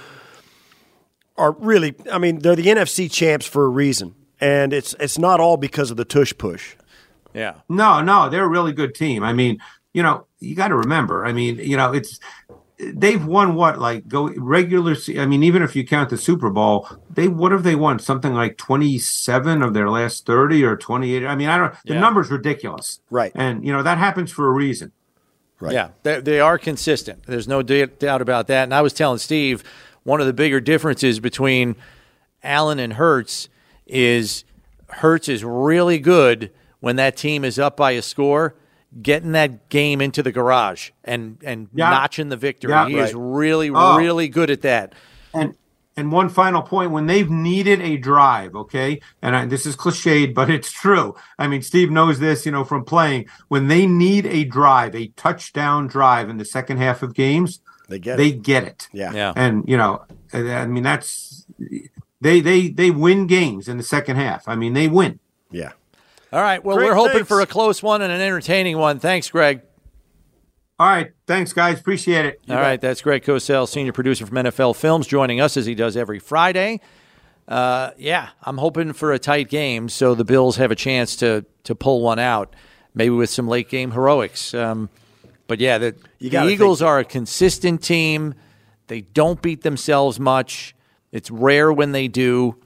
are 1.38 1.52
really. 1.52 1.94
I 2.10 2.18
mean, 2.18 2.38
they're 2.40 2.56
the 2.56 2.66
NFC 2.66 3.10
champs 3.10 3.46
for 3.46 3.64
a 3.64 3.68
reason, 3.68 4.14
and 4.40 4.72
it's 4.72 4.94
it's 5.00 5.18
not 5.18 5.40
all 5.40 5.56
because 5.56 5.90
of 5.90 5.96
the 5.96 6.04
tush 6.04 6.32
push. 6.38 6.76
Yeah. 7.34 7.54
No, 7.68 8.00
no, 8.02 8.28
they're 8.30 8.44
a 8.44 8.48
really 8.48 8.72
good 8.72 8.94
team. 8.94 9.22
I 9.22 9.32
mean, 9.32 9.58
you 9.92 10.02
know, 10.02 10.26
you 10.40 10.54
got 10.54 10.68
to 10.68 10.76
remember. 10.76 11.26
I 11.26 11.32
mean, 11.32 11.58
you 11.58 11.76
know, 11.76 11.92
it's 11.92 12.18
they've 12.78 13.24
won 13.24 13.54
what 13.54 13.78
like 13.78 14.06
go 14.08 14.28
regular. 14.36 14.94
se- 14.94 15.18
I 15.18 15.26
mean, 15.26 15.42
even 15.42 15.62
if 15.62 15.74
you 15.76 15.86
count 15.86 16.10
the 16.10 16.16
Super 16.18 16.50
Bowl, 16.50 16.88
they 17.10 17.28
what 17.28 17.52
have 17.52 17.62
they 17.62 17.74
won? 17.74 17.98
Something 17.98 18.32
like 18.34 18.56
twenty 18.56 18.98
seven 18.98 19.62
of 19.62 19.74
their 19.74 19.90
last 19.90 20.24
thirty 20.26 20.64
or 20.64 20.76
twenty 20.76 21.14
eight. 21.14 21.26
I 21.26 21.34
mean, 21.36 21.48
I 21.48 21.58
don't. 21.58 21.74
The 21.84 21.94
Yeah. 21.94 22.00
number's 22.00 22.30
ridiculous, 22.30 23.00
Right. 23.10 23.32
And 23.34 23.64
you 23.66 23.72
know 23.72 23.82
that 23.82 23.98
happens 23.98 24.30
for 24.32 24.46
a 24.48 24.50
reason. 24.52 24.92
Right. 25.58 25.72
Yeah, 25.72 25.88
they, 26.02 26.20
they 26.20 26.40
are 26.40 26.58
consistent. 26.58 27.22
There's 27.26 27.48
no 27.48 27.62
doubt 27.62 28.20
about 28.20 28.46
that. 28.48 28.64
And 28.64 28.74
I 28.74 28.82
was 28.82 28.92
telling 28.92 29.16
Steve, 29.18 29.64
one 30.06 30.20
of 30.20 30.26
the 30.26 30.32
bigger 30.32 30.60
differences 30.60 31.18
between 31.18 31.74
Allen 32.42 32.78
and 32.78 32.92
Hurts 32.92 33.48
is 33.86 34.44
Hurts 34.88 35.28
is 35.28 35.42
really 35.44 35.98
good 35.98 36.52
when 36.78 36.94
that 36.96 37.16
team 37.16 37.44
is 37.44 37.58
up 37.58 37.76
by 37.76 37.90
a 37.90 38.02
score, 38.02 38.54
getting 39.02 39.32
that 39.32 39.68
game 39.68 40.00
into 40.00 40.22
the 40.22 40.30
garage 40.30 40.90
and 41.02 41.38
and 41.44 41.68
Yeah. 41.74 41.90
notching 41.90 42.28
the 42.28 42.36
victory. 42.36 42.70
Yeah. 42.70 42.88
he 42.88 42.98
is 42.98 43.14
really, 43.14 43.68
Oh. 43.74 43.96
really 43.98 44.28
good 44.28 44.48
at 44.48 44.62
that. 44.62 44.94
And 45.34 45.54
and 45.96 46.12
one 46.12 46.28
final 46.28 46.62
point: 46.62 46.92
when 46.92 47.06
they've 47.06 47.28
needed 47.30 47.80
a 47.80 47.96
drive, 47.96 48.54
okay, 48.54 49.00
and 49.22 49.34
I, 49.34 49.44
this 49.46 49.66
is 49.66 49.74
cliched, 49.76 50.34
but 50.34 50.48
it's 50.50 50.70
true. 50.70 51.16
I 51.38 51.48
mean, 51.48 51.62
Steve 51.62 51.90
knows 51.90 52.20
this, 52.20 52.46
you 52.46 52.52
know, 52.52 52.62
from 52.64 52.84
playing. 52.84 53.26
When 53.48 53.66
they 53.66 53.86
need 53.86 54.24
a 54.26 54.44
drive, 54.44 54.94
a 54.94 55.08
touchdown 55.16 55.88
drive 55.88 56.28
in 56.28 56.36
the 56.36 56.44
second 56.44 56.76
half 56.76 57.02
of 57.02 57.12
games, 57.14 57.60
They 57.88 57.98
get 57.98 58.16
they 58.16 58.28
it. 58.28 58.42
get 58.42 58.64
it. 58.64 58.88
Yeah. 58.92 59.12
Yeah. 59.12 59.32
And 59.36 59.64
you 59.68 59.76
know, 59.76 60.04
I 60.32 60.38
I 60.54 60.66
mean, 60.66 60.82
that's 60.82 61.46
they 62.20 62.40
they 62.40 62.68
they 62.68 62.90
win 62.90 63.26
games 63.26 63.68
in 63.68 63.76
the 63.76 63.82
second 63.82 64.16
half. 64.16 64.48
I 64.48 64.56
mean, 64.56 64.72
they 64.74 64.88
win. 64.88 65.18
Yeah. 65.50 65.72
All 66.32 66.42
right. 66.42 66.62
Well, 66.64 66.76
Great, 66.76 66.88
we're 66.88 66.94
hoping 66.94 67.12
thanks. 67.14 67.28
for 67.28 67.40
a 67.40 67.46
close 67.46 67.82
one 67.82 68.02
and 68.02 68.12
an 68.12 68.20
entertaining 68.20 68.78
one. 68.78 68.98
Thanks, 68.98 69.30
Greg. 69.30 69.62
All 70.78 70.86
right, 70.88 71.12
thanks, 71.26 71.54
guys. 71.54 71.80
Appreciate 71.80 72.26
it. 72.26 72.40
You 72.44 72.52
All 72.52 72.60
bet. 72.60 72.66
right, 72.66 72.80
that's 72.82 73.00
Greg 73.00 73.22
Cosell, 73.22 73.66
senior 73.66 73.94
producer 73.94 74.26
from 74.26 74.36
NFL 74.36 74.76
Films, 74.76 75.06
joining 75.06 75.40
us 75.40 75.56
as 75.56 75.64
he 75.64 75.74
does 75.74 75.96
every 75.96 76.18
Friday. 76.18 76.80
Uh, 77.48 77.92
yeah, 77.96 78.28
I'm 78.42 78.58
hoping 78.58 78.92
for 78.92 79.12
a 79.12 79.18
tight 79.18 79.48
game 79.48 79.88
so 79.88 80.14
the 80.14 80.24
Bills 80.24 80.56
have 80.56 80.70
a 80.70 80.74
chance 80.74 81.16
to 81.16 81.46
to 81.64 81.74
pull 81.74 82.02
one 82.02 82.18
out, 82.18 82.54
maybe 82.94 83.14
with 83.14 83.30
some 83.30 83.48
late 83.48 83.70
game 83.70 83.92
heroics. 83.92 84.52
Um, 84.52 84.90
but 85.46 85.60
yeah, 85.60 85.78
the, 85.78 85.94
the 86.18 86.48
Eagles 86.48 86.80
think- 86.80 86.88
are 86.88 86.98
a 86.98 87.04
consistent 87.04 87.82
team. 87.82 88.34
They 88.88 89.00
don't 89.02 89.40
beat 89.42 89.62
themselves 89.62 90.20
much. 90.20 90.74
It's 91.12 91.30
rare 91.30 91.72
when 91.72 91.92
they 91.92 92.08
do. 92.08 92.56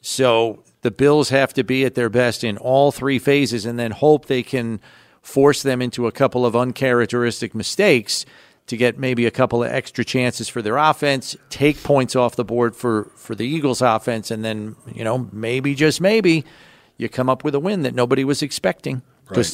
So 0.00 0.62
the 0.82 0.90
Bills 0.90 1.28
have 1.30 1.54
to 1.54 1.64
be 1.64 1.84
at 1.84 1.94
their 1.94 2.08
best 2.08 2.44
in 2.44 2.58
all 2.58 2.92
three 2.92 3.18
phases 3.18 3.64
and 3.64 3.78
then 3.78 3.92
hope 3.92 4.26
they 4.26 4.42
can 4.42 4.80
force 5.22 5.62
them 5.62 5.80
into 5.80 6.06
a 6.06 6.12
couple 6.12 6.44
of 6.44 6.56
uncharacteristic 6.56 7.54
mistakes 7.54 8.26
to 8.66 8.76
get 8.76 8.98
maybe 8.98 9.26
a 9.26 9.30
couple 9.30 9.62
of 9.62 9.70
extra 9.70 10.04
chances 10.04 10.48
for 10.48 10.62
their 10.62 10.76
offense, 10.76 11.36
take 11.50 11.82
points 11.82 12.14
off 12.14 12.36
the 12.36 12.44
board 12.44 12.76
for, 12.76 13.10
for 13.16 13.34
the 13.34 13.46
Eagles 13.46 13.82
offense, 13.82 14.30
and 14.30 14.44
then, 14.44 14.76
you 14.94 15.04
know, 15.04 15.28
maybe, 15.32 15.74
just 15.74 16.00
maybe, 16.00 16.44
you 16.96 17.08
come 17.08 17.28
up 17.28 17.44
with 17.44 17.54
a 17.54 17.60
win 17.60 17.82
that 17.82 17.94
nobody 17.94 18.24
was 18.24 18.42
expecting 18.42 19.02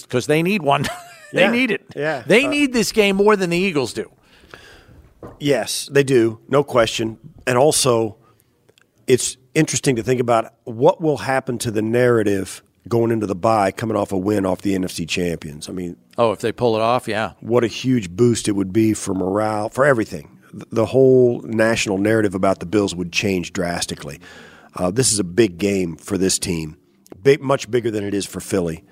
because 0.04 0.26
they 0.26 0.42
need 0.42 0.62
one. 0.62 0.84
they 1.32 1.42
Yeah. 1.42 1.50
need 1.50 1.70
it. 1.70 1.84
Yeah. 1.96 2.22
They 2.26 2.44
Uh, 2.46 2.50
need 2.50 2.72
this 2.72 2.92
game 2.92 3.16
more 3.16 3.36
than 3.36 3.50
the 3.50 3.56
Eagles 3.58 3.92
do. 3.92 4.10
Yes, 5.40 5.88
they 5.92 6.02
do, 6.04 6.38
no 6.48 6.62
question. 6.62 7.18
And 7.46 7.58
also, 7.58 8.16
it's 9.06 9.36
interesting 9.54 9.96
to 9.96 10.02
think 10.02 10.20
about 10.20 10.52
what 10.64 11.00
will 11.00 11.18
happen 11.18 11.58
to 11.58 11.70
the 11.70 11.82
narrative 11.82 12.62
going 12.88 13.10
into 13.10 13.26
the 13.26 13.34
bye, 13.34 13.70
coming 13.70 13.96
off 13.96 14.12
a 14.12 14.16
win 14.16 14.46
off 14.46 14.62
the 14.62 14.74
NFC 14.74 15.06
champions. 15.06 15.68
I 15.68 15.72
mean, 15.72 15.96
Oh, 16.16 16.32
if 16.32 16.40
they 16.40 16.52
pull 16.52 16.74
it 16.76 16.80
off, 16.82 17.06
yeah. 17.06 17.32
what 17.40 17.62
a 17.62 17.68
huge 17.68 18.10
boost 18.10 18.48
it 18.48 18.52
would 18.52 18.72
be 18.72 18.94
for 18.94 19.14
morale, 19.14 19.68
for 19.68 19.84
everything. 19.84 20.38
The 20.52 20.86
whole 20.86 21.42
national 21.42 21.98
narrative 21.98 22.34
about 22.34 22.60
the 22.60 22.66
Bills 22.66 22.94
would 22.94 23.12
change 23.12 23.52
drastically. 23.52 24.18
Uh, 24.74 24.90
this 24.90 25.12
is 25.12 25.18
a 25.18 25.24
big 25.24 25.58
game 25.58 25.96
for 25.96 26.16
this 26.16 26.38
team, 26.38 26.76
big, 27.22 27.42
much 27.42 27.70
bigger 27.70 27.90
than 27.90 28.04
it 28.04 28.14
is 28.14 28.24
for 28.24 28.40
Philly, 28.40 28.84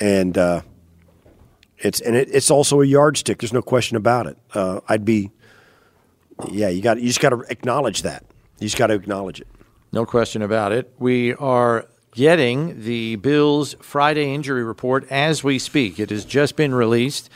and 0.00 0.36
uh, 0.36 0.62
it's 1.80 2.00
and 2.00 2.16
it, 2.16 2.28
it's 2.32 2.50
also 2.50 2.80
a 2.80 2.86
yardstick. 2.86 3.38
There's 3.38 3.52
no 3.52 3.62
question 3.62 3.96
about 3.96 4.26
it. 4.26 4.38
Uh, 4.54 4.80
I'd 4.88 5.04
be, 5.04 5.30
yeah, 6.50 6.68
you 6.68 6.82
got 6.82 7.00
you 7.00 7.08
just 7.08 7.20
got 7.20 7.30
to 7.30 7.40
acknowledge 7.48 8.02
that. 8.02 8.24
You 8.58 8.66
just 8.66 8.76
got 8.76 8.88
to 8.88 8.94
acknowledge 8.94 9.40
it. 9.40 9.48
No 9.92 10.06
question 10.06 10.42
about 10.42 10.72
it. 10.72 10.92
We 10.98 11.34
are 11.34 11.86
getting 12.12 12.82
the 12.84 13.16
Bills 13.16 13.74
Friday 13.80 14.34
injury 14.34 14.62
report 14.62 15.06
as 15.10 15.42
we 15.42 15.58
speak. 15.58 15.98
It 15.98 16.10
has 16.10 16.24
just 16.24 16.56
been 16.56 16.74
released. 16.74 17.30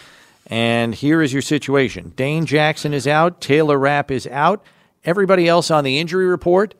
And 0.46 0.94
here 0.94 1.22
is 1.22 1.32
your 1.32 1.42
situation 1.42 2.12
Dane 2.16 2.44
Jackson 2.46 2.92
is 2.92 3.06
out, 3.06 3.40
Taylor 3.40 3.78
Rapp 3.78 4.10
is 4.10 4.26
out. 4.26 4.64
Everybody 5.04 5.48
else 5.48 5.70
on 5.70 5.84
the 5.84 5.98
injury 5.98 6.26
report, 6.26 6.74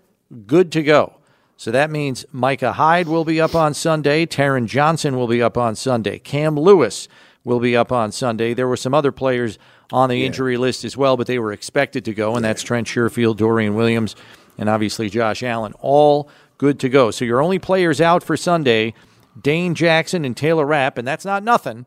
good 0.47 0.73
to 0.73 0.83
go. 0.83 1.15
So 1.57 1.71
that 1.71 1.91
means 1.91 2.25
Micah 2.33 2.73
Hyde 2.73 3.07
will 3.07 3.25
be 3.25 3.41
up 3.41 3.55
on 3.55 3.75
Sunday. 3.75 4.27
Taron 4.27 4.67
Johnson 4.67 5.17
will 5.17 5.29
be 5.29 5.43
up 5.43 5.57
on 5.57 5.77
Sunday. 5.77 6.19
Cam 6.19 6.59
Lewis 6.59 7.09
will 7.45 7.61
be 7.61 7.77
up 7.77 7.93
on 7.93 8.11
Sunday. 8.11 8.55
There 8.55 8.69
were 8.69 8.77
some 8.77 8.95
other 8.95 9.13
players 9.13 9.59
on 9.93 10.09
the 10.09 10.25
injury 10.25 10.57
list 10.57 10.85
as 10.85 10.97
well, 10.97 11.17
but 11.17 11.27
they 11.27 11.39
were 11.39 11.53
expected 11.53 12.05
to 12.07 12.15
go, 12.15 12.35
and 12.35 12.45
that's 12.45 12.63
Trent 12.63 12.89
Sherfield, 12.89 13.37
Dorian 13.37 13.75
Williams, 13.75 14.17
and 14.59 14.69
obviously 14.69 15.11
Josh 15.11 15.43
Allen. 15.43 15.75
All 15.81 16.29
good 16.59 16.81
to 16.81 16.89
go. 16.89 17.11
So 17.11 17.25
your 17.25 17.43
only 17.43 17.59
players 17.59 18.01
out 18.01 18.23
for 18.23 18.37
Sunday, 18.37 18.95
Dane 19.41 19.75
Jackson 19.75 20.25
and 20.25 20.37
Taylor 20.37 20.67
Rapp, 20.67 20.97
and 20.97 21.07
that's 21.07 21.25
not 21.25 21.43
nothing, 21.43 21.87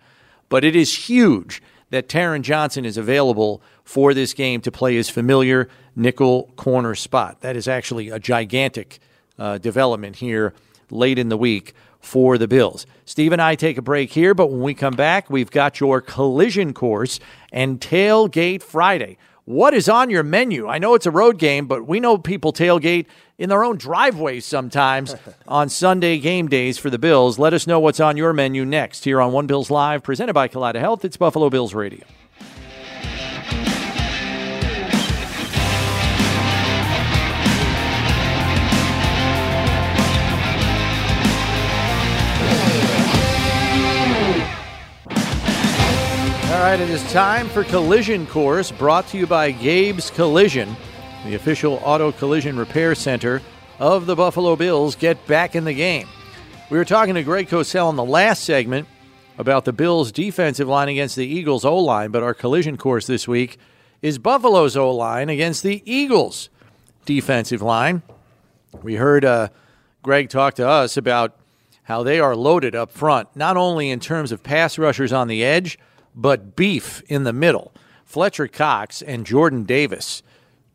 but 0.49 0.63
it 0.63 0.75
is 0.75 1.09
huge 1.09 1.61
that 1.89 2.09
Taron 2.09 2.41
Johnson 2.41 2.85
is 2.85 2.97
available 2.97 3.61
for 3.83 4.13
this 4.13 4.33
game 4.33 4.61
to 4.61 4.71
play 4.71 4.95
his 4.95 5.09
familiar 5.09 5.69
nickel 5.95 6.51
corner 6.57 6.93
spot. 6.95 7.41
That 7.41 7.55
is 7.55 7.67
actually 7.67 8.09
a 8.09 8.19
gigantic 8.19 8.99
uh, 9.39 9.57
development 9.57 10.17
here 10.17 10.53
late 10.89 11.17
in 11.17 11.29
the 11.29 11.37
week 11.37 11.73
for 12.07 12.37
the 12.37 12.47
Bills. 12.47 12.87
Steve 13.05 13.33
and 13.33 13.41
I 13.41 13.55
take 13.55 13.77
a 13.77 13.81
break 13.81 14.11
here, 14.11 14.33
but 14.33 14.47
when 14.47 14.61
we 14.61 14.73
come 14.73 14.95
back, 14.95 15.29
we've 15.29 15.51
got 15.51 15.79
your 15.79 15.99
collision 15.99 16.73
course 16.73 17.19
and 17.51 17.81
tailgate 17.81 18.63
Friday. 18.63 19.17
What 19.43 19.73
is 19.73 19.87
on 19.87 20.09
your 20.09 20.23
menu? 20.23 20.67
I 20.67 20.77
know 20.77 20.93
it's 20.93 21.05
a 21.05 21.11
road 21.11 21.37
game, 21.37 21.67
but 21.67 21.85
we 21.85 21.99
know 21.99 22.17
people 22.17 22.51
tailgate 22.53 23.05
in 23.37 23.49
their 23.49 23.63
own 23.63 23.77
driveways 23.77 24.45
sometimes 24.45 25.15
on 25.47 25.69
Sunday 25.69 26.17
game 26.17 26.47
days 26.47 26.77
for 26.77 26.89
the 26.89 26.97
Bills. 26.97 27.37
Let 27.37 27.53
us 27.53 27.67
know 27.67 27.79
what's 27.79 27.99
on 27.99 28.17
your 28.17 28.33
menu 28.33 28.65
next 28.65 29.03
here 29.03 29.21
on 29.21 29.31
One 29.33 29.45
Bills 29.45 29.69
Live, 29.69 30.01
presented 30.01 30.33
by 30.33 30.47
Kaleida 30.47 30.79
Health. 30.79 31.05
It's 31.05 31.17
Buffalo 31.17 31.49
Bills 31.49 31.73
Radio. 31.73 32.05
All 46.57 46.63
right, 46.63 46.79
it 46.79 46.89
is 46.89 47.03
time 47.13 47.47
for 47.49 47.63
Collision 47.63 48.25
Course, 48.25 48.71
brought 48.71 49.07
to 49.09 49.17
you 49.19 49.27
by 49.27 49.51
Gabe's 49.51 50.09
Collision, 50.09 50.75
the 51.23 51.35
official 51.35 51.79
auto 51.83 52.11
collision 52.11 52.57
repair 52.57 52.95
center 52.95 53.43
of 53.77 54.07
the 54.07 54.15
Buffalo 54.15 54.55
Bills. 54.55 54.95
Get 54.95 55.23
back 55.27 55.55
in 55.55 55.65
the 55.65 55.73
game. 55.73 56.07
We 56.71 56.79
were 56.79 56.83
talking 56.83 57.13
to 57.13 57.21
Greg 57.21 57.47
Cosell 57.47 57.91
in 57.91 57.95
the 57.95 58.03
last 58.03 58.43
segment 58.43 58.87
about 59.37 59.65
the 59.65 59.71
Bills' 59.71 60.11
defensive 60.11 60.67
line 60.67 60.89
against 60.89 61.15
the 61.15 61.27
Eagles' 61.27 61.63
O 61.63 61.77
line, 61.77 62.09
but 62.09 62.23
our 62.23 62.33
collision 62.33 62.75
course 62.75 63.05
this 63.05 63.27
week 63.27 63.59
is 64.01 64.17
Buffalo's 64.17 64.75
O 64.75 64.89
line 64.89 65.29
against 65.29 65.61
the 65.61 65.83
Eagles' 65.85 66.49
defensive 67.05 67.61
line. 67.61 68.01
We 68.81 68.95
heard 68.95 69.23
uh, 69.23 69.49
Greg 70.01 70.29
talk 70.29 70.55
to 70.55 70.67
us 70.67 70.97
about 70.97 71.37
how 71.83 72.01
they 72.01 72.19
are 72.19 72.35
loaded 72.35 72.73
up 72.73 72.91
front, 72.91 73.29
not 73.35 73.57
only 73.57 73.91
in 73.91 73.99
terms 73.99 74.31
of 74.31 74.41
pass 74.41 74.79
rushers 74.79 75.13
on 75.13 75.27
the 75.27 75.43
edge, 75.45 75.77
but 76.17 76.55
beef 76.55 77.01
in 77.07 77.23
the 77.23 77.31
middle. 77.31 77.71
Fletcher 78.03 78.47
Cox 78.47 79.01
and 79.01 79.25
Jordan 79.25 79.63
Davis, 79.63 80.23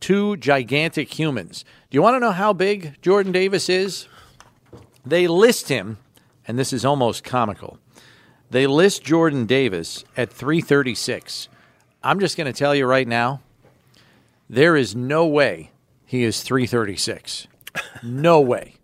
two 0.01 0.37
gigantic 0.37 1.19
humans. 1.19 1.65
Do 1.91 1.97
you 1.97 2.03
want 2.03 2.15
to 2.15 2.21
know 2.21 2.31
how 2.31 2.53
big 2.53 3.03
Jordan 3.03 3.33
Davis 3.33 3.69
is? 3.69 4.07
They 5.05 5.27
list 5.27 5.69
him, 5.69 5.99
and 6.47 6.59
this 6.59 6.73
is 6.73 6.85
almost 6.85 7.25
comical. 7.25 7.79
They 8.51 8.67
list 8.67 9.03
Jordan 9.03 9.47
Davis 9.47 10.05
at 10.17 10.33
336. 10.33 11.49
I'm 12.05 12.21
just 12.21 12.37
going 12.37 12.51
to 12.51 12.59
tell 12.59 12.75
you 12.75 12.87
right 12.87 13.09
now, 13.09 13.41
there 14.49 14.77
is 14.77 14.95
no 14.95 15.27
way 15.27 15.71
he 16.07 16.23
is 16.23 16.43
336. 16.43 17.49
No 18.03 18.41
way. 18.41 18.75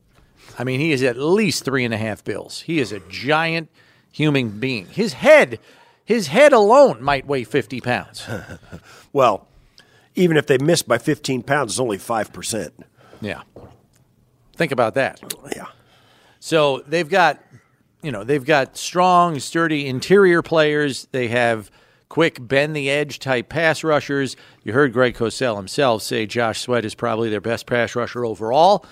I 0.58 0.64
mean, 0.64 0.80
he 0.80 0.92
is 0.92 1.02
at 1.02 1.18
least 1.18 1.64
three 1.64 1.84
and 1.84 1.92
a 1.92 1.98
half 1.98 2.24
bills. 2.24 2.62
He 2.62 2.80
is 2.80 2.90
a 2.90 3.00
giant 3.00 3.68
human 4.10 4.58
being. 4.58 4.86
His 4.86 5.12
head, 5.12 5.60
his 6.08 6.28
head 6.28 6.54
alone 6.54 7.02
might 7.02 7.26
weigh 7.26 7.44
50 7.44 7.82
pounds. 7.82 8.26
Well, 9.12 9.48
even 10.14 10.36
if 10.36 10.46
they 10.46 10.58
miss 10.58 10.82
by 10.82 10.98
15 10.98 11.42
pounds, 11.42 11.72
it's 11.72 11.80
only 11.80 11.96
5%. 11.96 12.70
Yeah. 13.22 13.42
Think 14.54 14.70
about 14.70 14.94
that. 14.94 15.20
Yeah. 15.56 15.66
So 16.40 16.82
they've 16.86 17.08
got, 17.08 17.42
you 18.02 18.12
know, 18.12 18.22
they've 18.22 18.44
got 18.44 18.76
strong, 18.76 19.38
sturdy 19.38 19.86
interior 19.86 20.42
players. 20.42 21.08
They 21.10 21.28
have 21.28 21.70
quick, 22.08 22.38
bend 22.40 22.76
the 22.76 22.90
edge 22.90 23.18
type 23.18 23.48
pass 23.48 23.82
rushers. 23.82 24.36
You 24.62 24.74
heard 24.74 24.92
Greg 24.92 25.14
Cosell 25.14 25.56
himself 25.56 26.02
say 26.02 26.26
Josh 26.26 26.60
Sweat 26.60 26.84
is 26.84 26.94
probably 26.94 27.30
their 27.30 27.40
best 27.40 27.66
pass 27.66 27.96
rusher 27.96 28.24
overall, 28.24 28.84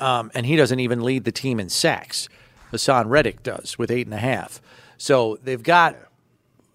um, 0.00 0.30
and 0.34 0.46
he 0.46 0.56
doesn't 0.56 0.80
even 0.80 1.02
lead 1.02 1.24
the 1.24 1.32
team 1.32 1.60
in 1.60 1.68
sacks. 1.68 2.28
Haason 2.72 3.04
Reddick 3.06 3.42
does 3.42 3.78
with 3.78 3.90
eight 3.90 4.06
and 4.06 4.14
a 4.14 4.18
half. 4.18 4.60
So 4.96 5.38
they've 5.42 5.62
got 5.62 5.96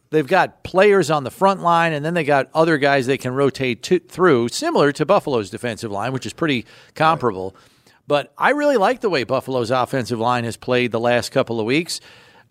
they've 0.09 0.27
got 0.27 0.63
players 0.63 1.09
on 1.11 1.23
the 1.23 1.31
front 1.31 1.61
line, 1.61 1.93
and 1.93 2.03
then 2.03 2.13
they 2.13 2.23
got 2.23 2.49
other 2.53 2.77
guys 2.77 3.05
they 3.05 3.17
can 3.17 3.33
rotate 3.33 3.83
to, 3.83 3.99
through, 3.99 4.49
similar 4.49 4.91
to 4.93 5.05
Buffalo's 5.05 5.49
defensive 5.49 5.91
line, 5.91 6.13
which 6.13 6.25
is 6.25 6.33
pretty 6.33 6.65
comparable. 6.95 7.55
But 8.07 8.33
I 8.37 8.51
really 8.51 8.77
like 8.77 9.01
the 9.01 9.09
way 9.09 9.23
Buffalo's 9.23 9.71
offensive 9.71 10.19
line 10.19 10.45
has 10.45 10.55
played 10.55 10.91
the 10.91 10.99
last 10.99 11.31
couple 11.31 11.59
of 11.59 11.65
weeks. 11.65 11.99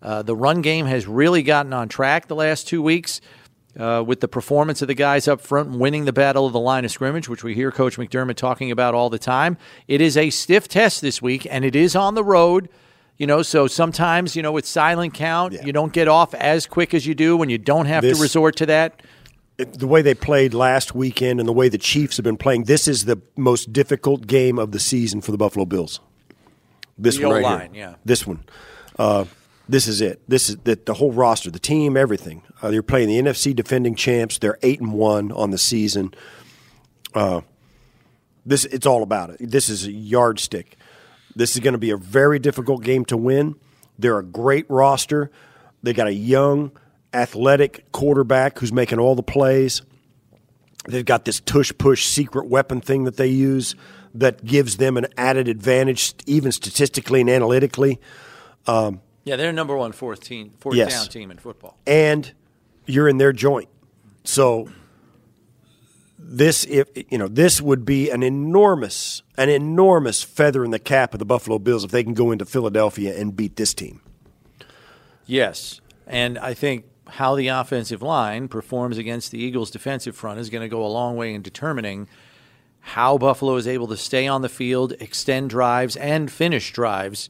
Uh, 0.01 0.21
the 0.21 0.35
run 0.35 0.61
game 0.61 0.85
has 0.85 1.07
really 1.07 1.41
gotten 1.41 1.73
on 1.73 1.89
track 1.89 2.27
the 2.27 2.35
last 2.35 2.67
two 2.67 2.81
weeks 2.81 3.19
uh, 3.79 4.03
with 4.05 4.19
the 4.19 4.27
performance 4.27 4.81
of 4.81 4.87
the 4.87 4.93
guys 4.93 5.27
up 5.27 5.41
front 5.41 5.71
winning 5.71 6.05
the 6.05 6.13
battle 6.13 6.45
of 6.45 6.53
the 6.53 6.59
line 6.59 6.85
of 6.85 6.91
scrimmage, 6.91 7.27
which 7.27 7.43
we 7.43 7.55
hear 7.55 7.71
Coach 7.71 7.97
McDermott 7.97 8.35
talking 8.35 8.71
about 8.71 8.93
all 8.93 9.09
the 9.09 9.19
time. 9.19 9.57
It 9.87 10.01
is 10.01 10.15
a 10.15 10.29
stiff 10.29 10.67
test 10.67 11.01
this 11.01 11.21
week, 11.21 11.47
and 11.49 11.65
it 11.65 11.75
is 11.75 11.95
on 11.95 12.15
the 12.15 12.23
road. 12.23 12.69
You 13.17 13.25
know, 13.27 13.41
so 13.41 13.65
sometimes, 13.67 14.35
you 14.35 14.41
know, 14.43 14.51
with 14.51 14.65
silent 14.67 15.13
count, 15.15 15.53
you 15.65 15.73
don't 15.73 15.91
get 15.91 16.07
off 16.07 16.33
as 16.35 16.67
quick 16.67 16.93
as 16.93 17.05
you 17.07 17.15
do 17.15 17.35
when 17.35 17.49
you 17.49 17.57
don't 17.57 17.85
have 17.87 18.03
This- 18.03 18.17
to 18.17 18.21
resort 18.21 18.55
to 18.57 18.65
that. 18.67 19.01
It- 19.57 19.79
the 19.79 19.87
way 19.87 20.03
they 20.03 20.13
played 20.13 20.53
last 20.53 20.93
weekend 20.93 21.39
and 21.39 21.49
the 21.49 21.53
way 21.53 21.67
the 21.67 21.79
Chiefs 21.79 22.17
have 22.17 22.23
been 22.23 22.37
playing, 22.37 22.65
this 22.65 22.87
is 22.87 23.05
the 23.05 23.19
most 23.35 23.73
difficult 23.73 24.27
game 24.27 24.59
of 24.59 24.71
the 24.71 24.79
season 24.79 25.19
for 25.21 25.31
the 25.31 25.37
Buffalo 25.37 25.65
Bills. 25.65 25.99
This 26.95 27.17
The 27.17 27.25
one 27.25 27.35
right 27.37 27.43
O-line, 27.45 27.73
here. 27.73 27.89
yeah. 27.89 27.95
This 28.05 28.27
one. 28.27 28.41
Uh, 28.99 29.25
this 29.67 29.87
is 29.87 29.99
it. 29.99 30.21
This 30.27 30.47
is 30.49 30.57
the, 30.63 30.77
the 30.85 30.93
whole 30.93 31.11
roster, 31.11 31.49
the 31.49 31.57
team, 31.59 31.97
everything. 31.97 32.43
Uh, 32.61 32.69
they're 32.69 32.83
playing 32.83 33.07
the 33.09 33.17
NFC 33.17 33.51
defending 33.55 33.95
champs. 33.95 34.37
They're 34.37 34.59
eight 34.61 34.79
and 34.79 34.93
one 34.93 35.31
on 35.31 35.49
the 35.49 35.57
season. 35.57 36.13
Uh, 37.15 37.41
this 38.45 38.65
it's 38.65 38.85
all 38.85 39.01
about 39.03 39.31
it. 39.31 39.37
This 39.51 39.69
is 39.69 39.87
a 39.87 39.91
yardstick. 39.91 40.77
This 41.37 41.53
is 41.53 41.59
going 41.59 41.73
to 41.73 41.77
be 41.77 41.91
a 41.91 41.97
very 41.97 42.39
difficult 42.39 42.83
game 42.83 43.05
to 43.05 43.15
win. 43.15 43.55
They're 43.99 44.17
a 44.17 44.23
great 44.25 44.65
roster. 44.69 45.29
They 45.83 45.93
got 45.93 46.07
a 46.07 46.13
young, 46.13 46.71
athletic 47.13 47.91
quarterback 47.91 48.57
who's 48.57 48.73
making 48.73 48.97
all 48.97 49.13
the 49.13 49.21
plays. 49.21 49.83
They've 50.87 51.05
got 51.05 51.25
this 51.25 51.39
tush 51.39 51.71
push 51.77 52.05
secret 52.05 52.47
weapon 52.47 52.81
thing 52.81 53.03
that 53.03 53.17
they 53.17 53.27
use 53.27 53.75
that 54.15 54.43
gives 54.43 54.77
them 54.77 54.97
an 54.97 55.05
added 55.15 55.47
advantage, 55.47 56.15
even 56.25 56.51
statistically 56.51 57.21
and 57.21 57.29
analytically. 57.29 57.99
Um, 58.65 59.01
Yeah, 59.23 59.35
they're 59.35 59.51
number 59.53 59.77
one 59.77 59.91
fourth 59.91 60.21
team, 60.23 60.53
fourth 60.59 60.75
Yes. 60.75 60.91
down 60.91 61.07
team 61.07 61.29
in 61.29 61.37
football. 61.37 61.77
and 61.85 62.33
you're 62.87 63.07
in 63.09 63.17
their 63.17 63.33
joint. 63.33 63.67
So 64.23 64.69
this 66.29 66.65
if 66.65 66.89
you 67.09 67.17
know 67.17 67.27
this 67.27 67.61
would 67.61 67.85
be 67.85 68.09
an 68.09 68.21
enormous 68.21 69.21
an 69.37 69.49
enormous 69.49 70.23
feather 70.23 70.65
in 70.65 70.71
the 70.71 70.79
cap 70.79 71.13
of 71.13 71.19
the 71.19 71.25
Buffalo 71.25 71.59
Bills 71.59 71.83
if 71.83 71.91
they 71.91 72.03
can 72.03 72.13
go 72.13 72.31
into 72.31 72.45
Philadelphia 72.45 73.17
and 73.17 73.35
beat 73.35 73.55
this 73.55 73.73
team. 73.73 74.01
Yes. 75.25 75.81
And 76.05 76.37
I 76.37 76.53
think 76.53 76.85
how 77.07 77.35
the 77.35 77.47
offensive 77.47 78.01
line 78.01 78.47
performs 78.47 78.97
against 78.97 79.31
the 79.31 79.39
Eagles' 79.39 79.71
defensive 79.71 80.15
front 80.15 80.39
is 80.39 80.49
going 80.49 80.61
to 80.61 80.69
go 80.69 80.85
a 80.85 80.87
long 80.87 81.15
way 81.15 81.33
in 81.33 81.41
determining 81.41 82.07
how 82.79 83.17
Buffalo 83.17 83.55
is 83.55 83.67
able 83.67 83.87
to 83.87 83.97
stay 83.97 84.27
on 84.27 84.41
the 84.41 84.49
field, 84.49 84.93
extend 84.99 85.49
drives, 85.49 85.95
and 85.97 86.31
finish 86.31 86.71
drives 86.71 87.29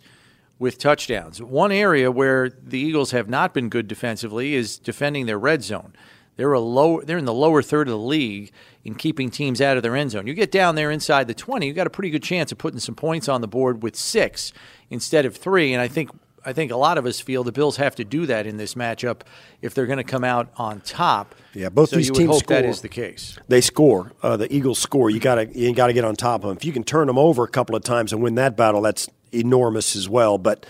with 0.60 0.78
touchdowns. 0.78 1.42
One 1.42 1.72
area 1.72 2.12
where 2.12 2.50
the 2.50 2.80
Eagles 2.80 3.12
have 3.12 3.28
not 3.28 3.54
been 3.54 3.70
good 3.70 3.88
defensively 3.88 4.54
is 4.56 4.78
defending 4.78 5.26
their 5.26 5.40
red 5.40 5.64
zone. 5.64 5.94
They're 6.38 6.54
a 6.54 6.60
low, 6.60 7.02
they're 7.02 7.18
in 7.18 7.26
the 7.26 7.34
lower 7.34 7.62
third 7.62 7.88
of 7.88 7.92
the 7.92 7.98
league 7.98 8.52
in 8.86 8.96
keeping 8.96 9.30
teams 9.30 9.60
out 9.60 9.76
of 9.76 9.84
their 9.84 9.96
end 9.96 10.12
zone. 10.12 10.28
You 10.28 10.34
get 10.34 10.52
down 10.52 10.76
there 10.76 10.92
inside 10.92 11.28
the 11.28 11.34
20, 11.34 11.68
you 11.68 11.74
got 11.74 11.88
a 11.88 11.90
pretty 11.90 12.10
good 12.10 12.24
chance 12.24 12.52
of 12.52 12.58
putting 12.58 12.80
some 12.80 12.96
points 12.96 13.28
on 13.28 13.42
the 13.42 13.48
board 13.48 13.84
with 13.84 13.96
6 13.96 14.54
instead 14.90 15.26
of 15.26 15.36
3, 15.36 15.74
and 15.74 15.82
I 15.82 15.88
think 15.88 16.12
I 16.46 16.54
think 16.54 16.72
a 16.72 16.78
lot 16.78 16.98
of 16.98 17.06
us 17.06 17.20
feel 17.20 17.44
the 17.44 17.52
Bills 17.52 17.76
have 17.76 17.96
to 17.96 18.06
do 18.06 18.26
that 18.28 18.48
in 18.48 18.56
this 18.56 18.74
matchup 18.74 19.24
if 19.62 19.74
they're 19.74 19.86
going 19.86 19.98
to 19.98 20.04
come 20.06 20.24
out 20.24 20.48
on 20.56 20.80
top. 20.80 21.36
Yeah, 21.54 21.68
both 21.68 21.90
so 21.90 21.98
these 21.98 22.10
teams 22.10 22.30
hope 22.30 22.44
score. 22.44 22.56
that 22.56 22.64
is 22.64 22.80
the 22.80 22.88
case. 22.88 23.38
They 23.50 23.60
score. 23.60 24.14
Uh, 24.24 24.38
the 24.38 24.54
Eagles 24.56 24.80
score. 24.80 25.10
You 25.10 25.20
got 25.20 25.36
to 25.36 25.60
you 25.60 25.74
got 25.74 25.88
to 25.88 25.94
get 25.94 26.06
on 26.06 26.16
top 26.16 26.44
of 26.44 26.48
them. 26.48 26.56
If 26.56 26.64
you 26.64 26.72
can 26.72 26.86
turn 26.86 27.08
them 27.08 27.18
over 27.18 27.44
a 27.44 27.50
couple 27.50 27.76
of 27.76 27.84
times 27.84 28.14
and 28.14 28.24
win 28.24 28.36
that 28.36 28.56
battle, 28.56 28.82
that's 28.82 29.10
enormous 29.34 29.94
as 29.98 30.08
well. 30.08 30.38
But 30.38 30.66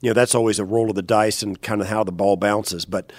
you 0.00 0.10
know 0.10 0.14
that's 0.14 0.34
always 0.34 0.58
a 0.58 0.64
roll 0.64 0.90
of 0.90 0.96
the 0.96 1.02
dice 1.02 1.44
and 1.44 1.62
kind 1.62 1.80
of 1.80 1.86
how 1.86 2.02
the 2.02 2.10
ball 2.10 2.36
bounces. 2.36 2.84
But 2.84 3.12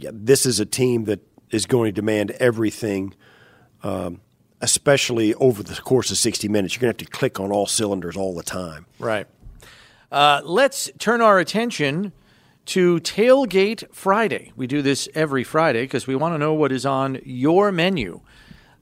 yeah, 0.00 0.10
this 0.12 0.46
is 0.46 0.60
a 0.60 0.66
team 0.66 1.04
that 1.04 1.20
is 1.50 1.66
going 1.66 1.88
to 1.88 1.92
demand 1.92 2.30
everything, 2.32 3.14
um, 3.82 4.20
especially 4.60 5.34
over 5.34 5.62
the 5.62 5.74
course 5.76 6.10
of 6.10 6.16
sixty 6.16 6.48
minutes. 6.48 6.74
You're 6.74 6.82
going 6.82 6.94
to 6.94 7.04
have 7.04 7.10
to 7.10 7.18
click 7.18 7.40
on 7.40 7.52
all 7.52 7.66
cylinders 7.66 8.16
all 8.16 8.34
the 8.34 8.42
time. 8.42 8.86
Right. 8.98 9.26
Uh, 10.12 10.40
let's 10.44 10.90
turn 10.98 11.20
our 11.20 11.38
attention 11.38 12.12
to 12.66 13.00
Tailgate 13.00 13.84
Friday. 13.92 14.52
We 14.56 14.66
do 14.66 14.82
this 14.82 15.08
every 15.14 15.44
Friday 15.44 15.82
because 15.82 16.06
we 16.06 16.14
want 16.14 16.34
to 16.34 16.38
know 16.38 16.54
what 16.54 16.72
is 16.72 16.84
on 16.84 17.20
your 17.24 17.72
menu 17.72 18.20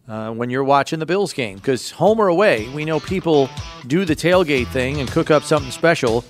uh, 0.08 0.30
when 0.32 0.50
you're 0.50 0.64
watching 0.64 0.98
the 0.98 1.06
Bills 1.06 1.32
game. 1.32 1.56
Because 1.56 1.90
home 1.92 2.18
or 2.18 2.28
away, 2.28 2.68
we 2.74 2.84
know 2.84 3.00
people 3.00 3.48
do 3.86 4.04
the 4.04 4.16
tailgate 4.16 4.68
thing 4.68 5.00
and 5.00 5.10
cook 5.10 5.30
up 5.30 5.42
something 5.42 5.70
special 5.70 6.24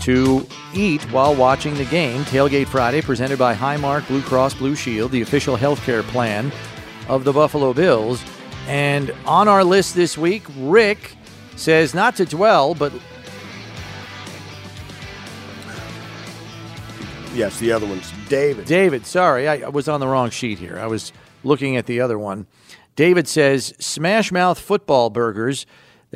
to 0.00 0.46
eat 0.74 1.02
while 1.10 1.34
watching 1.34 1.74
the 1.74 1.84
game. 1.86 2.24
Tailgate 2.24 2.68
Friday, 2.68 3.02
presented 3.02 3.38
by 3.38 3.54
Highmark 3.54 4.06
Blue 4.08 4.22
Cross 4.22 4.54
Blue 4.54 4.76
Shield, 4.76 5.10
the 5.10 5.22
official 5.22 5.56
healthcare 5.56 6.02
plan 6.04 6.52
of 7.08 7.24
the 7.24 7.32
Buffalo 7.32 7.72
Bills. 7.72 8.22
And 8.66 9.12
on 9.26 9.48
our 9.48 9.64
list 9.64 9.94
this 9.94 10.16
week, 10.18 10.44
Rick 10.56 11.16
says 11.56 11.94
not 11.94 12.16
to 12.16 12.24
dwell, 12.24 12.74
but 12.74 12.92
Yes, 17.36 17.58
the 17.58 17.70
other 17.70 17.86
one's 17.86 18.10
David. 18.30 18.64
David, 18.64 19.04
sorry, 19.04 19.46
I, 19.46 19.56
I 19.66 19.68
was 19.68 19.88
on 19.88 20.00
the 20.00 20.08
wrong 20.08 20.30
sheet 20.30 20.58
here. 20.58 20.78
I 20.78 20.86
was 20.86 21.12
looking 21.44 21.76
at 21.76 21.84
the 21.84 22.00
other 22.00 22.18
one. 22.18 22.46
David 22.96 23.28
says 23.28 23.74
Smash 23.78 24.32
Mouth 24.32 24.58
football 24.58 25.10
burgers. 25.10 25.66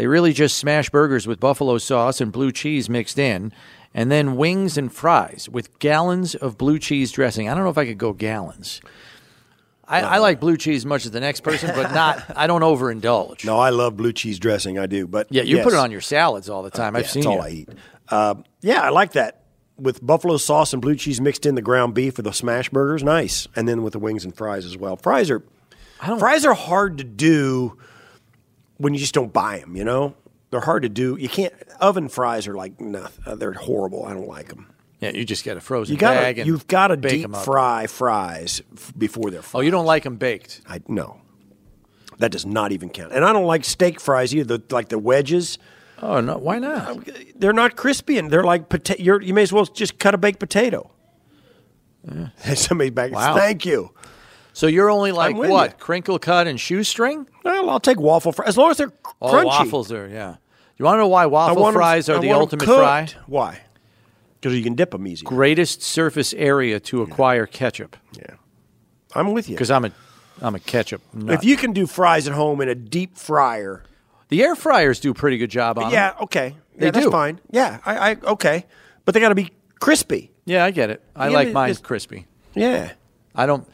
They 0.00 0.06
really 0.06 0.32
just 0.32 0.56
smash 0.56 0.88
burgers 0.88 1.26
with 1.26 1.40
buffalo 1.40 1.76
sauce 1.76 2.22
and 2.22 2.32
blue 2.32 2.52
cheese 2.52 2.88
mixed 2.88 3.18
in, 3.18 3.52
and 3.92 4.10
then 4.10 4.36
wings 4.38 4.78
and 4.78 4.90
fries 4.90 5.46
with 5.52 5.78
gallons 5.78 6.34
of 6.34 6.56
blue 6.56 6.78
cheese 6.78 7.12
dressing. 7.12 7.50
I 7.50 7.54
don't 7.54 7.64
know 7.64 7.68
if 7.68 7.76
I 7.76 7.84
could 7.84 7.98
go 7.98 8.14
gallons. 8.14 8.80
I, 9.86 10.00
I 10.00 10.16
like 10.16 10.40
blue 10.40 10.56
cheese 10.56 10.78
as 10.78 10.86
much 10.86 11.04
as 11.04 11.10
the 11.10 11.20
next 11.20 11.40
person, 11.40 11.70
but 11.74 11.92
not. 11.92 12.24
I 12.34 12.46
don't 12.46 12.62
overindulge. 12.62 13.44
No, 13.44 13.58
I 13.58 13.68
love 13.68 13.98
blue 13.98 14.14
cheese 14.14 14.38
dressing. 14.38 14.78
I 14.78 14.86
do, 14.86 15.06
but 15.06 15.26
Yeah, 15.28 15.42
you 15.42 15.56
yes. 15.56 15.64
put 15.64 15.74
it 15.74 15.78
on 15.78 15.90
your 15.90 16.00
salads 16.00 16.48
all 16.48 16.62
the 16.62 16.70
time. 16.70 16.96
I've 16.96 17.02
Yeah, 17.02 17.08
seen 17.10 17.26
all 17.26 17.34
you. 17.34 17.40
I 17.42 17.48
eat. 17.50 17.68
Uh, 18.08 18.34
yeah, 18.62 18.80
I 18.80 18.88
like 18.88 19.12
that 19.12 19.42
with 19.76 20.02
buffalo 20.02 20.38
sauce 20.38 20.72
and 20.72 20.80
blue 20.80 20.96
cheese 20.96 21.20
mixed 21.20 21.44
in 21.44 21.56
the 21.56 21.62
ground 21.62 21.92
beef 21.92 22.16
with 22.16 22.24
the 22.24 22.32
smash 22.32 22.70
burgers. 22.70 23.02
Nice, 23.02 23.48
and 23.54 23.68
then 23.68 23.82
with 23.82 23.92
the 23.92 23.98
wings 23.98 24.24
and 24.24 24.34
fries 24.34 24.64
as 24.64 24.78
well. 24.78 24.96
Fries 24.96 25.30
are 25.30 25.42
fries 26.18 26.46
are 26.46 26.54
hard 26.54 26.96
to 26.96 27.04
do 27.04 27.76
when 28.80 28.94
you 28.94 29.00
just 29.00 29.14
don't 29.14 29.32
buy 29.32 29.58
them. 29.58 29.76
You 29.76 29.84
know, 29.84 30.14
they're 30.50 30.60
hard 30.60 30.82
to 30.82 30.88
do. 30.88 31.16
You 31.18 31.28
can't 31.28 31.52
oven 31.80 32.08
fries 32.08 32.48
are 32.48 32.54
like 32.54 32.80
nothing. 32.80 33.22
Uh, 33.26 33.34
they're 33.36 33.52
horrible. 33.52 34.04
I 34.04 34.14
don't 34.14 34.28
like 34.28 34.48
them. 34.48 34.66
Yeah, 35.00 35.10
you 35.12 35.24
just 35.24 35.44
get 35.44 35.56
a 35.56 35.60
frozen 35.60 35.94
You 35.94 35.98
got 35.98 36.14
bag 36.14 36.34
to 36.36 36.40
and 36.42 36.46
you've 36.46 36.66
got 36.66 36.88
to 36.88 36.96
deep 36.96 37.34
fry 37.34 37.86
fries 37.86 38.60
f- 38.76 38.92
before 38.98 39.30
they're 39.30 39.40
fried. 39.42 39.60
Oh, 39.60 39.62
you 39.62 39.70
don't 39.70 39.86
like 39.86 40.02
them 40.02 40.16
baked? 40.16 40.60
I 40.68 40.80
no. 40.88 41.20
That 42.18 42.32
does 42.32 42.44
not 42.44 42.72
even 42.72 42.90
count. 42.90 43.12
And 43.12 43.24
I 43.24 43.32
don't 43.32 43.46
like 43.46 43.64
steak 43.64 43.98
fries 43.98 44.34
either. 44.34 44.58
The, 44.58 44.74
like 44.74 44.88
the 44.90 44.98
wedges, 44.98 45.58
Oh 46.02 46.20
no, 46.20 46.36
why 46.38 46.58
not? 46.58 47.08
they're 47.36 47.52
not 47.54 47.76
crispy 47.76 48.18
and 48.18 48.30
they're 48.30 48.44
like 48.44 48.68
potato. 48.68 49.02
You're, 49.02 49.20
may 49.20 49.42
as 49.42 49.52
well 49.52 49.64
just 49.64 49.98
cut 49.98 50.14
a 50.14 50.18
baked 50.18 50.38
potato. 50.38 50.90
Somebody 52.54 52.90
back. 52.90 53.12
Wow. 53.12 53.34
Thank 53.36 53.64
you. 53.64 53.92
So 54.60 54.66
you're 54.66 54.90
only 54.90 55.10
like 55.10 55.36
what? 55.36 55.70
you. 55.70 55.76
Crinkle 55.78 56.18
cut 56.18 56.46
and 56.46 56.60
shoestring? 56.60 57.26
Well, 57.44 57.70
I'll 57.70 57.80
take 57.80 57.98
waffle 57.98 58.30
fries 58.30 58.50
as 58.50 58.58
long 58.58 58.70
as 58.70 58.76
they're 58.76 58.92
Oh, 59.22 59.32
crunchy. 59.32 59.44
waffles 59.46 59.90
are 59.90 60.06
yeah. 60.06 60.36
You 60.76 60.84
want 60.84 60.96
to 60.96 60.98
know 60.98 61.08
why 61.08 61.24
waffle 61.24 61.72
fries 61.72 62.10
I 62.10 62.14
are 62.14 62.20
the 62.20 62.28
want 62.28 62.52
'em 62.52 62.58
ultimate 62.60 62.64
fry? 62.66 63.08
Why? 63.26 63.60
Because 64.38 64.54
you 64.54 64.62
can 64.62 64.74
dip 64.74 64.90
them 64.90 65.06
easy. 65.06 65.24
Greatest 65.24 65.80
surface 65.80 66.34
area 66.34 66.78
to 66.80 67.00
acquire 67.00 67.46
ketchup. 67.46 67.96
Yeah, 68.12 68.34
I'm 69.14 69.32
with 69.32 69.48
you. 69.48 69.54
Because 69.56 69.70
I'm 69.70 69.86
a 69.86 69.92
I'm 70.42 70.54
a 70.54 70.60
ketchup 70.60 71.00
nut. 71.14 71.36
If 71.36 71.42
you 71.44 71.56
can 71.56 71.72
do 71.72 71.86
fries 71.86 72.28
at 72.28 72.34
home 72.34 72.60
in 72.60 72.68
a 72.68 72.74
deep 72.74 73.16
fryer, 73.16 73.82
the 74.28 74.42
air 74.42 74.54
fryers 74.54 75.00
do 75.00 75.12
a 75.12 75.14
pretty 75.14 75.38
good 75.38 75.50
job 75.50 75.78
on 75.78 75.90
yeah, 75.90 76.12
okay, 76.20 76.54
They 76.76 76.86
yeah, 76.86 76.90
that's 76.90 77.06
do. 77.06 77.10
fine. 77.10 77.40
Yeah, 77.50 77.78
I, 77.86 78.10
I 78.10 78.16
okay, 78.24 78.66
but 79.06 79.14
they 79.14 79.20
got 79.20 79.30
to 79.30 79.34
be 79.34 79.52
crispy. 79.78 80.32
Yeah, 80.44 80.66
I 80.66 80.70
get 80.70 80.90
it. 80.90 81.02
I 81.16 81.28
Yeah, 81.28 81.34
like 81.34 81.52
mine 81.52 81.74
crispy. 81.76 82.26
Yeah, 82.54 82.92
I 83.34 83.46
don't. 83.46 83.66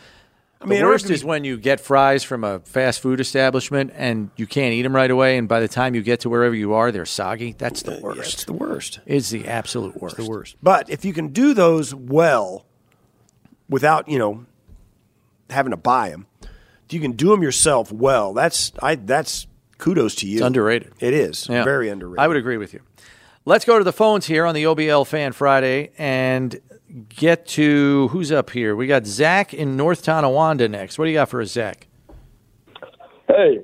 I 0.67 0.69
mean, 0.69 0.81
the 0.81 0.87
worst 0.87 1.11
is 1.11 1.25
when 1.25 1.45
you 1.45 1.57
get 1.57 1.79
fries 1.81 2.25
from 2.25 2.43
a 2.43 2.59
fast 2.61 3.01
food 3.01 3.21
establishment 3.21 3.93
and 3.95 4.31
you 4.37 4.47
can't 4.47 4.73
eat 4.75 4.83
them 4.83 4.95
right 4.97 5.11
away, 5.11 5.39
and 5.39 5.49
by 5.49 5.61
the 5.61 5.69
time 5.69 5.95
you 5.95 6.03
get 6.03 6.21
to 6.21 6.29
wherever 6.29 6.55
you 6.55 6.75
are, 6.75 6.91
they're 6.91 7.07
soggy. 7.07 7.53
That's 7.57 7.83
the 7.83 7.93
uh, 7.93 7.95
Yeah, 7.97 8.03
worst. 8.03 8.35
it's 8.35 8.45
the 8.45 8.53
worst. 8.53 9.01
It's 9.07 9.31
the 9.31 9.47
absolute 9.47 10.01
worst. 10.01 10.17
the 10.17 10.27
worst. 10.27 10.57
But 10.63 10.91
if 10.91 11.05
you 11.05 11.13
can 11.13 11.29
do 11.29 11.55
those 11.55 11.95
well, 11.95 12.67
without 13.69 14.09
you 14.09 14.19
know 14.19 14.45
having 15.51 15.71
to 15.71 15.77
buy 15.77 16.11
them, 16.11 16.27
if 16.43 16.93
you 16.93 17.01
can 17.01 17.13
do 17.13 17.29
them 17.29 17.43
yourself 17.43 17.93
well, 17.93 18.35
that's 18.35 18.73
I 18.83 18.97
that's 18.97 19.47
kudos 19.79 20.15
to 20.17 20.27
you. 20.27 20.39
It's 20.39 20.47
underrated. 20.47 20.93
It 21.01 21.15
is 21.15 21.49
Yeah. 21.49 21.63
very 21.65 21.89
underrated. 21.89 22.19
I 22.19 22.27
would 22.29 22.37
agree 22.37 22.57
with 22.57 22.75
you. 22.75 22.81
Let's 23.45 23.65
go 23.65 23.79
to 23.79 23.85
the 23.85 23.93
phones 23.93 24.27
here 24.27 24.45
on 24.45 24.57
the 24.57 24.65
OBL 24.65 25.07
Fan 25.07 25.31
Friday 25.33 25.93
and 25.97 26.59
get 27.09 27.47
to 27.47 28.09
who's 28.09 28.32
up 28.32 28.51
here. 28.51 28.74
We 28.74 28.86
got 28.86 29.06
Zach 29.06 29.52
in 29.52 29.77
North 29.77 30.02
Tonawanda 30.02 30.68
next. 30.68 30.98
What 30.98 31.05
do 31.05 31.10
you 31.10 31.16
got 31.16 31.28
for 31.28 31.40
us, 31.40 31.52
Zach? 31.52 31.86
Hey, 33.28 33.60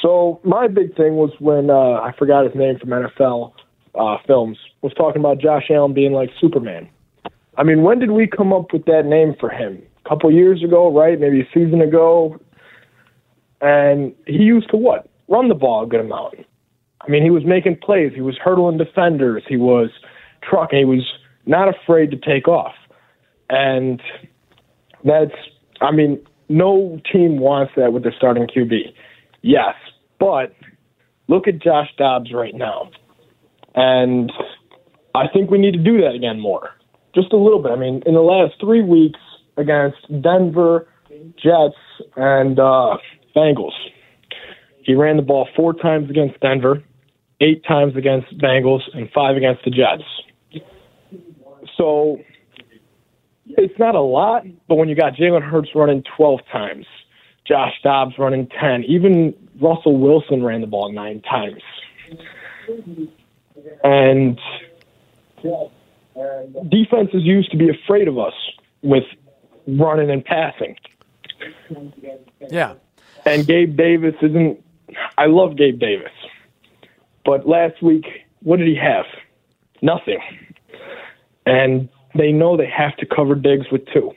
so 0.00 0.40
my 0.44 0.68
big 0.68 0.94
thing 0.96 1.16
was 1.16 1.30
when 1.38 1.70
uh, 1.70 1.74
I 1.74 2.12
forgot 2.18 2.44
his 2.44 2.54
name 2.54 2.78
from 2.78 2.90
NFL 2.90 3.52
uh, 3.94 4.16
films 4.26 4.58
was 4.82 4.92
talking 4.94 5.20
about 5.20 5.38
Josh 5.38 5.64
Allen 5.70 5.94
being 5.94 6.12
like 6.12 6.30
Superman. 6.40 6.88
I 7.56 7.62
mean, 7.62 7.82
when 7.82 8.00
did 8.00 8.10
we 8.10 8.26
come 8.26 8.52
up 8.52 8.72
with 8.72 8.84
that 8.86 9.06
name 9.06 9.34
for 9.38 9.48
him? 9.48 9.82
A 10.04 10.08
couple 10.08 10.30
years 10.30 10.62
ago, 10.62 10.92
right? 10.92 11.18
Maybe 11.18 11.40
a 11.40 11.48
season 11.54 11.80
ago. 11.80 12.38
And 13.60 14.12
he 14.26 14.42
used 14.42 14.68
to 14.70 14.76
what? 14.76 15.08
Run 15.28 15.48
the 15.48 15.54
ball 15.54 15.84
a 15.84 15.86
good 15.86 16.00
amount. 16.00 16.34
I 17.00 17.10
mean, 17.10 17.22
he 17.22 17.30
was 17.30 17.44
making 17.44 17.78
plays. 17.80 18.12
He 18.14 18.20
was 18.20 18.36
hurdling 18.36 18.76
defenders. 18.76 19.42
He 19.48 19.56
was 19.56 19.90
trucking. 20.42 20.78
He 20.78 20.84
was 20.84 21.06
not 21.46 21.68
afraid 21.68 22.10
to 22.10 22.16
take 22.16 22.48
off. 22.48 22.74
And 23.50 24.00
that's, 25.04 25.34
I 25.80 25.90
mean, 25.90 26.20
no 26.48 27.00
team 27.12 27.38
wants 27.38 27.72
that 27.76 27.92
with 27.92 28.02
their 28.02 28.14
starting 28.16 28.46
QB. 28.46 28.92
Yes, 29.42 29.74
but 30.18 30.54
look 31.28 31.46
at 31.46 31.58
Josh 31.60 31.88
Dobbs 31.98 32.32
right 32.32 32.54
now. 32.54 32.90
And 33.74 34.32
I 35.14 35.28
think 35.32 35.50
we 35.50 35.58
need 35.58 35.72
to 35.72 35.82
do 35.82 36.00
that 36.00 36.14
again 36.14 36.40
more. 36.40 36.70
Just 37.14 37.32
a 37.32 37.36
little 37.36 37.62
bit. 37.62 37.72
I 37.72 37.76
mean, 37.76 38.02
in 38.06 38.14
the 38.14 38.20
last 38.20 38.54
three 38.60 38.82
weeks 38.82 39.20
against 39.56 39.98
Denver, 40.22 40.88
Jets, 41.36 41.76
and 42.16 42.58
uh, 42.58 42.96
Bengals, 43.36 43.74
he 44.82 44.94
ran 44.94 45.16
the 45.16 45.22
ball 45.22 45.48
four 45.54 45.72
times 45.72 46.10
against 46.10 46.40
Denver, 46.40 46.82
eight 47.40 47.64
times 47.64 47.96
against 47.96 48.36
Bengals, 48.38 48.80
and 48.92 49.08
five 49.12 49.36
against 49.36 49.64
the 49.64 49.70
Jets. 49.70 50.04
So 51.76 52.20
it's 53.46 53.78
not 53.78 53.94
a 53.94 54.00
lot, 54.00 54.44
but 54.68 54.76
when 54.76 54.88
you 54.88 54.94
got 54.94 55.14
Jalen 55.14 55.42
Hurts 55.42 55.70
running 55.74 56.02
12 56.16 56.40
times, 56.50 56.86
Josh 57.46 57.74
Dobbs 57.82 58.18
running 58.18 58.48
10, 58.48 58.84
even 58.84 59.34
Russell 59.60 59.98
Wilson 59.98 60.42
ran 60.42 60.60
the 60.60 60.66
ball 60.66 60.92
nine 60.92 61.20
times. 61.22 61.62
And 63.82 64.38
defenses 66.70 67.22
used 67.22 67.50
to 67.50 67.56
be 67.56 67.68
afraid 67.68 68.08
of 68.08 68.18
us 68.18 68.34
with 68.82 69.04
running 69.66 70.10
and 70.10 70.24
passing. 70.24 70.76
Yeah. 72.50 72.74
And 73.26 73.46
Gabe 73.46 73.76
Davis 73.76 74.14
isn't. 74.22 74.62
I 75.18 75.26
love 75.26 75.56
Gabe 75.56 75.78
Davis. 75.78 76.12
But 77.24 77.46
last 77.48 77.82
week, 77.82 78.06
what 78.40 78.58
did 78.58 78.68
he 78.68 78.76
have? 78.76 79.06
Nothing. 79.82 80.20
And 81.46 81.88
they 82.14 82.32
know 82.32 82.56
they 82.56 82.70
have 82.70 82.96
to 82.98 83.06
cover 83.06 83.34
Diggs 83.34 83.66
with 83.70 83.82
two. 83.92 84.12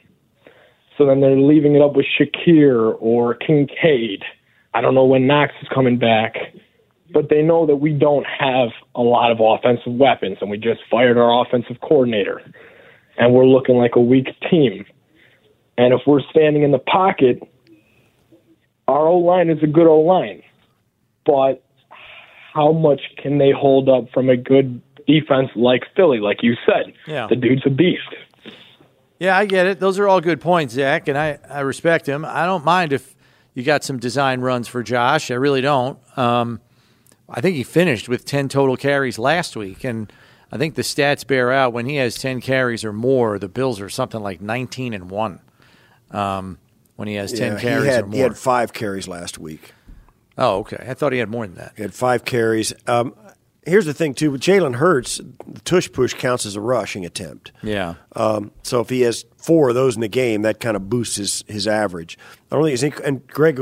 So 0.97 1.05
then 1.05 1.21
they're 1.21 1.37
leaving 1.37 1.75
it 1.75 1.81
up 1.81 1.95
with 1.95 2.05
Shakir 2.19 2.95
or 2.99 3.35
Kincaid. 3.35 4.23
I 4.73 4.81
don't 4.81 4.95
know 4.95 5.05
when 5.05 5.27
Knox 5.27 5.53
is 5.61 5.67
coming 5.73 5.97
back. 5.97 6.35
But 7.13 7.29
they 7.29 7.41
know 7.41 7.65
that 7.65 7.77
we 7.77 7.93
don't 7.93 8.25
have 8.25 8.69
a 8.93 9.01
lot 9.01 9.31
of 9.31 9.39
offensive 9.39 9.93
weapons, 9.93 10.39
and 10.41 10.49
we 10.49 10.57
just 10.57 10.81
fired 10.91 11.17
our 11.17 11.45
offensive 11.45 11.77
coordinator. 11.81 12.41
And 13.17 13.33
we're 13.33 13.45
looking 13.45 13.77
like 13.77 13.95
a 13.95 14.01
weak 14.01 14.27
team. 14.49 14.85
And 15.77 15.93
if 15.93 16.01
we're 16.05 16.21
standing 16.31 16.63
in 16.63 16.71
the 16.71 16.79
pocket, 16.79 17.41
our 18.87 19.07
O 19.07 19.17
line 19.19 19.49
is 19.49 19.63
a 19.63 19.67
good 19.67 19.87
O 19.87 19.99
line. 19.99 20.43
But 21.25 21.63
how 22.53 22.71
much 22.71 23.01
can 23.21 23.37
they 23.37 23.51
hold 23.51 23.87
up 23.87 24.09
from 24.13 24.29
a 24.29 24.37
good 24.37 24.81
defense 25.07 25.49
like 25.55 25.83
Philly, 25.95 26.19
like 26.19 26.43
you 26.43 26.55
said? 26.65 26.93
Yeah. 27.07 27.27
The 27.27 27.35
dude's 27.35 27.63
a 27.65 27.69
beast. 27.69 28.01
Yeah, 29.19 29.35
I 29.37 29.45
get 29.45 29.65
it. 29.65 29.79
Those 29.79 29.97
are 29.97 30.07
all 30.07 30.21
good 30.21 30.39
points, 30.39 30.73
Zach, 30.75 31.07
and 31.07 31.17
I, 31.17 31.39
I 31.49 31.61
respect 31.61 32.07
him. 32.07 32.23
I 32.23 32.45
don't 32.45 32.63
mind 32.63 32.93
if 32.93 33.15
you 33.55 33.63
got 33.63 33.83
some 33.83 33.97
design 33.97 34.41
runs 34.41 34.67
for 34.67 34.83
Josh. 34.83 35.31
I 35.31 35.35
really 35.35 35.61
don't. 35.61 35.97
Um, 36.17 36.61
I 37.27 37.41
think 37.41 37.55
he 37.55 37.63
finished 37.63 38.07
with 38.07 38.25
10 38.25 38.47
total 38.49 38.77
carries 38.77 39.17
last 39.17 39.55
week, 39.55 39.83
and 39.83 40.13
I 40.51 40.57
think 40.59 40.75
the 40.75 40.83
stats 40.83 41.25
bear 41.25 41.51
out 41.51 41.73
when 41.73 41.87
he 41.87 41.95
has 41.95 42.15
10 42.15 42.41
carries 42.41 42.85
or 42.85 42.93
more, 42.93 43.39
the 43.39 43.49
Bills 43.49 43.81
are 43.81 43.89
something 43.89 44.21
like 44.21 44.39
19 44.39 44.93
and 44.93 45.09
1 45.09 45.39
um, 46.11 46.57
when 46.95 47.07
he 47.07 47.15
has 47.15 47.31
10 47.33 47.53
Yeah, 47.53 47.59
carries 47.59 47.83
he 47.85 47.89
had, 47.89 48.03
or 48.03 48.07
more. 48.07 48.13
He 48.15 48.19
had 48.21 48.37
five 48.37 48.71
carries 48.71 49.07
last 49.07 49.39
week. 49.39 49.73
oh, 50.37 50.59
okay. 50.59 50.85
I 50.87 50.93
thought 50.93 51.11
he 51.11 51.19
had 51.19 51.29
more 51.29 51.47
than 51.47 51.55
that. 51.55 51.73
He 51.75 51.81
had 51.81 51.93
five 51.95 52.23
carries. 52.23 52.71
Um, 52.85 53.15
here's 53.67 53.85
the 53.85 53.93
thing, 53.93 54.13
too. 54.13 54.31
With 54.31 54.41
Jalen 54.41 54.75
Hurts, 54.75 55.17
the 55.45 55.61
tush 55.61 55.91
push 55.91 56.13
counts 56.13 56.45
as 56.45 56.55
a 56.55 56.61
rushing 56.61 57.05
attempt. 57.05 57.51
Yeah. 57.61 57.95
Um, 58.15 58.51
so 58.63 58.79
if 58.79 58.89
he 58.89 59.01
has 59.01 59.25
four 59.37 59.69
of 59.69 59.75
those 59.75 59.95
in 59.95 60.01
the 60.01 60.07
game, 60.07 60.41
that 60.43 60.59
kind 60.59 60.75
of 60.75 60.89
boosts 60.89 61.17
his, 61.17 61.43
his 61.47 61.67
average. 61.67 62.17
I 62.51 62.55
don't 62.55 62.65
think 62.65 62.81
it's 62.81 63.01
and 63.01 63.27
Greg 63.27 63.59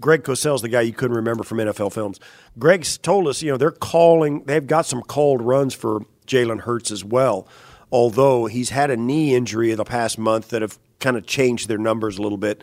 Greg 0.00 0.24
Cosell's 0.24 0.62
the 0.62 0.68
guy 0.68 0.82
you 0.82 0.92
couldn't 0.92 1.16
remember 1.16 1.44
from 1.44 1.58
NFL 1.58 1.92
films. 1.92 2.20
Greg's 2.58 2.96
told 2.98 3.26
us, 3.26 3.42
you 3.42 3.50
know, 3.50 3.56
they're 3.56 3.70
calling. 3.70 4.44
They've 4.44 4.66
got 4.66 4.86
some 4.86 5.02
called 5.02 5.42
runs 5.42 5.74
for 5.74 6.00
Jalen 6.26 6.60
Hurts 6.60 6.90
as 6.90 7.04
well. 7.04 7.48
Although 7.90 8.46
he's 8.46 8.70
had 8.70 8.90
a 8.90 8.96
knee 8.96 9.34
injury 9.34 9.70
in 9.70 9.76
the 9.76 9.84
past 9.84 10.18
month 10.18 10.48
that 10.50 10.62
have 10.62 10.78
kind 11.00 11.16
of 11.16 11.26
changed 11.26 11.68
their 11.68 11.78
numbers 11.78 12.18
a 12.18 12.22
little 12.22 12.38
bit, 12.38 12.62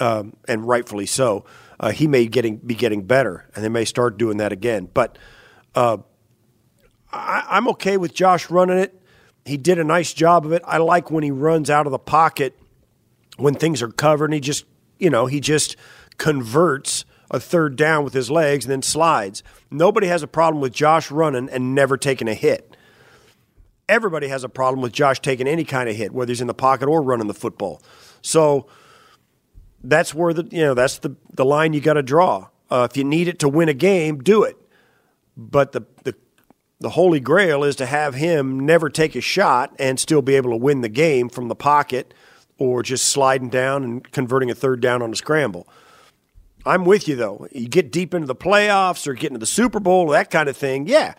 um, 0.00 0.34
and 0.48 0.66
rightfully 0.66 1.06
so. 1.06 1.44
Uh, 1.78 1.90
he 1.90 2.06
may 2.06 2.26
getting 2.26 2.56
be 2.56 2.74
getting 2.74 3.02
better, 3.02 3.48
and 3.54 3.64
they 3.64 3.68
may 3.68 3.84
start 3.84 4.16
doing 4.16 4.38
that 4.38 4.52
again. 4.52 4.88
But 4.92 5.18
uh, 5.74 5.98
I, 7.14 7.56
I'm 7.56 7.68
okay 7.68 7.96
with 7.96 8.14
Josh 8.14 8.50
running 8.50 8.78
it. 8.78 9.00
He 9.44 9.56
did 9.56 9.78
a 9.78 9.84
nice 9.84 10.12
job 10.12 10.46
of 10.46 10.52
it. 10.52 10.62
I 10.64 10.78
like 10.78 11.10
when 11.10 11.22
he 11.22 11.30
runs 11.30 11.70
out 11.70 11.86
of 11.86 11.92
the 11.92 11.98
pocket 11.98 12.58
when 13.36 13.54
things 13.54 13.82
are 13.82 13.88
covered 13.88 14.26
and 14.26 14.34
he 14.34 14.40
just, 14.40 14.64
you 14.98 15.10
know, 15.10 15.26
he 15.26 15.40
just 15.40 15.76
converts 16.16 17.04
a 17.30 17.40
third 17.40 17.76
down 17.76 18.04
with 18.04 18.14
his 18.14 18.30
legs 18.30 18.64
and 18.64 18.72
then 18.72 18.82
slides. 18.82 19.42
Nobody 19.70 20.06
has 20.06 20.22
a 20.22 20.26
problem 20.26 20.60
with 20.60 20.72
Josh 20.72 21.10
running 21.10 21.48
and 21.50 21.74
never 21.74 21.96
taking 21.96 22.28
a 22.28 22.34
hit. 22.34 22.76
Everybody 23.88 24.28
has 24.28 24.44
a 24.44 24.48
problem 24.48 24.80
with 24.80 24.92
Josh 24.92 25.20
taking 25.20 25.46
any 25.46 25.64
kind 25.64 25.88
of 25.88 25.96
hit, 25.96 26.12
whether 26.12 26.30
he's 26.30 26.40
in 26.40 26.46
the 26.46 26.54
pocket 26.54 26.88
or 26.88 27.02
running 27.02 27.26
the 27.26 27.34
football. 27.34 27.82
So 28.22 28.66
that's 29.82 30.14
where 30.14 30.32
the 30.32 30.48
you 30.50 30.62
know 30.62 30.74
that's 30.74 30.98
the 30.98 31.14
the 31.34 31.44
line 31.44 31.74
you 31.74 31.80
got 31.80 31.94
to 31.94 32.02
draw. 32.02 32.48
Uh, 32.70 32.88
if 32.90 32.96
you 32.96 33.04
need 33.04 33.28
it 33.28 33.38
to 33.40 33.48
win 33.48 33.68
a 33.68 33.74
game, 33.74 34.20
do 34.20 34.42
it. 34.42 34.56
But 35.36 35.72
the 35.72 35.82
the 36.04 36.14
the 36.84 36.90
holy 36.90 37.18
grail 37.18 37.64
is 37.64 37.76
to 37.76 37.86
have 37.86 38.14
him 38.14 38.60
never 38.60 38.90
take 38.90 39.16
a 39.16 39.20
shot 39.22 39.74
and 39.78 39.98
still 39.98 40.20
be 40.20 40.34
able 40.34 40.50
to 40.50 40.56
win 40.56 40.82
the 40.82 40.88
game 40.90 41.30
from 41.30 41.48
the 41.48 41.54
pocket 41.54 42.12
or 42.58 42.82
just 42.82 43.06
sliding 43.06 43.48
down 43.48 43.82
and 43.82 44.12
converting 44.12 44.50
a 44.50 44.54
third 44.54 44.82
down 44.82 45.00
on 45.00 45.10
a 45.10 45.16
scramble. 45.16 45.66
I'm 46.66 46.84
with 46.84 47.08
you 47.08 47.16
though. 47.16 47.48
You 47.52 47.68
get 47.68 47.90
deep 47.90 48.12
into 48.12 48.26
the 48.26 48.34
playoffs 48.34 49.06
or 49.06 49.14
get 49.14 49.28
into 49.28 49.38
the 49.38 49.46
Super 49.46 49.80
Bowl, 49.80 50.08
that 50.08 50.30
kind 50.30 50.46
of 50.46 50.58
thing. 50.58 50.86
Yeah, 50.86 51.14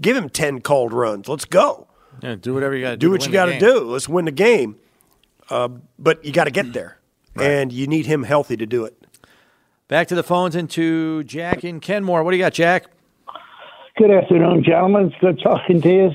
give 0.00 0.16
him 0.16 0.28
ten 0.28 0.60
called 0.60 0.92
runs. 0.92 1.28
Let's 1.28 1.44
go. 1.44 1.86
Yeah, 2.20 2.34
do 2.34 2.52
whatever 2.52 2.74
you 2.74 2.82
got 2.82 2.90
to 2.90 2.96
do 2.96 3.06
do. 3.06 3.10
what 3.12 3.24
you 3.24 3.30
got 3.30 3.46
to 3.46 3.60
do. 3.60 3.82
Let's 3.84 4.08
win 4.08 4.24
the 4.24 4.32
game. 4.32 4.80
Uh, 5.48 5.68
but 5.96 6.24
you 6.24 6.32
got 6.32 6.44
to 6.44 6.50
get 6.50 6.72
there, 6.72 6.98
and 7.40 7.72
you 7.72 7.86
need 7.86 8.06
him 8.06 8.24
healthy 8.24 8.56
to 8.56 8.66
do 8.66 8.84
it. 8.84 9.06
Back 9.86 10.08
to 10.08 10.16
the 10.16 10.24
phones 10.24 10.56
and 10.56 10.68
to 10.70 11.22
Jack 11.22 11.62
in 11.62 11.78
Kenmore. 11.78 12.24
What 12.24 12.32
do 12.32 12.36
you 12.36 12.42
got, 12.42 12.52
Jack? 12.52 12.86
Good 13.94 14.10
afternoon, 14.10 14.64
gentlemen. 14.64 15.12
It's 15.12 15.20
good 15.20 15.38
talking 15.42 15.82
to 15.82 15.88
you. 15.88 16.10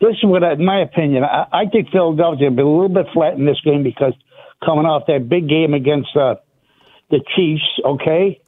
This 0.00 0.10
is 0.12 0.22
what, 0.22 0.44
I, 0.44 0.54
my 0.54 0.80
opinion, 0.80 1.24
I, 1.24 1.46
I 1.52 1.66
think 1.66 1.90
Philadelphia 1.90 2.50
will 2.50 2.56
be 2.56 2.62
a 2.62 2.66
little 2.66 2.88
bit 2.88 3.06
flat 3.12 3.34
in 3.34 3.46
this 3.46 3.60
game 3.64 3.82
because 3.82 4.12
coming 4.64 4.86
off 4.86 5.08
that 5.08 5.28
big 5.28 5.48
game 5.48 5.74
against 5.74 6.14
uh, 6.14 6.36
the 7.10 7.18
Chiefs, 7.34 7.64
okay? 7.84 8.40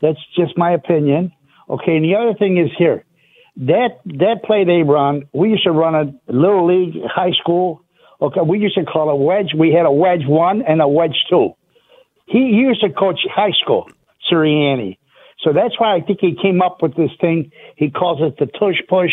That's 0.00 0.18
just 0.34 0.56
my 0.56 0.72
opinion. 0.72 1.32
Okay, 1.68 1.96
and 1.96 2.04
the 2.06 2.16
other 2.16 2.32
thing 2.38 2.56
is 2.56 2.70
here. 2.78 3.04
That 3.58 4.00
that 4.04 4.44
play 4.44 4.64
they 4.64 4.82
run, 4.82 5.28
we 5.34 5.50
used 5.50 5.64
to 5.64 5.72
run 5.72 5.94
a 5.94 6.32
little 6.32 6.66
league, 6.66 6.94
high 7.04 7.32
school. 7.38 7.82
Okay, 8.20 8.40
we 8.40 8.58
used 8.58 8.76
to 8.76 8.84
call 8.84 9.14
it 9.14 9.22
wedge. 9.22 9.52
We 9.56 9.74
had 9.74 9.84
a 9.84 9.92
wedge 9.92 10.26
one 10.26 10.62
and 10.62 10.80
a 10.80 10.88
wedge 10.88 11.16
two. 11.28 11.50
He, 12.26 12.38
he 12.38 12.64
used 12.64 12.80
to 12.80 12.90
coach 12.90 13.20
high 13.30 13.52
school, 13.62 13.90
Sirianni. 14.30 14.96
So 15.40 15.52
that's 15.52 15.78
why 15.78 15.94
I 15.96 16.00
think 16.00 16.18
he 16.20 16.34
came 16.40 16.62
up 16.62 16.82
with 16.82 16.96
this 16.96 17.10
thing. 17.20 17.50
He 17.76 17.90
calls 17.90 18.20
it 18.22 18.38
the 18.38 18.46
tush 18.58 18.80
push. 18.88 19.12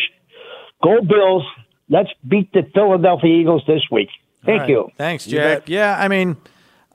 Go 0.83 1.01
Bills. 1.01 1.43
Let's 1.89 2.09
beat 2.27 2.51
the 2.53 2.63
Philadelphia 2.73 3.29
Eagles 3.41 3.63
this 3.67 3.81
week. 3.91 4.09
Thank 4.45 4.53
All 4.53 4.59
right. 4.59 4.69
you. 4.69 4.89
Thanks, 4.97 5.27
You 5.27 5.37
Jack. 5.37 5.59
bet. 5.61 5.69
Yeah, 5.69 5.97
I 5.97 6.07
mean, 6.07 6.37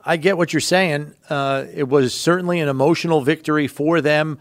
I 0.05 0.17
get 0.17 0.37
what 0.37 0.53
you're 0.53 0.61
saying. 0.61 1.15
Uh, 1.29 1.65
it 1.73 1.89
was 1.89 2.15
certainly 2.15 2.61
an 2.61 2.69
emotional 2.69 3.21
victory 3.21 3.67
for 3.69 4.01
them 4.01 4.39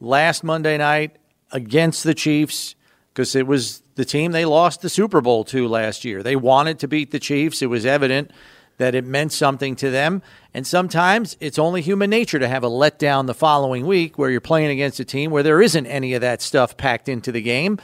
last 0.00 0.44
Monday 0.44 0.78
night 0.78 1.16
against 1.52 2.04
the 2.04 2.14
Chiefs 2.14 2.74
because 3.12 3.34
it 3.34 3.46
was 3.46 3.82
the 3.96 4.04
team 4.04 4.32
they 4.32 4.44
lost 4.44 4.80
the 4.80 4.88
Super 4.88 5.20
Bowl 5.20 5.44
to 5.44 5.66
last 5.66 6.04
year. 6.04 6.22
They 6.22 6.36
wanted 6.36 6.78
to 6.80 6.88
beat 6.88 7.10
the 7.10 7.18
Chiefs. 7.18 7.62
It 7.62 7.66
was 7.66 7.84
evident 7.84 8.30
that 8.78 8.94
it 8.94 9.04
meant 9.04 9.32
something 9.32 9.76
to 9.76 9.90
them. 9.90 10.22
And 10.54 10.66
sometimes 10.66 11.36
it's 11.40 11.58
only 11.58 11.82
human 11.82 12.10
nature 12.10 12.38
to 12.38 12.48
have 12.48 12.64
a 12.64 12.68
letdown 12.70 13.26
the 13.26 13.34
following 13.34 13.86
week 13.86 14.18
where 14.18 14.30
you're 14.30 14.40
playing 14.40 14.70
against 14.70 14.98
a 14.98 15.04
team 15.04 15.30
where 15.30 15.42
there 15.42 15.60
isn't 15.60 15.86
any 15.86 16.14
of 16.14 16.20
that 16.22 16.40
stuff 16.42 16.76
packed 16.76 17.08
into 17.08 17.30
the 17.30 17.42
game. 17.42 17.78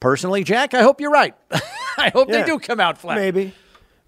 Personally, 0.00 0.44
Jack, 0.44 0.74
I 0.74 0.82
hope 0.82 1.00
you're 1.00 1.10
right. 1.10 1.34
I 1.98 2.10
hope 2.10 2.28
Yeah. 2.28 2.40
they 2.42 2.46
do 2.46 2.58
come 2.58 2.80
out 2.80 2.98
flat. 2.98 3.16
Maybe. 3.16 3.52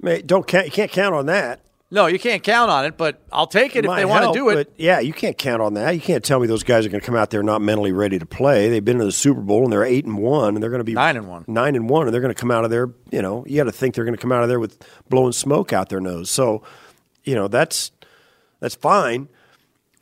May, 0.01 0.23
don't 0.23 0.47
count, 0.47 0.67
you 0.67 0.73
can't 0.73 0.91
count 0.91 1.15
on 1.15 1.27
that. 1.27 1.61
No, 1.97 2.05
you 2.09 2.19
can't 2.19 2.43
count 2.43 2.71
on 2.71 2.85
it, 2.85 2.99
but 2.99 3.23
I'll 3.33 3.47
take 3.47 3.75
it 3.75 3.87
if 3.87 3.91
they 3.91 4.05
want 4.05 4.21
help, 4.25 4.35
to 4.35 4.39
do 4.39 4.51
it. 4.51 4.55
But 4.55 4.79
yeah, 4.79 5.01
you 5.01 5.15
can't 5.15 5.39
count 5.39 5.63
on 5.63 5.73
that. 5.75 5.93
You 5.93 6.01
can't 6.03 6.23
tell 6.23 6.39
me 6.39 6.47
those 6.47 6.63
guys 6.63 6.85
are 6.85 6.91
going 6.91 7.01
to 7.01 7.07
come 7.07 7.17
out 7.17 7.31
there 7.31 7.43
not 7.43 7.63
mentally 7.63 7.91
ready 7.91 8.19
to 8.19 8.27
play. 8.27 8.69
They've 8.69 8.85
been 8.85 8.99
to 8.99 9.07
the 9.07 9.11
Super 9.13 9.41
Bowl 9.41 9.65
and 9.65 9.73
they're 9.73 9.83
eight 9.83 10.05
and 10.05 10.19
one, 10.19 10.55
and 10.55 10.63
they're 10.63 10.69
going 10.69 10.81
to 10.81 10.85
be 10.85 10.93
Nine 10.93 11.17
and 11.17 11.27
one. 11.27 11.47
nine 11.47 11.75
and 11.75 11.89
one, 11.89 12.07
and 12.07 12.13
they're 12.13 12.21
going 12.21 12.35
to 12.35 12.39
come 12.39 12.51
out 12.51 12.65
of 12.65 12.71
there. 12.71 12.91
You 13.11 13.23
know, 13.23 13.47
you 13.47 13.57
got 13.57 13.65
to 13.65 13.73
think 13.73 13.95
they're 13.95 14.05
going 14.05 14.15
to 14.15 14.21
come 14.21 14.31
out 14.31 14.43
of 14.43 14.51
there 14.51 14.61
with 14.61 14.77
blowing 15.09 15.33
smoke 15.33 15.73
out 15.73 15.89
their 15.89 16.03
nose. 16.03 16.29
So, 16.29 16.63
you 17.25 17.35
know, 17.35 17.49
that's 17.49 17.93
that's 18.61 18.75
fine. 18.75 19.31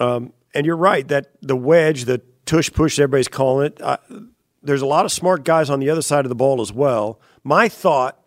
Um, 0.01 0.33
and 0.53 0.67
you're 0.67 0.77
right 0.77 1.07
that 1.07 1.31
the 1.43 1.55
wedge, 1.55 2.07
the 2.07 2.23
tush 2.45 2.73
push, 2.73 2.99
everybody's 2.99 3.29
calling 3.29 3.67
it. 3.69 3.81
Uh, 3.81 3.99
there's 4.65 4.83
a 4.83 4.87
lot 4.87 5.05
of 5.05 5.13
smart 5.13 5.45
guys 5.45 5.71
on 5.71 5.79
the 5.79 5.91
other 5.91 6.03
side 6.03 6.25
of 6.25 6.29
the 6.29 6.35
ball 6.35 6.61
as 6.61 6.73
well. 6.73 7.21
My 7.45 7.69
thought 7.69 8.19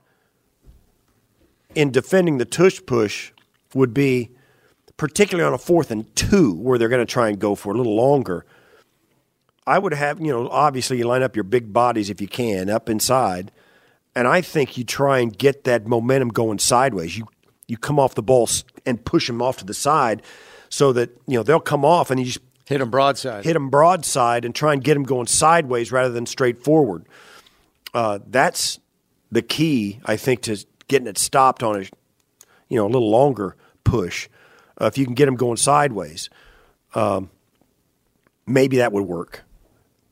in 1.75 1.91
defending 1.91 2.37
the 2.37 2.45
tush 2.45 2.79
push 2.85 3.33
would 3.73 3.93
be, 3.93 4.31
particularly 4.97 5.47
on 5.47 5.53
a 5.53 5.57
fourth 5.57 5.91
and 5.91 6.13
two, 6.15 6.53
where 6.55 6.77
they're 6.77 6.89
going 6.89 7.05
to 7.05 7.11
try 7.11 7.29
and 7.29 7.39
go 7.39 7.55
for 7.55 7.73
a 7.73 7.77
little 7.77 7.95
longer. 7.95 8.45
I 9.65 9.79
would 9.79 9.93
have, 9.93 10.19
you 10.19 10.27
know, 10.27 10.47
obviously 10.49 10.97
you 10.97 11.05
line 11.05 11.23
up 11.23 11.35
your 11.35 11.43
big 11.43 11.73
bodies 11.73 12.09
if 12.09 12.21
you 12.21 12.27
can 12.27 12.69
up 12.69 12.89
inside, 12.89 13.51
and 14.15 14.27
I 14.27 14.41
think 14.41 14.77
you 14.77 14.83
try 14.83 15.19
and 15.19 15.37
get 15.37 15.65
that 15.65 15.85
momentum 15.85 16.29
going 16.29 16.59
sideways. 16.59 17.17
You 17.17 17.27
you 17.67 17.77
come 17.77 17.99
off 17.99 18.15
the 18.15 18.23
ball 18.23 18.49
and 18.85 19.03
push 19.03 19.27
them 19.27 19.41
off 19.41 19.57
to 19.57 19.65
the 19.65 19.73
side, 19.73 20.21
so 20.69 20.93
that 20.93 21.09
you 21.27 21.37
know 21.37 21.43
they'll 21.43 21.59
come 21.59 21.83
off 21.83 22.09
and 22.11 22.19
you 22.19 22.27
just 22.27 22.39
hit 22.65 22.79
them 22.79 22.89
broadside, 22.89 23.43
hit 23.43 23.53
them 23.53 23.69
broadside, 23.69 24.45
and 24.45 24.55
try 24.55 24.73
and 24.73 24.83
get 24.83 24.93
them 24.93 25.03
going 25.03 25.27
sideways 25.27 25.91
rather 25.91 26.13
than 26.13 26.25
straight 26.25 26.63
forward. 26.63 27.05
Uh, 27.93 28.19
that's 28.27 28.79
the 29.31 29.41
key, 29.41 29.99
I 30.05 30.17
think, 30.17 30.41
to 30.43 30.65
getting 30.87 31.07
it 31.07 31.17
stopped 31.17 31.63
on 31.63 31.81
a 31.81 31.85
you 32.69 32.77
know 32.77 32.85
a 32.85 32.91
little 32.91 33.09
longer 33.09 33.55
push. 33.83 34.27
Uh, 34.79 34.85
if 34.85 34.97
you 34.97 35.05
can 35.05 35.13
get 35.15 35.25
them 35.25 35.35
going 35.35 35.57
sideways, 35.57 36.29
um, 36.95 37.29
maybe 38.45 38.77
that 38.77 38.91
would 38.93 39.03
work. 39.03 39.43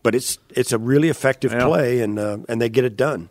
But 0.03 0.15
it's 0.15 0.37
it's 0.49 0.71
a 0.71 0.77
really 0.77 1.09
effective 1.09 1.51
Yeah. 1.51 1.65
play, 1.65 2.01
and 2.01 2.17
uh, 2.19 2.37
and 2.49 2.61
they 2.61 2.69
get 2.69 2.83
it 2.85 2.95
done. 2.95 3.29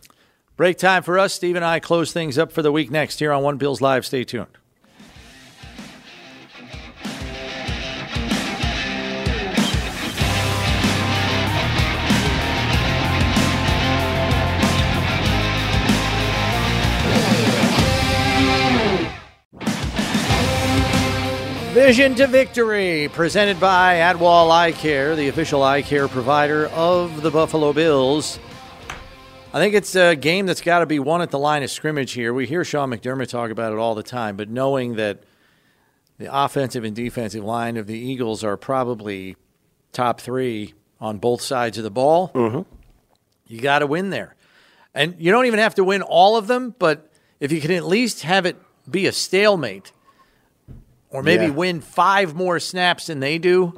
Break 0.57 0.77
time 0.77 1.03
for 1.03 1.19
us. 1.19 1.33
Steve 1.33 1.55
and 1.57 1.65
I 1.65 1.79
close 1.79 2.13
things 2.13 2.37
up 2.37 2.51
for 2.51 2.61
the 2.61 2.71
week 2.71 2.89
next 2.89 3.19
here 3.19 3.33
on 3.33 3.43
One 3.43 3.57
Bills 3.57 3.81
Live. 3.81 4.05
Stay 4.05 4.23
tuned. 4.23 4.47
Vision 21.75 22.15
to 22.15 22.27
Victory, 22.27 23.09
presented 23.11 23.59
by 23.59 23.95
Adwall 23.95 24.49
Eye 24.49 24.71
Care, 24.71 25.13
the 25.17 25.27
official 25.27 25.61
eye 25.61 25.81
care 25.81 26.07
provider 26.07 26.67
of 26.67 27.21
the 27.21 27.29
Buffalo 27.29 27.73
Bills. 27.73 28.39
I 29.53 29.59
think 29.59 29.73
it's 29.73 29.93
a 29.93 30.15
game 30.15 30.45
that's 30.45 30.61
got 30.61 30.79
to 30.79 30.85
be 30.85 30.99
won 30.99 31.21
at 31.21 31.31
the 31.31 31.37
line 31.37 31.63
of 31.63 31.69
scrimmage 31.69 32.13
here. 32.13 32.33
We 32.33 32.45
hear 32.45 32.63
Sean 32.63 32.91
McDermott 32.91 33.27
talk 33.27 33.51
about 33.51 33.73
it 33.73 33.77
all 33.77 33.93
the 33.93 34.03
time, 34.03 34.37
but 34.37 34.47
knowing 34.47 34.95
that 34.95 35.23
the 36.17 36.33
offensive 36.33 36.85
and 36.85 36.95
defensive 36.95 37.43
line 37.43 37.75
of 37.75 37.87
the 37.87 37.99
Eagles 37.99 38.41
are 38.41 38.55
probably 38.55 39.35
top 39.91 40.21
three 40.21 40.75
on 41.01 41.17
both 41.17 41.41
sides 41.41 41.77
of 41.77 41.83
the 41.83 41.91
ball, 41.91 42.29
mm-hmm. 42.29 42.61
you 43.47 43.59
got 43.59 43.79
to 43.79 43.87
win 43.87 44.11
there. 44.11 44.37
And 44.93 45.17
you 45.19 45.29
don't 45.29 45.45
even 45.45 45.59
have 45.59 45.75
to 45.75 45.83
win 45.83 46.03
all 46.03 46.37
of 46.37 46.47
them, 46.47 46.73
but 46.79 47.11
if 47.41 47.51
you 47.51 47.59
can 47.59 47.71
at 47.71 47.83
least 47.83 48.21
have 48.21 48.45
it 48.45 48.55
be 48.89 49.07
a 49.07 49.11
stalemate 49.11 49.91
or 51.15 51.23
maybe 51.23 51.45
Yeah. 51.45 51.49
win 51.51 51.81
five 51.81 52.35
more 52.35 52.59
snaps 52.59 53.07
than 53.07 53.19
they 53.19 53.37
do, 53.37 53.73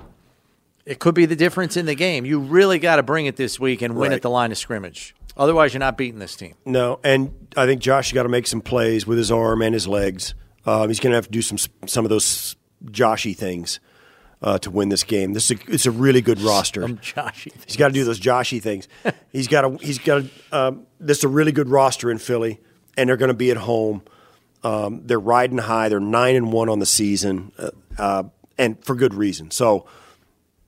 it 0.85 0.99
could 0.99 1.15
be 1.15 1.25
the 1.25 1.35
difference 1.35 1.77
in 1.77 1.85
the 1.85 1.95
game. 1.95 2.25
You 2.25 2.39
really 2.39 2.79
got 2.79 2.95
to 2.97 3.03
bring 3.03 3.25
it 3.25 3.35
this 3.35 3.59
week 3.59 3.81
and 3.81 3.95
win 3.95 4.09
Right. 4.09 4.15
at 4.15 4.21
the 4.21 4.29
line 4.29 4.51
of 4.51 4.57
scrimmage. 4.57 5.13
Otherwise, 5.35 5.73
you're 5.73 5.79
not 5.79 5.97
beating 5.97 6.19
this 6.19 6.35
team. 6.35 6.55
No, 6.65 6.99
and 7.03 7.31
I 7.55 7.65
think 7.67 7.81
Josh 7.81 8.11
got 8.13 8.23
to 8.23 8.29
make 8.29 8.47
some 8.47 8.61
plays 8.61 9.05
with 9.05 9.17
his 9.19 9.31
arm 9.31 9.61
and 9.61 9.73
his 9.73 9.87
legs. 9.87 10.33
Um, 10.65 10.87
he's 10.89 10.99
going 10.99 11.11
to 11.11 11.15
have 11.15 11.25
to 11.27 11.31
do 11.31 11.41
some 11.43 11.57
some 11.85 12.05
of 12.05 12.09
those 12.09 12.55
Joshy 12.85 13.35
things 13.37 13.79
uh, 14.41 14.57
to 14.59 14.71
win 14.71 14.89
this 14.89 15.03
game. 15.03 15.33
This 15.33 15.51
is 15.51 15.59
a, 15.59 15.71
it's 15.71 15.85
a 15.85 15.91
really 15.91 16.21
good 16.21 16.39
roster. 16.41 16.81
Some 16.81 16.97
Joshy 16.97 17.51
He's 17.67 17.75
got 17.77 17.89
to 17.89 17.93
do 17.93 18.03
those 18.03 18.19
Joshy 18.19 18.61
things. 18.61 18.87
he's 19.31 19.47
got 19.47 19.61
to. 19.61 19.77
He's 19.85 19.99
got. 19.99 20.23
to 20.23 20.29
Um, 20.57 20.87
this 20.99 21.19
is 21.19 21.23
a 21.25 21.27
really 21.29 21.51
good 21.51 21.69
roster 21.69 22.09
in 22.09 22.17
Philly, 22.17 22.59
and 22.97 23.07
they're 23.07 23.17
going 23.17 23.29
to 23.29 23.35
be 23.35 23.51
at 23.51 23.57
home. 23.57 24.01
Um, 24.63 25.01
they're 25.05 25.19
riding 25.19 25.59
high. 25.59 25.89
They're 25.89 25.99
nine 25.99 26.35
and 26.35 26.51
one 26.51 26.69
on 26.69 26.79
the 26.79 26.85
season, 26.85 27.51
uh, 27.57 27.71
uh, 27.97 28.23
and 28.57 28.83
for 28.83 28.95
good 28.95 29.13
reason. 29.13 29.51
So 29.51 29.85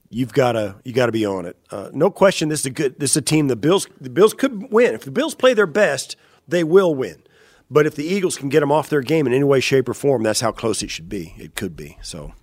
you've 0.09 0.33
got 0.33 0.53
to 0.53 0.75
you 0.83 0.93
got 0.93 1.07
to 1.07 1.11
be 1.11 1.25
on 1.25 1.45
it. 1.45 1.57
Uh, 1.71 1.89
no 1.93 2.09
question. 2.09 2.49
This 2.49 2.61
is 2.61 2.65
a 2.67 2.71
good. 2.71 2.99
This 2.99 3.11
is 3.11 3.17
a 3.17 3.21
team. 3.21 3.47
The 3.47 3.55
Bills. 3.55 3.87
The 3.99 4.09
Bills 4.09 4.33
could 4.33 4.71
win 4.71 4.93
if 4.93 5.03
the 5.03 5.11
Bills 5.11 5.35
play 5.35 5.53
their 5.53 5.67
best. 5.67 6.15
They 6.47 6.63
will 6.63 6.93
win. 6.95 7.23
But 7.71 7.85
if 7.85 7.95
the 7.95 8.05
Eagles 8.05 8.37
can 8.37 8.49
get 8.49 8.61
them 8.61 8.71
off 8.71 8.89
their 8.89 9.01
game 9.01 9.27
in 9.27 9.33
any 9.33 9.43
way, 9.43 9.59
shape, 9.59 9.87
or 9.87 9.93
form, 9.93 10.23
that's 10.23 10.41
how 10.41 10.51
close 10.51 10.81
it 10.81 10.89
should 10.89 11.07
be. 11.07 11.35
It 11.37 11.55
could 11.55 11.75
be. 11.75 11.97
So 12.01 12.33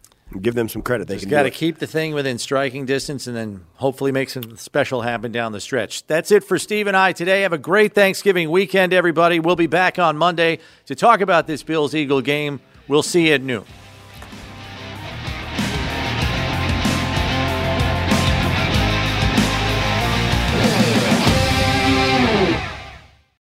give 0.41 0.55
them 0.55 0.69
some 0.69 0.83
credit. 0.83 1.09
They 1.09 1.15
Just 1.15 1.29
got 1.29 1.45
to 1.45 1.51
keep 1.51 1.79
the 1.79 1.87
thing 1.87 2.13
within 2.13 2.39
striking 2.39 2.85
distance 2.85 3.27
and 3.27 3.37
then 3.37 3.65
hopefully 3.75 4.13
make 4.13 4.29
something 4.29 4.57
special 4.57 5.03
happen 5.03 5.33
down 5.33 5.53
the 5.53 5.61
stretch. 5.61 6.07
That's 6.07 6.31
it 6.31 6.45
for 6.45 6.59
Steve 6.59 6.87
and 6.87 6.97
I 6.97 7.13
today. 7.13 7.43
Have 7.43 7.53
a 7.53 7.59
great 7.59 7.95
Thanksgiving 7.95 8.51
weekend, 8.51 8.93
everybody. 8.93 9.41
We'll 9.41 9.57
be 9.57 9.67
back 9.67 9.99
on 9.99 10.17
Monday 10.17 10.59
to 10.87 10.95
talk 10.95 11.21
about 11.21 11.47
this 11.47 11.63
Bills 11.63 11.95
Eagle 11.95 12.21
game. 12.21 12.61
We'll 12.89 13.03
see 13.03 13.29
you 13.29 13.35
at 13.35 13.43
noon. 13.43 13.65